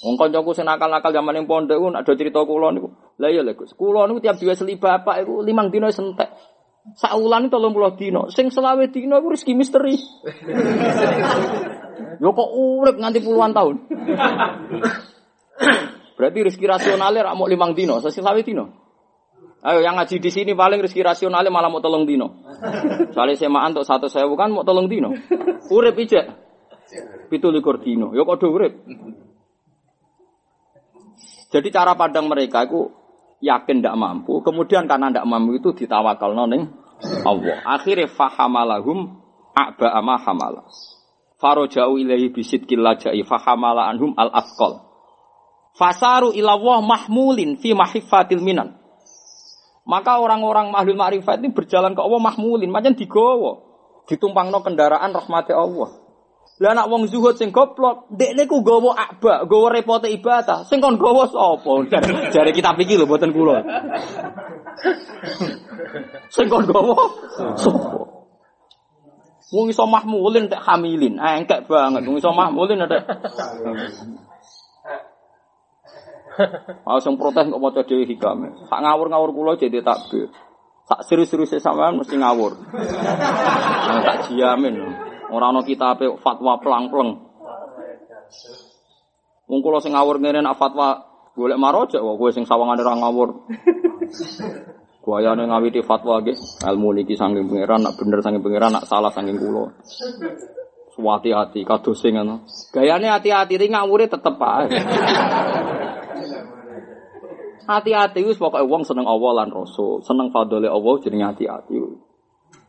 Wong 0.00 0.14
kancaku 0.14 0.54
sing 0.54 0.70
nakal-nakal 0.70 1.10
zaman 1.10 1.34
ning 1.34 1.50
pondok 1.50 1.82
ku 1.82 1.90
ada 1.90 2.12
cerita 2.14 2.46
kula 2.46 2.70
niku. 2.70 2.94
Lah 3.18 3.26
iya 3.26 3.42
lho 3.42 3.58
Gus. 3.58 3.74
Kula 3.74 4.06
niku 4.06 4.22
tiap 4.22 4.38
duwe 4.38 4.54
seli 4.54 4.78
bapak 4.78 5.26
iku 5.26 5.42
limang 5.42 5.74
dina 5.74 5.90
sentek. 5.90 6.30
Saulan 6.94 7.50
itu 7.50 7.58
30 7.58 7.98
dina. 7.98 8.22
Sing 8.30 8.54
selawe 8.54 8.86
dina 8.88 9.18
iku 9.18 9.34
rezeki 9.34 9.52
misteri. 9.58 9.98
Yo 12.22 12.30
kok 12.32 12.50
urip 12.54 12.96
nganti 13.02 13.18
puluhan 13.20 13.50
tahun. 13.50 13.76
Berarti 16.16 16.38
rezeki 16.38 16.66
rasionalnya 16.70 17.32
rak 17.32 17.36
mau 17.36 17.50
limang 17.50 17.74
dino, 17.74 17.98
selawe 18.00 18.40
dino. 18.46 18.90
Ayo 19.60 19.84
yang 19.84 20.00
ngaji 20.00 20.24
di 20.24 20.32
sini 20.32 20.56
paling 20.56 20.80
rezeki 20.80 21.04
rasionalnya 21.04 21.52
malah 21.52 21.68
mau 21.68 21.84
tolong 21.84 22.08
dino. 22.08 22.48
Soalnya 23.14 23.36
semaan 23.36 23.76
untuk 23.76 23.84
satu 23.84 24.08
saya 24.08 24.24
bukan 24.24 24.56
mau 24.56 24.64
tolong 24.64 24.88
dino. 24.88 25.12
Urip 25.68 26.00
ijek. 26.00 26.24
Pitu 27.28 27.52
likur 27.52 27.76
dino. 27.84 28.16
Yo 28.16 28.24
kok 28.24 28.40
do 28.40 28.48
urip. 28.54 28.72
Jadi 31.50 31.68
cara 31.74 31.98
pandang 31.98 32.30
mereka 32.30 32.62
itu 32.62 32.90
yakin 33.42 33.82
tidak 33.82 33.98
mampu, 33.98 34.38
kemudian 34.46 34.86
karena 34.86 35.10
tidak 35.10 35.26
mampu 35.26 35.58
itu 35.58 35.74
ditawakal 35.74 36.30
noning 36.30 36.70
Allah. 37.26 37.58
Akhirnya 37.66 38.06
fahamalahum 38.06 39.18
a'ba 39.56 39.88
ama 39.98 40.14
hamala. 40.20 40.62
Farojau 41.40 41.96
ilahi 41.96 42.30
bisid 42.30 42.68
kilajai 42.68 43.24
fahamala 43.24 43.88
anhum 43.90 44.12
al 44.14 44.30
afkol. 44.30 44.86
Fasaru 45.74 46.36
ilawah 46.36 46.84
mahmulin 46.84 47.56
fi 47.56 47.72
mahifatil 47.72 48.44
minan. 48.44 48.76
Maka 49.88 50.20
orang-orang 50.20 50.70
mahlul 50.70 50.94
ma'rifat 50.94 51.40
ini 51.40 51.50
berjalan 51.50 51.96
ke 51.96 52.00
Allah 52.04 52.20
mahmulin, 52.20 52.68
macam 52.68 52.94
digowo. 52.94 53.66
Ditumpang 54.06 54.52
no 54.52 54.60
kendaraan 54.60 55.10
rahmati 55.10 55.56
Allah. 55.56 55.88
Lah 56.60 56.76
anak 56.76 56.92
wong 56.92 57.08
zuhud 57.08 57.40
sing 57.40 57.56
goblok, 57.56 58.12
dekne 58.12 58.44
ku 58.44 58.60
gawa 58.60 58.92
akba, 58.92 59.48
gawa 59.48 59.72
repote 59.72 60.12
ibadah. 60.12 60.68
Sing 60.68 60.84
kon 60.84 61.00
gawa 61.00 61.24
sapa? 61.24 61.88
Jare 62.28 62.52
kita 62.52 62.76
pikir 62.76 63.00
lho 63.00 63.08
mboten 63.08 63.32
kula. 63.32 63.64
Sing 66.28 66.52
kon 66.52 66.68
gawa 66.68 67.00
sapa? 67.56 68.12
Wong 69.50 69.72
iso 69.72 69.88
mahmulin 69.88 70.52
tek 70.52 70.60
hamilin, 70.60 71.16
engkek 71.16 71.64
banget. 71.64 72.04
Wong 72.04 72.20
iso 72.20 72.28
mahmulin 72.28 72.84
ada. 72.84 73.08
Ah 76.84 77.00
sing 77.00 77.16
protes 77.16 77.48
kok 77.48 77.56
maca 77.56 77.80
dhewe 77.88 78.04
hikame. 78.04 78.52
Sak 78.68 78.84
ngawur-ngawur 78.84 79.32
kula 79.32 79.52
jadi 79.56 79.80
takbir. 79.80 80.28
Sak 80.84 81.08
serius-serius 81.08 81.56
sampean 81.56 81.96
mesti 81.96 82.20
ngawur. 82.20 82.52
Tak 84.04 84.28
jamin. 84.28 85.08
Ora 85.30 85.54
ana 85.54 85.62
kitabe 85.62 86.10
fatwa 86.18 86.58
plang-pleng. 86.58 87.10
Wong 89.50 89.60
kula 89.62 89.82
sing 89.82 89.94
ngawur 89.94 90.22
ngene 90.22 90.42
nak 90.42 90.58
fatwa 90.58 91.02
golek 91.34 91.58
maroja 91.58 91.98
wae 92.02 92.14
kowe 92.18 92.30
sing 92.30 92.46
sawangane 92.46 92.82
ora 92.82 92.94
ngawur. 92.98 93.28
Guayane 95.00 95.48
ngawiti 95.48 95.80
fatwa 95.80 96.20
nggih, 96.20 96.36
ilmu 96.70 96.92
niki 96.92 97.16
saking 97.16 97.48
pangeran 97.48 97.80
nak 97.80 97.96
bener 97.96 98.20
saking 98.20 98.44
pangeran 98.44 98.68
nak 98.68 98.84
salah 98.84 99.08
saking 99.10 99.40
kula. 99.40 99.72
Hati-hati 101.00 101.64
kados 101.64 101.96
sing 101.96 102.12
ngono. 102.12 102.44
Gayane 102.76 103.08
hati-hati 103.08 103.56
ri 103.56 103.72
ngawure 103.72 104.04
tetep 104.04 104.36
ae. 104.36 104.68
Hati-hati 107.70 108.26
wis 108.26 108.34
pokoke 108.34 108.66
wong 108.66 108.82
seneng 108.82 109.06
Allah 109.06 109.30
lan 109.40 109.54
Rasul, 109.54 110.02
seneng 110.02 110.34
fadhole 110.34 110.66
Allah 110.66 110.94
jenenge 111.00 111.26
hati-hati. 111.30 111.78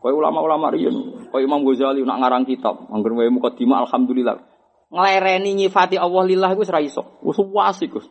Kau 0.02 0.10
ulama-ulama 0.10 0.74
riyen, 0.74 1.30
kau 1.30 1.38
Imam 1.38 1.62
Ghazali 1.62 2.02
nak 2.02 2.18
ngarang 2.18 2.42
kitab, 2.42 2.90
angger 2.90 3.14
wae 3.14 3.30
mukadimah 3.30 3.86
alhamdulillah. 3.86 4.42
Nglereni 4.90 5.54
nyifati 5.54 5.94
Allah 5.94 6.26
lillah 6.26 6.50
iku 6.58 6.66
ora 6.66 6.82
iso. 6.82 7.22
Wis 7.22 7.38
wasik, 7.38 7.94
Gus. 7.94 8.10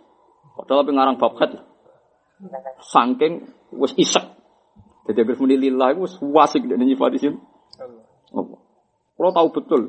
Padahal 0.56 0.88
pengarang 0.88 1.20
bab 1.20 1.36
khat. 1.36 1.52
Saking 2.80 3.44
wis 3.76 3.92
isek. 4.00 4.24
Jadi 5.04 5.20
agar 5.20 5.36
muni 5.44 5.60
lillah 5.60 5.92
iku 5.92 6.08
wis 6.08 6.16
wasik 6.24 6.64
nek 6.64 6.80
nyifati 6.80 7.20
sin. 7.20 7.44
Allah. 8.32 8.60
Kalau 9.20 9.32
tahu 9.36 9.48
betul, 9.52 9.82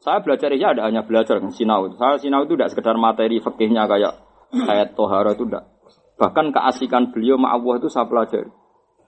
saya 0.00 0.24
belajar 0.24 0.48
ya 0.56 0.72
ada 0.72 0.88
hanya 0.88 1.04
belajar 1.04 1.36
sinau. 1.52 1.92
Saya 2.00 2.16
sinau 2.16 2.48
itu 2.48 2.56
tidak 2.56 2.72
sekedar 2.72 2.96
materi 2.96 3.36
fikihnya 3.36 3.84
kayak 3.84 4.16
kayak 4.50 4.96
tohara 4.96 5.36
itu 5.36 5.44
tidak. 5.44 5.68
Bahkan 6.16 6.56
keasikan 6.56 7.12
beliau 7.12 7.36
ma 7.36 7.52
Allah 7.52 7.76
itu 7.76 7.92
saya 7.92 8.08
pelajari. 8.08 8.48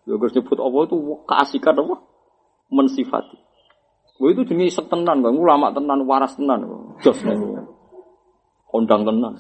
Ya 0.05 0.15
nyebut 0.21 0.59
Allah 0.61 0.83
itu 0.85 0.97
keasikan 1.25 1.75
apa? 1.81 2.12
Mensifati. 2.73 3.37
Wah 4.17 4.31
itu 4.31 4.47
jenis 4.47 4.79
setenan, 4.79 5.21
bang. 5.21 5.35
ulama 5.35 5.75
tenan, 5.75 6.07
waras 6.07 6.39
tenan, 6.39 6.63
jos 7.03 7.19
kondang 8.73 9.05
tenan. 9.05 9.35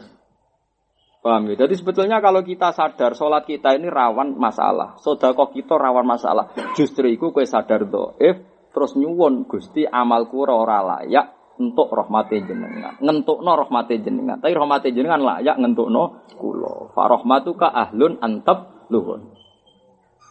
Paham 1.22 1.54
ya? 1.54 1.64
Jadi 1.64 1.78
sebetulnya 1.78 2.18
kalau 2.18 2.42
kita 2.42 2.74
sadar 2.74 3.14
sholat 3.14 3.46
kita 3.46 3.78
ini 3.78 3.86
rawan 3.86 4.34
masalah, 4.34 4.98
sodako 4.98 5.54
kita 5.54 5.78
rawan 5.78 6.02
masalah. 6.02 6.50
Justru 6.74 7.06
itu 7.08 7.30
kue 7.30 7.46
sadar 7.46 7.86
doif, 7.86 8.42
terus 8.74 8.98
nyuwun 8.98 9.46
gusti 9.46 9.86
amalku 9.86 10.42
ora 10.42 10.82
layak 10.82 11.30
untuk 11.62 11.94
rahmati 11.94 12.42
jenengan, 12.42 12.98
ngentuk 12.98 13.38
no 13.38 13.54
rahmati 13.54 14.02
jenengan. 14.02 14.42
Tapi 14.42 14.50
rahmati 14.50 14.90
jenengan 14.90 15.22
layak 15.22 15.62
ngentuk 15.62 15.94
no 15.94 16.26
kulo. 16.34 16.90
ka 17.54 17.70
ahlun 17.70 18.18
antab 18.18 18.90
luhun. 18.90 19.30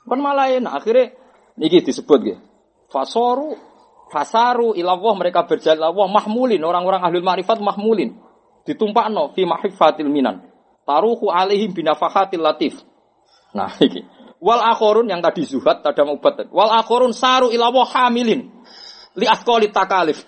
Kan 0.03 0.19
malah 0.19 0.51
enak. 0.51 0.75
Akhirnya 0.75 1.15
niki 1.55 1.87
disebut 1.87 2.19
gitu. 2.19 2.50
Fasoru 2.91 3.55
fasaru 4.11 4.75
ilawah 4.75 5.15
mereka 5.15 5.47
berjalan 5.47 5.95
Allah 5.95 6.07
mahmulin. 6.11 6.59
Orang-orang 6.59 7.01
ahlul 7.07 7.23
ma'rifat 7.23 7.63
mahmulin. 7.63 8.19
Ditumpakno 8.67 9.31
fi 9.31 9.47
mahifatil 9.47 10.11
minan. 10.11 10.43
Taruhu 10.83 11.31
alaihim 11.31 11.71
binafahatil 11.71 12.43
latif. 12.43 12.75
Nah 13.55 13.71
iki. 13.87 14.03
Wal 14.41 14.59
akhorun 14.59 15.07
yang 15.07 15.23
tadi 15.23 15.47
zuhad 15.47 15.79
tadi 15.79 16.03
ubat. 16.03 16.51
Wal 16.51 16.71
akhorun 16.75 17.15
saru 17.15 17.47
ilawah 17.49 17.87
hamilin. 17.87 18.51
Li 19.15 19.25
afqali 19.25 19.71
takalif. 19.71 20.27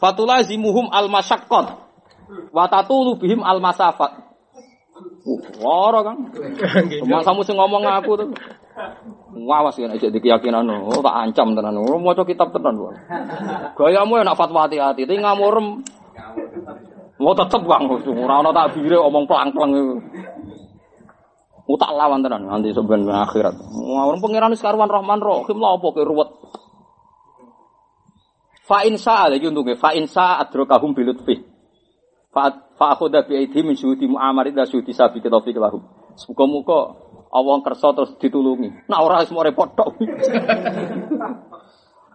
Fatulazimuhum 0.00 0.88
al 0.88 1.12
masyaqqat 1.12 1.66
wa 2.52 2.64
tatulu 2.68 3.16
bihim 3.16 3.40
al 3.40 3.58
masafat 3.58 4.27
Wara 5.60 6.00
kan. 6.02 6.16
Cuma 7.02 7.22
kamu 7.22 7.40
sing 7.44 7.56
ngomong 7.58 7.84
aku 7.86 8.12
tuh. 8.18 8.28
Ngawas 9.34 9.74
kan 9.78 9.94
aja 9.94 10.08
di 10.10 10.20
keyakinan 10.22 10.66
oh 10.66 11.02
tak 11.02 11.14
ancam 11.14 11.54
tenan. 11.54 11.78
Oh 11.78 11.98
maca 11.98 12.22
kitab 12.22 12.54
tenan. 12.54 12.78
Gayamu 13.74 14.22
enak 14.22 14.38
fatwa 14.38 14.66
hati-hati, 14.66 15.06
tapi 15.06 15.18
ngamurem. 15.18 15.82
Mau 17.18 17.34
tetep 17.34 17.66
Kang, 17.66 17.90
ora 17.90 18.34
ana 18.38 18.54
takbire 18.54 18.94
omong 18.94 19.26
pelang-pelang 19.26 19.72
iku. 19.74 19.94
Oh, 21.68 21.76
tak 21.76 21.92
lawan 21.92 22.24
tenan 22.24 22.48
nanti 22.48 22.72
sebenarnya 22.72 23.28
akhirat. 23.28 23.52
Ngawur 23.58 24.16
pangeran 24.24 24.56
wis 24.56 24.64
karuan 24.64 24.88
Rahman 24.88 25.20
Rahim 25.20 25.58
lha 25.60 25.68
apa 25.76 25.88
ke 25.92 26.00
ruwet. 26.00 26.30
Fa 28.64 28.88
in 28.88 28.96
sa'a 28.96 29.28
lagi 29.28 29.44
untungnya 29.44 29.76
fa 29.76 29.92
in 29.92 30.08
sa'a 30.08 30.48
adrakahum 30.48 30.96
bilutfi. 30.96 31.44
Fa 32.32 32.67
fa 32.78 32.94
akhudha 32.94 33.26
bi 33.26 33.36
aidhi 33.36 33.66
min 33.66 33.74
syuhudi 33.74 34.06
mu'amarid 34.06 34.54
da 34.54 34.64
syuhudi 34.64 34.94
sabi 34.94 35.20
taufiq 35.20 35.58
lahum. 35.58 35.82
Muga-muga 36.30 36.94
Allah 37.28 37.60
kersa 37.60 37.92
terus 37.92 38.16
ditulungi. 38.16 38.88
Nah 38.88 39.04
ora 39.04 39.20
semua 39.26 39.44
repot 39.44 39.68
tok. 39.74 39.98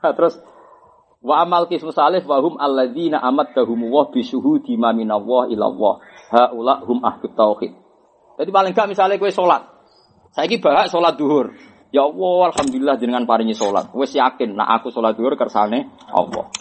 nah, 0.01 0.13
terus 0.15 0.39
Wa 1.23 1.47
amal 1.47 1.71
kismu 1.71 1.95
salih 1.95 2.19
wa 2.27 2.43
hum 2.43 2.59
alladzina 2.59 3.23
amat 3.31 3.55
dahum 3.55 3.87
wa 3.87 4.11
bisuhudi 4.11 4.75
ma 4.75 4.91
minallah 4.91 5.47
ilallah. 5.47 6.03
Haula 6.35 6.83
hum 6.83 6.99
ahdut 6.99 7.31
tauhid. 7.31 7.71
Jadi 8.35 8.51
paling 8.51 8.75
gak 8.75 8.91
misalnya 8.91 9.15
kue 9.15 9.31
sholat. 9.31 9.63
Saya 10.35 10.51
ini 10.51 10.59
bahas 10.59 10.91
sholat 10.91 11.15
duhur. 11.15 11.55
Ya 11.95 12.03
Allah, 12.03 12.51
Alhamdulillah 12.51 12.99
jenengan 12.99 13.23
paringi 13.23 13.55
sholat. 13.55 13.95
Wes 13.95 14.11
yakin, 14.11 14.57
nah 14.57 14.67
aku 14.75 14.91
sholat 14.91 15.15
duhur 15.15 15.39
kersane 15.39 15.95
Allah. 16.11 16.51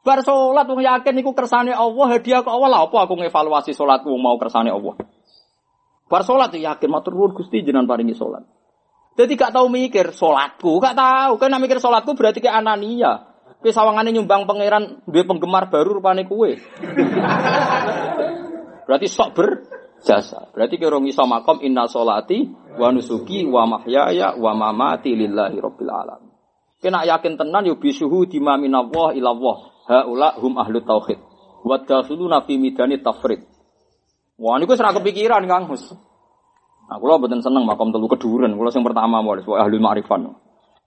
Bar 0.00 0.24
sholat 0.24 0.64
wong 0.64 0.80
yakin 0.80 1.14
iku 1.20 1.36
kersane 1.36 1.76
Allah, 1.76 2.06
hadiah 2.16 2.40
ke 2.40 2.48
Allah 2.48 2.68
lah 2.72 2.80
apa 2.88 3.04
aku 3.04 3.20
ngevaluasi 3.20 3.76
sholatku 3.76 4.08
mau 4.16 4.40
kersane 4.40 4.72
Allah. 4.72 4.96
Bar 6.08 6.24
sholat 6.24 6.48
ya 6.56 6.72
yakin 6.72 6.88
matur 6.88 7.12
nuwun 7.12 7.36
Gusti 7.36 7.60
jenengan 7.60 7.84
paringi 7.84 8.16
sholat. 8.16 8.40
Jadi 9.20 9.36
gak 9.36 9.52
tahu 9.52 9.68
mikir 9.68 10.16
sholatku, 10.16 10.80
gak 10.80 10.96
tahu. 10.96 11.36
Kan 11.36 11.52
mikir 11.60 11.76
sholatku 11.76 12.16
berarti 12.16 12.40
ke 12.40 12.48
anania. 12.48 13.28
Ke 13.60 13.76
sawangane 13.76 14.16
nyumbang 14.16 14.48
pangeran 14.48 15.04
duwe 15.04 15.28
penggemar 15.28 15.68
baru 15.68 16.00
rupane 16.00 16.24
kue. 16.24 16.56
berarti 18.88 19.06
sok 19.06 19.36
berjasa. 19.36 20.48
Berarti 20.56 20.80
kira 20.80 20.96
iso 21.04 21.28
makom 21.28 21.60
inna 21.60 21.84
sholati 21.84 22.48
wa 22.80 22.88
nusuki 22.88 23.44
wa 23.44 23.68
mahyaya 23.68 24.32
wa 24.40 24.56
mamati 24.56 25.12
lillahi 25.12 25.60
rabbil 25.60 25.92
alamin. 25.92 26.32
Kena 26.80 27.04
yakin 27.04 27.36
tenan 27.36 27.68
yo 27.68 27.76
bisuhu 27.76 28.24
dima 28.24 28.56
ilallah. 28.56 29.58
Haula 29.90 30.38
hum 30.38 30.54
ahlu 30.54 30.78
tauhid. 30.86 31.18
Wa 31.66 31.82
dakhuluna 31.82 32.46
fi 32.46 32.54
midani 32.54 33.02
tafrid. 33.02 33.42
Wah 34.38 34.54
niku 34.62 34.78
ora 34.78 34.94
kepikiran 34.94 35.42
Kang 35.50 35.66
Gus. 35.66 35.90
Nah, 36.86 36.98
kula 36.98 37.18
mboten 37.18 37.42
seneng 37.42 37.66
makom 37.66 37.90
telu 37.94 38.06
keduren, 38.10 38.54
kula 38.54 38.70
sing 38.70 38.82
pertama 38.82 39.22
mau 39.22 39.34
sebagai 39.38 39.62
ahli 39.62 39.78
ma'rifat. 39.78 40.26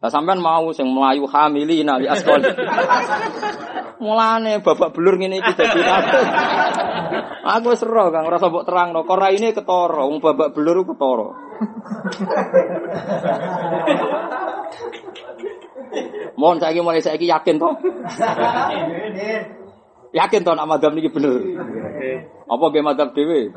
Lah 0.03 0.11
sampean 0.11 0.43
mau 0.43 0.67
sing 0.75 0.87
melayu 0.91 1.27
hamili 1.27 1.83
nali 1.83 2.07
asqal. 2.07 2.43
Mulane 4.03 4.59
babak 4.59 4.91
belur 4.91 5.15
ngene 5.15 5.39
iki 5.39 5.51
dadi 5.55 5.79
aku. 5.79 6.17
Aku 7.43 7.75
wis 7.75 7.83
ero 7.83 8.07
Kang, 8.11 8.27
ora 8.27 8.39
mbok 8.39 8.67
terangno. 8.67 9.03
Kok 9.03 9.19
raine 9.19 9.55
ketara, 9.55 10.03
wong 10.07 10.19
babak 10.23 10.51
belur 10.55 10.83
ketara. 10.87 11.27
Mohon 16.39 16.57
saiki 16.61 16.79
mulai 16.81 17.03
saiki 17.03 17.29
yakin 17.29 17.61
toh? 17.61 17.73
Yakin 20.13 20.41
toh 20.45 20.53
nak 20.53 20.69
madhab 20.69 20.93
niki 20.93 21.09
bener. 21.09 21.41
Apa 22.45 22.65
ge 22.69 22.81
madhab 22.85 23.09
dhewe? 23.17 23.49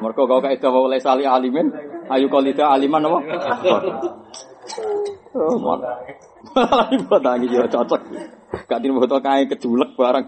Mergo 0.00 0.22
kau 0.24 0.40
kae 0.40 0.56
dawa 0.56 0.88
oleh 0.88 1.00
sali 1.00 1.28
alimin, 1.28 1.68
ayu 2.08 2.28
qalida 2.32 2.72
aliman 2.72 3.04
apa? 3.04 3.18
Oh, 5.36 5.56
mon. 5.60 5.80
Ibu 6.96 7.16
tangi 7.20 7.52
yo 7.52 7.68
cocok. 7.68 8.00
Gak 8.66 8.80
tin 8.80 8.96
foto 8.96 9.16
kae 9.20 9.46
kejulek 9.46 9.94
barang. 9.94 10.26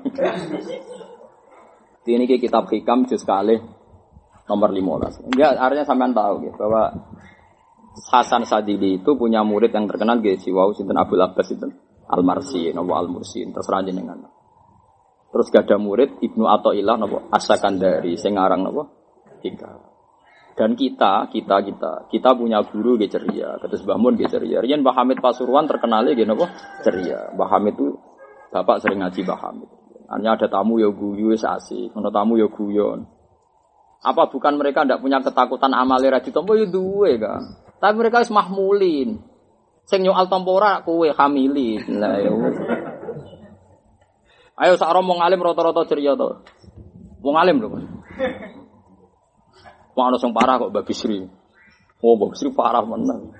Ini 2.02 2.24
kitab 2.26 2.66
hikam 2.68 3.06
juz 3.06 3.22
kali 3.22 3.58
nomor 4.50 4.70
15. 4.74 5.38
Ya 5.38 5.54
artinya 5.56 5.86
sampean 5.86 6.12
tahu 6.12 6.44
gitu 6.44 6.58
bahwa 6.58 6.92
Hasan 7.93 8.48
Sadili 8.48 9.01
itu 9.01 9.16
punya 9.16 9.44
murid 9.44 9.73
yang 9.73 9.85
terkenal 9.85 10.20
gitu, 10.24 10.56
wow, 10.56 10.73
sinten 10.73 10.97
Abdul 10.97 11.20
Abbas 11.20 11.48
itu 11.52 11.69
Al-Marsi, 12.09 12.73
nopo 12.73 12.93
Al-Mursi, 12.97 13.44
terserah 13.52 13.85
jenengan. 13.85 14.20
Terus 15.32 15.48
gak 15.48 15.64
ada 15.64 15.81
murid 15.81 16.20
Ibnu 16.20 16.44
Athaillah 16.44 16.97
nopo 17.01 17.28
Asakan 17.32 17.81
dari 17.81 18.16
Sengarang 18.20 18.64
nopo 18.64 18.82
tiga. 19.40 19.93
Dan 20.52 20.77
kita, 20.77 21.32
kita, 21.32 21.64
kita, 21.64 21.93
kita 22.12 22.31
punya 22.36 22.60
guru 22.60 23.01
ge 23.01 23.09
ceria, 23.09 23.56
kata 23.56 23.73
Mbah 23.89 23.97
Mun 23.97 24.20
ge 24.20 24.28
ceria. 24.28 24.60
Rian 24.60 24.85
Mbah 24.85 25.01
Hamid 25.01 25.24
Pasuruan 25.24 25.64
terkenal 25.64 26.05
ge 26.12 26.28
nopo 26.28 26.44
ceria. 26.85 27.32
Mbah 27.32 27.48
Hamid 27.56 27.74
itu 27.81 27.97
bapak 28.52 28.85
sering 28.85 29.01
ngaji 29.01 29.20
Mbah 29.24 29.40
Hamid. 29.40 29.70
Hanya 30.12 30.36
ada 30.36 30.48
tamu 30.52 30.77
ya 30.77 30.93
guyu 30.93 31.32
asik, 31.32 31.97
ada 31.97 32.12
tamu 32.12 32.36
ya 32.36 32.44
guyon. 32.52 33.09
Apa 34.02 34.26
bukan 34.26 34.58
mereka 34.58 34.82
tidak 34.82 34.98
punya 34.98 35.22
ketakutan 35.22 35.70
amale 35.78 36.10
ra 36.10 36.18
ditampa 36.18 36.58
ya 36.58 36.66
duwe 36.66 37.22
kan. 37.22 37.54
Tapi 37.78 37.94
mereka 37.94 38.22
wis 38.22 38.34
mahmulin. 38.34 39.22
Sing 39.86 40.02
nyoal 40.02 40.26
tampora 40.26 40.82
kowe 40.82 41.06
hamilin. 41.06 42.02
Lah 42.02 42.18
ya. 42.18 42.30
Ayo 44.62 44.74
sak 44.78 44.90
romo 44.90 45.18
ngalim 45.18 45.42
rata-rata 45.42 45.86
ceria 45.86 46.18
to. 46.18 46.42
Wong 47.22 47.36
alim 47.38 47.62
lho. 47.62 47.68
Wong 49.94 50.04
ana 50.10 50.18
sing 50.18 50.34
parah 50.34 50.58
kok 50.58 50.74
Mbak 50.74 50.84
Bisri. 50.90 51.22
Oh, 52.02 52.18
Mbak 52.18 52.34
Bisri 52.34 52.50
parah 52.50 52.82
menang. 52.82 53.30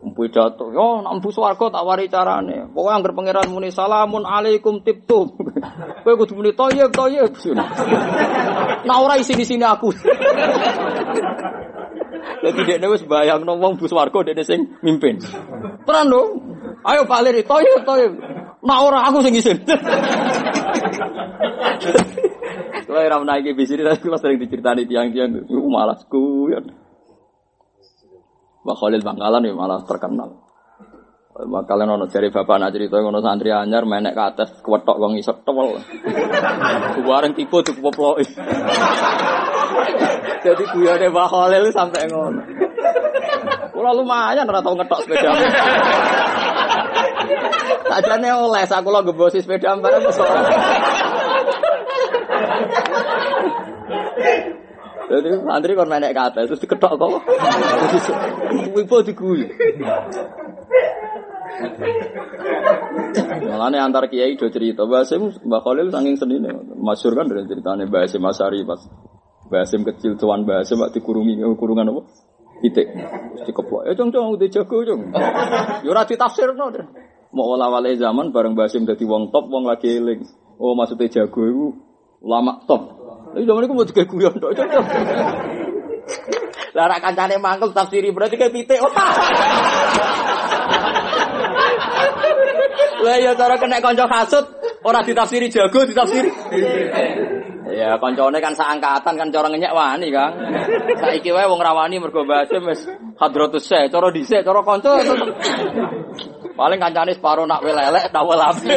Jatuh, 0.00 0.72
yo 0.72 1.04
nak 1.04 1.20
empu 1.20 1.28
swarga 1.28 1.68
tak 1.68 1.84
wari 1.84 2.08
carane. 2.08 2.72
Pokoke 2.72 2.92
anggere 2.92 3.12
pangeran 3.12 3.52
muni 3.52 3.68
salamun 3.68 4.24
alaikum 4.24 4.80
tiptum. 4.80 5.28
Kowe 6.04 6.14
kudu 6.16 6.40
muni 6.40 6.56
toyib 6.56 6.88
toyib. 6.92 7.36
Nah 8.80 8.96
ora 8.96 9.20
isi 9.20 9.36
di 9.36 9.44
sini 9.44 9.60
aku. 9.60 9.92
Jadi 12.40 12.80
dia 12.80 12.88
wis 12.88 13.04
bayangno 13.04 13.60
wong 13.60 13.76
bus 13.76 13.92
warga 13.92 14.24
dia 14.24 14.40
sing 14.40 14.72
mimpin. 14.80 15.20
Tenan 15.84 16.08
dong. 16.08 16.28
Ayo 16.80 17.04
Pak 17.04 17.20
Lir, 17.20 17.44
toyib 17.44 17.84
toyib. 17.84 18.16
Nah 18.64 18.80
aku 19.04 19.20
sing 19.20 19.36
isin. 19.36 19.60
Kalau 22.88 23.00
ora 23.04 23.20
menaiki 23.20 23.52
tapi 23.52 24.00
kula 24.00 24.16
sering 24.16 24.40
diceritani 24.40 24.88
tiang-tiang 24.88 25.44
malas 25.68 26.08
kuyon. 26.08 26.72
Mbak 28.60 28.76
Khalil 28.76 29.00
Bangkalan 29.00 29.48
ya 29.48 29.56
malah 29.56 29.80
terkenal. 29.88 30.36
Kalian 31.40 31.96
ono 31.96 32.04
cari 32.10 32.28
bapak 32.28 32.56
nak 32.60 32.76
cerita 32.76 33.00
ngono 33.00 33.24
santri 33.24 33.48
anyar 33.48 33.88
menek 33.88 34.12
ke 34.12 34.20
atas 34.20 34.48
kuwetok 34.60 35.00
wong 35.00 35.16
isok 35.16 35.40
tewel. 35.48 35.80
Bareng 37.00 37.32
tipu 37.32 37.64
cukup 37.64 37.96
poploki. 37.96 38.28
Jadi 40.44 40.64
guyone 40.76 41.06
Mbak 41.08 41.28
Khalil 41.32 41.64
sampai 41.72 42.04
ngono. 42.12 42.40
Kula 43.72 43.96
lumayan 43.96 44.44
ora 44.44 44.60
tau 44.60 44.76
ngetok 44.76 45.00
sepeda. 45.08 45.32
Sajane 47.88 48.28
oleh 48.28 48.64
aku 48.68 48.88
lo 48.92 49.00
gebosi 49.00 49.40
sepeda 49.40 49.72
bareng. 49.80 50.04
Jadi 55.10 55.42
santri 55.42 55.74
kon 55.74 55.90
menek 55.90 56.14
atas 56.14 56.46
terus 56.46 56.62
diketok 56.62 56.94
kok. 56.94 57.26
Wipo 58.78 59.02
diguyu. 59.02 59.50
Malahnya 63.42 63.82
antar 63.82 64.06
kiai 64.06 64.38
do 64.38 64.46
cerita 64.54 64.86
Mbak 64.86 65.00
Hasim, 65.02 65.34
Khalil 65.34 65.90
saking 65.90 66.14
senine 66.14 66.50
masyhur 66.78 67.18
kan 67.18 67.26
dari 67.26 67.42
ceritanya 67.50 67.90
Mbak 67.90 68.00
Hasim 68.06 68.22
Masari 68.22 68.62
pas 68.62 68.78
Hasim 69.50 69.82
kecil 69.82 70.14
tuan 70.14 70.46
Mbak 70.46 70.62
Hasim 70.62 70.78
dikurungi 70.94 71.42
kurungan 71.58 71.90
apa? 71.90 72.06
Itik. 72.62 72.86
Terus 72.94 73.44
dikeplok. 73.50 73.90
Ya 73.90 73.98
cong 73.98 74.14
udah 74.14 74.48
jago 74.52 74.76
cong. 74.86 75.00
Yo 75.82 75.90
ora 75.90 76.06
ditafsirno. 76.06 76.70
Mau 77.34 77.58
awal 77.58 77.90
zaman 77.98 78.30
bareng 78.30 78.54
Mbak 78.54 78.66
Hasim 78.70 78.86
dadi 78.86 79.02
wong 79.02 79.34
top, 79.34 79.50
wong 79.50 79.66
lagi 79.66 79.90
eling. 79.90 80.22
Oh 80.60 80.78
maksudnya 80.78 81.10
jago 81.10 81.42
itu 81.50 81.66
lama 82.22 82.62
top. 82.70 82.99
Tapi 83.30 83.46
zaman 83.46 83.62
itu 83.62 83.74
mau 83.74 83.86
juga 83.86 84.02
guyon. 84.02 84.34
Lah 86.74 86.86
rak 86.86 87.00
kancane 87.02 87.38
mangkel 87.38 87.70
tafsiri 87.70 88.10
berarti 88.10 88.34
kayak 88.38 88.54
pitik. 88.54 88.78
Lah 93.00 93.16
ya 93.16 93.32
cara 93.38 93.54
kena 93.56 93.78
kanca 93.78 94.06
hasud 94.10 94.44
ora 94.82 95.02
ditafsiri 95.06 95.46
jago 95.50 95.86
ditafsiri. 95.86 96.30
Ya 97.70 97.94
kancane 98.02 98.38
kan 98.42 98.54
seangkatan 98.54 99.14
kan 99.14 99.28
cara 99.30 99.46
ngenyek 99.46 99.70
wani 99.70 100.10
Kang. 100.10 100.34
Saiki 100.98 101.30
wae 101.30 101.46
wong 101.46 101.62
rawani 101.62 102.02
mergo 102.02 102.26
bahasa 102.26 102.58
wis 102.58 102.82
hadratus 103.18 103.66
se, 103.70 103.86
cara 103.86 104.10
dhisik 104.10 104.42
cara 104.42 104.62
kanca. 104.66 104.98
Paling 106.58 106.80
kancane 106.82 107.14
separo 107.14 107.46
nak 107.46 107.62
welelek 107.62 108.10
tak 108.10 108.26
welape. 108.26 108.74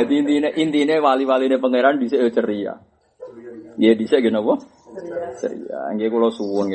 Jadi 0.00 0.14
intinya 0.24 0.50
intinya 0.56 0.96
wali-wali 1.04 1.52
ini 1.52 1.56
pangeran 1.60 2.00
bisa 2.00 2.16
ceria. 2.32 2.80
Ya 3.76 3.92
bisa 3.96 4.20
gini 4.20 4.36
apa? 4.36 4.54
Ceria. 5.36 5.92
Nggak 5.92 6.08
kalau 6.08 6.30
suwun. 6.32 6.72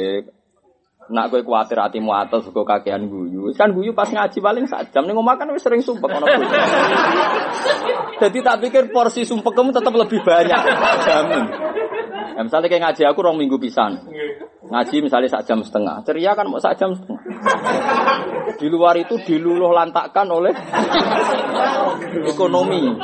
Nak 1.05 1.29
gue 1.29 1.45
khawatir 1.45 1.77
hatimu 1.77 2.09
atas 2.09 2.49
kok 2.49 2.65
kakean 2.65 3.05
guyu. 3.05 3.53
Kan 3.53 3.77
guyu 3.77 3.93
pas 3.93 4.09
ngaji 4.09 4.41
paling 4.41 4.65
sak 4.65 4.89
jam 4.89 5.05
nih 5.05 5.13
makan 5.13 5.53
wis 5.53 5.61
sering 5.61 5.85
sumpah 5.85 6.09
kono. 6.09 6.25
Jadi 8.21 8.37
tak 8.41 8.57
pikir 8.65 8.89
porsi 8.89 9.21
kamu 9.27 9.69
tetap 9.69 9.93
lebih 9.93 10.25
banyak. 10.25 10.61
Jamin. 11.05 11.43
Ya, 12.35 12.41
misalnya 12.41 12.67
kayak 12.67 12.83
ngaji 12.89 13.01
aku 13.05 13.19
rong 13.21 13.37
minggu 13.37 13.61
pisan. 13.61 14.01
Ngaji 14.65 14.95
misalnya 15.05 15.29
sak 15.29 15.45
jam 15.45 15.61
setengah. 15.61 16.01
Ceria 16.01 16.33
kan 16.33 16.49
mau 16.49 16.57
sak 16.57 16.73
jam 16.81 16.97
setengah. 16.97 17.21
Di 18.57 18.65
luar 18.65 18.97
itu 18.97 19.21
diluluh 19.21 19.69
lantakkan 19.69 20.25
oleh 20.25 20.51
ekonomi. 22.33 22.97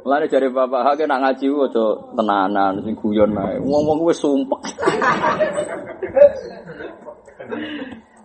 Mulane 0.00 0.26
jare 0.32 0.48
bapak 0.48 0.80
hake 0.86 1.04
nak 1.04 1.20
ngaji 1.20 1.46
aja 1.52 1.84
tenanan 2.16 2.74
sing 2.80 2.94
guyon 2.96 3.36
ae. 3.36 3.60
Wong-wong 3.60 4.00
wis 4.08 4.16
sumpek. 4.16 4.60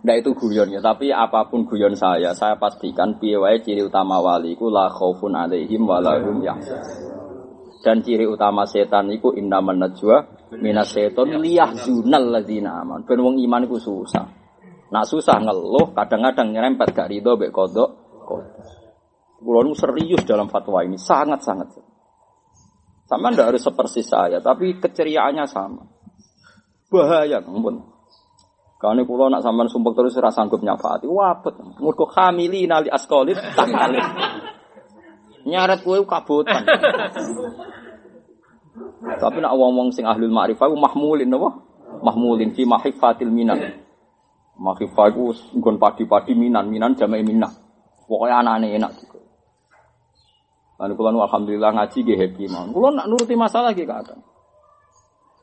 Ndak 0.06 0.22
itu 0.22 0.38
guyonnya, 0.38 0.86
tapi 0.86 1.10
apa 1.10 1.50
pun 1.50 1.66
guyon 1.66 1.98
saya, 1.98 2.30
saya 2.38 2.54
pastikan 2.62 3.18
piye 3.18 3.42
wae 3.42 3.58
ciri 3.66 3.82
utama 3.82 4.22
wali 4.22 4.54
iku 4.54 4.70
la 4.70 4.86
khaufun 4.94 5.34
alaihim 5.34 5.82
wa 5.82 5.98
la 5.98 6.22
hum 6.22 6.46
Dan 7.82 8.06
ciri 8.06 8.30
utama 8.30 8.70
setan 8.70 9.10
iku 9.10 9.34
inna 9.34 9.58
najwa 9.66 10.22
minas 10.62 10.94
seton 10.94 11.42
liyahzunal 11.42 12.38
ladzina 12.38 12.86
aman. 12.86 13.02
Ben 13.02 13.18
wong 13.18 13.42
iman 13.50 13.66
iku 13.66 13.82
susah. 13.82 14.30
Nak 14.94 15.10
susah 15.10 15.42
ngeluh, 15.42 15.98
kadang-kadang 15.98 16.54
nyerempet 16.54 16.94
gak 16.94 17.10
rido 17.10 17.34
mek 17.34 17.50
kodok. 17.50 17.90
Kulo 19.46 19.62
serius 19.78 20.26
dalam 20.26 20.50
fatwa 20.50 20.82
ini, 20.82 20.98
sangat-sangat. 20.98 21.78
Sama 23.06 23.30
ndak 23.30 23.54
harus 23.54 23.62
seperti 23.62 24.02
saya, 24.02 24.42
tapi 24.42 24.82
keceriaannya 24.82 25.46
sama. 25.46 25.86
Bahaya, 26.90 27.46
ampun. 27.46 27.96
Kane 28.82 29.02
kula 29.08 29.32
nak 29.34 29.42
sampean 29.46 29.72
sumpek 29.72 29.98
terus 29.98 30.18
ora 30.20 30.30
sanggup 30.30 30.60
nyafaati. 30.62 31.10
Wapet. 31.10 31.58
Mergo 31.82 32.06
hamili 32.12 32.68
nali 32.68 32.92
askolit 32.92 33.34
tak 33.34 33.72
kali. 33.72 33.98
Nyaret 35.48 35.80
kowe 35.82 35.98
kabutan. 36.06 36.62
Tapi 39.22 39.38
nak 39.42 39.54
wong-wong 39.56 39.90
sing 39.90 40.04
ahlul 40.06 40.34
ma'rifah 40.34 40.70
mahmulin 40.70 41.30
napa? 41.30 41.66
Mahmulin 42.04 42.52
fi 42.54 42.68
mahifatil 42.68 43.32
minan. 43.32 43.58
Mahifah 44.60 45.06
iku 45.12 45.34
nggon 45.56 45.82
padi-padi 45.82 46.38
minan, 46.38 46.70
minan 46.70 46.94
jamae 46.94 47.24
minah. 47.26 47.52
Pokoknya 48.06 48.44
anane 48.44 48.70
enak 48.76 48.92
juga. 49.02 49.25
Lalu 50.76 50.94
kalau 51.00 51.24
alhamdulillah 51.24 51.72
ngaji 51.72 51.98
gak 52.04 52.20
happy 52.20 52.46
mau. 52.52 52.68
Kalau 52.68 52.92
nak 52.92 53.08
nuruti 53.08 53.36
masalah 53.40 53.72
gitu 53.72 53.88
kan. 53.88 54.20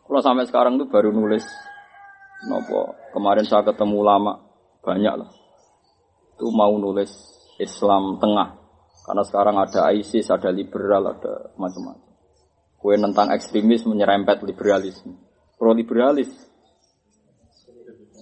Kalau 0.04 0.20
sampai 0.20 0.44
sekarang 0.44 0.76
tuh 0.76 0.90
baru 0.92 1.08
nulis 1.08 1.46
Nopo 2.42 2.98
kemarin 3.14 3.46
saya 3.46 3.62
ketemu 3.62 4.02
lama 4.02 4.42
banyak 4.82 5.14
lah. 5.14 5.30
Itu 6.34 6.50
mau 6.50 6.74
nulis 6.74 7.10
Islam 7.62 8.18
tengah. 8.18 8.58
Karena 9.02 9.22
sekarang 9.22 9.56
ada 9.58 9.90
ISIS, 9.94 10.30
ada 10.30 10.50
liberal, 10.50 11.10
ada 11.10 11.54
macam-macam. 11.58 12.10
Kue 12.78 12.98
tentang 12.98 13.30
ekstremis 13.30 13.86
menyerempet 13.86 14.42
liberalisme. 14.42 15.14
Pro 15.54 15.70
liberalis 15.70 16.30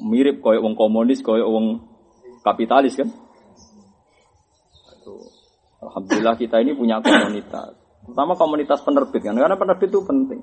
mirip 0.05 0.41
koyo 0.45 0.65
wong 0.65 0.77
komunis, 0.77 1.25
koyo 1.25 1.49
wong 1.49 1.81
kapitalis 2.45 2.97
kan. 2.97 3.09
Itu. 5.81 5.87
Alhamdulillah 5.89 6.37
kita 6.37 6.61
ini 6.61 6.77
punya 6.77 7.01
komunitas. 7.01 7.73
Pertama 8.05 8.37
komunitas 8.37 8.85
penerbit 8.85 9.25
kan, 9.25 9.37
karena 9.37 9.57
penerbit 9.57 9.89
itu 9.89 10.05
penting. 10.05 10.41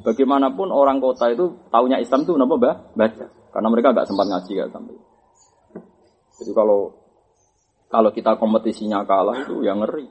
Bagaimanapun 0.00 0.72
orang 0.72 0.96
kota 1.04 1.28
itu 1.28 1.68
taunya 1.68 2.00
Islam 2.00 2.24
itu 2.24 2.32
kenapa 2.32 2.54
bah? 2.56 2.76
baca? 2.96 3.26
Karena 3.52 3.68
mereka 3.68 3.92
nggak 3.92 4.08
sempat 4.08 4.26
ngaji 4.32 4.52
kan 4.56 4.68
sampai. 4.72 4.96
Jadi 6.40 6.52
kalau 6.56 6.80
kalau 7.90 8.10
kita 8.14 8.38
kompetisinya 8.40 9.04
kalah 9.04 9.44
itu 9.44 9.60
yang 9.60 9.84
ngeri. 9.84 10.08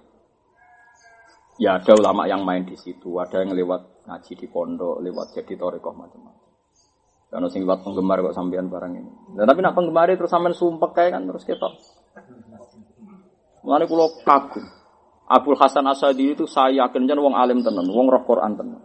Ya 1.60 1.76
ada 1.76 1.92
ulama 1.92 2.24
yang 2.30 2.46
main 2.48 2.64
di 2.64 2.78
situ, 2.80 3.20
ada 3.20 3.44
yang 3.44 3.52
lewat 3.52 4.08
ngaji 4.08 4.32
di 4.38 4.48
pondok, 4.48 5.04
lewat 5.04 5.36
jadi 5.36 5.60
torekoh 5.60 5.92
macam-macam. 5.92 6.50
Karena 7.30 7.48
sing 7.52 7.68
lewat 7.68 7.84
penggemar 7.84 8.24
kok 8.24 8.36
sampean 8.36 8.72
barang 8.72 8.94
ini. 8.96 9.12
Dan 9.36 9.44
tapi 9.44 9.60
nak 9.60 9.76
penggemar 9.76 10.08
terus 10.14 10.32
sampean 10.32 10.56
sumpek 10.56 10.92
kayak 10.96 11.20
kan 11.20 11.28
terus 11.28 11.44
ketok. 11.44 11.74
Mulane 13.64 13.86
kula 13.86 14.08
kagum. 14.24 14.66
Abdul 15.30 15.58
Hasan 15.62 15.86
Asadi 15.86 16.34
itu 16.34 16.50
saya 16.50 16.90
yakin 16.90 17.06
jan 17.06 17.22
wong 17.22 17.38
alim 17.38 17.62
tenan, 17.62 17.86
wong 17.86 18.10
roh 18.10 18.26
Quran 18.26 18.58
tenan. 18.58 18.82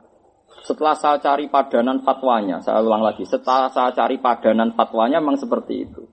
Setelah 0.60 0.92
saya 0.92 1.16
cari 1.16 1.48
padanan 1.48 2.04
fatwanya, 2.04 2.60
saya 2.60 2.84
ulang 2.84 3.00
lagi, 3.00 3.24
setelah 3.24 3.72
saya 3.72 3.96
cari 3.96 4.20
padanan 4.20 4.76
fatwanya 4.76 5.24
memang 5.24 5.40
seperti 5.40 5.88
itu. 5.88 6.04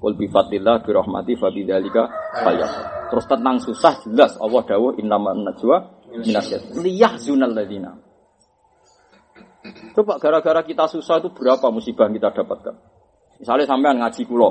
Qul 0.00 0.16
bi 0.16 0.30
fadlillah 0.30 0.80
bi 0.80 0.90
rahmati 0.94 1.32
fa 1.36 1.52
bidzalika 1.52 2.08
Terus 3.10 3.24
tentang 3.26 3.60
susah 3.60 4.00
jelas 4.06 4.36
Allah 4.38 4.62
dawuh 4.64 4.96
innaman 4.96 5.44
najwa 5.44 6.06
minasyat. 6.14 6.78
Liyahzunal 6.78 7.52
ladina. 7.52 7.92
Coba 9.92 10.16
gara-gara 10.16 10.64
kita 10.64 10.88
susah 10.88 11.20
itu 11.20 11.28
berapa 11.36 11.68
musibah 11.68 12.08
yang 12.08 12.16
kita 12.16 12.30
dapatkan? 12.32 12.74
Misalnya 13.42 13.66
sampean 13.68 14.00
ngaji 14.00 14.22
kulo, 14.24 14.50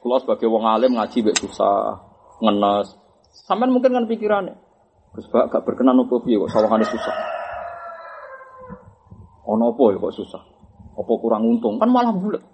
kulo 0.00 0.16
sebagai 0.22 0.48
wong 0.48 0.64
alim 0.64 0.96
ngaji 0.96 1.18
bek 1.26 1.36
susah, 1.40 2.00
ngenes. 2.40 3.05
Sampean 3.44 3.68
mungkin 3.68 3.92
kan 3.92 4.08
pikirannya, 4.08 4.56
Gus 5.12 5.28
gak 5.32 5.64
berkenan 5.64 6.00
opo 6.00 6.24
piye 6.24 6.40
kok 6.40 6.52
sawangane 6.52 6.84
susah. 6.88 7.16
Ono 9.48 9.72
apa 9.72 9.82
ya 9.92 9.98
kok 10.00 10.16
susah? 10.16 10.42
Apa 10.96 11.12
kurang 11.20 11.44
untung? 11.44 11.76
Kan 11.76 11.92
malah 11.92 12.12
bulat. 12.12 12.44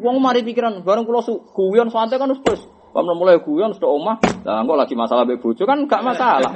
Wong 0.00 0.16
mari 0.20 0.44
pikiran 0.44 0.84
bareng 0.84 1.04
kula 1.08 1.24
guyon 1.52 1.88
santai 1.88 2.20
kan 2.20 2.32
wis 2.32 2.40
Pam 2.94 3.10
mulai 3.10 3.42
guyon 3.42 3.74
sudah 3.74 3.90
omah, 3.90 4.22
lah 4.46 4.62
kok 4.62 4.78
lagi 4.78 4.94
masalah 4.94 5.26
mbek 5.26 5.42
bojo 5.42 5.66
kan 5.66 5.82
gak 5.90 6.06
masalah. 6.06 6.52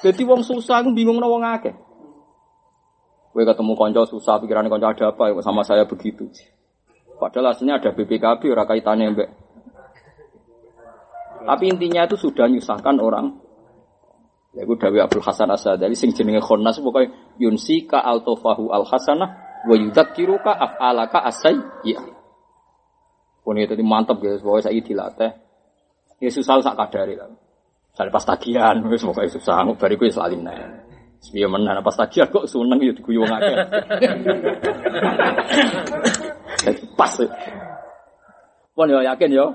Jadi 0.00 0.22
wong 0.24 0.40
susah 0.40 0.80
aku 0.80 0.96
bingung 0.96 1.20
wong 1.20 1.44
akeh. 1.44 1.76
Kowe 3.36 3.44
ketemu 3.44 3.76
konco 3.76 4.02
susah 4.08 4.40
pikirannya 4.40 4.72
konco 4.72 4.88
ada 4.88 5.12
apa 5.12 5.28
ya 5.28 5.44
sama 5.44 5.60
saya 5.60 5.84
begitu. 5.84 6.32
Padahal 7.20 7.52
aslinya 7.52 7.76
ada 7.76 7.92
BPKB 7.92 8.48
ora 8.48 8.64
kaitannya 8.64 9.12
mbek. 9.12 9.28
Tapi 11.48 11.64
intinya 11.72 12.04
itu 12.04 12.20
sudah 12.20 12.44
nyusahkan 12.44 13.00
orang 13.00 13.48
Ya 14.56 14.64
iku 14.64 14.80
Dawi 14.80 15.04
Abdul 15.04 15.20
Hasan 15.20 15.52
Asadali 15.52 15.92
sing 15.92 16.16
jenenge 16.16 16.40
khonnas 16.40 16.80
pokoke 16.80 17.12
yunsi 17.36 17.84
ka 17.84 18.00
altofahu 18.00 18.72
al 18.72 18.88
hasanah 18.88 19.60
wa 19.68 19.76
yudzakiruka 19.76 20.48
af'alaka 20.50 21.20
asai 21.28 21.60
ya. 21.84 22.00
Pun 23.44 23.60
itu 23.60 23.76
mantap 23.84 24.16
guys, 24.20 24.44
pokoknya 24.44 24.68
saya 24.68 24.80
dilatih. 24.80 25.32
Ya 26.18 26.30
susah 26.32 26.58
sak 26.58 26.74
kadari 26.74 27.14
lah. 27.16 27.30
Saya 27.94 28.10
pas 28.10 28.26
tagihan, 28.26 28.82
wis 28.88 29.04
pokoke 29.04 29.30
susah, 29.30 29.62
bariku 29.76 30.04
wis 30.08 30.16
lali 30.16 30.36
nek. 30.40 30.88
Sepiye 31.22 31.46
menan 31.46 31.78
pas 31.84 31.94
tagihan 31.94 32.26
kok 32.26 32.50
seneng 32.50 32.82
ya 32.82 32.90
diguyu 32.96 33.22
wong 33.22 33.30
akeh. 33.30 33.54
Pas. 36.98 37.14
Pun 38.74 38.90
yo 38.90 38.98
yakin 39.06 39.30
yo. 39.30 39.54